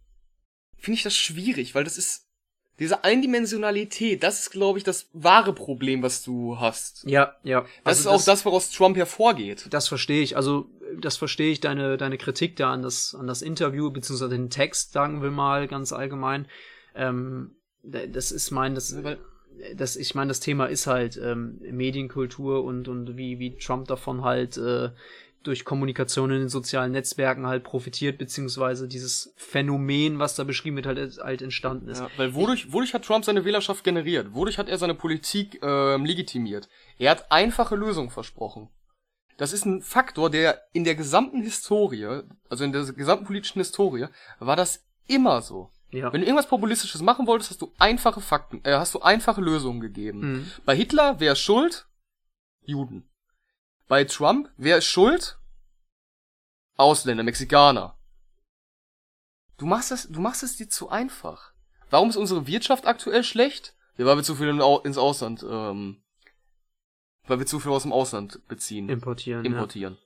finde 0.78 0.96
ich 0.96 1.02
das 1.02 1.16
schwierig, 1.16 1.74
weil 1.74 1.84
das 1.84 1.98
ist, 1.98 2.25
diese 2.78 3.04
Eindimensionalität, 3.04 4.22
das 4.22 4.40
ist, 4.40 4.50
glaube 4.50 4.78
ich, 4.78 4.84
das 4.84 5.08
wahre 5.12 5.54
Problem, 5.54 6.02
was 6.02 6.22
du 6.22 6.60
hast. 6.60 7.04
Ja, 7.06 7.34
ja. 7.42 7.64
Das 7.84 8.00
ist 8.00 8.06
auch 8.06 8.22
das, 8.22 8.44
woraus 8.44 8.70
Trump 8.70 8.96
hervorgeht. 8.96 9.68
Das 9.70 9.88
verstehe 9.88 10.22
ich. 10.22 10.36
Also, 10.36 10.68
das 11.00 11.16
verstehe 11.16 11.50
ich, 11.50 11.60
deine, 11.60 11.96
deine 11.96 12.18
Kritik 12.18 12.56
da 12.56 12.72
an 12.72 12.82
das, 12.82 13.14
an 13.18 13.26
das 13.26 13.42
Interview, 13.42 13.90
beziehungsweise 13.90 14.30
den 14.30 14.50
Text, 14.50 14.92
sagen 14.92 15.22
wir 15.22 15.30
mal, 15.30 15.68
ganz 15.68 15.92
allgemein. 15.92 16.46
Ähm, 16.94 17.52
das 17.82 18.30
ist 18.30 18.50
mein, 18.50 18.74
das, 18.74 18.94
das, 19.74 19.96
ich 19.96 20.14
meine, 20.14 20.28
das 20.28 20.40
Thema 20.40 20.66
ist 20.66 20.86
halt 20.86 21.18
ähm, 21.22 21.58
Medienkultur 21.70 22.64
und, 22.64 22.88
und 22.88 23.16
wie, 23.16 23.38
wie 23.38 23.56
Trump 23.56 23.88
davon 23.88 24.22
halt 24.22 24.56
äh, 24.56 24.90
durch 25.46 25.64
Kommunikation 25.64 26.30
in 26.30 26.40
den 26.40 26.48
sozialen 26.48 26.92
Netzwerken 26.92 27.46
halt 27.46 27.64
profitiert, 27.64 28.18
beziehungsweise 28.18 28.88
dieses 28.88 29.32
Phänomen, 29.36 30.18
was 30.18 30.34
da 30.34 30.44
beschrieben 30.44 30.76
wird, 30.76 30.86
halt, 30.86 31.18
halt 31.18 31.42
entstanden 31.42 31.88
ist. 31.88 32.00
Ja, 32.00 32.10
weil 32.16 32.34
wodurch, 32.34 32.72
wodurch 32.72 32.94
hat 32.94 33.04
Trump 33.04 33.24
seine 33.24 33.44
Wählerschaft 33.44 33.84
generiert? 33.84 34.34
Wodurch 34.34 34.58
hat 34.58 34.68
er 34.68 34.78
seine 34.78 34.94
Politik 34.94 35.60
ähm, 35.62 36.04
legitimiert? 36.04 36.68
Er 36.98 37.10
hat 37.12 37.30
einfache 37.30 37.76
Lösungen 37.76 38.10
versprochen. 38.10 38.68
Das 39.36 39.52
ist 39.52 39.66
ein 39.66 39.82
Faktor, 39.82 40.30
der 40.30 40.62
in 40.72 40.84
der 40.84 40.94
gesamten 40.94 41.42
Historie, 41.42 42.22
also 42.48 42.64
in 42.64 42.72
der 42.72 42.84
gesamten 42.84 43.26
politischen 43.26 43.58
Historie, 43.60 44.06
war 44.38 44.56
das 44.56 44.84
immer 45.06 45.42
so. 45.42 45.70
Ja. 45.90 46.12
Wenn 46.12 46.20
du 46.20 46.26
irgendwas 46.26 46.48
Populistisches 46.48 47.02
machen 47.02 47.26
wolltest, 47.26 47.50
hast 47.50 47.62
du 47.62 47.72
einfache 47.78 48.20
Fakten, 48.20 48.60
äh, 48.64 48.74
hast 48.74 48.94
du 48.94 49.00
einfache 49.00 49.40
Lösungen 49.40 49.80
gegeben. 49.80 50.20
Mhm. 50.20 50.50
Bei 50.64 50.74
Hitler, 50.74 51.20
wer 51.20 51.32
ist 51.32 51.40
schuld? 51.40 51.86
Juden. 52.64 53.08
Bei 53.88 54.04
Trump, 54.04 54.50
wer 54.56 54.78
ist 54.78 54.86
schuld? 54.86 55.38
Ausländer, 56.76 57.22
Mexikaner. 57.22 57.96
Du 59.58 59.66
machst 59.66 59.92
es, 59.92 60.08
du 60.08 60.20
machst 60.20 60.42
es 60.42 60.56
dir 60.56 60.68
zu 60.68 60.90
einfach. 60.90 61.52
Warum 61.90 62.10
ist 62.10 62.16
unsere 62.16 62.46
Wirtschaft 62.46 62.86
aktuell 62.86 63.24
schlecht? 63.24 63.74
Ja, 63.96 64.04
weil 64.04 64.16
wir 64.16 64.24
zu 64.24 64.34
viel 64.34 64.48
ins 64.48 64.98
Ausland, 64.98 65.44
ähm, 65.48 66.02
weil 67.26 67.38
wir 67.38 67.46
zu 67.46 67.60
viel 67.60 67.72
aus 67.72 67.82
dem 67.82 67.92
Ausland 67.92 68.46
beziehen. 68.48 68.88
Importieren. 68.88 69.44
Importieren. 69.44 69.96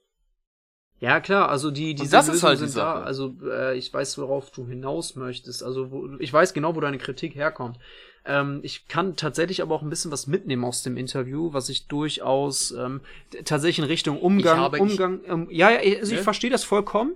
Ja, 0.99 1.09
ja 1.09 1.19
klar, 1.19 1.49
also 1.49 1.71
die, 1.71 1.95
die 1.95 2.07
das 2.07 2.27
ist 2.29 2.43
halt 2.43 2.59
sind 2.59 2.71
die 2.71 2.75
da. 2.75 3.01
Also 3.01 3.35
äh, 3.43 3.77
ich 3.77 3.93
weiß, 3.93 4.17
worauf 4.19 4.51
du 4.51 4.65
hinaus 4.67 5.15
möchtest. 5.15 5.63
Also 5.63 5.91
wo, 5.91 6.07
ich 6.19 6.31
weiß 6.31 6.53
genau, 6.53 6.75
wo 6.75 6.79
deine 6.79 6.99
Kritik 6.99 7.35
herkommt. 7.35 7.79
Ähm, 8.23 8.59
ich 8.63 8.87
kann 8.87 9.15
tatsächlich 9.15 9.61
aber 9.61 9.73
auch 9.73 9.81
ein 9.81 9.89
bisschen 9.89 10.11
was 10.11 10.27
mitnehmen 10.27 10.63
aus 10.63 10.83
dem 10.83 10.95
Interview, 10.97 11.53
was 11.53 11.69
ich 11.69 11.87
durchaus 11.87 12.71
ähm, 12.71 13.01
tatsächlich 13.45 13.79
in 13.79 13.85
Richtung 13.85 14.19
Umgang, 14.19 14.59
habe, 14.59 14.79
Umgang, 14.79 15.21
ähm, 15.25 15.47
ja, 15.49 15.71
ja, 15.71 15.77
also 15.99 16.11
ich 16.11 16.19
ja? 16.19 16.23
verstehe 16.23 16.51
das 16.51 16.63
vollkommen. 16.63 17.15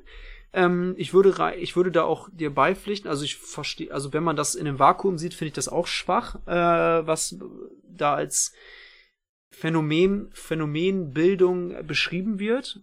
Ähm, 0.53 0.95
ich 0.97 1.13
würde, 1.13 1.35
ich 1.59 1.75
würde 1.75 1.91
da 1.91 2.03
auch 2.03 2.29
dir 2.31 2.49
beipflichten. 2.49 3.09
Also 3.09 3.23
ich 3.23 3.35
verstehe, 3.35 3.91
also 3.91 4.13
wenn 4.13 4.23
man 4.23 4.35
das 4.35 4.55
in 4.55 4.67
einem 4.67 4.79
Vakuum 4.79 5.17
sieht, 5.17 5.33
finde 5.33 5.49
ich 5.49 5.53
das 5.53 5.67
auch 5.67 5.85
schwach, 5.85 6.35
äh, 6.47 7.05
was 7.05 7.37
da 7.83 8.15
als 8.15 8.53
Phänomen, 9.51 10.29
Phänomenbildung 10.33 11.85
beschrieben 11.85 12.39
wird. 12.39 12.81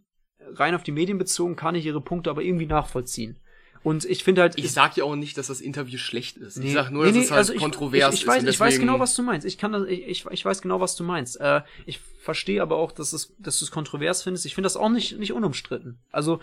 Rein 0.55 0.75
auf 0.75 0.83
die 0.83 0.93
Medien 0.93 1.19
bezogen 1.19 1.57
kann 1.57 1.75
ich 1.75 1.87
ihre 1.87 2.01
Punkte 2.01 2.31
aber 2.31 2.43
irgendwie 2.43 2.67
nachvollziehen. 2.67 3.41
Und 3.83 4.05
ich 4.05 4.23
finde 4.23 4.43
halt. 4.43 4.59
Ich 4.59 4.73
sag 4.73 4.97
ja 4.97 5.05
auch 5.05 5.17
nicht, 5.17 5.37
dass 5.39 5.49
das 5.49 5.61
Interview 5.61 5.99
schlecht 5.99 6.37
ist. 6.37 6.57
Nee, 6.57 6.69
ich 6.69 6.73
sag 6.73 6.91
nur, 6.91 7.05
nee, 7.05 7.13
dass 7.13 7.25
es 7.25 7.31
halt 7.31 7.39
also 7.39 7.55
kontrovers 7.55 8.15
ich, 8.15 8.21
ich, 8.21 8.23
ich 8.23 8.29
weiß, 8.29 8.43
ist. 8.45 8.51
Ich 8.51 8.61
weiß 8.61 8.79
genau, 8.79 9.01
was 9.01 9.15
du 9.15 9.23
meinst. 9.23 9.47
Ich 9.47 9.59
kann 9.59 9.73
das, 9.73 9.89
ich, 9.89 10.25
ich 10.31 10.45
weiß 10.45 10.63
genau, 10.63 10.81
was 10.81 10.95
du 10.95 11.03
meinst. 11.05 11.41
Äh, 11.41 11.63
ich 11.85 12.01
verstehe 12.21 12.63
aber 12.63 12.77
auch, 12.77 12.93
dass, 12.93 13.13
es, 13.13 13.35
dass 13.39 13.59
du 13.59 13.65
es 13.65 13.71
kontrovers 13.71 14.23
findest. 14.23 14.47
Ich 14.47 14.55
finde 14.55 14.67
das 14.67 14.77
auch 14.77 14.89
nicht, 14.89 15.19
nicht 15.19 15.33
unumstritten. 15.33 15.99
Also, 16.13 16.41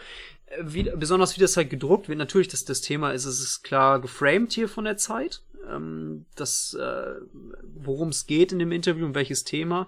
äh, 0.47 0.63
wie, 0.63 0.83
besonders 0.83 1.37
wie 1.37 1.41
das 1.41 1.55
halt 1.55 1.69
gedruckt 1.69 2.09
wird. 2.09 2.17
Natürlich, 2.17 2.49
dass 2.49 2.65
das 2.65 2.81
Thema 2.81 3.11
ist, 3.11 3.25
es 3.25 3.39
ist 3.39 3.63
klar 3.63 4.01
geframed 4.01 4.51
hier 4.51 4.67
von 4.67 4.83
der 4.83 4.97
Zeit. 4.97 5.41
Ähm, 5.69 6.25
das, 6.35 6.73
äh, 6.73 7.13
worum 7.75 8.09
es 8.09 8.27
geht 8.27 8.51
in 8.51 8.59
dem 8.59 8.73
Interview 8.73 9.05
und 9.05 9.15
welches 9.15 9.45
Thema. 9.45 9.87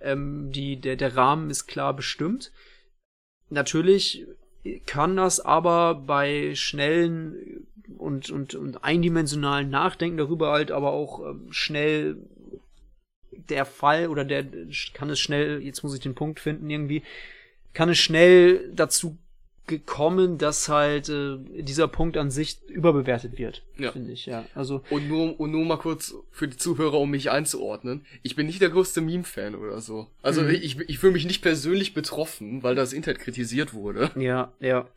Ähm, 0.00 0.50
die, 0.50 0.80
der, 0.80 0.96
der 0.96 1.14
Rahmen 1.14 1.50
ist 1.50 1.66
klar 1.66 1.94
bestimmt. 1.94 2.50
Natürlich 3.50 4.26
kann 4.86 5.16
das 5.16 5.40
aber 5.40 5.94
bei 5.94 6.54
schnellen 6.54 7.66
und, 7.96 8.30
und, 8.30 8.54
und 8.54 8.84
eindimensionalen 8.84 9.70
Nachdenken 9.70 10.18
darüber 10.18 10.52
halt 10.52 10.70
aber 10.70 10.92
auch 10.92 11.20
ähm, 11.20 11.48
schnell 11.50 12.16
der 13.32 13.64
Fall 13.64 14.08
oder 14.08 14.24
der 14.24 14.44
kann 14.94 15.10
es 15.10 15.20
schnell, 15.20 15.62
jetzt 15.62 15.82
muss 15.82 15.94
ich 15.94 16.00
den 16.00 16.14
Punkt 16.14 16.40
finden 16.40 16.68
irgendwie, 16.68 17.02
kann 17.72 17.88
es 17.88 17.98
schnell 17.98 18.72
dazu 18.74 19.16
gekommen, 19.68 20.38
dass 20.38 20.68
halt 20.68 21.08
äh, 21.08 21.38
dieser 21.62 21.86
Punkt 21.86 22.16
an 22.16 22.30
sich 22.30 22.58
überbewertet 22.68 23.38
wird, 23.38 23.62
ja. 23.76 23.92
finde 23.92 24.12
ich, 24.12 24.26
ja. 24.26 24.44
Also 24.54 24.82
und 24.90 25.08
nur 25.08 25.38
und 25.38 25.52
nur 25.52 25.64
mal 25.64 25.76
kurz 25.76 26.14
für 26.32 26.48
die 26.48 26.56
Zuhörer, 26.56 26.98
um 26.98 27.10
mich 27.10 27.30
einzuordnen. 27.30 28.04
Ich 28.22 28.34
bin 28.34 28.46
nicht 28.46 28.60
der 28.60 28.70
größte 28.70 29.00
Meme-Fan 29.00 29.54
oder 29.54 29.80
so. 29.80 30.08
Also 30.22 30.42
mhm. 30.42 30.50
ich, 30.50 30.80
ich 30.80 30.98
fühle 30.98 31.12
mich 31.12 31.26
nicht 31.26 31.42
persönlich 31.42 31.94
betroffen, 31.94 32.62
weil 32.62 32.74
das 32.74 32.92
Internet 32.92 33.20
kritisiert 33.20 33.74
wurde. 33.74 34.10
Ja, 34.16 34.52
ja. 34.58 34.88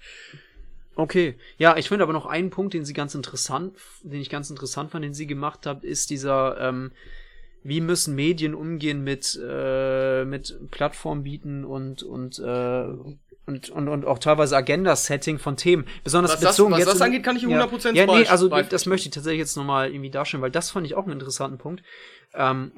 Okay, 0.96 1.36
ja, 1.58 1.78
ich 1.78 1.88
finde 1.88 2.04
aber 2.04 2.14
noch 2.14 2.26
einen 2.26 2.50
Punkt, 2.50 2.74
den 2.74 2.86
sie 2.86 2.94
ganz 2.94 3.16
interessant, 3.16 3.76
den 4.04 4.20
ich 4.20 4.30
ganz 4.30 4.50
interessant 4.50 4.92
fand, 4.92 5.06
den 5.06 5.14
sie 5.14 5.28
gemacht 5.28 5.66
hat, 5.66 5.84
ist 5.84 6.10
dieser 6.10 6.60
ähm, 6.60 6.92
wie 7.64 7.82
müssen 7.82 8.16
Medien 8.16 8.56
umgehen 8.56 9.04
mit 9.04 9.40
äh, 9.42 10.26
mit 10.26 10.72
Plattform 10.72 11.24
bieten 11.24 11.64
und 11.64 12.04
und 12.04 12.40
äh, 12.40 12.88
und, 13.46 13.70
und, 13.70 13.88
und 13.88 14.06
auch 14.06 14.20
teilweise 14.20 14.56
Agenda-Setting 14.56 15.40
von 15.40 15.58
Themen. 15.58 15.86
Besonders 16.04 16.34
was 16.34 16.40
bezogen 16.40 16.72
das, 16.72 16.82
was 16.82 16.88
jetzt. 16.88 16.96
Das 16.96 17.02
angeht, 17.02 17.24
kann 17.24 17.36
ich 17.36 17.46
100% 17.46 17.94
Ja, 17.94 18.06
ja 18.06 18.06
nee, 18.06 18.28
also 18.28 18.48
das 18.48 18.86
möchte 18.86 19.08
ich 19.08 19.14
tatsächlich 19.14 19.40
jetzt 19.40 19.58
nochmal 19.58 19.92
irgendwie 19.92 20.12
darstellen, 20.12 20.44
weil 20.44 20.52
das 20.52 20.72
fand 20.72 20.86
ich 20.86 20.96
auch 20.96 21.04
einen 21.04 21.14
interessanten 21.14 21.58
Punkt. 21.58 21.84
Ähm, 22.34 22.72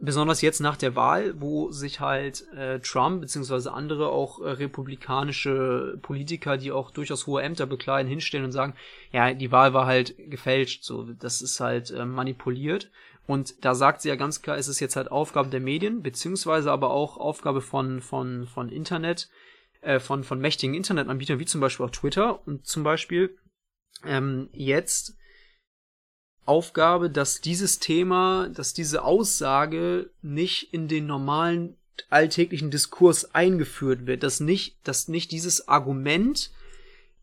besonders 0.00 0.40
jetzt 0.42 0.60
nach 0.60 0.76
der 0.76 0.94
Wahl, 0.94 1.34
wo 1.40 1.70
sich 1.70 2.00
halt 2.00 2.46
äh, 2.52 2.78
Trump 2.80 3.20
beziehungsweise 3.20 3.72
andere 3.72 4.08
auch 4.08 4.40
äh, 4.40 4.50
republikanische 4.50 5.98
Politiker, 6.02 6.56
die 6.56 6.72
auch 6.72 6.90
durchaus 6.90 7.26
hohe 7.26 7.42
Ämter 7.42 7.66
bekleiden, 7.66 8.08
hinstellen 8.08 8.44
und 8.44 8.52
sagen, 8.52 8.74
ja, 9.12 9.34
die 9.34 9.50
Wahl 9.50 9.74
war 9.74 9.86
halt 9.86 10.14
gefälscht, 10.30 10.84
so, 10.84 11.04
das 11.18 11.42
ist 11.42 11.60
halt 11.60 11.90
äh, 11.90 12.04
manipuliert. 12.04 12.90
Und 13.26 13.62
da 13.64 13.74
sagt 13.74 14.00
sie 14.00 14.08
ja 14.08 14.16
ganz 14.16 14.40
klar, 14.40 14.56
es 14.56 14.68
ist 14.68 14.80
jetzt 14.80 14.96
halt 14.96 15.10
Aufgabe 15.10 15.50
der 15.50 15.60
Medien, 15.60 16.02
beziehungsweise 16.02 16.72
aber 16.72 16.90
auch 16.90 17.18
Aufgabe 17.18 17.60
von, 17.60 18.00
von, 18.00 18.46
von 18.46 18.70
Internet, 18.70 19.28
äh, 19.88 20.00
von, 20.00 20.22
von 20.22 20.38
mächtigen 20.38 20.74
Internetanbietern, 20.74 21.38
wie 21.38 21.46
zum 21.46 21.62
Beispiel 21.62 21.86
auch 21.86 21.90
Twitter. 21.90 22.46
Und 22.46 22.66
zum 22.66 22.82
Beispiel 22.82 23.38
ähm, 24.04 24.50
jetzt 24.52 25.16
Aufgabe, 26.44 27.08
dass 27.08 27.40
dieses 27.40 27.78
Thema, 27.78 28.50
dass 28.50 28.74
diese 28.74 29.02
Aussage 29.02 30.10
nicht 30.20 30.74
in 30.74 30.88
den 30.88 31.06
normalen 31.06 31.78
alltäglichen 32.10 32.70
Diskurs 32.70 33.34
eingeführt 33.34 34.06
wird, 34.06 34.22
dass 34.22 34.40
nicht, 34.40 34.76
dass 34.86 35.08
nicht 35.08 35.32
dieses 35.32 35.68
Argument, 35.68 36.52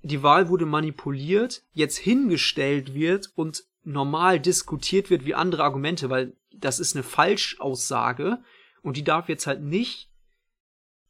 die 0.01 0.23
Wahl 0.23 0.49
wurde 0.49 0.65
manipuliert, 0.65 1.61
jetzt 1.71 1.97
hingestellt 1.97 2.95
wird 2.95 3.31
und 3.35 3.63
normal 3.83 4.39
diskutiert 4.39 5.11
wird 5.11 5.23
wie 5.23 5.35
andere 5.35 5.63
Argumente, 5.63 6.09
weil 6.09 6.33
das 6.51 6.79
ist 6.79 6.95
eine 6.95 7.03
Falschaussage 7.03 8.39
und 8.81 8.97
die 8.97 9.03
darf 9.03 9.29
jetzt 9.29 9.45
halt 9.45 9.61
nicht 9.61 10.09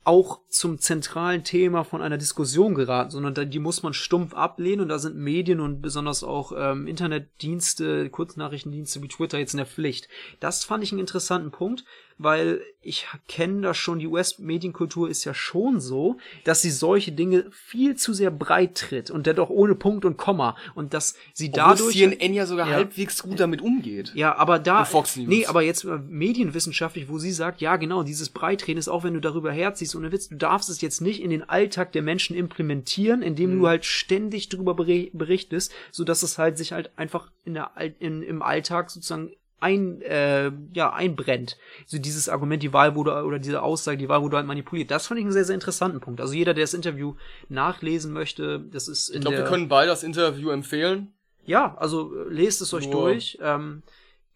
auch 0.06 0.40
zum 0.50 0.80
zentralen 0.80 1.44
Thema 1.44 1.84
von 1.84 2.02
einer 2.02 2.18
Diskussion 2.18 2.76
geraten, 2.76 3.10
sondern 3.12 3.50
die 3.50 3.60
muss 3.60 3.84
man 3.84 3.94
stumpf 3.94 4.34
ablehnen 4.34 4.82
und 4.82 4.90
da 4.90 5.00
sind 5.00 5.16
Medien 5.16 5.60
und 5.60 5.82
besonders 5.82 6.24
auch 6.24 6.54
ähm, 6.56 6.86
Internetdienste, 6.86 8.10
Kurznachrichtendienste 8.10 9.02
wie 9.02 9.08
Twitter 9.08 9.40
jetzt 9.40 9.54
in 9.54 9.58
der 9.58 9.66
Pflicht. 9.66 10.08
Das 10.40 10.64
fand 10.64 10.84
ich 10.84 10.92
einen 10.92 11.02
interessanten 11.02 11.50
Punkt, 11.52 11.86
weil 12.18 12.62
ich 12.82 13.08
kenne 13.28 13.62
das 13.62 13.78
schon, 13.78 14.00
die 14.00 14.08
US-Medienkultur 14.08 15.10
ist 15.10 15.26
ja 15.26 15.34
schon 15.34 15.80
so, 15.80 16.18
dass 16.44 16.62
sie 16.62 16.70
solche 16.70 17.12
Dinge 17.12 17.46
viel 17.52 17.96
zu 17.96 18.14
sehr 18.14 18.32
breit 18.32 18.76
tritt 18.76 19.12
und 19.12 19.26
dennoch 19.26 19.50
ohne 19.50 19.76
Punkt 19.76 20.06
und 20.06 20.18
Komma 20.18 20.56
und 20.76 20.94
dass 20.94 21.16
sie 21.34 21.50
Obwohl 21.50 21.64
dadurch 21.64 21.96
CNN 21.96 22.34
ja 22.34 22.46
sogar 22.46 22.70
ja, 22.70 22.76
halbwegs 22.76 23.24
gut 23.24 23.40
damit 23.40 23.62
umgeht. 23.62 24.14
Ja, 24.14 24.36
aber 24.38 24.60
da 24.60 24.86
Fox 24.86 25.16
News. 25.18 25.28
nee, 25.28 25.46
aber 25.46 25.64
jetzt 25.64 25.84
medienwissenschaftlich, 25.84 27.10
wo 27.10 27.18
sie 27.18 27.32
sagt, 27.32 27.60
ja 27.60 27.76
genau, 27.76 28.04
dieses 28.04 28.30
Breitreden 28.30 28.78
ist 28.80 28.88
auch 28.88 29.04
wenn 29.04 29.16
du 29.16 29.22
darüber 29.22 29.52
herziehst 29.52 29.96
ohne 29.96 30.12
Witz, 30.12 30.30
du 30.30 30.36
darfst 30.36 30.70
es 30.70 30.82
jetzt 30.82 31.02
nicht 31.02 31.22
in 31.22 31.32
den 31.32 31.48
Alltag 31.50 31.92
der 31.92 32.02
Menschen 32.02 32.36
implementieren, 32.36 33.24
indem 33.24 33.56
mhm. 33.56 33.60
du 33.60 33.68
halt 33.68 33.86
ständig 33.86 34.50
darüber 34.50 34.76
berichtest, 34.76 35.74
so 35.92 36.04
dass 36.04 36.24
es 36.24 36.38
halt 36.38 36.58
sich 36.58 36.72
halt 36.72 36.92
einfach 36.98 37.32
in 37.44 37.56
der 37.56 37.72
in, 38.00 38.22
im 38.22 38.42
Alltag 38.42 38.90
sozusagen 38.90 39.32
ein, 39.60 40.02
äh, 40.02 40.52
ja, 40.74 40.94
einbrennt. 40.94 41.58
So 41.86 41.98
dieses 41.98 42.30
Argument, 42.30 42.62
die 42.62 42.74
Wahl 42.74 42.96
wurde, 42.96 43.24
oder 43.24 43.40
diese 43.40 43.62
Aussage, 43.62 43.98
die 43.98 44.10
Wahl 44.10 44.22
wurde 44.22 44.38
halt 44.38 44.48
manipuliert. 44.48 44.92
Das 44.92 45.08
fand 45.08 45.20
ich 45.20 45.26
einen 45.26 45.34
sehr, 45.34 45.46
sehr 45.46 45.56
interessanten 45.56 46.00
Punkt. 46.00 46.22
Also 46.22 46.34
jeder, 46.34 46.54
der 46.54 46.64
das 46.64 46.74
Interview 46.74 47.16
nachlesen 47.50 48.14
möchte, 48.14 48.60
das 48.60 48.88
ist 48.88 49.10
in 49.10 49.16
Ich 49.16 49.22
glaube, 49.22 49.38
wir 49.38 49.46
können 49.46 49.68
beide 49.68 49.90
das 49.90 50.04
Interview 50.04 50.50
empfehlen. 50.50 51.14
Ja, 51.46 51.76
also 51.78 52.16
äh, 52.16 52.30
lest 52.30 52.62
es 52.62 52.74
euch 52.74 52.90
Nur. 52.90 53.10
durch. 53.10 53.38
Ähm, 53.42 53.84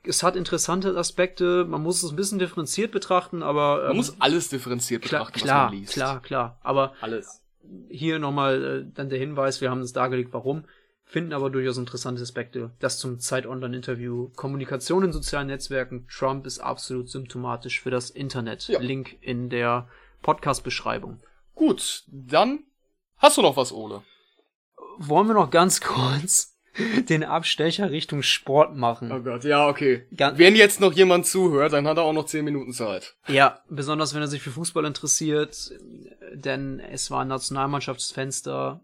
es 0.03 0.23
hat 0.23 0.35
interessante 0.35 0.95
Aspekte, 0.95 1.65
man 1.65 1.83
muss 1.83 2.01
es 2.03 2.11
ein 2.11 2.15
bisschen 2.15 2.39
differenziert 2.39 2.91
betrachten, 2.91 3.43
aber. 3.43 3.81
Ähm, 3.81 3.87
man 3.89 3.97
muss 3.97 4.15
alles 4.19 4.49
differenziert 4.49 5.03
betrachten, 5.03 5.39
klar, 5.39 5.65
was 5.65 5.71
man 5.71 5.79
liest. 5.79 5.93
Klar, 5.93 6.21
klar, 6.21 6.59
aber 6.63 6.93
alles. 7.01 7.41
Hier 7.89 8.17
nochmal 8.17 8.63
äh, 8.87 8.91
dann 8.93 9.09
der 9.09 9.19
Hinweis, 9.19 9.61
wir 9.61 9.69
haben 9.69 9.81
es 9.81 9.93
dargelegt, 9.93 10.33
warum 10.33 10.63
finden 11.11 11.33
aber 11.33 11.49
durchaus 11.49 11.77
interessante 11.79 12.21
Aspekte. 12.21 12.69
Das 12.79 12.99
zum 12.99 13.19
Zeit-Online-Interview. 13.19 14.29
Kommunikation 14.35 15.03
in 15.03 15.11
sozialen 15.11 15.47
Netzwerken. 15.47 16.07
Trump 16.07 16.45
ist 16.45 16.59
absolut 16.59 17.09
symptomatisch 17.09 17.81
für 17.81 17.89
das 17.89 18.11
Internet. 18.11 18.67
Ja. 18.67 18.79
Link 18.79 19.17
in 19.21 19.49
der 19.49 19.87
Podcast-Beschreibung. 20.21 21.19
Gut, 21.55 22.03
dann 22.07 22.59
hast 23.17 23.37
du 23.37 23.41
noch 23.41 23.57
was, 23.57 23.71
Ole. 23.73 24.03
Wollen 24.99 25.27
wir 25.27 25.33
noch 25.33 25.49
ganz 25.49 25.81
kurz 25.81 26.55
den 27.09 27.23
Abstecher 27.23 27.89
Richtung 27.89 28.21
Sport 28.21 28.75
machen? 28.77 29.11
Oh 29.11 29.19
Gott, 29.21 29.43
ja, 29.43 29.67
okay. 29.67 30.05
Gan- 30.15 30.37
Wenn 30.37 30.55
jetzt 30.55 30.79
noch 30.79 30.93
jemand 30.93 31.25
zuhört, 31.25 31.73
dann 31.73 31.87
hat 31.87 31.97
er 31.97 32.03
auch 32.03 32.13
noch 32.13 32.25
10 32.27 32.45
Minuten 32.45 32.71
Zeit. 32.71 33.15
Ja, 33.27 33.63
besonders 33.67 34.13
wenn 34.13 34.21
er 34.21 34.27
sich 34.27 34.43
für 34.43 34.51
Fußball 34.51 34.85
interessiert, 34.85 35.71
denn 36.33 36.79
es 36.79 37.09
war 37.09 37.21
ein 37.21 37.27
Nationalmannschaftsfenster. 37.29 38.81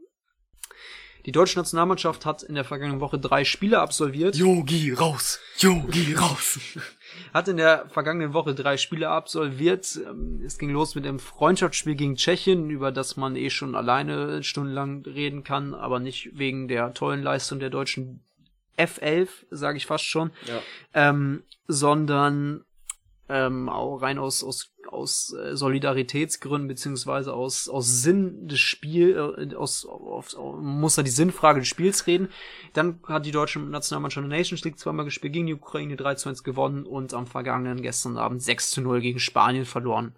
Die 1.25 1.31
deutsche 1.31 1.57
Nationalmannschaft 1.57 2.25
hat 2.25 2.43
in 2.43 2.53
der 2.55 2.63
vergangenen 2.63 3.01
Woche 3.01 3.17
drei 3.17 3.45
Spiele 3.45 3.79
absolviert. 3.79 4.35
Yogi 4.35 4.93
raus! 4.93 5.39
Yogi 5.57 6.13
raus! 6.17 6.59
Hat 7.33 7.47
in 7.47 7.57
der 7.57 7.87
vergangenen 7.89 8.33
Woche 8.33 8.53
drei 8.53 8.77
Spiele 8.77 9.09
absolviert. 9.09 9.99
Ähm, 10.07 10.41
Es 10.45 10.57
ging 10.59 10.69
los 10.69 10.93
mit 10.95 11.05
dem 11.05 11.17
Freundschaftsspiel 11.19 11.95
gegen 11.95 12.15
Tschechien, 12.15 12.69
über 12.69 12.91
das 12.91 13.17
man 13.17 13.35
eh 13.35 13.49
schon 13.49 13.73
alleine 13.75 14.43
stundenlang 14.43 15.03
reden 15.05 15.43
kann, 15.43 15.73
aber 15.73 15.99
nicht 15.99 16.37
wegen 16.37 16.67
der 16.67 16.93
tollen 16.93 17.23
Leistung 17.23 17.59
der 17.59 17.69
deutschen 17.71 18.21
F11, 18.77 19.29
sage 19.49 19.77
ich 19.77 19.85
fast 19.85 20.03
schon, 20.05 20.31
Ja. 20.47 20.61
ähm, 20.93 21.43
sondern 21.67 22.65
ähm, 23.29 23.69
auch 23.69 23.97
rein 24.03 24.19
aus 24.19 24.43
aus 24.43 24.69
aus 24.95 25.33
äh, 25.33 25.55
Solidaritätsgründen 25.55 26.67
beziehungsweise 26.67 27.33
aus 27.33 27.69
aus 27.69 28.01
Sinn 28.01 28.47
des 28.47 28.59
Spiels 28.59 29.17
äh, 29.37 29.55
aus, 29.55 29.87
man 30.41 30.79
muss 30.79 30.95
da 30.95 31.03
die 31.03 31.11
Sinnfrage 31.11 31.59
des 31.59 31.67
Spiels 31.67 32.07
reden. 32.07 32.29
Dann 32.73 32.99
hat 33.07 33.25
die 33.25 33.31
deutsche 33.31 33.59
Nationalmannschaft 33.59 34.23
in 34.23 34.29
der 34.29 34.39
Nations 34.39 34.63
League 34.63 34.79
zweimal 34.79 35.05
gespielt 35.05 35.33
gegen 35.33 35.47
die 35.47 35.53
Ukraine 35.53 35.95
3 35.95 36.15
zu 36.15 36.29
1 36.29 36.43
gewonnen 36.43 36.85
und 36.85 37.13
am 37.13 37.27
vergangenen 37.27 37.81
gestern 37.81 38.17
Abend 38.17 38.41
6 38.41 38.71
zu 38.71 38.81
0 38.81 39.01
gegen 39.01 39.19
Spanien 39.19 39.65
verloren. 39.65 40.15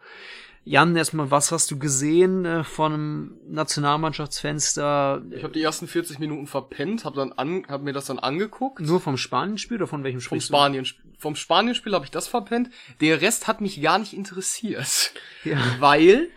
Jan, 0.69 0.94
erstmal, 0.98 1.31
was 1.31 1.53
hast 1.53 1.72
du 1.72 1.80
gesehen 1.80 2.44
äh, 2.44 2.65
von 2.65 2.94
einem 2.94 3.38
Nationalmannschaftsfenster? 3.48 5.23
Ich 5.31 5.41
habe 5.41 5.53
die 5.53 5.61
ersten 5.61 5.88
40 5.88 6.19
Minuten 6.19 6.45
verpennt, 6.45 7.06
habe 7.06 7.15
dann 7.15 7.31
an, 7.31 7.65
hab 7.69 7.84
mir 7.84 7.94
das 7.94 8.06
dann 8.07 8.19
angeguckt. 8.19 8.81
Nur 8.81 8.99
vom 8.99 9.15
Spanienspiel 9.15 9.77
oder 9.77 9.88
von 9.88 10.03
welchem 10.03 10.19
Spiel? 10.19 10.41
Vom 10.41 10.45
Spanien, 10.45 10.85
vom 11.19 11.38
Spanienspiel 11.38 11.94
habe 11.94 12.03
ich 12.03 12.11
das 12.11 12.27
verpennt. 12.27 12.69
Der 12.99 13.22
Rest 13.22 13.48
hat 13.48 13.61
mich 13.61 13.81
gar 13.81 13.98
nicht 13.98 14.11
interessiert, 14.11 15.14
Ja. 15.45 15.57
weil 15.80 16.27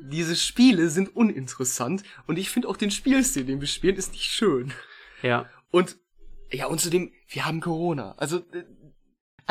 diese 0.00 0.36
Spiele 0.36 0.88
sind 0.88 1.16
uninteressant 1.16 2.04
und 2.28 2.38
ich 2.38 2.48
finde 2.48 2.68
auch 2.68 2.76
den 2.76 2.92
Spielstil, 2.92 3.44
den 3.44 3.60
wir 3.60 3.68
spielen, 3.68 3.96
ist 3.96 4.12
nicht 4.12 4.30
schön. 4.30 4.72
ja. 5.22 5.46
Und 5.72 5.96
ja, 6.52 6.66
und 6.66 6.80
zudem, 6.80 7.12
wir 7.28 7.46
haben 7.46 7.60
Corona. 7.60 8.12
Also 8.18 8.36
äh, 8.52 8.64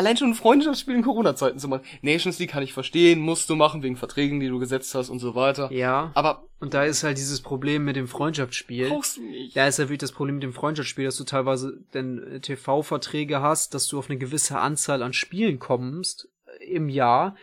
allein 0.02 0.18
schon 0.18 0.30
ein 0.30 0.36
Freundschaftsspiel 0.36 0.96
in 0.96 1.04
Corona-Zeiten 1.04 1.60
zu 1.60 1.68
machen. 1.68 1.84
Nations 2.02 2.40
League 2.40 2.50
kann 2.50 2.64
ich 2.64 2.74
verstehen, 2.74 3.20
musst 3.20 3.50
du 3.50 3.56
machen 3.56 3.84
wegen 3.84 3.96
Verträgen, 3.96 4.40
die 4.40 4.48
du 4.48 4.60
gesetzt 4.60 4.94
hast 4.96 5.10
und 5.10 5.20
so 5.20 5.36
weiter. 5.36 5.72
Ja. 5.72 6.12
Aber 6.16 6.44
Und 6.60 6.74
da 6.74 6.84
ist 6.84 7.04
halt 7.04 7.18
dieses 7.18 7.42
Problem 7.42 7.86
mit 7.86 7.96
dem 7.96 8.08
Freundschaftsspiel. 8.08 8.90
brauchst 8.90 9.18
du 9.18 9.22
nicht. 9.22 9.56
Da 9.56 9.68
ist 9.68 9.78
ja 9.80 9.86
wirklich 9.86 10.00
das 10.00 10.12
Problem 10.12 10.36
mit 10.36 10.44
dem 10.44 10.54
Freundschaftsspiel, 10.54 11.06
dass 11.06 11.18
du 11.18 11.24
teilweise 11.24 11.80
denn 11.94 12.22
äh, 12.24 12.40
TV-Verträge 12.40 13.42
hast, 13.42 13.74
dass 13.74 13.88
du 13.88 14.00
auf 14.00 14.10
eine 14.10 14.20
gewisse 14.20 14.60
Anzahl 14.60 15.04
an 15.04 15.14
Spielen 15.14 15.60
kommst 15.60 16.28
äh, 16.60 16.66
im 16.66 16.90
Jahr, 16.90 17.36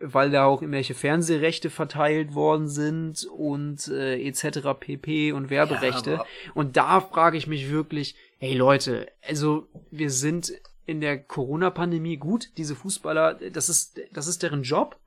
weil 0.00 0.30
da 0.30 0.44
auch 0.44 0.60
irgendwelche 0.60 0.94
Fernsehrechte 0.94 1.70
verteilt 1.70 2.34
worden 2.34 2.68
sind 2.68 3.24
und 3.26 3.88
äh, 3.88 4.20
etc. 4.26 4.60
pp. 4.78 5.32
und 5.32 5.50
Werberechte. 5.50 6.12
Ja, 6.12 6.24
und 6.54 6.76
da 6.76 7.00
frage 7.00 7.38
ich 7.38 7.46
mich 7.46 7.70
wirklich, 7.70 8.14
hey 8.38 8.54
Leute, 8.54 9.08
also 9.26 9.68
wir 9.90 10.10
sind 10.10 10.52
in 10.86 11.00
der 11.00 11.18
Corona-Pandemie 11.18 12.16
gut, 12.16 12.48
diese 12.56 12.74
Fußballer, 12.76 13.34
das 13.50 13.68
ist, 13.68 14.00
das 14.12 14.26
ist 14.26 14.42
deren 14.42 14.62
Job. 14.62 14.98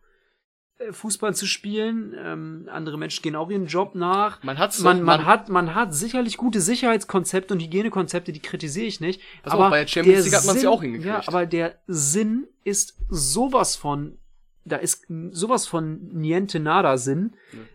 äh, 0.79 0.91
Fußball 0.93 1.33
zu 1.35 1.47
spielen, 1.47 2.13
ähm, 2.17 2.69
andere 2.71 2.97
Menschen 2.99 3.23
gehen 3.23 3.35
auch 3.35 3.49
ihren 3.49 3.65
Job 3.65 3.95
nach. 3.95 4.43
Man 4.43 4.59
hat's 4.59 4.79
man, 4.81 4.97
man 4.97 5.17
man- 5.21 5.25
hat, 5.25 5.49
man 5.49 5.73
hat 5.73 5.93
sicherlich 5.95 6.37
gute 6.37 6.61
Sicherheitskonzepte 6.61 7.53
und 7.55 7.61
Hygienekonzepte, 7.61 8.31
die 8.31 8.39
kritisiere 8.41 8.85
ich 8.85 8.99
nicht. 8.99 9.19
Auf, 9.43 9.53
aber 9.53 9.69
bei 9.71 9.79
der 9.81 9.87
Champions 9.87 10.25
League 10.25 10.35
hat 10.35 10.45
man's 10.45 10.57
ja 10.57 10.61
Sinn- 10.61 10.69
auch 10.69 10.81
hingekriegt. 10.83 11.07
Ja, 11.07 11.23
aber 11.27 11.45
der 11.47 11.79
Sinn 11.87 12.45
ist 12.63 12.95
sowas 13.09 13.75
von, 13.75 14.19
da 14.65 14.75
ist 14.75 15.05
sowas 15.31 15.65
von 15.65 16.09
niente 16.13 16.59
nada 16.59 16.97
Sinn. 16.97 17.33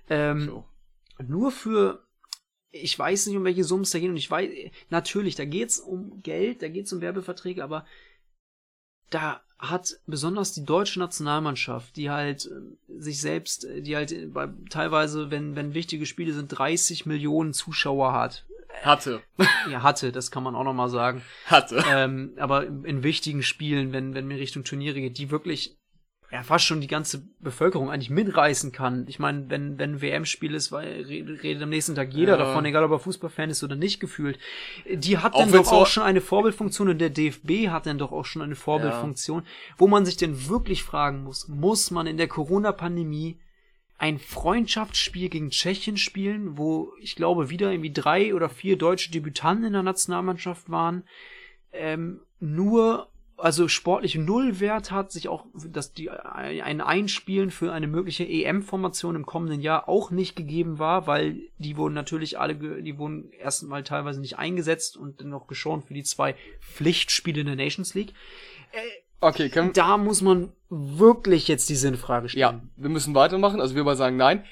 Ähm, 0.09 0.47
So. 0.47 0.65
nur 1.27 1.51
für 1.51 2.02
ich 2.73 2.99
weiß 2.99 3.27
nicht, 3.27 3.37
um 3.37 3.45
welche 3.45 3.65
Summen 3.65 3.85
es 3.85 3.91
da 3.91 3.99
geht 3.99 4.09
und 4.09 4.17
ich 4.17 4.31
weiß, 4.31 4.51
natürlich, 4.91 5.37
da 5.37 5.45
geht's 5.45 5.79
um 5.79 6.23
Geld, 6.23 6.63
da 6.63 6.69
geht's 6.69 6.93
um 6.93 7.01
Werbeverträge, 7.01 7.63
aber 7.63 7.87
da 9.11 9.43
hat 9.59 10.01
besonders 10.07 10.53
die 10.53 10.65
deutsche 10.65 10.99
Nationalmannschaft, 10.99 11.97
die 11.97 12.11
halt 12.11 12.47
äh, 12.47 12.99
sich 12.99 13.21
selbst, 13.21 13.65
äh, 13.65 13.81
die 13.83 13.95
halt 13.95 14.11
äh, 14.11 14.27
bei, 14.27 14.49
teilweise, 14.71 15.31
wenn, 15.31 15.55
wenn 15.55 15.75
wichtige 15.75 16.07
Spiele 16.07 16.33
sind, 16.33 16.49
30 16.49 17.07
Millionen 17.07 17.53
Zuschauer 17.53 18.13
hat. 18.13 18.45
Hatte. 18.83 19.23
Ja, 19.71 19.85
hatte, 19.85 20.11
das 20.11 20.33
kann 20.33 20.43
man 20.43 20.57
auch 20.57 20.65
nochmal 20.65 20.89
sagen. 20.89 21.23
Hatte. 21.47 21.85
Ähm, 21.89 22.33
aber 22.37 22.67
in, 22.67 22.85
in 22.85 23.03
wichtigen 23.05 23.45
Spielen, 23.45 23.93
wenn, 23.93 24.15
wenn 24.15 24.27
mir 24.27 24.39
Richtung 24.39 24.65
Turniere 24.65 25.01
geht, 25.01 25.19
die 25.19 25.31
wirklich 25.31 25.77
ja 26.33 26.43
fast 26.43 26.65
schon 26.65 26.81
die 26.81 26.87
ganze 26.87 27.23
Bevölkerung 27.41 27.91
eigentlich 27.91 28.09
mitreißen 28.09 28.73
kann. 28.73 29.05
Ich 29.07 29.19
meine, 29.19 29.51
wenn, 29.51 29.79
wenn 29.79 29.97
ein 29.97 30.01
WM-Spiel 30.01 30.55
ist, 30.55 30.73
weil 30.73 31.03
redet, 31.03 31.63
am 31.63 31.69
nächsten 31.69 31.95
Tag 31.95 32.15
jeder 32.15 32.39
Ja. 32.39 32.39
davon, 32.39 32.65
egal 32.65 32.85
ob 32.85 32.91
er 32.93 32.99
Fußballfan 32.99 33.51
ist 33.51 33.63
oder 33.63 33.77
nicht 33.77 34.01
gefühlt. 34.01 34.39
Die 34.91 35.19
hat 35.19 35.35
Auch 35.35 35.41
dann 35.41 35.53
doch 35.53 35.71
auch 35.71 35.87
schon 35.87 36.03
eine 36.03 36.23
Vorbildfunktion 36.23 36.89
und 36.89 36.99
der 36.99 37.11
DFB 37.11 37.69
hat 37.69 37.85
dann 37.85 37.99
doch 37.99 38.13
auch 38.13 38.25
schon 38.25 38.41
eine 38.41 38.57
Vorbildfunktion, 38.57 39.43
wo 39.77 39.87
man 39.87 40.07
sich 40.07 40.17
denn 40.17 40.49
wirklich 40.49 40.83
fragen 40.83 41.23
muss, 41.23 41.49
muss 41.49 41.91
man 41.91 42.07
in 42.07 42.17
der 42.17 42.29
Corona-Pandemie 42.29 43.39
ein 43.99 44.19
Freundschaftsspiel 44.19 45.29
gegen 45.29 45.51
Tschechien 45.51 45.99
spielen, 45.99 46.57
wo 46.57 46.93
ich 46.99 47.15
glaube 47.15 47.51
wieder 47.51 47.71
irgendwie 47.71 47.93
drei 47.93 48.35
oder 48.35 48.49
vier 48.49 48.79
deutsche 48.79 49.11
Debütanten 49.13 49.67
in 49.67 49.75
der 49.75 49.83
Nationalmannschaft 49.83 50.71
waren, 50.71 51.05
ähm, 51.73 52.21
nur 52.41 53.09
also 53.43 53.69
sportlich 53.69 54.15
Nullwert 54.15 54.91
hat, 54.91 55.11
sich 55.11 55.29
auch, 55.29 55.47
dass 55.55 55.93
die 55.93 56.11
ein 56.11 56.81
Einspielen 56.81 57.51
für 57.51 57.73
eine 57.73 57.89
mögliche 57.89 58.25
EM-Formation 58.25 59.17
im 59.17 59.27
kommenden 59.27 59.61
Jahr 59.61 59.89
auch 59.89 60.11
nicht 60.11 60.37
gegeben 60.37 60.79
war, 60.79 61.07
weil 61.07 61.41
die 61.59 61.77
wurden 61.77 61.95
natürlich 61.95 62.39
alle, 62.39 62.55
die 62.55 62.99
wurden 62.99 63.33
erstmal 63.33 63.83
teilweise 63.83 64.21
nicht 64.21 64.39
eingesetzt 64.39 64.97
und 64.97 65.21
dann 65.21 65.31
noch 65.31 65.49
geschont 65.49 65.85
für 65.85 65.95
die 65.95 66.05
zwei 66.05 66.37
Pflichtspiele 66.61 67.41
in 67.41 67.47
der 67.47 67.57
Nations 67.57 67.95
League. 67.95 68.15
Okay, 69.21 69.49
können, 69.49 69.73
Da 69.73 69.99
muss 69.99 70.21
man 70.21 70.53
wirklich 70.69 71.49
jetzt 71.49 71.69
die 71.69 71.77
Sinnfrage 71.77 72.29
stellen. 72.29 72.41
ja, 72.41 72.61
wir 72.77 72.91
müssen 72.91 73.15
weitermachen. 73.15 73.61
Also 73.61 73.75
wir 73.75 73.85
mal 73.85 73.97
sagen 73.97 74.17
nein. 74.17 74.45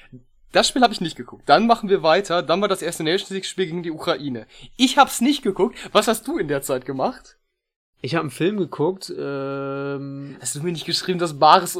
Das 0.51 0.67
Spiel 0.67 0.81
habe 0.81 0.93
ich 0.93 0.99
nicht 0.99 1.15
geguckt. 1.15 1.43
Dann 1.47 1.65
machen 1.65 1.87
wir 1.87 2.03
weiter. 2.03 2.43
Dann 2.43 2.59
war 2.59 2.67
das 2.67 2.81
erste 2.81 3.03
Nations 3.03 3.29
League 3.29 3.45
Spiel 3.45 3.67
gegen 3.67 3.83
die 3.83 3.91
Ukraine. 3.91 4.47
Ich 4.75 4.97
hab's 4.97 5.21
nicht 5.21 5.43
geguckt. 5.43 5.77
Was 5.93 6.07
hast 6.07 6.27
du 6.27 6.37
in 6.37 6.49
der 6.49 6.61
Zeit 6.61 6.85
gemacht? 6.85 7.37
Ich 8.03 8.15
habe 8.15 8.21
einen 8.21 8.31
Film 8.31 8.57
geguckt, 8.57 9.13
ähm, 9.15 10.35
Hast 10.39 10.55
du 10.55 10.63
mir 10.63 10.71
nicht 10.71 10.87
geschrieben, 10.87 11.19
dass 11.19 11.37
Bares, 11.37 11.77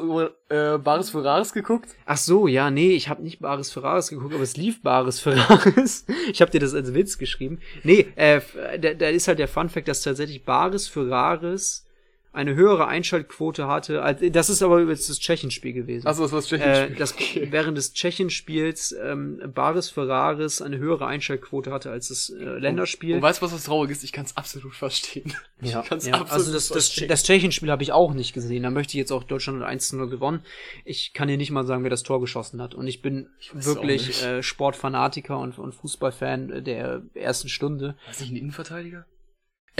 äh, 0.49 0.77
Bares 0.77 1.09
Ferraris 1.09 1.51
geguckt? 1.51 1.89
Ach 2.05 2.17
so, 2.17 2.47
ja, 2.47 2.69
nee, 2.69 2.91
ich 2.91 3.09
habe 3.09 3.23
nicht 3.23 3.39
Bares 3.39 3.71
Ferraris 3.71 4.09
geguckt, 4.09 4.33
aber 4.33 4.43
es 4.43 4.55
lief 4.55 4.81
Bares 4.81 5.19
Ferraris. 5.19 6.05
Ich 6.31 6.41
habe 6.41 6.51
dir 6.51 6.59
das 6.59 6.75
als 6.75 6.93
Witz 6.93 7.17
geschrieben. 7.17 7.59
Nee, 7.83 8.07
äh, 8.15 8.41
da, 8.79 8.93
da 8.93 9.09
ist 9.09 9.27
halt 9.27 9.39
der 9.39 9.47
Fun 9.47 9.69
Fact, 9.69 9.87
dass 9.87 10.03
tatsächlich 10.03 10.45
Bares 10.45 10.87
Ferraris 10.87 11.87
eine 12.33 12.55
höhere 12.55 12.87
Einschaltquote 12.87 13.67
hatte. 13.67 14.01
Als, 14.01 14.21
das 14.31 14.49
ist 14.49 14.61
aber 14.63 14.81
jetzt 14.83 15.09
das 15.09 15.19
Tschechenspiel 15.19 15.73
gewesen. 15.73 16.07
Achso, 16.07 16.23
das 16.23 16.31
war 16.31 16.39
das 16.39 16.51
äh, 16.51 16.57
Tschechenspiel. 16.57 16.95
das 16.97 17.11
Okay. 17.13 17.47
während 17.51 17.77
des 17.77 17.93
Tschechenspiels 17.93 18.95
ähm, 19.03 19.41
Bares 19.53 19.89
Ferraris 19.89 20.61
eine 20.61 20.77
höhere 20.77 21.05
Einschaltquote 21.07 21.71
hatte 21.71 21.91
als 21.91 22.07
das 22.07 22.29
äh, 22.29 22.43
Länderspiel. 22.43 23.15
Und 23.15 23.21
weißt 23.21 23.41
du, 23.41 23.45
was 23.45 23.51
das 23.51 23.63
traurig 23.65 23.91
ist? 23.91 24.03
Ich 24.03 24.13
kann's 24.13 24.37
absolut 24.37 24.73
verstehen. 24.73 25.33
Ja, 25.61 25.83
ich 25.97 26.05
ja. 26.05 26.13
absolut 26.13 26.31
also 26.31 26.53
das, 26.53 26.69
das, 26.69 26.87
verstehen. 26.87 27.09
das 27.09 27.23
Tschechenspiel 27.23 27.69
habe 27.69 27.83
ich 27.83 27.91
auch 27.91 28.13
nicht 28.13 28.33
gesehen. 28.33 28.63
Da 28.63 28.69
möchte 28.69 28.91
ich 28.91 28.99
jetzt 28.99 29.11
auch 29.11 29.23
Deutschland 29.23 29.61
1-0 29.61 30.07
gewonnen. 30.07 30.41
Ich 30.85 31.11
kann 31.13 31.27
dir 31.27 31.37
nicht 31.37 31.51
mal 31.51 31.65
sagen, 31.65 31.83
wer 31.83 31.89
das 31.89 32.03
Tor 32.03 32.21
geschossen 32.21 32.61
hat. 32.61 32.73
Und 32.75 32.87
ich 32.87 33.01
bin 33.01 33.27
auch 33.51 33.65
wirklich 33.65 34.23
äh, 34.23 34.41
Sportfanatiker 34.41 35.37
und, 35.37 35.59
und 35.59 35.73
Fußballfan 35.75 36.49
äh, 36.49 36.61
der 36.61 37.03
ersten 37.13 37.49
Stunde. 37.49 37.87
War 37.87 37.95
das 38.07 38.21
nicht 38.21 38.31
ein 38.31 38.37
Innenverteidiger? 38.37 39.05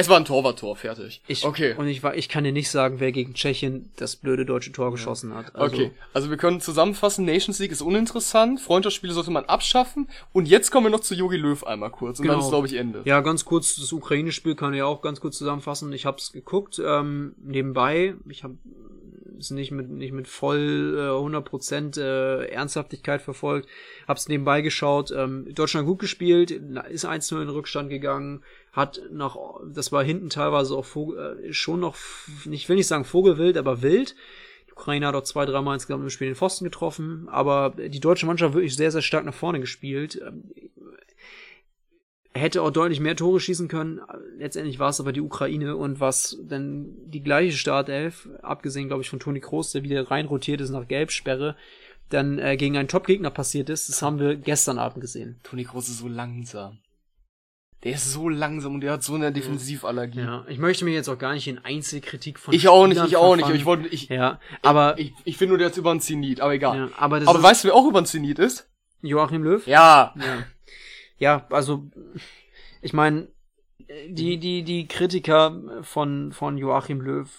Es 0.02 0.10
war 0.10 0.18
ein 0.18 0.26
Torwarttor, 0.26 0.76
fertig. 0.76 1.22
Ich, 1.28 1.46
okay. 1.46 1.76
Und 1.78 1.88
ich, 1.88 2.04
war- 2.04 2.16
ich 2.16 2.28
kann 2.28 2.44
dir 2.44 2.52
nicht 2.52 2.70
sagen, 2.70 3.00
wer 3.00 3.12
gegen 3.12 3.34
Tschechien 3.34 3.90
das 3.96 4.16
blöde 4.16 4.46
deutsche 4.46 4.72
Tor 4.72 4.92
geschossen 4.92 5.34
hat. 5.34 5.56
Also, 5.56 5.76
Okay, 5.76 5.92
also 6.14 6.30
wir 6.30 6.38
können 6.38 6.60
zusammenfassen, 6.62 7.24
Nations 7.26 7.60
League 7.60 7.72
ist 7.72 7.82
uninteressant, 7.82 8.60
Freundschaftsspiele 8.60 9.14
sollte 9.14 9.32
man 9.32 9.46
abschaffen 9.46 10.10
und 10.34 10.48
jetzt 10.48 10.72
kommen 10.72 10.88
wir 10.88 10.92
noch 10.92 11.00
zu 11.02 11.16
Jogi 11.16 11.38
Löw 11.38 11.64
einmal 11.64 11.92
kurz 11.92 12.20
und 12.20 12.28
dann 12.28 12.36
Genau. 12.38 12.46
ist 12.46 12.52
glaube 12.52 12.68
ich 12.68 12.74
Ende. 12.74 13.02
Ja, 13.06 13.22
ganz 13.22 13.46
kurz, 13.46 13.76
das 13.76 13.94
Ukraine-Spiel 13.94 14.56
kann 14.56 14.74
ich 14.74 14.82
auch 14.82 15.02
ganz 15.02 15.20
kurz 15.22 15.38
zusammenfassen. 15.38 15.92
Ich 15.94 16.06
habe 16.06 16.18
es 16.18 16.32
geguckt, 16.32 16.82
ähm, 16.86 17.36
nebenbei. 17.44 18.16
Ich 18.28 18.44
habe 18.44 18.58
es 19.40 19.50
nicht 19.52 19.72
mit 19.72 19.90
nicht 19.90 20.12
mit 20.14 20.28
voll 20.28 20.96
äh, 20.98 21.10
100% 21.10 22.00
äh, 22.00 22.46
Ernsthaftigkeit 22.52 23.22
verfolgt. 23.22 23.68
Hab's 24.08 24.28
nebenbei 24.28 24.62
geschaut. 24.62 25.12
Ähm, 25.12 25.48
Deutschland 25.54 25.88
gut 25.88 26.00
gespielt, 26.00 26.52
ist 26.52 27.06
1-0 27.06 27.34
in 27.34 27.40
den 27.48 27.50
Rückstand 27.50 27.90
gegangen, 27.90 28.44
hat 28.72 29.02
nach 29.12 29.38
das 29.74 29.92
war 29.92 30.04
hinten 30.04 30.30
teilweise 30.30 30.76
auch 30.76 30.86
Vogel, 30.86 31.46
äh, 31.50 31.54
schon 31.54 31.80
noch 31.82 31.96
ich 32.50 32.70
will 32.70 32.76
nicht 32.76 32.88
sagen 32.88 33.06
Vogelwild, 33.06 33.58
aber 33.58 33.82
wild. 33.82 34.16
Die 34.68 34.74
Ukraine 34.74 35.08
hat 35.08 35.16
auch 35.16 35.24
zwei, 35.24 35.46
dreimal 35.46 35.76
insgesamt 35.76 36.04
im 36.04 36.10
Spiel 36.10 36.28
den 36.28 36.36
Pfosten 36.36 36.64
getroffen, 36.64 37.28
aber 37.30 37.72
die 37.72 38.00
deutsche 38.00 38.26
Mannschaft 38.26 38.54
wirklich 38.54 38.76
sehr, 38.76 38.92
sehr 38.92 39.02
stark 39.02 39.26
nach 39.26 39.34
vorne 39.34 39.60
gespielt. 39.60 40.22
Ähm, 40.26 40.44
hätte 42.34 42.62
auch 42.62 42.72
deutlich 42.72 43.00
mehr 43.00 43.16
Tore 43.16 43.40
schießen 43.40 43.68
können. 43.68 44.00
Letztendlich 44.38 44.80
war 44.80 44.90
es 44.90 45.00
aber 45.00 45.12
die 45.12 45.22
Ukraine 45.22 45.76
und 45.76 46.00
was 46.00 46.38
denn 46.42 46.96
die 47.06 47.24
gleiche 47.24 47.58
Startelf, 47.58 48.30
abgesehen 48.42 48.88
glaube 48.88 49.04
ich 49.04 49.10
von 49.10 49.20
Toni 49.20 49.42
Kroos, 49.42 49.74
der 49.74 49.84
wieder 49.84 50.10
reinrotiert 50.10 50.62
ist 50.62 50.70
nach 50.70 50.88
Gelbsperre, 50.88 51.58
dann 52.10 52.40
äh, 52.40 52.58
gegen 52.58 52.78
einen 52.78 52.88
Top-Gegner 52.88 53.32
passiert 53.32 53.70
ist, 53.70 53.90
das 53.90 54.02
haben 54.02 54.20
wir 54.20 54.36
gestern 54.36 54.78
Abend 54.78 55.02
gesehen. 55.02 55.40
Toni 55.44 55.66
Kroos 55.66 55.90
ist 55.90 56.00
so 56.00 56.08
langsam. 56.08 56.80
Der 57.84 57.94
ist 57.94 58.12
so 58.12 58.30
langsam 58.30 58.76
und 58.76 58.82
der 58.82 58.94
hat 58.94 59.04
so 59.04 59.16
eine 59.16 59.32
Defensivallergie. 59.32 60.20
Ja, 60.20 60.46
ich 60.48 60.60
möchte 60.60 60.86
mir 60.86 60.94
jetzt 60.94 61.10
auch 61.10 61.18
gar 61.18 61.34
nicht 61.34 61.48
in 61.48 61.58
Einzelkritik 61.58 62.38
von 62.38 62.54
Ich 62.54 62.68
auch 62.68 62.86
nicht, 62.86 63.04
ich 63.04 63.18
auch 63.18 63.36
nicht. 63.36 63.50
Ich 63.50 63.66
wollte, 63.66 63.88
ich, 63.88 64.08
ja, 64.10 64.40
aber 64.62 65.00
ich, 65.00 65.14
ich 65.24 65.38
finde 65.38 65.50
nur 65.50 65.58
der 65.58 65.68
jetzt 65.68 65.78
über 65.78 65.90
einen 65.90 66.00
Zenit, 66.00 66.42
aber 66.42 66.54
egal. 66.54 66.78
Ja, 66.78 66.90
aber 66.98 67.20
das 67.20 67.28
aber 67.28 67.40
ist 67.40 67.44
weißt 67.44 67.64
du, 67.64 67.68
wer 67.70 67.76
auch 67.76 67.88
über 67.88 67.98
einen 67.98 68.06
Zenit 68.06 68.38
ist? 68.38 68.70
Joachim 69.02 69.44
Löw? 69.44 69.66
Ja. 69.66 70.14
Ja. 70.16 70.44
Ja, 71.18 71.46
also 71.50 71.88
ich 72.82 72.94
meine, 72.94 73.28
die, 74.08 74.38
die, 74.38 74.64
die 74.64 74.88
Kritiker 74.88 75.84
von, 75.84 76.32
von 76.32 76.58
Joachim 76.58 77.02
Löw 77.02 77.30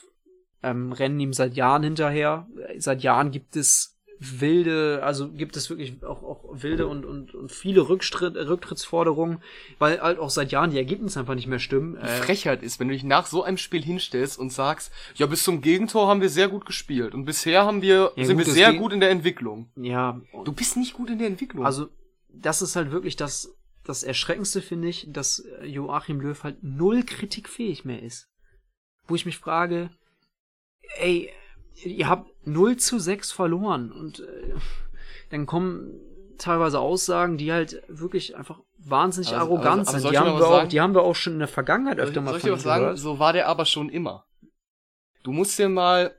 ähm, 0.62 0.92
rennen 0.92 1.18
ihm 1.20 1.32
seit 1.32 1.54
Jahren 1.54 1.82
hinterher. 1.82 2.46
Seit 2.78 3.02
Jahren 3.02 3.30
gibt 3.30 3.56
es 3.56 3.96
wilde, 4.40 5.00
also 5.02 5.30
gibt 5.30 5.56
es 5.56 5.68
wirklich 5.68 6.02
auch, 6.04 6.22
auch 6.22 6.44
wilde 6.52 6.86
und, 6.86 7.04
und, 7.04 7.34
und 7.34 7.50
viele 7.50 7.88
Rückstritt, 7.88 8.36
Rücktrittsforderungen, 8.36 9.42
weil 9.78 10.00
halt 10.00 10.18
auch 10.18 10.30
seit 10.30 10.52
Jahren 10.52 10.70
die 10.70 10.76
Ergebnisse 10.76 11.20
einfach 11.20 11.34
nicht 11.34 11.46
mehr 11.46 11.58
stimmen. 11.58 11.98
Die 12.00 12.06
Frechheit 12.06 12.62
ist, 12.62 12.78
wenn 12.78 12.88
du 12.88 12.94
dich 12.94 13.04
nach 13.04 13.26
so 13.26 13.42
einem 13.42 13.56
Spiel 13.56 13.82
hinstellst 13.82 14.38
und 14.38 14.50
sagst, 14.52 14.92
ja, 15.14 15.26
bis 15.26 15.42
zum 15.42 15.60
Gegentor 15.60 16.08
haben 16.08 16.20
wir 16.20 16.28
sehr 16.28 16.48
gut 16.48 16.66
gespielt 16.66 17.14
und 17.14 17.24
bisher 17.24 17.64
haben 17.64 17.82
wir, 17.82 18.12
Ja, 18.16 18.24
sind 18.24 18.36
gut, 18.36 18.46
wir 18.46 18.52
sehr 18.52 18.72
gut 18.74 18.92
in 18.92 19.00
der 19.00 19.10
Entwicklung. 19.10 19.70
Ja, 19.76 20.20
Du 20.44 20.52
bist 20.52 20.76
nicht 20.76 20.94
gut 20.94 21.10
in 21.10 21.18
der 21.18 21.28
Entwicklung. 21.28 21.64
Also, 21.64 21.88
das 22.28 22.62
ist 22.62 22.76
halt 22.76 22.92
wirklich 22.92 23.16
das, 23.16 23.54
das 23.84 24.02
Erschreckendste, 24.02 24.62
finde 24.62 24.88
ich, 24.88 25.06
dass 25.10 25.40
äh, 25.40 25.66
Joachim 25.66 26.20
Löw 26.20 26.42
halt 26.42 26.62
null 26.62 27.02
kritikfähig 27.02 27.84
mehr 27.84 28.02
ist. 28.02 28.28
Wo 29.08 29.14
ich 29.14 29.26
mich 29.26 29.38
frage, 29.38 29.90
ey, 30.98 31.30
ihr 31.74 32.08
habt 32.08 32.30
0 32.46 32.76
zu 32.76 32.98
6 32.98 33.32
verloren 33.32 33.92
und 33.92 34.20
äh, 34.20 34.54
dann 35.30 35.46
kommen 35.46 36.00
teilweise 36.38 36.80
Aussagen, 36.80 37.38
die 37.38 37.52
halt 37.52 37.82
wirklich 37.88 38.36
einfach 38.36 38.60
wahnsinnig 38.78 39.30
Aber- 39.32 39.42
arrogant 39.42 39.82
aber 39.88 39.90
sind. 39.92 40.00
soll 40.00 40.10
Die 40.12 40.18
haben, 40.18 40.26
wir 40.38 40.46
auch, 40.46 40.50
sagen? 40.50 40.68
die 40.70 40.80
haben 40.80 40.94
wir 40.94 41.02
auch 41.02 41.14
schon 41.14 41.34
in 41.34 41.38
der 41.38 41.48
Vergangenheit 41.48 41.96
Soll 41.98 42.06
öfter 42.06 42.20
ich- 42.20 42.24
mal 42.24 42.30
soll 42.30 42.38
ich 42.38 42.44
dir 42.44 42.52
was 42.52 42.62
sagen? 42.62 42.82
gehört. 42.82 42.98
So 42.98 43.18
war 43.18 43.32
der 43.32 43.48
aber 43.48 43.64
schon 43.64 43.88
immer. 43.88 44.26
Du 45.22 45.30
musst 45.32 45.58
dir 45.58 45.68
mal 45.68 46.14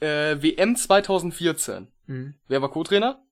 äh, 0.00 0.36
WM 0.42 0.76
2014. 0.76 1.88
Mhm. 2.06 2.34
Wer 2.48 2.62
war 2.62 2.70
Co-Trainer? 2.70 3.22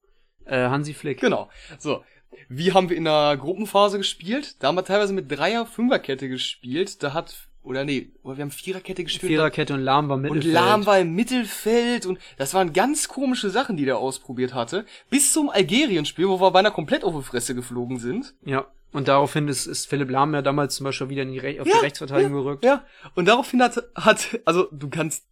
Äh, 0.44 0.68
Hansi 0.68 0.94
Flick. 0.94 1.20
Genau. 1.20 1.48
So. 1.78 2.04
Wie 2.48 2.72
haben 2.72 2.88
wir 2.88 2.96
in 2.96 3.04
der 3.04 3.36
Gruppenphase 3.36 3.98
gespielt? 3.98 4.56
Da 4.62 4.68
haben 4.68 4.76
wir 4.76 4.84
teilweise 4.84 5.12
mit 5.12 5.30
Dreier, 5.30 5.66
Fünferkette 5.66 6.28
gespielt. 6.28 7.02
Da 7.02 7.12
hat, 7.12 7.48
oder 7.62 7.84
nee, 7.84 8.10
oder 8.22 8.38
wir 8.38 8.42
haben 8.42 8.50
Viererkette 8.50 9.04
gespielt. 9.04 9.30
Viererkette 9.30 9.74
und 9.74 9.80
Lahm 9.80 10.08
war 10.08 10.16
und 10.16 10.22
Mittelfeld. 10.22 10.54
Lahm 10.54 10.86
war 10.86 10.98
im 10.98 11.14
Mittelfeld 11.14 12.06
und 12.06 12.18
das 12.38 12.54
waren 12.54 12.72
ganz 12.72 13.08
komische 13.08 13.50
Sachen, 13.50 13.76
die 13.76 13.84
der 13.84 13.98
ausprobiert 13.98 14.54
hatte. 14.54 14.86
Bis 15.10 15.32
zum 15.32 15.50
Algerien-Spiel, 15.50 16.28
wo 16.28 16.40
wir 16.40 16.50
beinahe 16.50 16.72
komplett 16.72 17.04
auf 17.04 17.14
die 17.14 17.22
Fresse 17.22 17.54
geflogen 17.54 17.98
sind. 17.98 18.34
Ja. 18.44 18.66
Und 18.92 19.08
daraufhin 19.08 19.46
ist, 19.46 19.66
ist 19.66 19.86
Philipp 19.88 20.10
Lahm 20.10 20.34
ja 20.34 20.42
damals 20.42 20.74
zum 20.74 20.84
Beispiel 20.84 21.10
wieder 21.10 21.22
in 21.22 21.32
die 21.32 21.38
Re 21.38 21.60
auf 21.60 21.66
Ja, 21.66 21.74
die 21.74 21.84
Rechtsverteidigung 21.84 22.32
gerückt. 22.32 22.64
Ja, 22.64 22.84
und 23.14 23.26
daraufhin 23.26 23.62
hat, 23.62 23.82
hat, 23.94 24.40
also 24.44 24.66
du 24.72 24.88
kannst, 24.88 25.26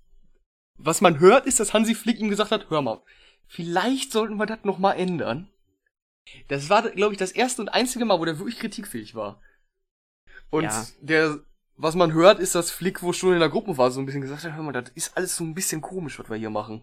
was 0.76 1.00
man 1.00 1.18
hört, 1.18 1.46
ist, 1.46 1.58
dass 1.58 1.72
Hansi 1.72 1.94
Flick 1.94 2.20
ihm 2.20 2.28
gesagt 2.28 2.52
hat, 2.52 2.70
hör 2.70 2.82
mal, 2.82 3.02
vielleicht 3.46 4.12
sollten 4.12 4.36
wir 4.36 4.46
das 4.46 4.60
noch 4.62 4.78
mal 4.78 4.92
ändern. 4.92 5.48
Das 6.48 6.68
war, 6.70 6.82
glaube 6.90 7.14
ich, 7.14 7.18
das 7.18 7.32
erste 7.32 7.62
und 7.62 7.70
einzige 7.70 8.04
Mal, 8.04 8.20
wo 8.20 8.24
der 8.24 8.38
wirklich 8.38 8.58
kritikfähig 8.58 9.14
war. 9.14 9.40
Und 10.50 10.64
Ja. 10.64 10.86
der, 11.00 11.40
was 11.78 11.94
man 11.94 12.12
hört, 12.12 12.40
ist, 12.40 12.54
dass 12.54 12.70
Flick 12.70 13.02
wohl 13.02 13.14
schon 13.14 13.32
in 13.32 13.38
der 13.40 13.48
Gruppenphase 13.48 13.94
so 13.94 14.00
ein 14.00 14.06
bisschen 14.06 14.20
gesagt 14.20 14.44
hat, 14.44 14.54
hör 14.54 14.62
mal, 14.62 14.72
das 14.72 14.90
ist 14.94 15.16
alles 15.16 15.36
so 15.36 15.44
ein 15.44 15.54
bisschen 15.54 15.80
komisch, 15.80 16.18
was 16.18 16.28
wir 16.28 16.36
hier 16.36 16.50
machen. 16.50 16.82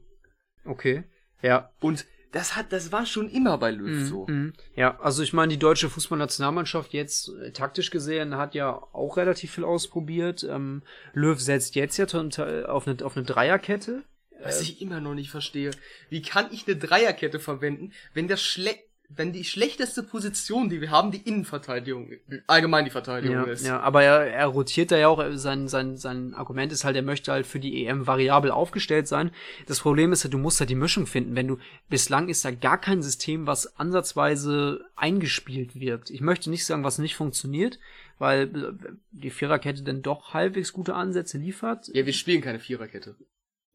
Okay. 0.66 1.04
Ja. 1.42 1.70
Und 1.82 2.06
das 2.32 2.56
hat, 2.56 2.74
das 2.74 2.92
war 2.92 3.06
schon 3.06 3.30
immer 3.30 3.58
bei 3.58 3.72
Löw 3.72 3.88
Mhm, 3.88 4.06
so. 4.06 4.26
mhm. 4.28 4.54
Ja, 4.76 5.00
also 5.00 5.22
ich 5.24 5.32
meine, 5.32 5.52
die 5.54 5.60
deutsche 5.60 5.90
Fußballnationalmannschaft 5.90 6.92
jetzt 6.94 7.30
äh, 7.30 7.52
taktisch 7.52 7.92
gesehen 7.92 8.36
hat 8.36 8.56
ja 8.56 8.74
auch 8.94 9.18
relativ 9.18 9.52
viel 9.54 9.64
ausprobiert. 9.64 10.44
Ähm, 10.44 10.84
Löw 11.14 11.40
setzt 11.40 11.76
jetzt 11.76 11.98
ja 11.98 12.06
Teil 12.08 12.66
auf 12.66 12.88
eine, 12.88 13.06
auf 13.06 13.16
eine 13.16 13.26
Dreierkette. 13.26 14.04
Was 14.44 14.62
ich 14.62 14.82
immer 14.82 15.00
noch 15.00 15.16
nicht 15.16 15.32
verstehe. 15.32 15.72
Wie 16.10 16.22
kann 16.22 16.48
ich 16.52 16.68
eine 16.68 16.76
Dreierkette 16.76 17.40
verwenden, 17.40 17.94
wenn 18.14 18.28
das 18.28 18.42
schle 18.42 18.76
wenn 19.10 19.32
die 19.32 19.44
schlechteste 19.44 20.04
Position, 20.04 20.70
die 20.70 20.82
wir 20.82 20.92
haben, 20.92 21.12
die 21.12 21.22
Innenverteidigung, 21.22 22.10
allgemein 22.48 22.86
die 22.86 22.92
Verteidigung 22.92 23.36
Ja, 23.36 23.44
ist. 23.44 23.66
ja, 23.66 23.80
aber 23.80 24.04
er, 24.04 24.28
er 24.28 24.48
rotiert 24.48 24.92
da 24.92 24.98
ja 24.98 25.08
auch, 25.08 25.20
äh, 25.20 25.38
sein, 25.38 25.68
sein, 25.68 25.98
sein 25.98 26.34
Argument 26.34 26.72
ist 26.72 26.84
halt, 26.84 26.96
er 26.96 27.02
möchte 27.02 27.32
halt 27.32 27.46
für 27.46 27.60
die 27.60 27.86
EM 27.86 28.08
variabel 28.08 28.52
aufgestellt 28.52 29.08
sein. 29.08 29.32
Das 29.68 29.80
Problem 29.80 30.12
ist 30.12 30.24
halt, 30.24 30.34
du 30.34 30.38
musst 30.38 30.60
halt 30.60 30.70
die 30.70 30.76
Mischung 30.76 31.06
finden. 31.08 31.36
Wenn 31.36 31.48
du, 31.48 31.58
bislang 31.90 32.30
ist 32.30 32.44
da 32.46 32.52
gar 32.52 32.80
kein 32.80 33.02
System, 33.04 33.48
was 33.48 33.78
ansatzweise 33.78 34.86
eingespielt 34.96 35.80
wirkt. 35.80 36.10
Ich 36.10 36.22
möchte 36.22 36.50
nicht 36.50 36.66
sagen, 36.66 36.84
was 36.84 36.98
nicht 36.98 37.16
funktioniert, 37.16 37.80
weil 38.18 38.44
äh, 38.44 38.94
die 39.12 39.30
Viererkette 39.30 39.84
dann 39.84 40.02
doch 40.02 40.34
halbwegs 40.34 40.74
gute 40.74 40.96
Ansätze 40.96 41.38
liefert. 41.38 41.90
Ja, 41.94 42.06
wir 42.06 42.14
spielen 42.14 42.42
keine 42.42 42.60
Viererkette. 42.60 43.16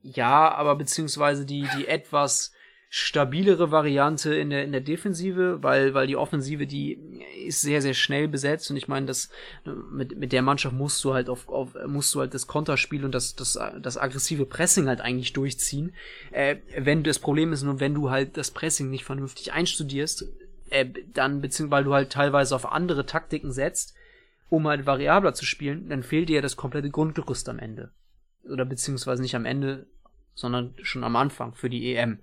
Ja, 0.02 0.50
aber 0.54 0.76
beziehungsweise 0.76 1.44
die, 1.44 1.68
die 1.76 1.86
etwas 1.86 2.52
stabilere 2.92 3.70
Variante 3.70 4.34
in 4.34 4.50
der, 4.50 4.64
in 4.64 4.72
der 4.72 4.80
Defensive, 4.80 5.62
weil, 5.62 5.94
weil 5.94 6.08
die 6.08 6.16
Offensive, 6.16 6.66
die 6.66 6.98
ist 7.46 7.62
sehr, 7.62 7.80
sehr 7.82 7.94
schnell 7.94 8.26
besetzt 8.26 8.68
und 8.68 8.76
ich 8.76 8.88
meine, 8.88 9.06
das, 9.06 9.30
mit, 9.92 10.18
mit 10.18 10.32
der 10.32 10.42
Mannschaft 10.42 10.74
musst 10.74 11.04
du 11.04 11.14
halt 11.14 11.28
auf, 11.28 11.48
auf 11.48 11.76
musst 11.86 12.12
du 12.12 12.18
halt 12.18 12.34
das 12.34 12.48
Konterspiel 12.48 13.04
und 13.04 13.14
das, 13.14 13.36
das, 13.36 13.56
das 13.80 13.96
aggressive 13.96 14.44
Pressing 14.44 14.88
halt 14.88 15.00
eigentlich 15.00 15.32
durchziehen. 15.32 15.94
Äh, 16.32 16.56
wenn 16.76 17.04
das 17.04 17.20
Problem 17.20 17.52
ist 17.52 17.62
nur, 17.62 17.78
wenn 17.78 17.94
du 17.94 18.10
halt 18.10 18.36
das 18.36 18.50
Pressing 18.50 18.90
nicht 18.90 19.04
vernünftig 19.04 19.52
einstudierst, 19.52 20.26
äh, 20.70 20.86
dann, 21.14 21.40
beziehungsweise 21.40 21.70
weil 21.70 21.84
du 21.84 21.94
halt 21.94 22.10
teilweise 22.10 22.56
auf 22.56 22.72
andere 22.72 23.06
Taktiken 23.06 23.52
setzt, 23.52 23.94
um 24.48 24.66
halt 24.66 24.84
variabler 24.84 25.32
zu 25.32 25.44
spielen, 25.44 25.88
dann 25.90 26.02
fehlt 26.02 26.28
dir 26.28 26.36
ja 26.36 26.42
das 26.42 26.56
komplette 26.56 26.90
Grundgerüst 26.90 27.48
am 27.48 27.60
Ende. 27.60 27.92
Oder 28.50 28.64
beziehungsweise 28.64 29.22
nicht 29.22 29.36
am 29.36 29.44
Ende, 29.44 29.86
sondern 30.34 30.74
schon 30.82 31.04
am 31.04 31.14
Anfang 31.14 31.54
für 31.54 31.70
die 31.70 31.94
EM. 31.94 32.18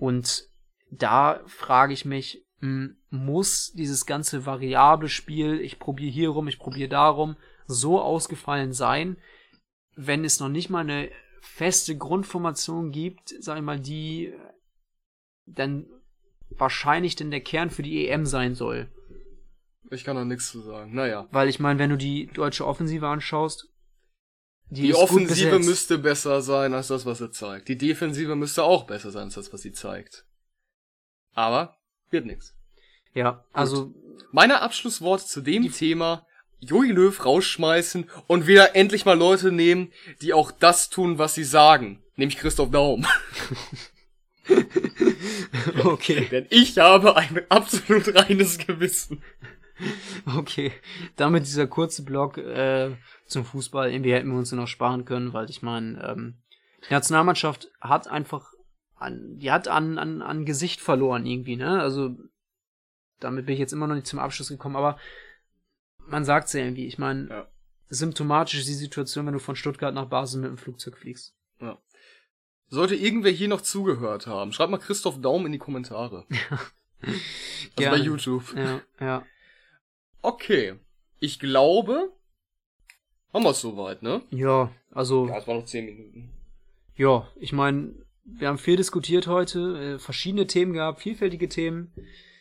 Und 0.00 0.48
da 0.90 1.42
frage 1.46 1.92
ich 1.92 2.06
mich, 2.06 2.44
hm, 2.60 2.96
muss 3.10 3.70
dieses 3.72 4.06
ganze 4.06 4.46
variable 4.46 5.10
Spiel, 5.10 5.60
ich 5.60 5.78
probiere 5.78 6.10
hier 6.10 6.30
rum, 6.30 6.48
ich 6.48 6.58
probiere 6.58 6.88
darum, 6.88 7.36
so 7.66 8.00
ausgefallen 8.00 8.72
sein, 8.72 9.18
wenn 9.94 10.24
es 10.24 10.40
noch 10.40 10.48
nicht 10.48 10.70
mal 10.70 10.80
eine 10.80 11.10
feste 11.42 11.96
Grundformation 11.96 12.90
gibt, 12.90 13.34
sag 13.40 13.58
ich 13.58 13.62
mal, 13.62 13.78
die 13.78 14.32
dann 15.44 15.86
wahrscheinlich 16.48 17.14
denn 17.14 17.30
der 17.30 17.42
Kern 17.42 17.68
für 17.68 17.82
die 17.82 18.08
EM 18.08 18.24
sein 18.24 18.54
soll. 18.54 18.88
Ich 19.90 20.04
kann 20.04 20.16
da 20.16 20.24
nichts 20.24 20.50
zu 20.50 20.60
sagen. 20.60 20.94
Naja. 20.94 21.28
Weil 21.30 21.48
ich 21.48 21.60
meine, 21.60 21.78
wenn 21.78 21.90
du 21.90 21.98
die 21.98 22.26
deutsche 22.26 22.66
Offensive 22.66 23.06
anschaust, 23.06 23.68
Die, 24.70 24.88
gut 24.88 24.96
Offensive 24.96 25.58
müsste 25.58 25.98
besser 25.98 26.42
sein 26.42 26.74
als 26.74 26.88
das, 26.88 27.04
was 27.04 27.18
sie 27.18 27.30
zeigt. 27.30 27.68
Die 27.68 27.76
Defensive 27.76 28.36
müsste 28.36 28.62
auch 28.62 28.84
besser 28.84 29.10
sein 29.10 29.24
als 29.24 29.34
das, 29.34 29.52
was 29.52 29.62
sie 29.62 29.72
zeigt. 29.72 30.24
Aber 31.34 31.76
wird 32.10 32.26
nix. 32.26 32.54
Ja, 33.14 33.44
also 33.52 33.92
Meine 34.30 34.62
Abschlussworte 34.62 35.26
zu 35.26 35.40
dem 35.40 35.72
Thema 35.72 36.26
Jogi 36.60 36.92
Löw 36.92 37.24
rausschmeißen 37.24 38.08
und 38.26 38.46
wieder 38.46 38.76
endlich 38.76 39.04
mal 39.04 39.18
Leute 39.18 39.50
nehmen, 39.50 39.92
die 40.20 40.32
auch 40.32 40.52
das 40.52 40.90
tun, 40.90 41.18
was 41.18 41.34
sie 41.34 41.44
sagen. 41.44 42.02
Nämlich 42.16 42.38
Christoph 42.38 42.70
Daum. 42.70 43.06
okay, 45.84 46.28
Denn 46.30 46.46
ich 46.50 46.78
habe 46.78 47.16
ein 47.16 47.42
absolut 47.48 48.14
reines 48.14 48.58
Gewissen. 48.58 49.22
okay. 50.36 50.72
Damit 51.16 51.46
dieser 51.46 51.66
kurze 51.66 52.04
Block 52.04 52.38
äh, 52.38 52.96
zum 53.26 53.44
Fußball, 53.44 53.90
irgendwie 53.90 54.12
hätten 54.12 54.30
wir 54.30 54.38
uns 54.38 54.52
noch 54.52 54.66
sparen 54.66 55.04
können, 55.04 55.32
weil 55.32 55.48
ich 55.50 55.62
meine, 55.62 56.02
ähm, 56.02 56.38
die 56.88 56.92
Nationalmannschaft 56.92 57.70
hat 57.80 58.08
einfach 58.08 58.52
an, 58.96 59.38
die 59.38 59.50
hat 59.50 59.68
an, 59.68 59.98
an, 59.98 60.22
an 60.22 60.44
Gesicht 60.44 60.80
verloren 60.80 61.26
irgendwie, 61.26 61.56
ne? 61.56 61.80
Also 61.80 62.16
damit 63.18 63.46
bin 63.46 63.54
ich 63.54 63.60
jetzt 63.60 63.72
immer 63.72 63.86
noch 63.86 63.94
nicht 63.94 64.06
zum 64.06 64.18
Abschluss 64.18 64.48
gekommen, 64.48 64.76
aber 64.76 64.98
man 65.98 66.24
sagt's 66.24 66.52
ja 66.52 66.60
irgendwie, 66.60 66.86
ich 66.86 66.98
meine, 66.98 67.28
Ja. 67.28 67.48
symptomatisch 67.88 68.60
ist 68.60 68.68
die 68.68 68.74
Situation, 68.74 69.26
wenn 69.26 69.34
du 69.34 69.40
von 69.40 69.56
Stuttgart 69.56 69.94
nach 69.94 70.06
Basel 70.06 70.40
mit 70.40 70.50
dem 70.50 70.58
Flugzeug 70.58 70.96
fliegst. 70.96 71.34
sollte 72.68 72.94
irgendwer 72.94 73.30
hier 73.32 73.48
noch 73.48 73.60
zugehört 73.62 74.26
haben, 74.26 74.52
schreibt 74.52 74.70
mal 74.70 74.78
Christoph 74.78 75.20
Daum 75.20 75.44
in 75.46 75.52
die 75.52 75.58
Kommentare. 75.58 76.26
also 77.02 77.18
Gerne. 77.76 77.98
bei 77.98 78.02
YouTube. 78.02 78.54
Ja, 78.54 78.80
ja. 79.00 79.26
Okay. 80.22 80.74
Ich 81.18 81.38
glaube, 81.38 82.12
haben 83.32 83.44
wir 83.44 83.50
es 83.50 83.60
soweit, 83.60 84.02
ne? 84.02 84.22
Ja, 84.30 84.70
also, 84.90 85.28
Ja, 85.28 85.38
es 85.38 85.46
waren 85.46 85.58
noch 85.58 85.64
10 85.66 85.84
Minuten. 85.84 86.30
ja, 86.96 87.26
ich 87.36 87.52
meine, 87.52 87.94
wir 88.24 88.48
haben 88.48 88.58
viel 88.58 88.76
diskutiert 88.76 89.26
heute, 89.26 89.94
äh, 89.94 89.98
verschiedene 89.98 90.46
Themen 90.46 90.72
gehabt, 90.72 91.00
vielfältige 91.00 91.48
Themen. 91.48 91.92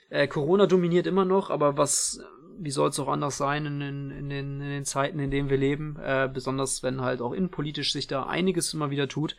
Äh, 0.10 0.28
Corona 0.28 0.66
dominiert 0.66 1.08
immer 1.08 1.26
noch, 1.26 1.50
aber 1.50 1.78
was, 1.78 2.22
wie 2.58 2.72
soll 2.72 2.90
es 2.90 3.00
auch 3.00 3.08
anders 3.08 3.38
sein 3.38 3.66
in, 3.66 3.80
den- 3.80 4.12
in, 4.12 4.30
den, 4.30 4.62
in 4.62 4.70
den 4.70 4.86
Zeiten, 4.86 5.20
in 5.20 5.32
denen 5.32 5.50
wir 5.50 5.58
leben? 5.58 5.98
Äh, 6.02 6.30
besonders 6.34 6.84
wenn 6.84 7.02
halt 7.02 7.22
auch 7.22 7.32
innenpolitisch 7.34 7.92
sich 7.94 8.08
da 8.08 8.24
einiges 8.24 8.74
immer 8.74 8.90
wieder 8.92 9.08
tut. 9.08 9.36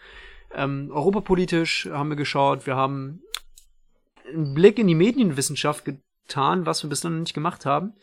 Ähm, 0.53 0.91
europapolitisch 0.93 1.87
haben 1.91 2.09
wir 2.11 2.17
geschaut, 2.17 2.67
wir 2.67 2.77
haben 2.77 3.23
einen 4.29 4.55
Blick 4.55 4.79
in 4.79 4.87
die 4.87 4.95
Medienwissenschaft 4.95 5.85
getan, 5.85 6.67
was 6.67 6.83
wir 6.83 6.91
bislang 6.91 7.15
noch 7.15 7.21
nicht 7.21 7.35
gemacht 7.35 7.67
haben. 7.67 7.95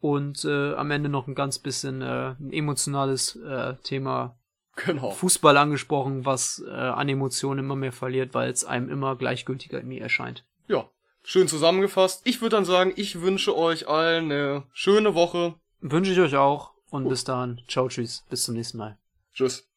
Und 0.00 0.44
äh, 0.44 0.74
am 0.74 0.90
Ende 0.90 1.08
noch 1.08 1.28
ein 1.28 1.34
ganz 1.34 1.58
bisschen 1.58 2.00
äh, 2.00 2.34
ein 2.40 2.52
emotionales 2.52 3.36
äh, 3.36 3.74
Thema 3.82 4.36
Genau. 4.76 5.10
Fußball 5.10 5.56
angesprochen, 5.56 6.24
was 6.24 6.62
äh, 6.66 6.70
an 6.70 7.08
Emotionen 7.08 7.60
immer 7.60 7.76
mehr 7.76 7.92
verliert, 7.92 8.34
weil 8.34 8.50
es 8.50 8.64
einem 8.64 8.88
immer 8.88 9.16
gleichgültiger 9.16 9.78
irgendwie 9.78 9.98
erscheint. 9.98 10.44
Ja. 10.68 10.88
Schön 11.22 11.48
zusammengefasst. 11.48 12.22
Ich 12.24 12.40
würde 12.40 12.56
dann 12.56 12.64
sagen, 12.64 12.92
ich 12.96 13.20
wünsche 13.20 13.54
euch 13.54 13.88
allen 13.88 14.32
eine 14.32 14.64
schöne 14.72 15.14
Woche. 15.14 15.54
Wünsche 15.80 16.12
ich 16.12 16.20
euch 16.20 16.36
auch 16.36 16.72
und 16.88 17.08
bis 17.08 17.24
dahin. 17.24 17.60
Ciao, 17.68 17.88
tschüss. 17.88 18.24
Bis 18.30 18.44
zum 18.44 18.54
nächsten 18.54 18.78
Mal. 18.78 18.96
Tschüss. 19.34 19.66